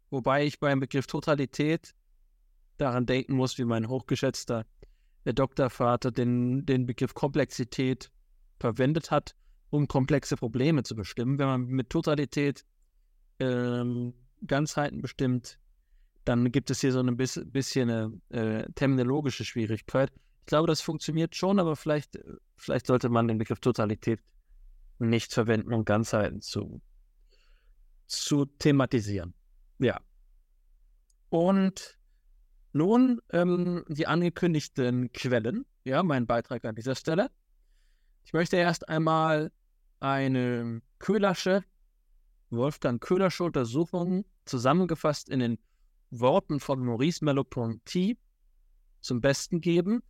wobei 0.09 0.45
ich 0.45 0.59
beim 0.59 0.79
Begriff 0.79 1.07
Totalität 1.07 1.93
daran 2.77 3.05
denken 3.05 3.35
muss, 3.35 3.57
wie 3.57 3.65
mein 3.65 3.87
hochgeschätzter 3.87 4.65
der 5.25 5.33
Doktorvater 5.33 6.11
den, 6.11 6.65
den 6.65 6.85
Begriff 6.85 7.13
Komplexität 7.13 8.11
verwendet 8.59 9.11
hat, 9.11 9.35
um 9.69 9.87
komplexe 9.87 10.37
Probleme 10.37 10.83
zu 10.83 10.95
bestimmen. 10.95 11.37
Wenn 11.39 11.47
man 11.47 11.65
mit 11.65 11.89
Totalität 11.89 12.63
ähm, 13.39 14.13
Ganzheiten 14.45 15.01
bestimmt, 15.01 15.59
dann 16.27 16.51
gibt 16.51 16.69
es 16.69 16.81
hier 16.81 16.91
so 16.91 16.99
ein 16.99 17.15
bisschen 17.15 17.89
eine 17.89 18.21
äh, 18.29 18.69
terminologische 18.73 19.45
Schwierigkeit. 19.45 20.11
Ich 20.41 20.45
glaube, 20.47 20.67
das 20.67 20.81
funktioniert 20.81 21.35
schon, 21.35 21.57
aber 21.57 21.77
vielleicht, 21.77 22.19
vielleicht 22.57 22.87
sollte 22.87 23.07
man 23.07 23.29
den 23.29 23.37
Begriff 23.37 23.59
Totalität 23.59 24.19
nicht 24.99 25.33
verwenden, 25.33 25.73
um 25.73 25.85
Ganzheiten 25.85 26.41
zu, 26.41 26.81
zu 28.07 28.45
thematisieren. 28.45 29.33
Ja. 29.79 30.01
Und 31.29 31.97
nun 32.73 33.21
ähm, 33.31 33.85
die 33.87 34.07
angekündigten 34.07 35.11
Quellen. 35.13 35.65
Ja, 35.85 36.03
mein 36.03 36.27
Beitrag 36.27 36.65
an 36.65 36.75
dieser 36.75 36.95
Stelle. 36.95 37.29
Ich 38.25 38.33
möchte 38.33 38.57
erst 38.57 38.89
einmal 38.89 39.51
eine 40.01 40.81
Köhlersche, 40.99 41.63
Wolfgang 42.49 43.01
Köhlersche 43.01 43.45
Untersuchung 43.45 44.25
zusammengefasst 44.43 45.29
in 45.29 45.39
den 45.39 45.59
Worten 46.11 46.59
von 46.59 46.83
Maurice 46.83 47.23
Merleau-Ponty 47.23 48.17
zum 49.01 49.21
Besten 49.21 49.61
geben. 49.61 50.01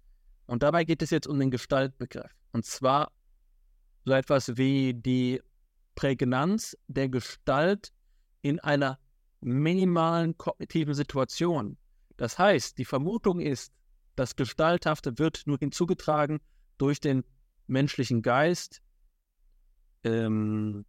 Und 0.46 0.64
dabei 0.64 0.84
geht 0.84 1.02
es 1.02 1.10
jetzt 1.10 1.28
um 1.28 1.40
den 1.40 1.52
Gestaltbegriff. 1.52 2.32
Und 2.52 2.66
zwar 2.66 3.12
so 4.06 4.14
etwas 4.14 4.58
wie 4.58 4.94
die 4.94 5.42
Prägnanz 5.96 6.78
der 6.88 7.10
Gestalt 7.10 7.92
in 8.42 8.60
einer 8.60 9.00
minimalen 9.42 10.38
kognitiven 10.38 10.94
Situation. 10.94 11.78
Das 12.16 12.40
heißt, 12.40 12.78
die 12.78 12.86
Vermutung 12.86 13.40
ist, 13.40 13.74
das 14.16 14.36
Gestalthafte 14.36 15.20
wird 15.20 15.44
nur 15.46 15.58
hinzugetragen 15.60 16.40
durch 16.78 17.00
den 17.00 17.24
menschlichen 17.68 18.22
Geist. 18.22 18.82
Ähm, 20.04 20.86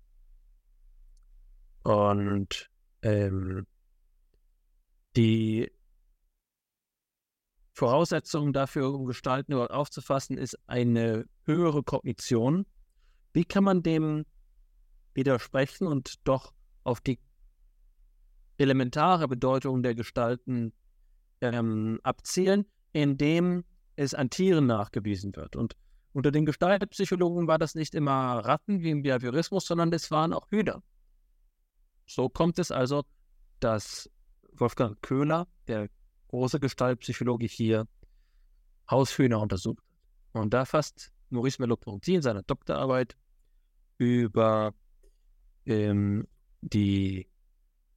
und 1.82 2.70
ähm, 3.02 3.66
die 5.18 5.70
Voraussetzung 7.72 8.52
dafür, 8.52 8.94
um 8.94 9.04
Gestalten 9.06 9.52
überhaupt 9.52 9.72
aufzufassen, 9.72 10.38
ist 10.38 10.56
eine 10.68 11.26
höhere 11.44 11.82
Kognition. 11.82 12.66
Wie 13.32 13.44
kann 13.44 13.64
man 13.64 13.82
dem 13.82 14.24
widersprechen 15.14 15.88
und 15.88 16.14
doch 16.22 16.52
auf 16.84 17.00
die 17.00 17.18
elementare 18.58 19.26
Bedeutung 19.26 19.82
der 19.82 19.96
Gestalten 19.96 20.72
ähm, 21.40 21.98
abzielen, 22.04 22.66
indem 22.92 23.64
es 23.96 24.14
an 24.14 24.30
Tieren 24.30 24.66
nachgewiesen 24.66 25.34
wird. 25.34 25.56
Und 25.56 25.74
unter 26.12 26.30
den 26.30 26.46
Gestaltpsychologen 26.46 27.48
war 27.48 27.58
das 27.58 27.74
nicht 27.74 27.94
immer 27.94 28.38
Ratten 28.38 28.82
wie 28.82 28.90
im 28.90 29.02
Behaviorismus, 29.02 29.66
sondern 29.66 29.92
es 29.92 30.10
waren 30.12 30.32
auch 30.32 30.48
Hühner. 30.50 30.82
So 32.06 32.28
kommt 32.28 32.58
es 32.60 32.70
also, 32.70 33.04
dass 33.60 34.08
Wolfgang 34.60 35.00
Köhler, 35.02 35.46
der 35.66 35.88
große 36.28 36.60
Gestaltpsychologe 36.60 37.46
hier, 37.46 37.86
Haushühner 38.90 39.40
untersucht. 39.40 39.82
Und 40.32 40.54
da 40.54 40.64
fasst 40.64 41.12
Maurice 41.30 41.60
Merleau-Ponty 41.60 42.16
in 42.16 42.22
seiner 42.22 42.42
Doktorarbeit 42.42 43.16
über 43.98 44.74
ähm, 45.66 46.26
die 46.60 47.28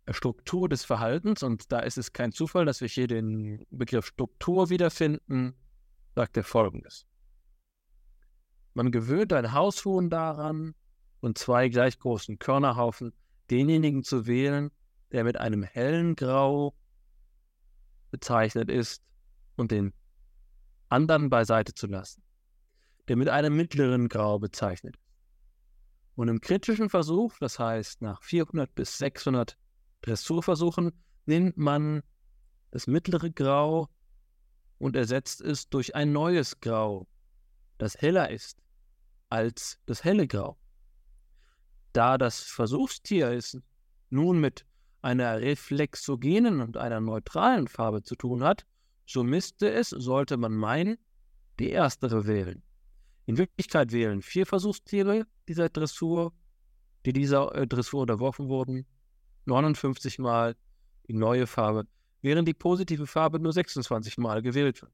Struktur 0.10 0.68
des 0.68 0.84
Verhaltens, 0.84 1.44
und 1.44 1.72
da 1.72 1.80
ist 1.80 1.98
es 1.98 2.12
kein 2.12 2.32
Zufall, 2.32 2.66
dass 2.66 2.82
wir 2.82 2.88
hier 2.88 3.08
den 3.08 3.66
Begriff 3.70 4.08
Struktur 4.08 4.70
wiederfinden, 4.70 5.54
sagt 6.16 6.38
er 6.38 6.44
folgendes. 6.44 7.06
Man 8.74 8.92
gewöhnt 8.92 9.34
ein 9.34 9.54
Haushuhn 9.54 10.10
daran 10.10 10.74
und 11.20 11.38
zwei 11.38 11.70
gleich 11.70 12.00
großen 12.00 12.40
Körnerhaufen, 12.40 13.14
denjenigen 13.50 14.04
zu 14.04 14.28
wählen, 14.28 14.72
der 15.12 15.24
mit 15.24 15.38
einem 15.38 15.64
hellen 15.64 16.16
Grau 16.16 16.76
bezeichnet 18.12 18.70
ist 18.70 19.04
und 19.56 19.72
den 19.72 19.94
anderen 20.90 21.30
beiseite 21.30 21.74
zu 21.74 21.88
lassen, 21.88 22.22
der 23.08 23.16
mit 23.16 23.30
einem 23.30 23.56
mittleren 23.56 24.10
Grau 24.10 24.40
bezeichnet 24.40 24.96
ist. 24.96 25.02
Und 26.16 26.28
im 26.28 26.42
kritischen 26.42 26.90
Versuch, 26.90 27.38
das 27.40 27.58
heißt 27.58 28.02
nach 28.02 28.22
400 28.22 28.74
bis 28.76 28.98
600 28.98 29.58
Dressurversuchen 30.02 30.92
nimmt 31.26 31.58
man 31.58 32.04
das 32.72 32.88
mittlere 32.88 33.32
Grau 33.32 33.90
und 34.78 34.96
ersetzt 34.96 35.42
es 35.42 35.70
durch 35.70 35.96
ein 35.96 36.12
neues 36.12 36.60
Grau, 36.60 37.08
das 37.78 37.96
heller 38.02 38.30
ist 38.30 38.62
als 39.30 39.80
das 39.86 40.04
helle 40.04 40.28
Grau. 40.28 40.58
Da 41.94 42.18
das 42.18 42.42
Versuchstier 42.42 43.32
es 43.32 43.58
nun 44.10 44.40
mit 44.40 44.66
einer 45.02 45.42
reflexogenen 45.42 46.62
und 46.62 46.78
einer 46.78 47.00
neutralen 47.00 47.68
Farbe 47.68 48.04
zu 48.04 48.16
tun 48.16 48.44
hat, 48.44 48.66
so 49.06 49.24
müsste 49.24 49.72
es, 49.72 49.90
sollte 49.90 50.38
man 50.38 50.54
meinen, 50.54 50.98
die 51.60 51.70
erstere 51.70 52.28
wählen. 52.28 52.64
In 53.26 53.38
Wirklichkeit 53.38 53.92
wählen 53.92 54.22
vier 54.22 54.46
Versuchstiere 54.46 55.26
dieser 55.48 55.70
Dressur, 55.70 56.34
die 57.06 57.14
dieser 57.14 57.54
äh, 57.56 57.68
Dressur 57.68 58.02
unterworfen 58.02 58.48
wurden, 58.48 58.86
59 59.46 60.20
Mal 60.20 60.56
die 61.08 61.14
neue 61.14 61.48
Farbe, 61.48 61.88
während 62.22 62.48
die 62.48 62.54
positive 62.54 63.08
Farbe 63.08 63.40
nur 63.40 63.54
26 63.54 64.18
Mal 64.18 64.42
gewählt 64.42 64.82
wird. 64.82 64.94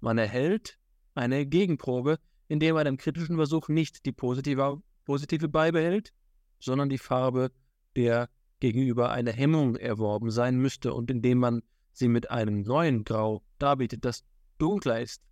Man 0.00 0.18
erhält 0.18 0.78
eine 1.14 1.46
Gegenprobe, 1.46 2.18
indem 2.48 2.74
man 2.74 2.86
im 2.86 2.96
kritischen 2.96 3.36
Versuch 3.36 3.68
nicht 3.68 4.06
die 4.06 4.12
positive, 4.12 4.80
positive 5.04 5.48
beibehält, 5.48 6.12
sondern 6.60 6.88
die 6.88 6.98
Farbe, 6.98 7.50
der 7.96 8.28
gegenüber 8.60 9.10
eine 9.10 9.32
Hemmung 9.32 9.76
erworben 9.76 10.30
sein 10.30 10.56
müsste 10.56 10.94
und 10.94 11.10
indem 11.10 11.38
man 11.38 11.62
sie 11.92 12.08
mit 12.08 12.30
einem 12.30 12.62
neuen 12.62 13.04
Grau 13.04 13.42
darbietet, 13.58 14.04
das 14.04 14.24
dunkler 14.58 15.00
ist, 15.00 15.22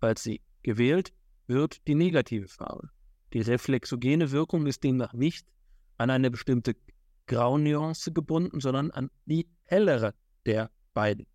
als 0.00 0.22
sie 0.22 0.40
gewählt, 0.62 1.12
wird 1.46 1.86
die 1.86 1.94
negative 1.94 2.48
Farbe. 2.48 2.90
Die 3.32 3.40
reflexogene 3.40 4.30
Wirkung 4.30 4.66
ist 4.66 4.84
demnach 4.84 5.12
nicht 5.12 5.46
an 5.98 6.10
eine 6.10 6.30
bestimmte 6.30 6.76
Graunuance 7.26 8.12
gebunden, 8.12 8.60
sondern 8.60 8.90
an 8.90 9.10
die 9.26 9.48
hellere 9.64 10.14
der 10.46 10.70
beiden. 10.92 11.26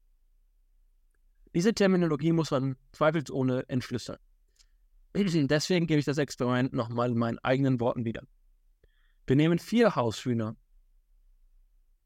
Diese 1.56 1.74
Terminologie 1.74 2.32
muss 2.32 2.52
man 2.52 2.76
zweifelsohne 2.92 3.68
entschlüsseln. 3.68 4.20
Deswegen 5.16 5.88
gebe 5.88 6.00
ich 6.00 6.06
das 6.06 6.20
Experiment 6.20 6.74
nochmal 6.74 7.12
in 7.12 7.18
meinen 7.18 7.40
eigenen 7.40 7.80
Worten 7.80 8.06
wieder. 8.06 8.22
Wir 9.26 9.36
nehmen 9.36 9.60
vier 9.60 9.96
Haushühner 9.96 10.56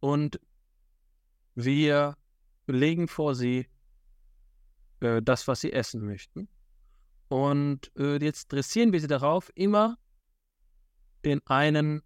und 0.03 0.38
wir 1.55 2.17
legen 2.67 3.07
vor 3.07 3.35
sie 3.35 3.69
äh, 4.99 5.21
das, 5.21 5.47
was 5.47 5.61
sie 5.61 5.71
essen 5.71 6.05
möchten. 6.05 6.49
Und 7.30 7.89
äh, 7.97 8.17
jetzt 8.21 8.51
dressieren 8.51 8.91
wir 8.91 8.99
sie 8.99 9.07
darauf, 9.07 9.49
immer 9.55 9.97
den 11.23 11.39
einen 11.47 12.01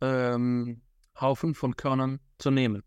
ähm, 0.00 0.80
Haufen 1.20 1.54
von 1.54 1.76
Körnern 1.76 2.20
zu 2.38 2.50
nehmen. 2.50 2.82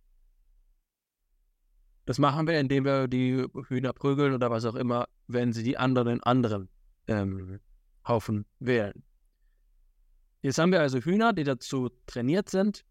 Das 2.05 2.17
machen 2.17 2.47
wir, 2.47 2.59
indem 2.59 2.85
wir 2.85 3.07
die 3.07 3.45
Hühner 3.67 3.93
prügeln 3.93 4.33
oder 4.33 4.49
was 4.49 4.65
auch 4.65 4.73
immer, 4.73 5.07
wenn 5.27 5.53
sie 5.53 5.61
die 5.61 5.77
anderen 5.77 6.23
anderen 6.23 6.69
ähm, 7.05 7.59
Haufen 8.07 8.47
wählen. 8.57 9.03
Jetzt 10.41 10.57
haben 10.57 10.71
wir 10.71 10.81
also 10.81 10.97
Hühner, 10.97 11.33
die 11.33 11.43
dazu 11.43 11.89
trainiert 12.07 12.49
sind, 12.49 12.83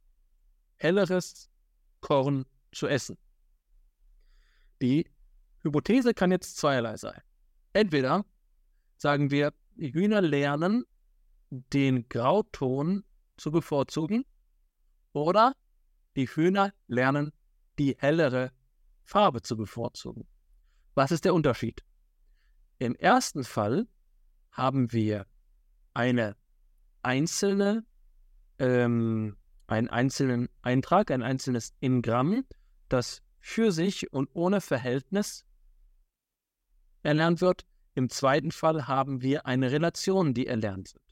helleres 0.79 1.51
Korn 2.01 2.47
zu 2.73 2.87
essen. 2.87 3.19
Die 4.81 5.11
Hypothese 5.63 6.15
kann 6.15 6.31
jetzt 6.31 6.57
zweierlei 6.57 6.97
sein. 6.97 7.21
Entweder 7.73 8.25
sagen 8.97 9.31
wir, 9.31 9.53
die 9.75 9.93
Hühner 9.93 10.21
lernen, 10.21 10.85
den 11.51 12.09
Grauton 12.09 13.05
zu 13.37 13.51
bevorzugen, 13.51 14.25
oder 15.13 15.55
die 16.17 16.27
Hühner 16.27 16.73
lernen, 16.87 17.33
die 17.79 17.97
hellere 17.99 18.53
Farbe 19.05 19.43
zu 19.43 19.57
bevorzugen. 19.57 20.27
Was 20.95 21.11
ist 21.11 21.25
der 21.25 21.35
Unterschied? 21.35 21.83
Im 22.79 22.95
ersten 22.95 23.45
Fall 23.45 23.87
haben 24.53 24.93
wir 24.93 25.27
eine 25.95 26.37
einzelne, 27.03 27.85
ähm, 28.59 29.37
einen 29.69 29.89
einzelnen 29.89 30.49
Eintrag, 30.63 31.11
ein 31.11 31.23
einzelnes 31.23 31.75
Ingramm, 31.79 32.45
das 32.89 33.23
für 33.39 33.71
sich 33.71 34.13
und 34.13 34.29
ohne 34.33 34.61
Verhältnis 34.61 35.45
erlernt 37.03 37.41
wird. 37.41 37.65
Im 37.95 38.11
zweiten 38.11 38.51
Fall 38.51 38.87
haben 38.87 39.23
wir 39.23 39.47
eine 39.47 39.71
Relation, 39.71 40.35
die 40.35 40.47
erlernt 40.47 40.95
wird. 40.95 41.05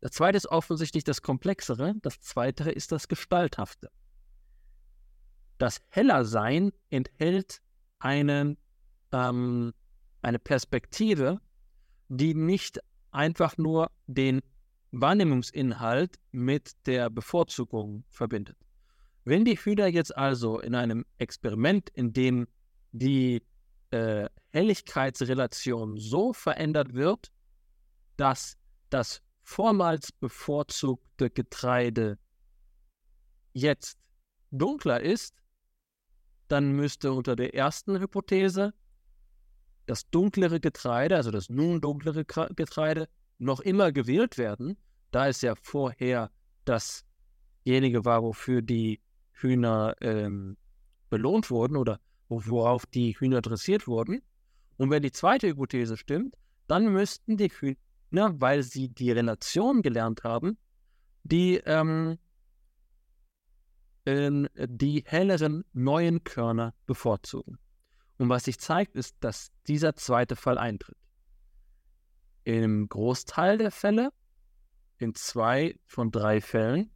Das 0.00 0.12
zweite 0.12 0.36
ist 0.36 0.46
offensichtlich 0.46 1.04
das 1.04 1.22
Komplexere, 1.22 1.94
das 2.02 2.20
zweite 2.20 2.70
ist 2.70 2.92
das 2.92 3.08
Gestalthafte. 3.08 3.90
Das 5.58 5.80
Hellersein 5.88 6.72
enthält 6.90 7.62
einen, 8.00 8.58
ähm, 9.12 9.72
eine 10.22 10.38
Perspektive, 10.38 11.40
die 12.08 12.34
nicht 12.34 12.80
einfach 13.12 13.58
nur 13.58 13.90
den 14.06 14.42
Wahrnehmungsinhalt 14.92 16.18
mit 16.30 16.72
der 16.86 17.10
Bevorzugung 17.10 18.04
verbindet. 18.08 18.56
Wenn 19.24 19.44
die 19.44 19.56
Hühner 19.56 19.86
jetzt 19.86 20.16
also 20.16 20.60
in 20.60 20.74
einem 20.74 21.04
Experiment, 21.18 21.90
in 21.90 22.12
dem 22.12 22.46
die 22.92 23.42
äh, 23.90 24.28
Helligkeitsrelation 24.50 25.96
so 25.96 26.32
verändert 26.32 26.94
wird, 26.94 27.30
dass 28.16 28.56
das 28.90 29.22
vormals 29.42 30.12
bevorzugte 30.12 31.30
Getreide 31.30 32.18
jetzt 33.52 33.98
dunkler 34.50 35.00
ist, 35.00 35.42
dann 36.48 36.72
müsste 36.72 37.12
unter 37.12 37.34
der 37.34 37.54
ersten 37.54 37.98
Hypothese 37.98 38.74
das 39.86 40.08
dunklere 40.10 40.60
Getreide, 40.60 41.16
also 41.16 41.30
das 41.30 41.48
nun 41.48 41.80
dunklere 41.80 42.24
Getreide, 42.24 43.08
noch 43.38 43.60
immer 43.60 43.92
gewählt 43.92 44.38
werden, 44.38 44.76
da 45.10 45.28
es 45.28 45.42
ja 45.42 45.54
vorher 45.60 46.30
dasjenige 46.64 48.04
war, 48.04 48.22
wofür 48.22 48.62
die 48.62 49.00
Hühner 49.32 49.94
ähm, 50.00 50.56
belohnt 51.10 51.50
wurden 51.50 51.76
oder 51.76 52.00
worauf 52.28 52.86
die 52.86 53.12
Hühner 53.18 53.42
dressiert 53.42 53.86
wurden. 53.86 54.22
Und 54.76 54.90
wenn 54.90 55.02
die 55.02 55.12
zweite 55.12 55.48
Hypothese 55.48 55.96
stimmt, 55.96 56.36
dann 56.66 56.92
müssten 56.92 57.36
die 57.36 57.50
Hühner, 57.50 58.40
weil 58.40 58.62
sie 58.62 58.88
die 58.88 59.12
Relation 59.12 59.82
gelernt 59.82 60.24
haben, 60.24 60.56
die, 61.24 61.56
ähm, 61.66 62.18
äh, 64.04 64.48
die 64.56 65.04
helleren 65.06 65.64
neuen 65.72 66.24
Körner 66.24 66.74
bevorzugen. 66.86 67.58
Und 68.18 68.28
was 68.28 68.44
sich 68.44 68.58
zeigt, 68.58 68.94
ist, 68.94 69.16
dass 69.20 69.50
dieser 69.66 69.96
zweite 69.96 70.36
Fall 70.36 70.58
eintritt. 70.58 70.96
Im 72.44 72.88
Großteil 72.88 73.58
der 73.58 73.70
Fälle, 73.70 74.12
in 74.98 75.14
zwei 75.14 75.78
von 75.86 76.10
drei 76.10 76.40
Fällen, 76.40 76.90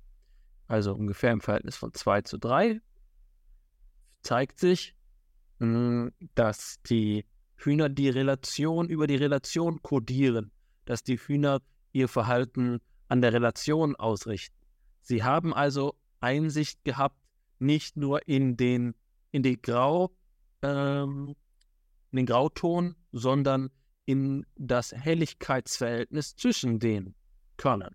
also 0.68 0.94
ungefähr 0.94 1.32
im 1.32 1.40
Verhältnis 1.40 1.76
von 1.76 1.92
2 1.92 2.22
zu 2.22 2.38
3, 2.38 2.80
zeigt 4.22 4.58
sich, 4.58 4.94
hm, 5.58 6.12
dass 6.34 6.82
die 6.82 7.24
Hühner 7.56 7.88
die 7.88 8.08
Relation 8.08 8.88
über 8.88 9.06
die 9.06 9.16
Relation 9.16 9.80
kodieren, 9.82 10.50
dass 10.84 11.02
die 11.02 11.16
Hühner 11.16 11.60
ihr 11.92 12.08
Verhalten 12.08 12.80
an 13.08 13.22
der 13.22 13.32
Relation 13.32 13.96
ausrichten. 13.96 14.56
Sie 15.00 15.22
haben 15.22 15.54
also 15.54 15.94
Einsicht 16.20 16.84
gehabt, 16.84 17.18
nicht 17.58 17.96
nur 17.96 18.26
in 18.28 18.56
den, 18.56 18.94
in 19.30 19.42
die 19.42 19.60
Grau, 19.60 20.10
ähm, 20.62 21.36
in 22.10 22.16
den 22.16 22.26
Grauton, 22.26 22.96
sondern 23.12 23.70
in 24.06 24.46
das 24.56 24.92
Helligkeitsverhältnis 24.92 26.36
zwischen 26.36 26.78
den 26.78 27.14
Körnern. 27.56 27.94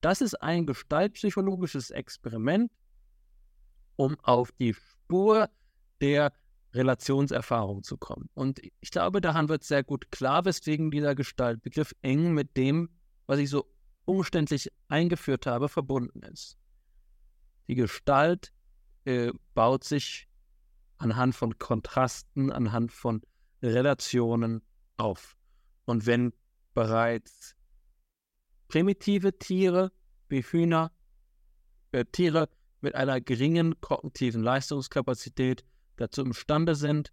Das 0.00 0.20
ist 0.20 0.40
ein 0.40 0.66
gestaltpsychologisches 0.66 1.90
Experiment, 1.90 2.70
um 3.96 4.16
auf 4.22 4.52
die 4.52 4.74
Spur 4.74 5.48
der 6.00 6.32
Relationserfahrung 6.74 7.82
zu 7.82 7.96
kommen. 7.96 8.28
Und 8.34 8.60
ich 8.80 8.90
glaube, 8.90 9.20
daran 9.20 9.48
wird 9.48 9.64
sehr 9.64 9.82
gut 9.82 10.10
klar, 10.12 10.44
weswegen 10.44 10.90
dieser 10.90 11.14
Gestaltbegriff 11.14 11.94
eng 12.02 12.32
mit 12.34 12.56
dem, 12.56 12.90
was 13.26 13.38
ich 13.38 13.50
so 13.50 13.66
umständlich 14.04 14.70
eingeführt 14.88 15.46
habe, 15.46 15.68
verbunden 15.68 16.22
ist. 16.22 16.56
Die 17.66 17.74
Gestalt 17.74 18.52
äh, 19.04 19.32
baut 19.54 19.84
sich 19.84 20.28
anhand 20.98 21.34
von 21.34 21.58
Kontrasten, 21.58 22.52
anhand 22.52 22.92
von 22.92 23.22
Relationen 23.62 24.62
auf. 24.96 25.37
Und 25.88 26.04
wenn 26.04 26.34
bereits 26.74 27.56
primitive 28.68 29.38
Tiere 29.38 29.90
wie 30.28 30.42
Hühner, 30.42 30.92
äh, 31.92 32.04
Tiere 32.04 32.50
mit 32.82 32.94
einer 32.94 33.22
geringen 33.22 33.80
kognitiven 33.80 34.42
Leistungskapazität 34.42 35.64
dazu 35.96 36.20
imstande 36.20 36.74
sind, 36.74 37.10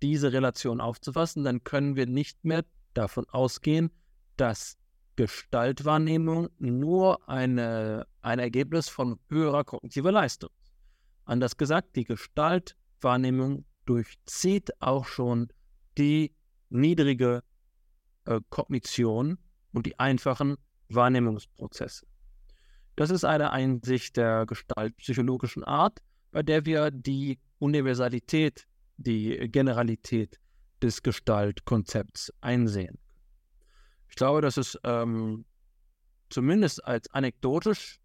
diese 0.00 0.32
Relation 0.32 0.80
aufzufassen, 0.80 1.44
dann 1.44 1.62
können 1.62 1.94
wir 1.94 2.06
nicht 2.06 2.42
mehr 2.42 2.64
davon 2.94 3.28
ausgehen, 3.28 3.90
dass 4.38 4.78
Gestaltwahrnehmung 5.16 6.48
nur 6.58 7.28
eine, 7.28 8.06
ein 8.22 8.38
Ergebnis 8.38 8.88
von 8.88 9.20
höherer 9.28 9.64
kognitiver 9.64 10.10
Leistung. 10.10 10.48
Anders 11.26 11.58
gesagt, 11.58 11.96
die 11.96 12.04
Gestaltwahrnehmung 12.04 13.66
durchzieht 13.84 14.80
auch 14.80 15.04
schon 15.04 15.52
die 15.98 16.34
niedrige 16.70 17.42
äh, 18.30 18.40
Kognition 18.48 19.38
und 19.72 19.86
die 19.86 19.98
einfachen 19.98 20.56
Wahrnehmungsprozesse. 20.88 22.06
Das 22.96 23.10
ist 23.10 23.24
eine 23.24 23.50
Einsicht 23.50 24.16
der 24.16 24.46
gestaltpsychologischen 24.46 25.64
Art, 25.64 26.00
bei 26.32 26.42
der 26.42 26.64
wir 26.66 26.90
die 26.90 27.38
Universalität, 27.58 28.66
die 28.96 29.48
Generalität 29.50 30.38
des 30.82 31.02
Gestaltkonzepts 31.02 32.32
einsehen. 32.40 32.98
Ich 34.08 34.16
glaube, 34.16 34.40
dass 34.40 34.56
es 34.56 34.78
ähm, 34.84 35.44
zumindest 36.30 36.84
als 36.84 37.08
anekdotisch 37.10 38.00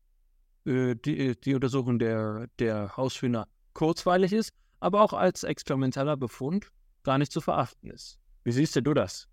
äh, 0.66 0.96
die, 0.96 1.40
die, 1.40 1.56
Untersuchung 1.56 2.00
der, 2.00 2.48
der 2.60 2.96
Haushühner 2.96 3.48
kurzweilig 3.74 4.34
ist, 4.34 4.54
aber 4.80 5.02
auch 5.02 5.14
als 5.14 5.44
experimenteller 5.44 6.18
Befund 6.18 6.72
gar 7.04 7.18
nicht 7.18 7.32
zu 7.32 7.42
verachten 7.42 7.92
ist. 7.92 8.20
Wie 8.44 8.52
siehst 8.52 8.76
du 8.76 8.94
das? 8.94 9.28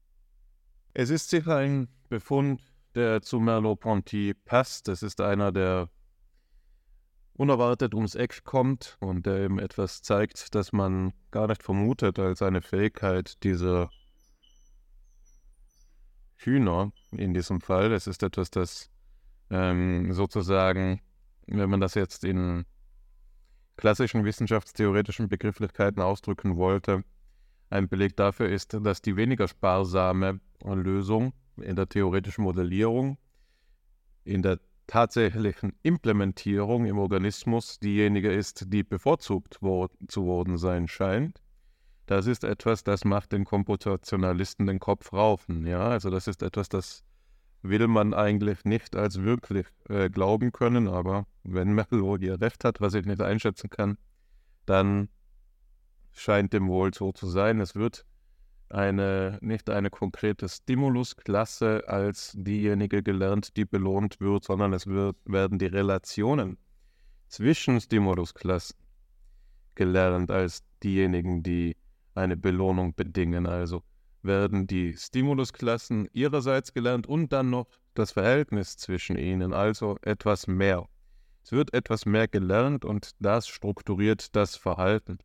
Es 0.94 1.09
ist 1.09 1.31
sicher 1.31 1.56
ein 1.56 1.89
Befund, 2.10 2.60
der 2.94 3.23
zu 3.23 3.40
Merleau-Ponty 3.40 4.35
passt. 4.44 4.89
Es 4.89 5.02
ist 5.02 5.20
einer, 5.23 5.51
der 5.51 5.89
unerwartet 7.32 7.94
ums 7.94 8.14
Eck 8.14 8.44
kommt 8.44 8.98
und 9.01 9.24
der 9.24 9.39
eben 9.39 9.59
etwas 9.59 10.02
zeigt, 10.02 10.55
das 10.55 10.73
man 10.73 11.14
gar 11.31 11.47
nicht 11.47 11.62
vermutet 11.62 12.19
als 12.19 12.43
eine 12.43 12.60
Fähigkeit 12.60 13.43
dieser 13.43 13.90
Hühner 16.36 16.93
in 17.10 17.32
diesem 17.32 17.62
Fall. 17.62 17.93
Es 17.93 18.06
ist 18.06 18.23
etwas, 18.23 18.51
das 18.51 18.90
ähm, 19.48 20.12
sozusagen, 20.12 21.01
wenn 21.47 21.70
man 21.70 21.81
das 21.81 21.94
jetzt 21.94 22.23
in 22.23 22.66
klassischen 23.77 24.27
wissenschaftstheoretischen 24.27 25.31
Begrifflichkeiten 25.31 26.02
ausdrücken 26.02 26.56
wollte, 26.56 27.02
ein 27.73 27.89
Beleg 27.89 28.16
dafür 28.16 28.49
ist, 28.49 28.74
dass 28.74 29.03
die 29.03 29.16
weniger 29.16 29.49
sparsame 29.49 30.40
Lösung 30.65 31.32
in 31.57 31.74
der 31.74 31.89
theoretischen 31.89 32.44
Modellierung, 32.44 33.19
in 34.24 34.43
der 34.43 34.61
tatsächlichen 34.86 35.73
Implementierung 35.82 36.85
im 36.85 36.99
Organismus 36.99 37.78
diejenige 37.78 38.31
ist, 38.32 38.73
die 38.73 38.82
bevorzugt 38.82 39.59
wo 39.61 39.89
zu 40.07 40.27
worden 40.27 40.59
sein 40.59 40.86
scheint. 40.86 41.40
Das 42.07 42.27
ist 42.27 42.44
etwas, 42.44 42.85
das 42.85 43.05
macht 43.05 43.32
den 43.32 43.44
Komputationalisten 43.44 44.66
den 44.66 44.81
Kopf 44.81 45.12
raufen. 45.12 45.66
Ja? 45.66 45.89
Also 45.89 46.11
das 46.11 46.27
ist 46.27 46.43
etwas, 46.43 46.69
das 46.69 47.05
will 47.62 47.86
man 47.86 48.12
eigentlich 48.12 48.65
nicht 48.65 48.97
als 48.97 49.23
wirklich 49.23 49.66
äh, 49.89 50.11
glauben 50.11 50.53
können, 50.53 50.89
aber 50.89 51.27
wenn 51.44 51.73
Merleau 51.73 52.19
hier 52.19 52.40
recht 52.40 52.65
hat, 52.65 52.81
was 52.81 52.94
ich 52.94 53.07
nicht 53.07 53.23
einschätzen 53.23 53.70
kann, 53.70 53.97
dann 54.66 55.09
scheint 56.12 56.52
dem 56.52 56.68
wohl 56.68 56.93
so 56.94 57.12
zu 57.12 57.26
sein. 57.26 57.60
Es 57.60 57.74
wird 57.74 58.05
eine, 58.68 59.39
nicht 59.43 59.68
eine 59.68 59.90
konkrete 59.90 60.48
Stimulusklasse 60.48 61.84
als 61.86 62.32
diejenige 62.34 63.02
gelernt, 63.02 63.56
die 63.56 63.64
belohnt 63.64 64.20
wird, 64.20 64.44
sondern 64.44 64.72
es 64.72 64.86
wird, 64.86 65.16
werden 65.24 65.59
die 65.59 65.66
Relationen 65.66 66.59
zwischen 67.28 67.80
Stimulusklassen 67.80 68.76
gelernt 69.74 70.30
als 70.30 70.62
diejenigen, 70.82 71.43
die 71.43 71.76
eine 72.14 72.36
Belohnung 72.36 72.94
bedingen. 72.94 73.47
Also 73.47 73.82
werden 74.22 74.66
die 74.66 74.94
Stimulusklassen 74.97 76.09
ihrerseits 76.12 76.72
gelernt 76.72 77.06
und 77.06 77.32
dann 77.32 77.51
noch 77.51 77.66
das 77.94 78.12
Verhältnis 78.12 78.76
zwischen 78.76 79.16
ihnen, 79.18 79.52
also 79.52 79.97
etwas 80.02 80.47
mehr. 80.47 80.89
Es 81.44 81.52
wird 81.52 81.74
etwas 81.74 82.06
mehr 82.06 82.28
gelernt 82.28 82.84
und 82.84 83.10
das 83.18 83.48
strukturiert 83.48 84.34
das 84.36 84.56
Verhalten. 84.56 85.18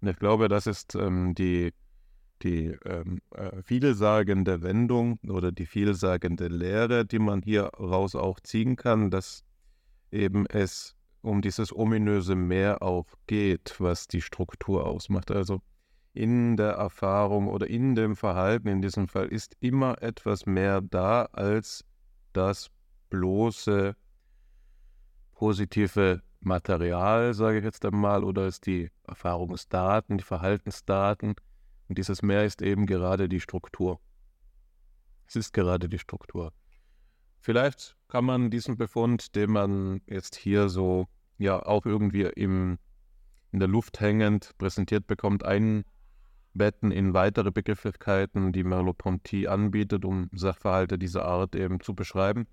Und 0.00 0.08
ich 0.08 0.16
glaube, 0.16 0.48
das 0.48 0.66
ist 0.66 0.94
ähm, 0.94 1.34
die, 1.34 1.72
die 2.42 2.76
ähm, 2.84 3.20
äh, 3.34 3.62
vielsagende 3.62 4.62
Wendung 4.62 5.18
oder 5.28 5.52
die 5.52 5.66
vielsagende 5.66 6.48
Lehre, 6.48 7.04
die 7.04 7.18
man 7.18 7.42
hier 7.42 7.64
raus 7.78 8.14
auch 8.14 8.40
ziehen 8.40 8.76
kann, 8.76 9.10
dass 9.10 9.44
eben 10.10 10.46
es 10.46 10.96
um 11.22 11.42
dieses 11.42 11.74
ominöse 11.74 12.34
Mehr 12.34 12.82
auch 12.82 13.06
geht, 13.26 13.76
was 13.78 14.08
die 14.08 14.22
Struktur 14.22 14.86
ausmacht. 14.86 15.30
Also 15.30 15.60
in 16.14 16.56
der 16.56 16.72
Erfahrung 16.72 17.48
oder 17.48 17.68
in 17.68 17.94
dem 17.94 18.16
Verhalten 18.16 18.68
in 18.68 18.82
diesem 18.82 19.06
Fall 19.06 19.28
ist 19.28 19.56
immer 19.60 20.02
etwas 20.02 20.46
mehr 20.46 20.80
da 20.80 21.26
als 21.32 21.84
das 22.32 22.70
bloße 23.10 23.94
positive 25.32 26.22
Material, 26.40 27.34
sage 27.34 27.58
ich 27.58 27.64
jetzt 27.64 27.84
einmal, 27.84 28.24
oder 28.24 28.46
ist 28.46 28.66
die 28.66 28.90
Erfahrungsdaten, 29.06 30.18
die 30.18 30.24
Verhaltensdaten. 30.24 31.34
Und 31.88 31.98
dieses 31.98 32.22
Mehr 32.22 32.44
ist 32.44 32.62
eben 32.62 32.86
gerade 32.86 33.28
die 33.28 33.40
Struktur. 33.40 34.00
Es 35.26 35.36
ist 35.36 35.52
gerade 35.52 35.88
die 35.88 35.98
Struktur. 35.98 36.52
Vielleicht 37.40 37.96
kann 38.08 38.24
man 38.24 38.50
diesen 38.50 38.76
Befund, 38.76 39.34
den 39.34 39.50
man 39.50 40.00
jetzt 40.06 40.36
hier 40.36 40.68
so 40.68 41.08
ja 41.38 41.64
auch 41.64 41.86
irgendwie 41.86 42.22
im, 42.22 42.78
in 43.52 43.60
der 43.60 43.68
Luft 43.68 44.00
hängend 44.00 44.56
präsentiert 44.58 45.06
bekommt, 45.06 45.44
einbetten 45.44 46.90
in 46.90 47.14
weitere 47.14 47.50
Begrifflichkeiten, 47.50 48.52
die 48.52 48.64
Merleau-Ponty 48.64 49.46
anbietet, 49.46 50.04
um 50.04 50.28
Sachverhalte 50.32 50.98
dieser 50.98 51.24
Art 51.24 51.54
eben 51.54 51.80
zu 51.80 51.94
beschreiben. 51.94 52.46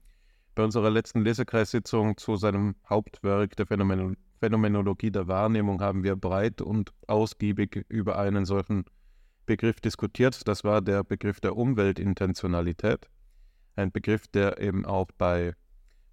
Bei 0.57 0.63
unserer 0.63 0.89
letzten 0.89 1.23
Lesekreissitzung 1.23 2.17
zu 2.17 2.35
seinem 2.35 2.73
Hauptwerk 2.89 3.55
der 3.57 3.67
Phänomen 3.67 4.17
Phänomenologie 4.39 5.11
der 5.11 5.27
Wahrnehmung 5.27 5.81
haben 5.81 6.03
wir 6.03 6.15
breit 6.15 6.63
und 6.63 6.93
ausgiebig 7.05 7.85
über 7.89 8.17
einen 8.17 8.43
solchen 8.43 8.85
Begriff 9.45 9.79
diskutiert. 9.81 10.47
Das 10.47 10.63
war 10.63 10.81
der 10.81 11.03
Begriff 11.03 11.39
der 11.39 11.55
Umweltintentionalität. 11.55 13.07
Ein 13.75 13.91
Begriff, 13.91 14.27
der 14.29 14.59
eben 14.59 14.84
auch 14.84 15.09
bei 15.19 15.53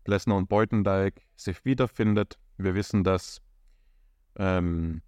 Plessner 0.04 0.36
und 0.36 0.50
Beutendijk 0.50 1.22
sich 1.36 1.64
wiederfindet. 1.64 2.38
Wir 2.58 2.74
wissen, 2.74 3.02
dass 3.02 3.40
ähm, 4.36 5.00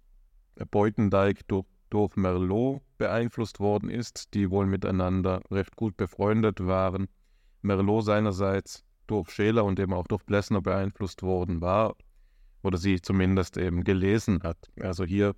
Beutendijk 0.71 1.47
durch, 1.47 1.67
durch 1.91 2.15
Merlot 2.15 2.81
beeinflusst 2.97 3.59
worden 3.59 3.91
ist, 3.91 4.33
die 4.33 4.49
wohl 4.49 4.65
miteinander 4.65 5.43
recht 5.51 5.75
gut 5.75 5.95
befreundet 5.95 6.65
waren. 6.65 7.07
Merlot 7.61 8.05
seinerseits 8.05 8.86
durch 9.07 9.29
Scheler 9.31 9.65
und 9.65 9.79
eben 9.79 9.93
auch 9.93 10.07
durch 10.07 10.25
Plessner 10.25 10.61
beeinflusst 10.61 11.23
worden 11.23 11.61
war 11.61 11.95
oder 12.63 12.77
sie 12.77 13.01
zumindest 13.01 13.57
eben 13.57 13.83
gelesen 13.83 14.41
hat. 14.43 14.57
Also 14.79 15.05
hier 15.05 15.35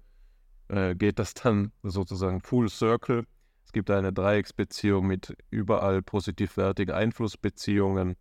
äh, 0.69 0.95
geht 0.95 1.19
das 1.19 1.33
dann 1.33 1.71
sozusagen 1.83 2.41
full 2.41 2.69
circle. 2.69 3.25
Es 3.65 3.71
gibt 3.71 3.91
eine 3.91 4.11
Dreiecksbeziehung 4.11 5.05
mit 5.05 5.35
überall 5.51 6.01
positivwertigen 6.01 6.93
Einflussbeziehungen 6.93 8.15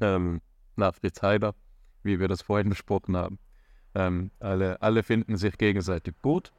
ähm, 0.00 0.40
nach 0.76 0.94
Fritz 0.94 1.22
Heider, 1.22 1.54
wie 2.02 2.18
wir 2.18 2.28
das 2.28 2.42
vorhin 2.42 2.70
besprochen 2.70 3.16
haben. 3.16 3.38
Ähm, 3.94 4.30
alle, 4.40 4.80
alle 4.82 5.02
finden 5.02 5.36
sich 5.36 5.56
gegenseitig 5.58 6.14
gut. 6.22 6.52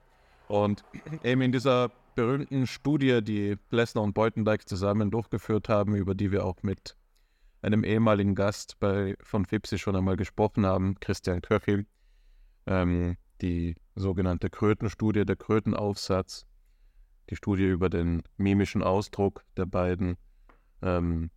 Und 0.48 0.84
eben 1.23 1.41
in 1.41 1.52
dieser 1.52 1.90
berühmten 2.15 2.68
Studie, 2.68 3.22
die 3.22 3.56
Plessner 3.56 4.02
und 4.02 4.14
Beutendijk 4.14 4.68
zusammen 4.69 5.11
durchgeführt 5.11 5.69
haben, 5.69 5.95
über 5.95 6.15
die 6.15 6.32
wir 6.32 6.45
auch 6.45 6.61
mit 6.61 6.95
einem 7.66 7.84
ehemaligen 7.84 8.36
Gast 8.36 8.80
bei, 8.80 9.16
von 9.22 9.46
Fipsi 9.46 9.80
schon 9.80 9.96
einmal 9.96 10.18
gesprochen 10.18 10.66
haben, 10.66 11.00
Christian 11.00 11.42
Köchel, 11.42 11.88
ähm, 12.68 13.18
die 13.42 13.76
sogenannte 13.96 14.50
Krötenstudie, 14.50 15.26
der 15.26 15.36
Krötenaufsatz, 15.36 16.46
die 17.30 17.36
Studie 17.36 17.66
über 17.66 17.90
den 17.90 18.22
mimischen 18.38 18.84
Ausdruck 18.84 19.44
der 19.58 19.66
beiden, 19.66 20.18
ähm, 20.84 21.32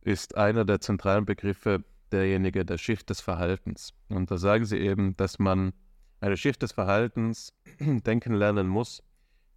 ist 0.00 0.36
einer 0.36 0.64
der 0.64 0.80
zentralen 0.80 1.24
Begriffe 1.24 1.84
derjenige 2.12 2.64
der 2.64 2.78
Schicht 2.78 3.10
des 3.10 3.20
Verhaltens. 3.20 3.94
Und 4.08 4.30
da 4.30 4.36
sagen 4.36 4.64
sie 4.64 4.78
eben, 4.78 5.16
dass 5.16 5.38
man 5.38 5.72
eine 6.20 6.36
Schicht 6.36 6.62
des 6.62 6.72
Verhaltens 6.72 7.52
denken 7.80 8.34
lernen 8.34 8.68
muss, 8.68 9.02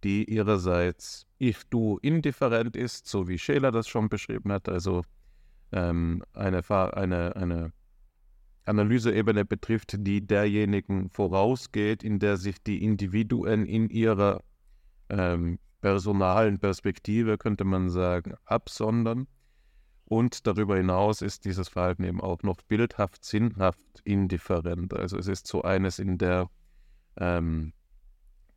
die 0.04 0.24
ihrerseits 0.24 1.26
ich-du 1.38 1.98
indifferent 2.02 2.76
ist, 2.76 3.06
so 3.06 3.28
wie 3.28 3.38
Scheler 3.38 3.72
das 3.72 3.88
schon 3.88 4.08
beschrieben 4.08 4.52
hat, 4.52 4.68
also 4.68 5.02
ähm, 5.72 6.22
eine, 6.32 6.62
eine, 6.68 7.36
eine 7.36 7.72
Analyseebene 8.64 9.44
betrifft, 9.44 9.96
die 9.98 10.26
derjenigen 10.26 11.10
vorausgeht, 11.10 12.02
in 12.02 12.18
der 12.18 12.36
sich 12.36 12.62
die 12.62 12.82
Individuen 12.82 13.66
in 13.66 13.88
ihrer 13.88 14.42
ähm, 15.08 15.58
personalen 15.80 16.58
Perspektive, 16.58 17.38
könnte 17.38 17.64
man 17.64 17.90
sagen, 17.90 18.34
absondern. 18.44 19.28
Und 20.04 20.46
darüber 20.46 20.76
hinaus 20.76 21.20
ist 21.20 21.44
dieses 21.44 21.68
Verhalten 21.68 22.04
eben 22.04 22.20
auch 22.20 22.42
noch 22.42 22.62
bildhaft, 22.62 23.24
sinnhaft 23.24 23.78
indifferent. 24.04 24.94
Also 24.94 25.18
es 25.18 25.26
ist 25.26 25.46
so 25.46 25.62
eines, 25.62 25.98
in 25.98 26.16
der 26.18 26.48
ähm, 27.16 27.72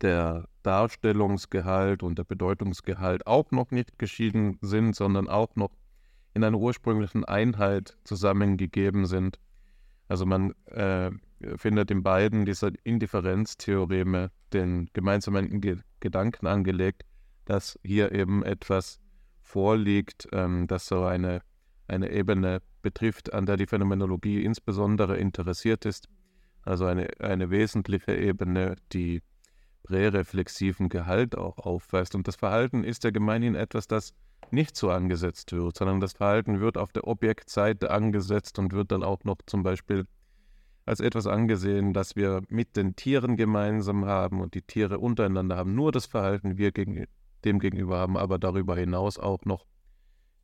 der 0.02 0.48
Darstellungsgehalt 0.64 2.04
und 2.04 2.18
der 2.18 2.24
Bedeutungsgehalt 2.24 3.28
auch 3.28 3.52
noch 3.52 3.72
nicht 3.72 4.00
geschieden 4.00 4.58
sind, 4.62 4.96
sondern 4.96 5.28
auch 5.28 5.56
noch 5.56 5.72
in 6.34 6.44
einer 6.44 6.58
ursprünglichen 6.58 7.26
Einheit 7.26 7.98
zusammengegeben 8.04 9.06
sind. 9.06 9.40
Also 10.08 10.26
man 10.26 10.54
äh, 10.68 11.12
findet 11.58 11.92
in 11.92 12.04
beiden 12.04 12.46
dieser 12.46 12.72
Indifferenztheoreme 12.84 14.32
den 14.54 14.90
gemeinsamen 14.94 15.62
Ge 15.62 15.78
Gedanken 16.00 16.48
angelegt, 16.48 17.04
dass 17.44 17.78
hier 17.84 18.14
eben 18.14 18.44
etwas 18.44 19.02
vorliegt, 19.42 20.30
ähm, 20.32 20.66
das 20.68 20.86
so 20.86 21.04
eine, 21.04 21.42
eine 21.88 22.10
Ebene 22.10 22.62
betrifft, 22.82 23.34
an 23.34 23.46
der 23.46 23.58
die 23.58 23.66
Phänomenologie 23.66 24.44
insbesondere 24.44 25.18
interessiert 25.18 25.86
ist. 25.86 26.08
Also 26.64 26.86
eine, 26.86 27.10
eine 27.20 27.50
wesentliche 27.50 28.16
Ebene, 28.16 28.76
die 28.94 29.22
präreflexiven 29.90 30.88
Gehalt 30.88 31.36
auch 31.36 31.58
aufweist. 31.58 32.14
Und 32.14 32.28
das 32.28 32.36
Verhalten 32.36 32.84
ist 32.84 33.04
ja 33.04 33.10
gemeinhin 33.10 33.56
etwas, 33.56 33.88
das 33.88 34.14
nicht 34.52 34.76
so 34.76 34.92
angesetzt 34.92 35.52
wird, 35.52 35.76
sondern 35.76 36.00
das 36.00 36.14
Verhalten 36.14 36.60
wird 36.60 36.78
auf 36.78 36.92
der 36.92 37.08
Objektseite 37.08 37.90
angesetzt 37.90 38.60
und 38.60 38.72
wird 38.72 38.92
dann 38.92 39.04
auch 39.04 39.24
noch 39.24 39.38
zum 39.48 39.64
Beispiel 39.64 40.06
als 40.86 41.00
etwas 41.00 41.26
angesehen, 41.28 41.94
das 41.94 42.16
wir 42.16 42.42
mit 42.50 42.76
den 42.76 42.96
Tieren 42.96 43.36
gemeinsam 43.36 44.06
haben 44.06 44.42
und 44.42 44.54
die 44.54 44.62
Tiere 44.62 45.00
untereinander 45.00 45.58
haben 45.58 45.76
nur 45.76 45.92
das 45.92 46.06
Verhalten, 46.06 46.58
wir 46.58 46.72
gegen, 46.72 47.06
dem 47.44 47.60
gegenüber 47.60 47.98
haben, 47.98 48.16
aber 48.16 48.38
darüber 48.38 48.76
hinaus 48.76 49.18
auch 49.18 49.44
noch 49.46 49.66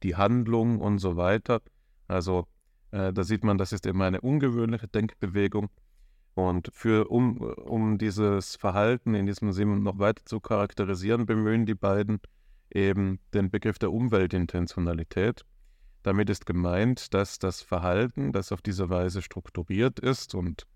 die 0.04 0.16
Handlung 0.16 0.82
und 0.82 0.98
so 0.98 1.18
weiter. 1.18 1.62
Also 2.08 2.48
äh, 2.92 3.14
da 3.14 3.24
sieht 3.24 3.44
man, 3.44 3.58
das 3.58 3.72
ist 3.74 3.86
eben 3.86 4.02
eine 4.02 4.22
ungewöhnliche 4.22 4.88
Denkbewegung 4.88 5.70
und 6.36 6.70
für, 6.74 7.10
um, 7.10 7.38
um 7.38 7.98
dieses 7.98 8.58
Verhalten 8.58 9.16
in 9.16 9.26
diesem 9.26 9.54
Sinn 9.54 9.84
noch 9.84 9.98
weiter 10.00 10.24
zu 10.26 10.40
charakterisieren, 10.40 11.26
bemühen 11.26 11.66
die 11.66 11.76
beiden 11.76 12.20
eben 12.70 13.20
den 13.34 13.50
Begriff 13.50 13.80
der 13.80 13.92
Umweltintentionalität. 13.92 15.46
Damit 16.04 16.30
ist 16.30 16.46
gemeint, 16.46 17.14
dass 17.14 17.40
das 17.40 17.62
Verhalten, 17.62 18.34
das 18.34 18.52
auf 18.52 18.62
diese 18.62 18.90
Weise 18.90 19.22
strukturiert 19.22 20.00
ist 20.00 20.36
und 20.36 20.68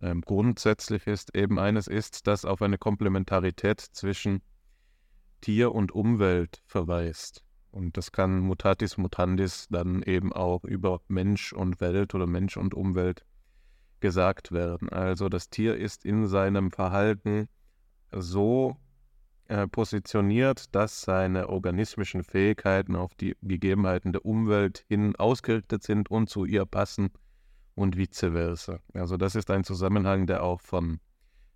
ähm, 0.00 0.22
grundsätzlich 0.22 1.06
ist, 1.06 1.36
eben 1.36 1.58
eines 1.58 1.86
ist, 1.86 2.26
das 2.26 2.44
auf 2.46 2.62
eine 2.62 2.78
Komplementarität 2.78 3.80
zwischen 3.80 4.42
Tier 5.42 5.74
und 5.74 5.92
Umwelt 5.92 6.62
verweist. 6.66 7.44
Und 7.70 7.96
das 7.98 8.10
kann 8.10 8.40
mutatis 8.40 8.96
mutandis 8.96 9.66
dann 9.68 10.02
eben 10.02 10.32
auch 10.32 10.64
über 10.64 11.02
Mensch 11.08 11.52
und 11.52 11.80
Welt 11.80 12.14
oder 12.14 12.26
Mensch 12.26 12.56
und 12.56 12.72
Umwelt 12.72 13.24
gesagt 14.00 14.52
werden. 14.52 14.88
Also 14.88 15.28
das 15.28 15.50
Tier 15.50 15.76
ist 15.76 16.04
in 16.04 16.26
seinem 16.26 16.70
Verhalten 16.70 17.48
so 18.10 18.76
äh, 19.46 19.66
positioniert, 19.66 20.74
dass 20.74 21.02
seine 21.02 21.48
organismischen 21.48 22.24
Fähigkeiten 22.24 22.96
auf 22.96 23.14
die 23.14 23.36
Gegebenheiten 23.42 24.12
der 24.12 24.24
Umwelt 24.24 24.84
hin 24.88 25.14
ausgerichtet 25.16 25.82
sind 25.82 26.10
und 26.10 26.30
zu 26.30 26.46
ihr 26.46 26.64
passen 26.64 27.10
und 27.74 27.96
vice 27.96 28.32
versa. 28.32 28.78
Also 28.94 29.16
das 29.16 29.34
ist 29.34 29.50
ein 29.50 29.64
Zusammenhang, 29.64 30.26
der 30.26 30.42
auch 30.42 30.60
von 30.60 31.00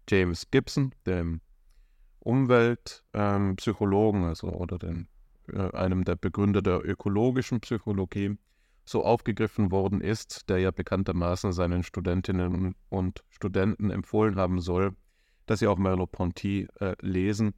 James 0.09 0.51
Gibson, 0.51 0.94
dem 1.06 1.40
Umweltpsychologen, 2.20 4.23
ähm, 4.23 4.28
also 4.28 4.48
oder 4.48 4.78
den, 4.78 5.09
äh, 5.52 5.70
einem 5.70 6.05
der 6.05 6.16
Begründer 6.16 6.60
der 6.60 6.85
ökologischen 6.85 7.60
Psychologie, 7.60 8.36
so 8.89 9.05
aufgegriffen 9.05 9.70
worden 9.70 10.01
ist, 10.01 10.48
der 10.48 10.59
ja 10.59 10.70
bekanntermaßen 10.70 11.52
seinen 11.52 11.82
Studentinnen 11.82 12.74
und 12.89 13.24
Studenten 13.28 13.90
empfohlen 13.90 14.36
haben 14.36 14.60
soll, 14.60 14.97
dass 15.47 15.60
sie 15.60 15.66
auch 15.66 15.78
Merleau-Ponty 15.78 16.69
äh, 16.81 16.94
lesen. 17.01 17.55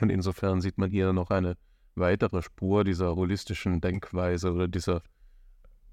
Und 0.00 0.10
insofern 0.10 0.60
sieht 0.60 0.78
man 0.78 0.90
hier 0.90 1.12
noch 1.12 1.30
eine 1.30 1.56
weitere 1.94 2.42
Spur 2.42 2.84
dieser 2.84 3.16
holistischen 3.16 3.80
Denkweise 3.80 4.52
oder 4.52 4.68
dieser, 4.68 5.02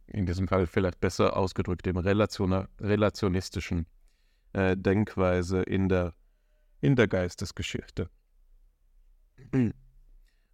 in 0.07 0.25
diesem 0.25 0.47
Fall 0.47 0.67
vielleicht 0.67 0.99
besser 0.99 1.35
ausgedrückt, 1.35 1.85
dem 1.85 1.97
relationistischen 1.97 3.87
äh, 4.53 4.77
Denkweise 4.77 5.61
in 5.61 5.89
der, 5.89 6.13
in 6.79 6.95
der 6.95 7.07
Geistesgeschichte. 7.07 8.09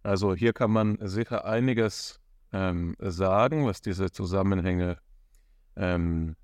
Also 0.02 0.34
hier 0.34 0.52
kann 0.52 0.70
man 0.70 0.98
sicher 1.00 1.44
einiges 1.44 2.20
ähm, 2.54 2.94
sagen, 3.00 3.66
was 3.66 3.82
diese 3.82 4.12
Zusammenhänge 4.12 4.98
ähm, 5.76 6.36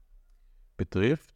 betrifft. 0.77 1.35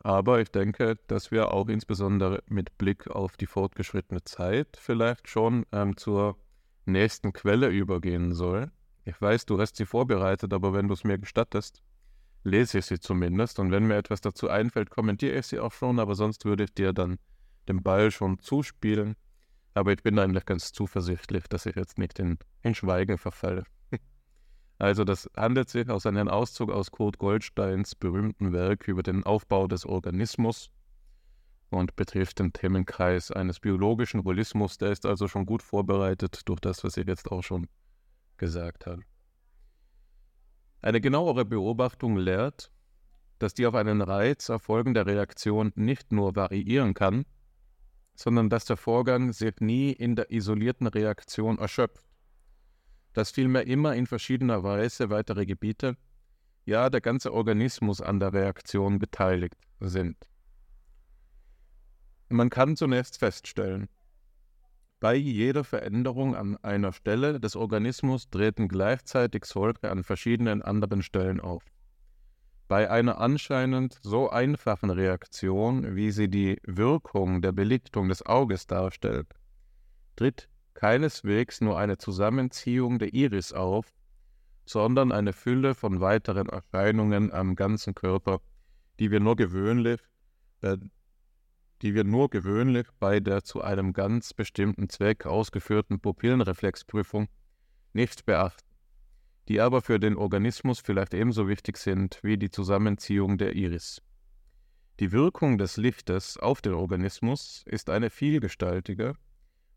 Aber 0.00 0.40
ich 0.40 0.50
denke, 0.50 0.96
dass 1.08 1.30
wir 1.30 1.52
auch 1.52 1.68
insbesondere 1.68 2.42
mit 2.46 2.76
Blick 2.78 3.08
auf 3.08 3.36
die 3.36 3.46
fortgeschrittene 3.46 4.22
Zeit 4.22 4.76
vielleicht 4.78 5.28
schon 5.28 5.66
ähm, 5.72 5.96
zur 5.96 6.36
nächsten 6.84 7.32
Quelle 7.32 7.68
übergehen 7.68 8.34
sollen. 8.34 8.70
Ich 9.04 9.20
weiß, 9.20 9.46
du 9.46 9.58
hast 9.58 9.76
sie 9.76 9.86
vorbereitet, 9.86 10.52
aber 10.52 10.74
wenn 10.74 10.86
du 10.86 10.94
es 10.94 11.02
mir 11.02 11.18
gestattest, 11.18 11.82
lese 12.44 12.78
ich 12.78 12.86
sie 12.86 13.00
zumindest. 13.00 13.58
Und 13.58 13.70
wenn 13.70 13.86
mir 13.86 13.96
etwas 13.96 14.20
dazu 14.20 14.48
einfällt, 14.48 14.90
kommentiere 14.90 15.38
ich 15.38 15.46
sie 15.46 15.58
auch 15.58 15.72
schon, 15.72 15.98
aber 15.98 16.14
sonst 16.14 16.44
würde 16.44 16.64
ich 16.64 16.74
dir 16.74 16.92
dann 16.92 17.18
den 17.68 17.82
Ball 17.82 18.10
schon 18.10 18.38
zuspielen. 18.38 19.16
Aber 19.72 19.92
ich 19.92 20.02
bin 20.02 20.18
eigentlich 20.18 20.44
ganz 20.44 20.72
zuversichtlich, 20.72 21.44
dass 21.48 21.66
ich 21.66 21.76
jetzt 21.76 21.98
nicht 21.98 22.18
in, 22.18 22.38
in 22.62 22.74
Schweigen 22.74 23.16
verfalle. 23.16 23.64
Also 24.78 25.02
das 25.02 25.28
handelt 25.36 25.68
sich 25.68 25.88
aus 25.90 26.06
einem 26.06 26.28
Auszug 26.28 26.70
aus 26.70 26.92
Kurt 26.92 27.18
Goldsteins 27.18 27.96
berühmten 27.96 28.52
Werk 28.52 28.86
über 28.86 29.02
den 29.02 29.24
Aufbau 29.24 29.66
des 29.66 29.84
Organismus 29.84 30.70
und 31.70 31.96
betrifft 31.96 32.38
den 32.38 32.52
Themenkreis 32.52 33.32
eines 33.32 33.58
biologischen 33.58 34.22
Holismus. 34.22 34.78
Der 34.78 34.92
ist 34.92 35.04
also 35.04 35.26
schon 35.26 35.46
gut 35.46 35.62
vorbereitet 35.62 36.42
durch 36.44 36.60
das, 36.60 36.84
was 36.84 36.96
ich 36.96 37.08
jetzt 37.08 37.30
auch 37.30 37.42
schon 37.42 37.66
gesagt 38.36 38.86
habe. 38.86 39.02
Eine 40.80 41.00
genauere 41.00 41.44
Beobachtung 41.44 42.16
lehrt, 42.16 42.70
dass 43.40 43.54
die 43.54 43.66
auf 43.66 43.74
einen 43.74 44.00
Reiz 44.00 44.48
erfolgende 44.48 45.06
Reaktion 45.06 45.72
nicht 45.74 46.12
nur 46.12 46.36
variieren 46.36 46.94
kann, 46.94 47.26
sondern 48.14 48.48
dass 48.48 48.64
der 48.64 48.76
Vorgang 48.76 49.32
sich 49.32 49.56
nie 49.58 49.90
in 49.90 50.14
der 50.14 50.30
isolierten 50.30 50.86
Reaktion 50.86 51.58
erschöpft 51.58 52.07
dass 53.18 53.32
vielmehr 53.32 53.66
immer 53.66 53.96
in 53.96 54.06
verschiedener 54.06 54.62
Weise 54.62 55.10
weitere 55.10 55.44
Gebiete, 55.44 55.96
ja 56.64 56.88
der 56.88 57.00
ganze 57.00 57.34
Organismus 57.34 58.00
an 58.00 58.20
der 58.20 58.32
Reaktion 58.32 59.00
beteiligt 59.00 59.56
sind. 59.80 60.16
Man 62.28 62.48
kann 62.48 62.76
zunächst 62.76 63.18
feststellen, 63.18 63.88
bei 65.00 65.16
jeder 65.16 65.64
Veränderung 65.64 66.36
an 66.36 66.58
einer 66.58 66.92
Stelle 66.92 67.40
des 67.40 67.56
Organismus 67.56 68.30
treten 68.30 68.68
gleichzeitig 68.68 69.46
solche 69.46 69.90
an 69.90 70.04
verschiedenen 70.04 70.62
anderen 70.62 71.02
Stellen 71.02 71.40
auf. 71.40 71.64
Bei 72.68 72.88
einer 72.88 73.20
anscheinend 73.20 73.98
so 74.00 74.30
einfachen 74.30 74.90
Reaktion, 74.90 75.96
wie 75.96 76.12
sie 76.12 76.28
die 76.28 76.60
Wirkung 76.62 77.42
der 77.42 77.50
Belichtung 77.50 78.08
des 78.10 78.24
Auges 78.24 78.68
darstellt, 78.68 79.26
tritt 80.14 80.48
keineswegs 80.78 81.60
nur 81.60 81.76
eine 81.76 81.98
Zusammenziehung 81.98 83.00
der 83.00 83.12
Iris 83.12 83.52
auf, 83.52 83.92
sondern 84.64 85.10
eine 85.10 85.32
Fülle 85.32 85.74
von 85.74 86.00
weiteren 86.00 86.48
Erscheinungen 86.48 87.32
am 87.32 87.56
ganzen 87.56 87.96
Körper, 87.96 88.40
die 89.00 89.10
wir 89.10 89.18
nur 89.18 89.34
gewöhnlich, 89.34 90.00
äh, 90.60 90.76
die 91.82 91.96
wir 91.96 92.04
nur 92.04 92.30
gewöhnlich 92.30 92.86
bei 93.00 93.18
der 93.18 93.42
zu 93.42 93.60
einem 93.60 93.92
ganz 93.92 94.32
bestimmten 94.32 94.88
Zweck 94.88 95.26
ausgeführten 95.26 95.98
Pupillenreflexprüfung 95.98 97.26
nicht 97.92 98.24
beachten, 98.24 98.70
die 99.48 99.60
aber 99.60 99.82
für 99.82 99.98
den 99.98 100.16
Organismus 100.16 100.78
vielleicht 100.78 101.12
ebenso 101.12 101.48
wichtig 101.48 101.76
sind 101.76 102.20
wie 102.22 102.38
die 102.38 102.52
Zusammenziehung 102.52 103.36
der 103.36 103.56
Iris. 103.56 104.00
Die 105.00 105.10
Wirkung 105.10 105.58
des 105.58 105.76
Lichtes 105.76 106.36
auf 106.36 106.62
den 106.62 106.74
Organismus 106.74 107.64
ist 107.66 107.90
eine 107.90 108.10
vielgestaltige 108.10 109.16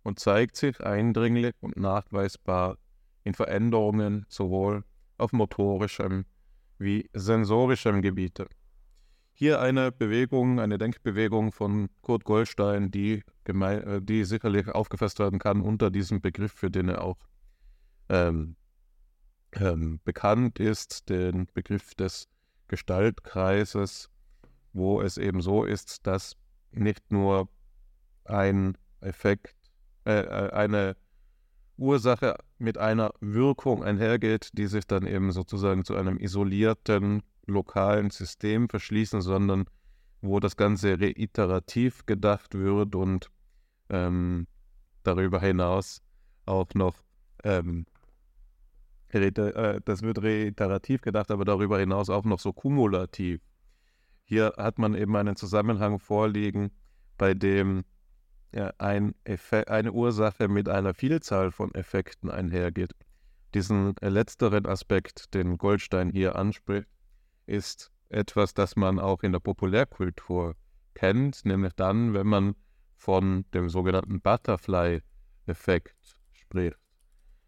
und 0.04 0.20
zeigt 0.20 0.56
sich 0.56 0.82
eindringlich 0.82 1.54
und 1.62 1.78
nachweisbar 1.78 2.78
in 3.24 3.34
Veränderungen 3.34 4.26
sowohl 4.30 4.84
auf 5.18 5.32
motorischem 5.32 6.26
wie 6.80 7.10
sensorischem 7.14 8.02
Gebiete. 8.02 8.48
Hier 9.34 9.62
eine 9.62 9.92
Bewegung, 9.92 10.60
eine 10.60 10.78
Denkbewegung 10.78 11.52
von 11.52 11.90
Kurt 12.02 12.26
Goldstein, 12.26 12.92
die, 12.92 13.24
äh, 13.46 14.02
die 14.02 14.24
sicherlich 14.24 14.68
aufgefasst 14.70 15.20
werden 15.20 15.40
kann 15.40 15.62
unter 15.62 15.90
diesem 15.90 16.22
Begriff, 16.22 16.52
für 16.52 16.70
den 16.70 16.90
er 16.90 17.04
auch 17.04 17.18
ähm, 18.10 18.56
ähm, 19.54 20.00
bekannt 20.04 20.60
ist, 20.60 21.10
den 21.10 21.48
Begriff 21.54 21.96
des 21.96 22.28
Gestaltkreises, 22.68 24.10
wo 24.74 25.02
es 25.02 25.18
eben 25.18 25.42
so 25.42 25.64
ist, 25.64 26.06
dass 26.08 26.36
nicht 26.72 27.12
nur 27.12 27.50
ein 28.26 28.78
Effekt 29.02 29.56
äh, 30.06 30.22
äh, 30.22 30.52
eine 30.52 30.96
Ursache 31.78 32.36
mit 32.58 32.78
einer 32.78 33.12
Wirkung 33.20 33.84
einhergeht, 33.84 34.50
die 34.54 34.68
sich 34.68 34.86
dann 34.86 35.06
eben 35.06 35.32
sozusagen 35.32 35.84
zu 35.84 35.96
einem 35.96 36.18
isolierten 36.18 37.24
lokalen 37.46 38.10
System 38.10 38.70
verschließen, 38.70 39.22
sondern 39.22 39.66
wo 40.22 40.40
das 40.40 40.56
Ganze 40.56 41.00
reiterativ 41.00 42.06
gedacht 42.06 42.54
wird 42.54 42.96
und 42.96 43.30
ähm, 43.90 44.48
darüber 45.04 45.40
hinaus 45.40 46.02
auch 46.46 46.68
noch, 46.76 46.96
ähm, 47.44 47.86
äh, 49.10 49.32
das 49.84 50.02
wird 50.04 50.22
reiterativ 50.24 51.02
gedacht, 51.02 51.32
aber 51.32 51.46
darüber 51.46 51.80
hinaus 51.80 52.10
auch 52.10 52.26
noch 52.26 52.40
so 52.40 52.54
kumulativ. 52.54 53.42
Hier 54.24 54.54
hat 54.58 54.78
man 54.78 54.94
eben 54.94 55.16
einen 55.16 55.36
Zusammenhang 55.36 56.00
vorliegen, 56.00 56.72
bei 57.18 57.34
dem 57.34 57.84
ein 58.78 59.16
eine 59.68 59.92
Ursache 59.94 60.48
mit 60.48 60.68
einer 60.68 60.94
Vielzahl 60.94 61.52
von 61.52 61.74
Effekten 61.74 62.30
einhergeht. 62.30 62.92
Diesen 63.54 63.96
äh, 63.98 64.10
letzteren 64.10 64.66
Aspekt, 64.66 65.34
den 65.34 65.58
Goldstein 65.58 66.10
hier 66.10 66.36
anspricht, 66.36 66.88
ist 67.46 67.92
etwas, 68.10 68.54
das 68.54 68.76
man 68.76 69.00
auch 69.00 69.24
in 69.24 69.32
der 69.32 69.40
Populärkultur 69.40 70.56
kennt, 70.94 71.46
nämlich 71.46 71.74
dann, 71.74 72.14
wenn 72.14 72.28
man 72.28 72.56
von 72.96 73.46
dem 73.54 73.70
sogenannten 73.70 74.22
Butterfly-Effekt 74.22 76.18
spricht. 76.34 76.78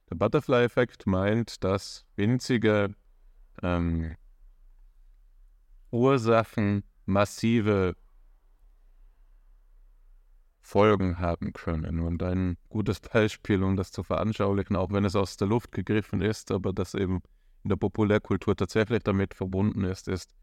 Der 0.09 0.15
Butterfly-Effekt 0.15 1.05
meint, 1.05 1.63
dass 1.63 2.05
winzige 2.15 2.95
ähm, 3.61 4.15
Ursachen 5.91 6.83
massive 7.05 7.95
Folgen 10.63 11.19
haben 11.19 11.53
können. 11.53 11.99
Und 11.99 12.23
ein 12.23 12.57
gutes 12.69 12.99
Beispiel, 13.01 13.61
um 13.61 13.75
das 13.75 13.91
zu 13.91 14.01
veranschaulichen, 14.01 14.75
auch 14.75 14.91
wenn 14.91 15.05
es 15.05 15.15
aus 15.15 15.37
der 15.37 15.47
Luft 15.47 15.71
gegriffen 15.73 16.21
ist, 16.21 16.51
aber 16.51 16.73
das 16.73 16.95
eben 16.95 17.21
in 17.63 17.69
der 17.69 17.75
Populärkultur 17.75 18.55
tatsächlich 18.55 19.03
damit 19.03 19.33
verbunden 19.33 19.83
ist, 19.83 20.07
ist 20.07 20.33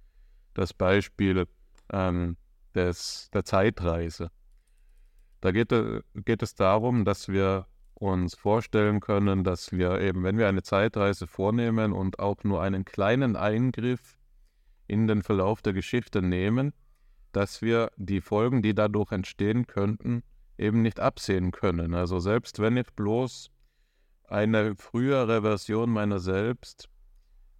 das 0.54 0.74
Beispiel 0.74 1.46
ähm, 1.92 2.36
des, 2.74 3.30
der 3.32 3.44
Zeitreise. 3.44 4.30
Da 5.40 5.52
geht, 5.52 5.72
äh, 5.72 6.02
geht 6.14 6.42
es 6.42 6.54
darum, 6.54 7.04
dass 7.04 7.28
wir 7.28 7.66
uns 7.94 8.34
vorstellen 8.34 9.00
können, 9.00 9.42
dass 9.42 9.72
wir 9.72 10.00
eben, 10.00 10.22
wenn 10.22 10.38
wir 10.38 10.48
eine 10.48 10.62
Zeitreise 10.62 11.26
vornehmen 11.26 11.92
und 11.92 12.18
auch 12.18 12.44
nur 12.44 12.62
einen 12.62 12.84
kleinen 12.84 13.36
Eingriff 13.36 14.18
in 14.86 15.06
den 15.06 15.22
Verlauf 15.22 15.62
der 15.62 15.72
Geschichte 15.72 16.22
nehmen, 16.22 16.72
dass 17.32 17.62
wir 17.62 17.90
die 17.96 18.20
Folgen, 18.20 18.62
die 18.62 18.74
dadurch 18.74 19.12
entstehen 19.12 19.66
könnten, 19.66 20.22
eben 20.58 20.82
nicht 20.82 21.00
absehen 21.00 21.50
können. 21.52 21.94
Also 21.94 22.18
selbst 22.18 22.58
wenn 22.58 22.76
ich 22.76 22.86
bloß 22.94 23.50
eine 24.24 24.76
frühere 24.76 25.42
Version 25.42 25.90
meiner 25.90 26.20
selbst 26.20 26.88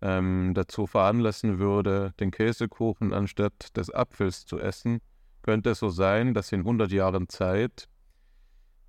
ähm, 0.02 0.52
dazu 0.54 0.86
veranlassen 0.86 1.58
würde, 1.58 2.12
den 2.20 2.30
Käsekuchen 2.30 3.12
anstatt 3.12 3.76
des 3.76 3.92
Apfels 3.92 4.46
zu 4.46 4.58
essen, 4.58 5.00
könnte 5.42 5.70
es 5.70 5.78
so 5.78 5.88
sein, 5.88 6.34
dass 6.34 6.52
in 6.52 6.60
100 6.60 6.92
Jahren 6.92 7.28
Zeit 7.28 7.88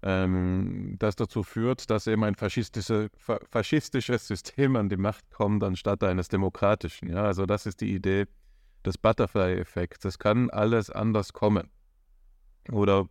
ähm, 0.03 0.95
das 0.99 1.15
dazu 1.15 1.43
führt, 1.43 1.89
dass 1.89 2.07
eben 2.07 2.23
ein 2.23 2.35
faschistische, 2.35 3.09
fa 3.15 3.39
faschistisches 3.49 4.27
System 4.27 4.75
an 4.75 4.89
die 4.89 4.97
Macht 4.97 5.29
kommt, 5.31 5.63
anstatt 5.63 6.03
eines 6.03 6.27
demokratischen. 6.27 7.09
Ja, 7.09 7.23
also 7.23 7.45
das 7.45 7.65
ist 7.65 7.81
die 7.81 7.93
Idee 7.93 8.25
des 8.85 8.97
Butterfly-Effekts. 8.97 10.05
Es 10.05 10.19
kann 10.19 10.49
alles 10.49 10.89
anders 10.89 11.33
kommen. 11.33 11.69
Oder 12.71 13.07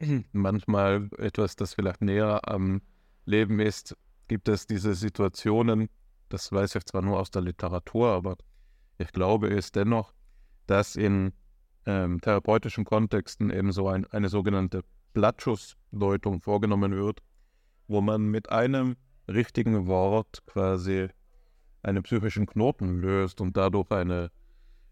manchmal 0.32 1.08
etwas, 1.18 1.56
das 1.56 1.74
vielleicht 1.74 2.02
näher 2.02 2.48
am 2.48 2.82
Leben 3.24 3.60
ist, 3.60 3.96
gibt 4.28 4.48
es 4.48 4.66
diese 4.66 4.94
Situationen, 4.94 5.88
das 6.28 6.50
weiß 6.50 6.74
ich 6.76 6.84
zwar 6.84 7.02
nur 7.02 7.20
aus 7.20 7.30
der 7.30 7.42
Literatur, 7.42 8.08
aber 8.10 8.36
ich 8.98 9.12
glaube 9.12 9.48
es 9.48 9.72
dennoch, 9.72 10.12
dass 10.66 10.96
in 10.96 11.32
ähm, 11.86 12.20
therapeutischen 12.20 12.84
Kontexten 12.84 13.50
eben 13.50 13.72
so 13.72 13.88
ein, 13.88 14.06
eine 14.06 14.28
sogenannte 14.28 14.82
Blattschussdeutung 15.12 16.40
vorgenommen 16.40 16.92
wird, 16.92 17.20
wo 17.86 18.00
man 18.00 18.26
mit 18.26 18.50
einem 18.50 18.96
richtigen 19.28 19.86
Wort 19.86 20.42
quasi 20.46 21.08
einen 21.82 22.02
psychischen 22.02 22.46
Knoten 22.46 23.00
löst 23.00 23.40
und 23.40 23.56
dadurch 23.56 23.90
eine 23.90 24.30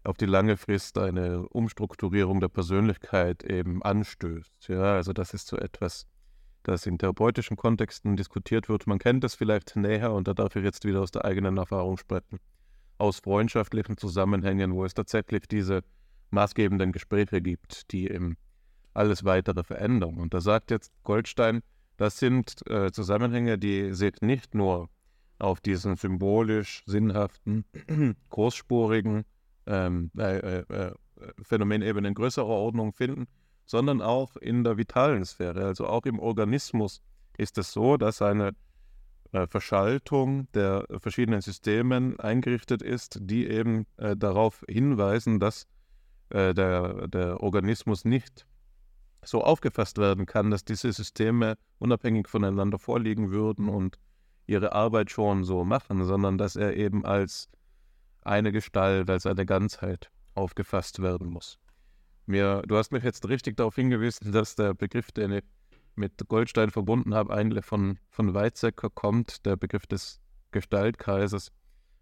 auf 0.03 0.17
die 0.17 0.25
lange 0.25 0.57
Frist 0.57 0.97
eine 0.97 1.47
Umstrukturierung 1.49 2.39
der 2.39 2.49
Persönlichkeit 2.49 3.43
eben 3.43 3.81
anstößt. 3.81 4.67
Ja, 4.67 4.95
also 4.95 5.13
das 5.13 5.33
ist 5.33 5.47
so 5.47 5.57
etwas, 5.57 6.07
das 6.63 6.85
in 6.85 6.97
therapeutischen 6.97 7.55
Kontexten 7.55 8.17
diskutiert 8.17 8.69
wird. 8.69 8.85
Man 8.85 8.99
kennt 8.99 9.23
es 9.23 9.35
vielleicht 9.35 9.75
näher 9.75 10.11
und 10.11 10.27
da 10.27 10.33
darf 10.33 10.55
ich 10.55 10.63
jetzt 10.63 10.85
wieder 10.85 11.01
aus 11.01 11.11
der 11.11 11.25
eigenen 11.25 11.57
Erfahrung 11.57 11.97
sprechen, 11.97 12.39
aus 12.97 13.19
freundschaftlichen 13.19 13.97
Zusammenhängen, 13.97 14.73
wo 14.73 14.83
es 14.83 14.93
tatsächlich 14.93 15.47
diese 15.47 15.83
maßgebenden 16.31 16.91
Gespräche 16.91 17.41
gibt, 17.41 17.91
die 17.91 18.09
eben 18.09 18.37
alles 18.93 19.23
weitere 19.23 19.63
verändern. 19.63 20.17
Und 20.17 20.33
da 20.33 20.41
sagt 20.41 20.71
jetzt 20.71 20.91
Goldstein, 21.03 21.61
das 21.97 22.19
sind 22.19 22.67
äh, 22.69 22.91
Zusammenhänge, 22.91 23.57
die 23.57 23.93
sich 23.93 24.21
nicht 24.21 24.53
nur 24.55 24.89
auf 25.39 25.61
diesen 25.61 25.95
symbolisch 25.95 26.83
sinnhaften, 26.85 27.65
großspurigen 28.29 29.25
ähm, 29.65 30.11
äh, 30.17 30.37
äh, 30.37 30.63
äh, 30.69 30.91
Phänomenebenen 31.41 32.13
größerer 32.13 32.47
Ordnung 32.47 32.93
finden, 32.93 33.27
sondern 33.65 34.01
auch 34.01 34.35
in 34.35 34.63
der 34.63 34.77
vitalen 34.77 35.25
Sphäre. 35.25 35.65
Also 35.65 35.87
auch 35.87 36.05
im 36.05 36.19
Organismus 36.19 37.01
ist 37.37 37.57
es 37.57 37.71
so, 37.71 37.97
dass 37.97 38.21
eine 38.21 38.55
äh, 39.31 39.47
Verschaltung 39.47 40.47
der 40.53 40.85
verschiedenen 40.99 41.41
Systemen 41.41 42.19
eingerichtet 42.19 42.81
ist, 42.81 43.17
die 43.21 43.47
eben 43.47 43.85
äh, 43.97 44.15
darauf 44.15 44.63
hinweisen, 44.67 45.39
dass 45.39 45.67
äh, 46.29 46.53
der, 46.53 47.07
der 47.07 47.41
Organismus 47.41 48.05
nicht 48.05 48.45
so 49.23 49.43
aufgefasst 49.43 49.97
werden 49.97 50.25
kann, 50.25 50.51
dass 50.51 50.65
diese 50.65 50.91
Systeme 50.91 51.57
unabhängig 51.79 52.27
voneinander 52.27 52.77
vorliegen 52.77 53.31
würden 53.31 53.69
und 53.69 53.97
ihre 54.45 54.73
Arbeit 54.73 55.09
schon 55.11 55.43
so 55.45 55.63
machen, 55.63 56.03
sondern 56.03 56.37
dass 56.37 56.55
er 56.55 56.75
eben 56.75 57.05
als 57.05 57.49
eine 58.25 58.51
Gestalt, 58.51 59.09
als 59.09 59.25
eine 59.25 59.45
Ganzheit 59.45 60.09
aufgefasst 60.35 61.01
werden 61.01 61.29
muss. 61.29 61.59
Mir, 62.25 62.61
du 62.67 62.77
hast 62.77 62.91
mich 62.91 63.03
jetzt 63.03 63.27
richtig 63.27 63.57
darauf 63.57 63.75
hingewiesen, 63.75 64.31
dass 64.31 64.55
der 64.55 64.73
Begriff, 64.73 65.11
den 65.11 65.31
ich 65.31 65.43
mit 65.95 66.13
Goldstein 66.27 66.71
verbunden 66.71 67.13
habe, 67.13 67.33
eigentlich 67.33 67.65
von, 67.65 67.99
von 68.09 68.33
Weizsäcker 68.33 68.89
kommt, 68.89 69.45
der 69.45 69.57
Begriff 69.57 69.85
des 69.85 70.19
Gestaltkreises. 70.51 71.51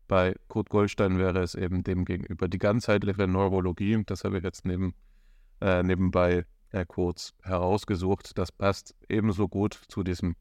Bei 0.08 0.36
Kurt 0.48 0.70
Goldstein 0.70 1.18
wäre 1.18 1.40
es 1.40 1.56
eben 1.56 1.84
dem 1.84 2.06
gegenüber 2.06 2.48
die 2.48 2.58
ganzheitliche 2.58 3.28
Neurologie. 3.28 4.04
Das 4.06 4.24
habe 4.24 4.38
ich 4.38 4.44
jetzt 4.44 4.66
neben, 4.66 4.94
äh, 5.62 5.84
nebenbei 5.84 6.46
äh, 6.72 6.86
kurz 6.86 7.34
herausgesucht. 7.44 8.38
Das 8.38 8.52
passt 8.52 8.96
ebenso 9.10 9.48
gut 9.48 9.74
zu 9.88 10.04
diesem 10.04 10.36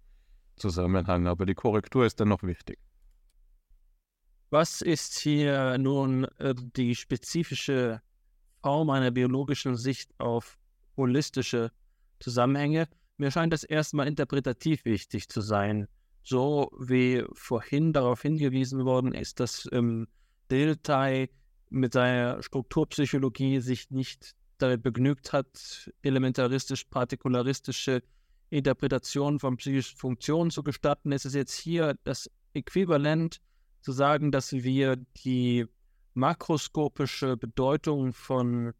Zusammenhang, 0.56 1.26
aber 1.26 1.46
die 1.46 1.54
Korrektur 1.54 2.04
ist 2.04 2.20
dennoch 2.20 2.42
wichtig. 2.42 2.78
Was 4.50 4.82
ist 4.82 5.18
hier 5.20 5.78
nun 5.78 6.24
äh, 6.38 6.54
die 6.56 6.96
spezifische 6.96 8.02
Form 8.62 8.90
einer 8.90 9.12
biologischen 9.12 9.76
Sicht 9.76 10.10
auf 10.18 10.58
holistische 10.96 11.70
Zusammenhänge? 12.18 12.88
Mir 13.16 13.30
scheint 13.30 13.52
das 13.52 13.62
erstmal 13.62 14.08
interpretativ 14.08 14.84
wichtig 14.84 15.28
zu 15.28 15.40
sein. 15.40 15.86
So 16.24 16.72
wie 16.78 17.24
vorhin 17.32 17.92
darauf 17.92 18.22
hingewiesen 18.22 18.84
worden 18.84 19.14
ist, 19.14 19.38
dass 19.38 19.68
ähm, 19.70 20.08
Dilthey 20.50 21.30
mit 21.68 21.92
seiner 21.92 22.42
Strukturpsychologie 22.42 23.60
sich 23.60 23.90
nicht 23.90 24.34
damit 24.58 24.82
begnügt 24.82 25.32
hat, 25.32 25.92
elementaristisch-partikularistische 26.02 28.02
Interpretationen 28.50 29.38
von 29.38 29.56
psychischen 29.58 29.96
Funktionen 29.96 30.50
zu 30.50 30.64
gestatten, 30.64 31.12
ist 31.12 31.24
es 31.24 31.34
jetzt 31.34 31.56
hier 31.56 31.96
das 32.02 32.28
Äquivalent 32.52 33.40
zu 33.80 33.92
sagen, 33.92 34.30
dass 34.30 34.52
wir 34.52 34.96
die 35.24 35.66
makroskopische 36.14 37.36
Bedeutung 37.36 38.12
von 38.12 38.72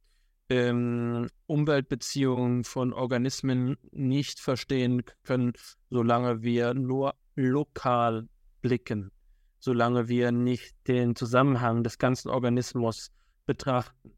ähm, 0.48 1.28
Umweltbeziehungen 1.46 2.64
von 2.64 2.92
Organismen 2.92 3.76
nicht 3.92 4.40
verstehen 4.40 5.04
können, 5.22 5.52
solange 5.90 6.42
wir 6.42 6.74
nur 6.74 7.14
lokal 7.36 8.28
blicken, 8.60 9.12
solange 9.60 10.08
wir 10.08 10.32
nicht 10.32 10.74
den 10.88 11.14
Zusammenhang 11.14 11.84
des 11.84 11.98
ganzen 11.98 12.28
Organismus 12.28 13.10
betrachten. 13.46 14.12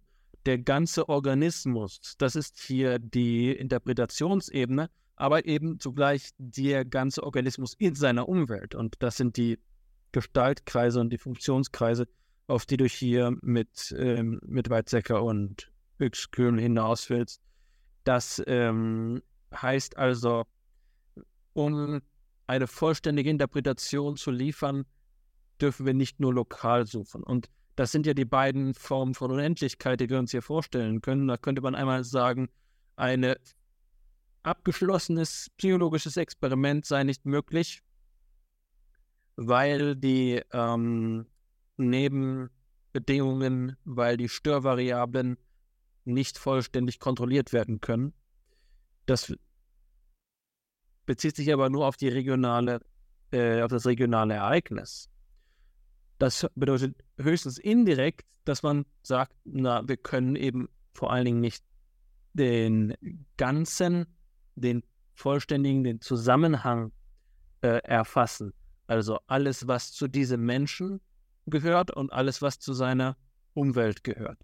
Der 0.47 0.59
ganze 0.59 1.09
Organismus, 1.09 2.17
das 2.19 2.35
ist 2.35 2.59
hier 2.61 2.99
die 2.99 3.53
Interpretationsebene, 3.53 4.91
aber 5.15 5.45
eben 5.45 5.79
zugleich 5.79 6.31
der 6.39 6.85
ganze 6.85 7.23
Organismus 7.23 7.75
in 7.79 7.95
seiner 7.95 8.29
Umwelt. 8.29 8.75
Und 8.75 8.97
das 9.01 9.19
sind 9.19 9.37
die 9.37 9.59
Gestaltkreise 10.13 11.01
und 11.01 11.11
die 11.11 11.19
Funktionskreise, 11.19 12.07
auf 12.47 12.67
die 12.67 12.77
du 12.77 12.87
hier 12.87 13.35
mit, 13.43 13.95
ähm, 13.99 14.41
mit 14.45 14.71
Weizsäcker 14.71 15.23
und 15.23 15.71
Höchstkühn 15.99 16.59
hinaus 16.59 17.09
willst. 17.11 17.41
Das 18.05 18.43
ähm, 18.47 19.23
heißt 19.55 19.97
also, 19.97 20.45
um 21.55 22.01
eine 22.47 22.67
vollständige 22.67 23.31
Interpretation 23.31 24.17
zu 24.17 24.31
liefern, 24.31 24.85
dürfen 25.61 25.87
wir 25.87 25.95
nicht 25.95 26.21
nur 26.21 26.35
lokal 26.35 26.87
suchen. 26.87 27.23
Und 27.23 27.49
das 27.77 27.93
sind 27.93 28.07
ja 28.07 28.15
die 28.15 28.25
beiden 28.25 28.75
Formen 28.75 29.15
von 29.15 29.31
Unendlichkeit, 29.31 30.01
die 30.01 30.11
wir 30.11 30.19
uns 30.19 30.33
hier 30.33 30.43
vorstellen 30.43 31.01
können. 31.01 31.29
Da 31.29 31.37
könnte 31.37 31.63
man 31.63 31.75
einmal 31.75 32.05
sagen, 32.05 32.51
ein 32.97 33.35
abgeschlossenes 34.43 35.51
psychologisches 35.57 36.17
Experiment 36.17 36.85
sei 36.85 37.05
nicht 37.05 37.25
möglich, 37.25 37.83
weil 39.37 39.97
die 39.97 40.43
ähm, 40.53 41.27
Nebenbedingungen, 41.77 43.77
weil 43.85 44.17
die 44.17 44.29
Störvariablen 44.29 45.39
nicht 46.05 46.39
vollständig 46.39 46.99
kontrolliert 46.99 47.53
werden 47.53 47.81
können. 47.81 48.13
Das 49.07 49.33
bezieht 51.07 51.37
sich 51.37 51.53
aber 51.53 51.71
nur 51.71 51.87
auf 51.87 51.97
die 51.97 52.09
regionale, 52.09 52.81
äh, 53.33 53.63
auf 53.63 53.71
das 53.71 53.87
regionale 53.87 54.35
Ereignis. 54.35 55.09
Das 56.19 56.47
bedeutet 56.55 56.97
höchstens 57.19 57.59
indirekt, 57.59 58.27
dass 58.45 58.63
man 58.63 58.87
sagt, 59.03 59.33
na, 59.45 59.87
wir 59.87 59.97
können 59.97 60.37
eben 60.37 60.69
vor 60.93 61.13
allen 61.13 61.25
Dingen 61.25 61.41
nicht 61.41 61.65
den 62.33 62.95
ganzen, 63.37 64.07
den 64.55 64.83
vollständigen, 65.15 65.85
den 65.85 66.01
Zusammenhang 66.01 66.93
äh, 67.61 67.81
erfassen. 67.83 68.53
Also 68.87 69.19
alles, 69.27 69.67
was 69.67 69.93
zu 69.93 70.09
diesem 70.09 70.45
Menschen 70.45 71.01
gehört 71.47 71.91
und 71.91 72.13
alles, 72.13 72.43
was 72.43 72.59
zu 72.59 72.73
seiner 72.73 73.17
Umwelt 73.55 74.05
gehört. 74.05 74.39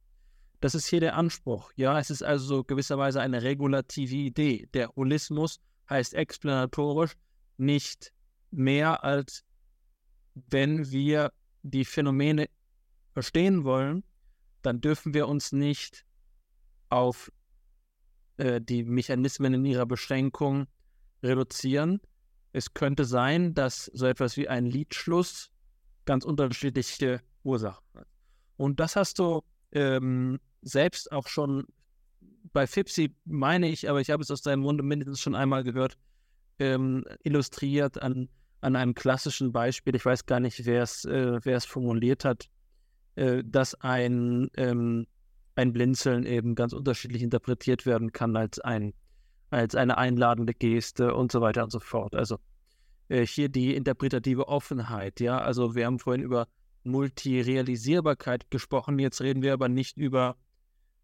Das 0.61 0.75
ist 0.75 0.87
hier 0.87 1.01
der 1.01 1.17
Anspruch. 1.17 1.73
Ja, 1.77 1.99
es 1.99 2.11
ist 2.11 2.23
also 2.23 2.65
gewisserweise 2.65 3.21
eine 3.21 3.43
regulative 3.43 4.15
Idee. 4.15 4.69
Der 4.75 4.89
Holismus 4.97 5.61
heißt 5.89 6.15
explanatorisch 6.15 7.15
nicht 7.57 8.13
mehr 8.51 9.05
als 9.05 9.45
wenn 10.51 10.91
wir 10.91 11.33
die 11.63 11.85
Phänomene 11.85 12.49
verstehen 13.13 13.65
wollen, 13.65 14.05
dann 14.63 14.81
dürfen 14.81 15.15
wir 15.15 15.29
uns 15.29 15.53
nicht 15.53 16.05
auf 16.89 17.33
äh, 18.37 18.61
die 18.61 18.85
Mechanismen 18.85 19.55
in 19.55 19.65
ihrer 19.65 19.87
Beschränkung 19.87 20.67
reduzieren, 21.23 22.01
es 22.53 22.75
könnte 22.75 23.05
sein, 23.05 23.55
dass 23.55 23.87
so 23.87 24.07
etwas 24.07 24.37
wie 24.37 24.49
ein 24.49 24.67
Liedschluss 24.67 25.51
ganz 26.05 26.25
unterschiedliche 26.25 27.21
Ursachen 27.43 27.85
hat. 27.95 28.07
Und 28.57 28.81
das 28.81 28.97
hast 28.97 29.19
du 29.19 29.43
ähm, 29.73 30.41
selbst 30.63 31.13
auch 31.13 31.29
schon 31.29 31.67
bei 32.53 32.67
Fipsi, 32.67 33.15
meine 33.25 33.69
ich, 33.69 33.89
aber 33.89 34.01
ich 34.01 34.11
habe 34.11 34.23
es 34.23 34.31
aus 34.31 34.43
deinem 34.43 34.61
Munde 34.61 34.83
mindestens 34.83 35.21
schon 35.21 35.35
einmal 35.35 35.65
gehört, 35.65 35.99
ähm, 36.59 37.05
illustriert 37.23 38.03
an, 38.03 38.29
an 38.61 38.75
einem 38.75 38.95
klassischen 38.95 39.53
Beispiel. 39.53 39.95
Ich 39.95 40.05
weiß 40.05 40.27
gar 40.27 40.41
nicht, 40.41 40.65
wer 40.65 40.83
es 40.83 41.05
äh, 41.05 41.61
formuliert 41.61 42.25
hat, 42.25 42.49
äh, 43.17 43.43
dass 43.45 43.75
ein, 43.77 44.51
ähm, 44.57 45.07
ein 45.55 45.73
Blinzeln 45.73 46.25
eben 46.25 46.55
ganz 46.55 46.73
unterschiedlich 46.73 47.23
interpretiert 47.23 47.87
werden 47.87 48.13
kann 48.13 48.37
als 48.37 48.59
ein 48.59 48.95
als 49.51 49.75
eine 49.75 49.99
einladende 49.99 50.55
Geste 50.55 51.15
und 51.15 51.33
so 51.33 51.41
weiter 51.41 51.65
und 51.65 51.71
so 51.71 51.81
fort. 51.81 52.15
Also 52.15 52.39
äh, 53.09 53.27
hier 53.27 53.49
die 53.49 53.75
interpretative 53.75 54.49
Offenheit, 54.49 55.21
ja. 55.21 55.39
Also 55.39 55.75
wir 55.75 55.87
haben 55.87 55.99
vorhin 55.99 56.23
über 56.23 56.49
Multirealisierbarkeit 56.85 58.51
gesprochen, 58.51 58.99
jetzt 58.99 59.21
reden 59.21 59.43
wir 59.43 59.53
aber 59.53 59.69
nicht 59.69 59.97
über 59.97 60.37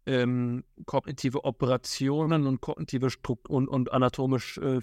ähm, 0.05 0.63
kognitive 0.85 1.43
Operationen 1.45 2.45
und 2.45 2.61
kognitive 2.61 3.09
Strukt 3.09 3.49
und, 3.49 3.67
und 3.67 3.91
anatomisch, 3.91 4.57
äh, 4.59 4.79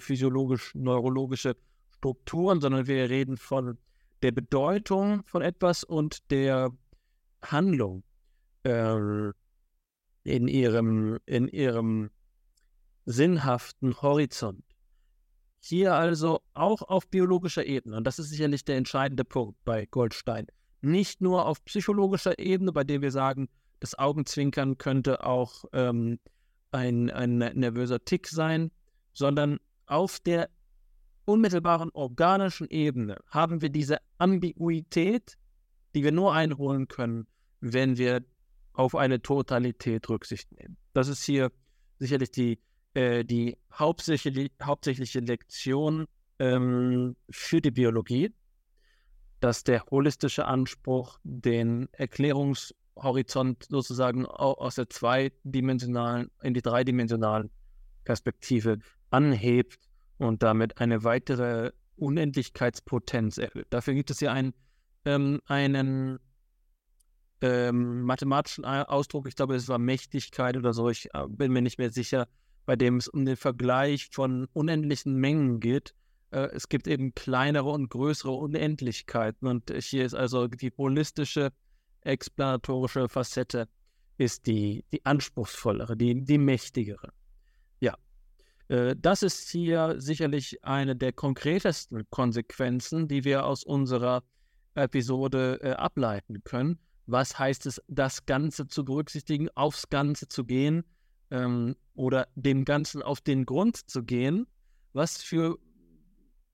Strukturen, 1.97 2.59
sondern 2.59 2.87
wir 2.87 3.09
reden 3.09 3.37
von 3.37 3.77
der 4.21 4.31
Bedeutung 4.33 5.23
von 5.23 5.41
etwas 5.41 5.85
und 5.85 6.29
der 6.31 6.71
Handlung 7.41 8.03
äh, 8.63 9.31
in 10.23 10.47
ihrem, 10.47 11.19
in 11.25 11.47
ihrem 11.47 12.09
sinnhaften 13.05 14.01
Horizont. 14.01 14.63
Hier 15.59 15.93
also 15.93 16.41
auch 16.53 16.81
auf 16.81 17.07
biologischer 17.07 17.65
Ebene, 17.65 17.97
und 17.97 18.03
das 18.05 18.19
ist 18.19 18.29
sicherlich 18.29 18.65
der 18.65 18.77
entscheidende 18.77 19.23
Punkt 19.23 19.57
bei 19.63 19.85
Goldstein, 19.85 20.47
nicht 20.81 21.21
nur 21.21 21.45
auf 21.45 21.63
psychologischer 21.65 22.37
Ebene, 22.37 22.73
bei 22.73 22.83
dem 22.83 23.01
wir 23.01 23.11
sagen, 23.11 23.47
das 23.79 23.97
Augenzwinkern 23.97 24.77
könnte 24.77 25.25
auch 25.25 25.65
ähm, 25.73 26.19
ein, 26.71 27.09
ein 27.11 27.37
nervöser 27.37 28.03
Tick 28.03 28.27
sein, 28.27 28.71
sondern 29.13 29.59
auf 29.85 30.19
der 30.19 30.49
unmittelbaren 31.25 31.89
organischen 31.93 32.69
Ebene 32.69 33.17
haben 33.27 33.61
wir 33.61 33.69
diese 33.69 33.97
Ambiguität, 34.17 35.37
die 35.95 36.03
wir 36.03 36.11
nur 36.11 36.33
einholen 36.33 36.87
können, 36.87 37.27
wenn 37.61 37.97
wir 37.97 38.23
auf 38.73 38.95
eine 38.95 39.21
Totalität 39.21 40.09
Rücksicht 40.09 40.51
nehmen. 40.51 40.77
Das 40.93 41.07
ist 41.07 41.23
hier 41.23 41.51
sicherlich 41.99 42.31
die, 42.31 42.59
äh, 42.93 43.23
die 43.23 43.57
hauptsächliche, 43.71 44.49
hauptsächliche 44.61 45.19
Lektion 45.19 46.05
ähm, 46.39 47.15
für 47.29 47.61
die 47.61 47.71
Biologie, 47.71 48.33
dass 49.39 49.63
der 49.63 49.85
holistische 49.91 50.45
Anspruch 50.45 51.19
den 51.23 51.89
Erklärungshorizont 51.93 53.65
sozusagen 53.69 54.25
aus 54.25 54.75
der 54.75 54.89
zweidimensionalen 54.89 56.29
in 56.41 56.53
die 56.53 56.61
dreidimensionalen 56.61 57.49
Perspektive 58.03 58.79
anhebt 59.09 59.79
und 60.17 60.43
damit 60.43 60.79
eine 60.79 61.03
weitere 61.03 61.71
Unendlichkeitspotenz 61.95 63.37
erhöht. 63.37 63.67
Dafür 63.69 63.93
gibt 63.93 64.11
es 64.11 64.19
ja 64.19 64.33
ein, 64.33 64.53
ähm, 65.05 65.41
einen 65.45 66.19
ähm, 67.41 68.03
mathematischen 68.03 68.65
Ausdruck, 68.65 69.27
ich 69.27 69.35
glaube, 69.35 69.55
es 69.55 69.67
war 69.67 69.77
Mächtigkeit 69.77 70.55
oder 70.57 70.73
so, 70.73 70.89
ich 70.89 71.13
äh, 71.13 71.27
bin 71.27 71.51
mir 71.51 71.61
nicht 71.61 71.77
mehr 71.77 71.91
sicher, 71.91 72.27
bei 72.65 72.75
dem 72.75 72.97
es 72.97 73.07
um 73.07 73.25
den 73.25 73.35
Vergleich 73.35 74.09
von 74.11 74.47
unendlichen 74.53 75.15
Mengen 75.15 75.59
geht. 75.59 75.93
Äh, 76.31 76.49
es 76.53 76.69
gibt 76.69 76.87
eben 76.87 77.13
kleinere 77.13 77.69
und 77.69 77.89
größere 77.89 78.31
Unendlichkeiten 78.31 79.47
und 79.47 79.71
hier 79.71 80.05
ist 80.05 80.13
also 80.13 80.47
die 80.47 80.71
holistische, 80.77 81.51
explanatorische 82.01 83.07
Facette 83.09 83.67
ist 84.17 84.47
die, 84.47 84.85
die 84.91 85.05
anspruchsvollere, 85.05 85.97
die, 85.97 86.23
die 86.23 86.37
mächtigere. 86.37 87.13
Ja, 87.79 87.97
äh, 88.67 88.95
das 88.97 89.23
ist 89.23 89.49
hier 89.49 89.95
sicherlich 89.97 90.63
eine 90.63 90.95
der 90.95 91.13
konkretesten 91.13 92.09
Konsequenzen, 92.09 93.07
die 93.07 93.23
wir 93.23 93.45
aus 93.45 93.63
unserer 93.63 94.23
Episode 94.75 95.59
äh, 95.61 95.71
ableiten 95.71 96.43
können 96.43 96.79
was 97.05 97.37
heißt 97.37 97.65
es, 97.65 97.81
das 97.87 98.25
Ganze 98.25 98.67
zu 98.67 98.85
berücksichtigen, 98.85 99.49
aufs 99.55 99.89
Ganze 99.89 100.27
zu 100.27 100.45
gehen 100.45 100.83
ähm, 101.33 101.75
oder 101.95 102.27
dem 102.35 102.63
Ganzen 102.63 103.01
auf 103.01 103.19
den 103.19 103.45
Grund 103.45 103.89
zu 103.89 104.03
gehen? 104.03 104.47
Was 104.93 105.21
für 105.21 105.57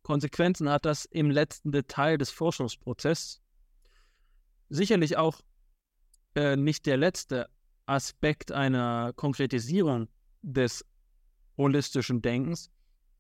Konsequenzen 0.01 0.69
hat 0.69 0.85
das 0.85 1.05
im 1.05 1.29
letzten 1.29 1.71
Detail 1.71 2.17
des 2.17 2.31
Forschungsprozesses? 2.31 3.41
Sicherlich 4.69 5.17
auch 5.17 5.41
äh, 6.35 6.55
nicht 6.55 6.85
der 6.85 6.97
letzte 6.97 7.49
Aspekt 7.85 8.51
einer 8.51 9.13
Konkretisierung 9.15 10.07
des 10.41 10.85
holistischen 11.57 12.21
Denkens, 12.21 12.71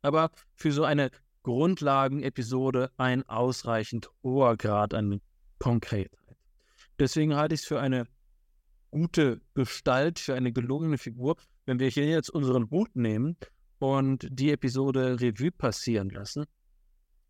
aber 0.01 0.31
für 0.55 0.71
so 0.71 0.83
eine 0.83 1.11
Grundlagenepisode 1.43 2.91
ein 2.97 3.27
ausreichend 3.27 4.09
hoher 4.23 4.55
Grad 4.55 4.93
an 4.93 5.21
Konkretheit. 5.57 6.37
Deswegen 6.99 7.35
halte 7.35 7.55
ich 7.55 7.61
es 7.61 7.67
für 7.67 7.79
eine 7.81 8.05
gute 8.91 9.41
Gestalt, 9.53 10.19
für 10.19 10.35
eine 10.35 10.51
gelungene 10.51 10.97
Figur, 10.97 11.37
wenn 11.65 11.79
wir 11.79 11.89
hier 11.89 12.07
jetzt 12.07 12.29
unseren 12.29 12.69
Hut 12.69 12.95
nehmen 12.95 13.37
und 13.79 14.27
die 14.29 14.51
Episode 14.51 15.19
Revue 15.19 15.51
passieren 15.51 16.09
lassen. 16.09 16.45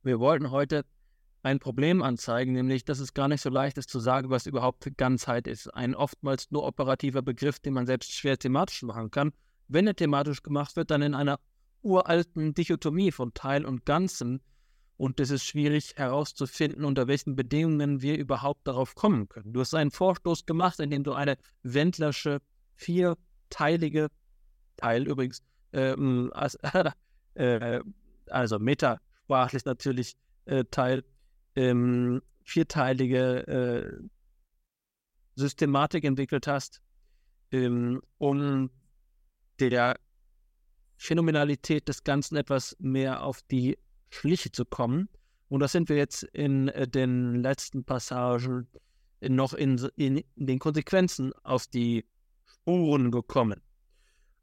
Wir 0.03 0.19
wollten 0.19 0.51
heute 0.51 0.85
ein 1.43 1.59
Problem 1.59 2.01
anzeigen, 2.01 2.53
nämlich, 2.53 2.83
dass 2.85 2.99
es 2.99 3.13
gar 3.13 3.27
nicht 3.27 3.41
so 3.41 3.49
leicht 3.49 3.77
ist 3.77 3.89
zu 3.89 3.99
sagen, 3.99 4.29
was 4.29 4.45
überhaupt 4.45 4.85
Ganzheit 4.97 5.47
ist. 5.47 5.73
Ein 5.73 5.95
oftmals 5.95 6.51
nur 6.51 6.63
operativer 6.63 7.21
Begriff, 7.21 7.59
den 7.59 7.73
man 7.73 7.85
selbst 7.85 8.11
schwer 8.11 8.37
thematisch 8.37 8.83
machen 8.83 9.11
kann. 9.11 9.31
Wenn 9.67 9.87
er 9.87 9.95
thematisch 9.95 10.41
gemacht 10.43 10.75
wird, 10.75 10.91
dann 10.91 11.01
in 11.01 11.13
einer 11.13 11.39
uralten 11.81 12.53
Dichotomie 12.53 13.11
von 13.11 13.33
Teil 13.33 13.65
und 13.65 13.85
Ganzen, 13.85 14.41
und 14.99 15.17
es 15.21 15.29
ist 15.29 15.45
schwierig 15.45 15.95
herauszufinden, 15.95 16.83
unter 16.83 17.07
welchen 17.07 17.37
Bedingungen 17.37 18.01
wir 18.01 18.17
überhaupt 18.17 18.67
darauf 18.67 18.95
kommen 18.95 19.29
können. 19.29 19.53
Du 19.53 19.61
hast 19.61 19.73
einen 19.73 19.91
Vorstoß 19.91 20.45
gemacht, 20.45 20.81
in 20.81 20.89
dem 20.89 21.05
du 21.05 21.13
eine 21.13 21.37
Wendlersche 21.63 22.41
vierteilige 22.75 24.09
Teil 24.75 25.07
übrigens, 25.07 25.41
ähm, 25.71 26.33
äh, 27.35 27.79
also 28.27 28.59
metasprachlich 28.59 29.63
natürlich 29.63 30.17
äh, 30.43 30.65
Teil, 30.69 31.05
ähm, 31.55 32.21
vierteilige 32.43 33.47
äh, 33.47 34.03
Systematik 35.35 36.03
entwickelt 36.03 36.45
hast, 36.45 36.81
ähm, 37.53 38.01
um 38.17 38.69
der 39.61 39.97
Phänomenalität 40.97 41.87
des 41.87 42.03
Ganzen 42.03 42.35
etwas 42.35 42.75
mehr 42.79 43.23
auf 43.23 43.41
die 43.43 43.77
Schliche 44.09 44.51
zu 44.51 44.65
kommen. 44.65 45.09
Und 45.47 45.61
das 45.61 45.71
sind 45.71 45.89
wir 45.89 45.97
jetzt 45.97 46.23
in 46.23 46.67
äh, 46.69 46.87
den 46.87 47.41
letzten 47.41 47.83
Passagen 47.83 48.67
noch 49.21 49.53
in, 49.53 49.77
in, 49.95 50.23
den 50.35 50.59
Konsequenzen 50.59 51.33
auf 51.43 51.67
die 51.67 52.05
Spuren 52.45 53.11
gekommen. 53.11 53.61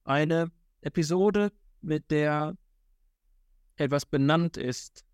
Eine 0.05 0.51
Episode, 0.83 1.53
mit 1.81 2.11
der 2.11 2.57
etwas 3.77 4.07
benannt 4.07 4.57
ist, 4.57 5.05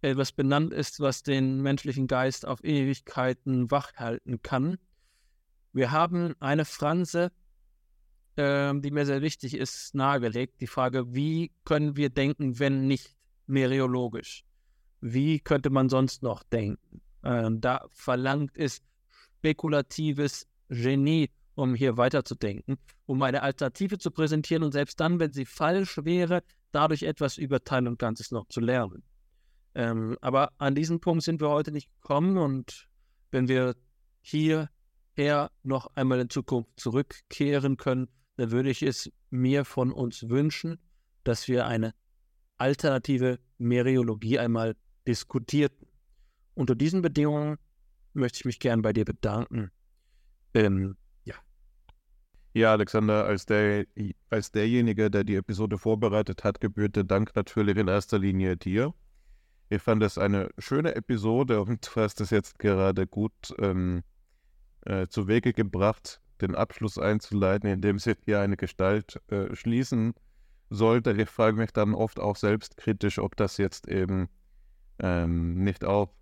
etwas 0.00 0.32
benannt 0.32 0.72
ist, 0.72 1.00
was 1.00 1.22
den 1.22 1.60
menschlichen 1.60 2.06
Geist 2.06 2.46
auf 2.46 2.62
Ewigkeiten 2.62 3.70
wachhalten 3.70 4.42
kann. 4.42 4.78
Wir 5.72 5.90
haben 5.90 6.34
eine 6.40 6.64
Franse, 6.64 7.32
äh, 8.36 8.72
die 8.74 8.90
mir 8.90 9.06
sehr 9.06 9.22
wichtig 9.22 9.54
ist, 9.54 9.94
nahegelegt. 9.94 10.60
Die 10.60 10.66
Frage, 10.66 11.14
wie 11.14 11.52
können 11.64 11.96
wir 11.96 12.10
denken, 12.10 12.58
wenn 12.58 12.86
nicht 12.86 13.17
meriologisch. 13.48 14.44
Wie 15.00 15.40
könnte 15.40 15.70
man 15.70 15.88
sonst 15.88 16.22
noch 16.22 16.42
denken? 16.42 17.00
Ähm, 17.24 17.60
da 17.60 17.86
verlangt 17.90 18.56
es 18.56 18.82
spekulatives 19.38 20.46
Genie, 20.68 21.30
um 21.54 21.74
hier 21.74 21.96
weiterzudenken, 21.96 22.78
um 23.06 23.22
eine 23.22 23.42
Alternative 23.42 23.98
zu 23.98 24.10
präsentieren 24.10 24.62
und 24.62 24.72
selbst 24.72 25.00
dann, 25.00 25.18
wenn 25.18 25.32
sie 25.32 25.44
falsch 25.44 25.98
wäre, 26.04 26.42
dadurch 26.72 27.02
etwas 27.02 27.38
über 27.38 27.64
Teil 27.64 27.88
und 27.88 27.98
Ganzes 27.98 28.30
noch 28.30 28.46
zu 28.48 28.60
lernen. 28.60 29.02
Ähm, 29.74 30.16
aber 30.20 30.52
an 30.58 30.74
diesen 30.74 31.00
Punkt 31.00 31.24
sind 31.24 31.40
wir 31.40 31.48
heute 31.48 31.72
nicht 31.72 31.90
gekommen 32.00 32.36
und 32.36 32.88
wenn 33.30 33.48
wir 33.48 33.76
hierher 34.20 35.50
noch 35.62 35.94
einmal 35.94 36.20
in 36.20 36.30
Zukunft 36.30 36.70
zurückkehren 36.76 37.76
können, 37.76 38.08
dann 38.36 38.50
würde 38.50 38.70
ich 38.70 38.82
es 38.82 39.10
mir 39.30 39.64
von 39.64 39.92
uns 39.92 40.28
wünschen, 40.28 40.78
dass 41.24 41.48
wir 41.48 41.66
eine 41.66 41.94
alternative 42.58 43.38
Meriologie 43.58 44.38
einmal 44.38 44.76
diskutierten. 45.06 45.86
Unter 46.54 46.74
diesen 46.74 47.02
Bedingungen 47.02 47.56
möchte 48.12 48.38
ich 48.40 48.44
mich 48.44 48.60
gern 48.60 48.82
bei 48.82 48.92
dir 48.92 49.04
bedanken. 49.04 49.70
Ähm, 50.54 50.96
ja. 51.24 51.34
Ja, 52.52 52.72
Alexander, 52.72 53.24
als, 53.24 53.46
der, 53.46 53.86
als 54.30 54.50
derjenige, 54.50 55.10
der 55.10 55.24
die 55.24 55.36
Episode 55.36 55.78
vorbereitet 55.78 56.44
hat, 56.44 56.60
gebührt 56.60 56.96
der 56.96 57.04
Dank 57.04 57.34
natürlich 57.36 57.76
in 57.76 57.88
erster 57.88 58.18
Linie 58.18 58.56
dir. 58.56 58.92
Ich 59.70 59.82
fand 59.82 60.02
es 60.02 60.18
eine 60.18 60.48
schöne 60.58 60.94
Episode 60.94 61.60
und 61.60 61.86
du 61.86 62.00
hast 62.00 62.20
es 62.20 62.30
jetzt 62.30 62.58
gerade 62.58 63.06
gut 63.06 63.54
ähm, 63.58 64.02
äh, 64.86 65.06
zu 65.08 65.28
Wege 65.28 65.52
gebracht, 65.52 66.20
den 66.40 66.54
Abschluss 66.54 66.98
einzuleiten, 66.98 67.68
indem 67.68 67.98
sie 67.98 68.14
hier 68.24 68.40
eine 68.40 68.56
Gestalt 68.56 69.20
äh, 69.28 69.54
schließen 69.54 70.14
sollte. 70.70 71.12
Ich 71.12 71.28
frage 71.28 71.56
mich 71.56 71.72
dann 71.72 71.94
oft 71.94 72.20
auch 72.20 72.36
selbstkritisch, 72.36 73.18
ob 73.18 73.36
das 73.36 73.56
jetzt 73.56 73.88
eben 73.88 74.28
ähm, 74.98 75.62
nicht 75.62 75.84
auch 75.84 76.12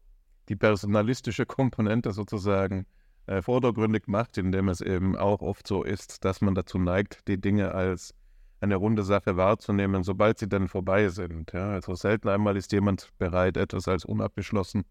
die 0.48 0.56
personalistische 0.56 1.46
Komponente 1.46 2.12
sozusagen 2.12 2.86
äh, 3.26 3.42
vordergründig 3.42 4.06
macht, 4.06 4.38
indem 4.38 4.68
es 4.68 4.80
eben 4.80 5.16
auch 5.16 5.40
oft 5.40 5.66
so 5.66 5.82
ist, 5.82 6.24
dass 6.24 6.40
man 6.40 6.54
dazu 6.54 6.78
neigt, 6.78 7.26
die 7.28 7.40
Dinge 7.40 7.72
als 7.72 8.14
eine 8.60 8.76
runde 8.76 9.02
Sache 9.02 9.36
wahrzunehmen, 9.36 10.02
sobald 10.02 10.38
sie 10.38 10.48
dann 10.48 10.68
vorbei 10.68 11.08
sind. 11.08 11.52
Ja, 11.52 11.70
also 11.70 11.94
selten 11.94 12.28
einmal 12.28 12.56
ist 12.56 12.72
jemand 12.72 13.10
bereit, 13.18 13.56
etwas 13.56 13.88
als 13.88 14.04
unabgeschlossen 14.04 14.84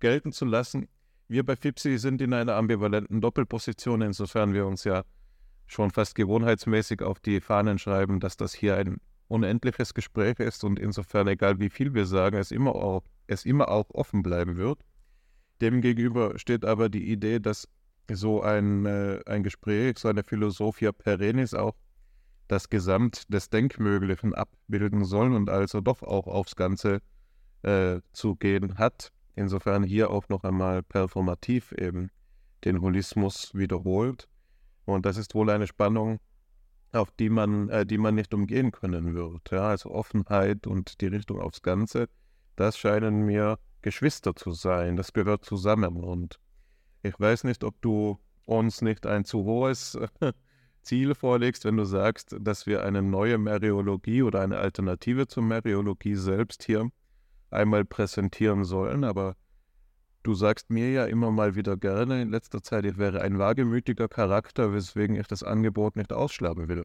gelten 0.00 0.32
zu 0.32 0.44
lassen. 0.44 0.88
Wir 1.28 1.44
bei 1.44 1.56
FIPSI 1.56 1.98
sind 1.98 2.20
in 2.20 2.32
einer 2.34 2.54
ambivalenten 2.54 3.20
Doppelposition, 3.20 4.02
insofern 4.02 4.54
wir 4.54 4.66
uns 4.66 4.84
ja 4.84 5.04
schon 5.66 5.90
fast 5.90 6.14
gewohnheitsmäßig 6.14 7.02
auf 7.02 7.20
die 7.20 7.40
Fahnen 7.40 7.78
schreiben, 7.78 8.20
dass 8.20 8.36
das 8.36 8.52
hier 8.52 8.76
ein 8.76 8.98
unendliches 9.28 9.94
Gespräch 9.94 10.38
ist 10.38 10.62
und 10.64 10.78
insofern, 10.78 11.26
egal 11.28 11.58
wie 11.58 11.70
viel 11.70 11.94
wir 11.94 12.04
sagen, 12.04 12.36
es 12.36 12.50
immer 12.50 12.74
auch, 12.74 13.02
es 13.26 13.46
immer 13.46 13.68
auch 13.68 13.90
offen 13.90 14.22
bleiben 14.22 14.56
wird. 14.56 14.80
Demgegenüber 15.60 16.38
steht 16.38 16.64
aber 16.64 16.88
die 16.88 17.10
Idee, 17.10 17.38
dass 17.38 17.68
so 18.10 18.42
ein, 18.42 18.84
äh, 18.84 19.20
ein 19.26 19.42
Gespräch, 19.42 19.98
so 19.98 20.08
eine 20.08 20.22
Philosophia 20.22 20.92
perennis 20.92 21.54
auch 21.54 21.76
das 22.48 22.68
Gesamt 22.68 23.32
des 23.32 23.48
Denkmöglichen 23.48 24.34
abbilden 24.34 25.04
soll 25.04 25.32
und 25.32 25.48
also 25.48 25.80
doch 25.80 26.02
auch 26.02 26.26
aufs 26.26 26.56
Ganze 26.56 27.00
äh, 27.62 28.00
zu 28.12 28.36
gehen 28.36 28.76
hat. 28.76 29.10
Insofern 29.34 29.82
hier 29.82 30.10
auch 30.10 30.28
noch 30.28 30.44
einmal 30.44 30.82
performativ 30.82 31.72
eben 31.72 32.10
den 32.64 32.80
Holismus 32.82 33.54
wiederholt. 33.54 34.28
Und 34.84 35.06
das 35.06 35.16
ist 35.16 35.34
wohl 35.34 35.50
eine 35.50 35.66
Spannung, 35.66 36.18
auf 36.92 37.10
die 37.12 37.30
man, 37.30 37.68
äh, 37.68 37.86
die 37.86 37.98
man 37.98 38.14
nicht 38.14 38.34
umgehen 38.34 38.72
können 38.72 39.14
wird. 39.14 39.50
Ja, 39.50 39.68
also 39.68 39.90
Offenheit 39.90 40.66
und 40.66 41.00
die 41.00 41.06
Richtung 41.06 41.40
aufs 41.40 41.62
Ganze, 41.62 42.08
das 42.56 42.76
scheinen 42.76 43.22
mir 43.22 43.58
Geschwister 43.80 44.34
zu 44.34 44.52
sein. 44.52 44.96
Das 44.96 45.12
gehört 45.12 45.44
zusammen. 45.44 46.04
Und 46.04 46.38
ich 47.02 47.18
weiß 47.18 47.44
nicht, 47.44 47.64
ob 47.64 47.80
du 47.82 48.18
uns 48.44 48.82
nicht 48.82 49.06
ein 49.06 49.24
zu 49.24 49.44
hohes 49.44 49.98
Ziel 50.82 51.14
vorlegst, 51.14 51.64
wenn 51.64 51.76
du 51.76 51.84
sagst, 51.84 52.36
dass 52.40 52.66
wir 52.66 52.84
eine 52.84 53.02
neue 53.02 53.38
Mariologie 53.38 54.22
oder 54.22 54.40
eine 54.40 54.58
Alternative 54.58 55.26
zur 55.26 55.44
Mariologie 55.44 56.14
selbst 56.14 56.64
hier 56.64 56.90
einmal 57.50 57.84
präsentieren 57.84 58.64
sollen. 58.64 59.04
Aber 59.04 59.36
du 60.22 60.34
sagst 60.34 60.70
mir 60.70 60.90
ja 60.90 61.04
immer 61.06 61.30
mal 61.30 61.54
wieder 61.54 61.76
gerne 61.76 62.22
in 62.22 62.30
letzter 62.30 62.62
Zeit, 62.62 62.84
ich 62.84 62.98
wäre 62.98 63.20
ein 63.20 63.38
wagemütiger 63.38 64.08
Charakter, 64.08 64.72
weswegen 64.72 65.16
ich 65.16 65.26
das 65.26 65.42
Angebot 65.42 65.96
nicht 65.96 66.12
ausschlagen 66.12 66.68
will. 66.68 66.84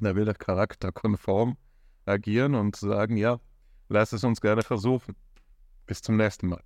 Da 0.00 0.14
will 0.14 0.24
der 0.24 0.34
Charakter 0.34 0.92
konform 0.92 1.56
agieren 2.04 2.54
und 2.54 2.76
sagen, 2.76 3.16
ja, 3.16 3.38
lass 3.88 4.12
es 4.12 4.24
uns 4.24 4.40
gerne 4.40 4.62
versuchen. 4.62 5.14
Bis 5.86 6.02
zum 6.02 6.16
nächsten 6.16 6.48
Mal. 6.48 6.62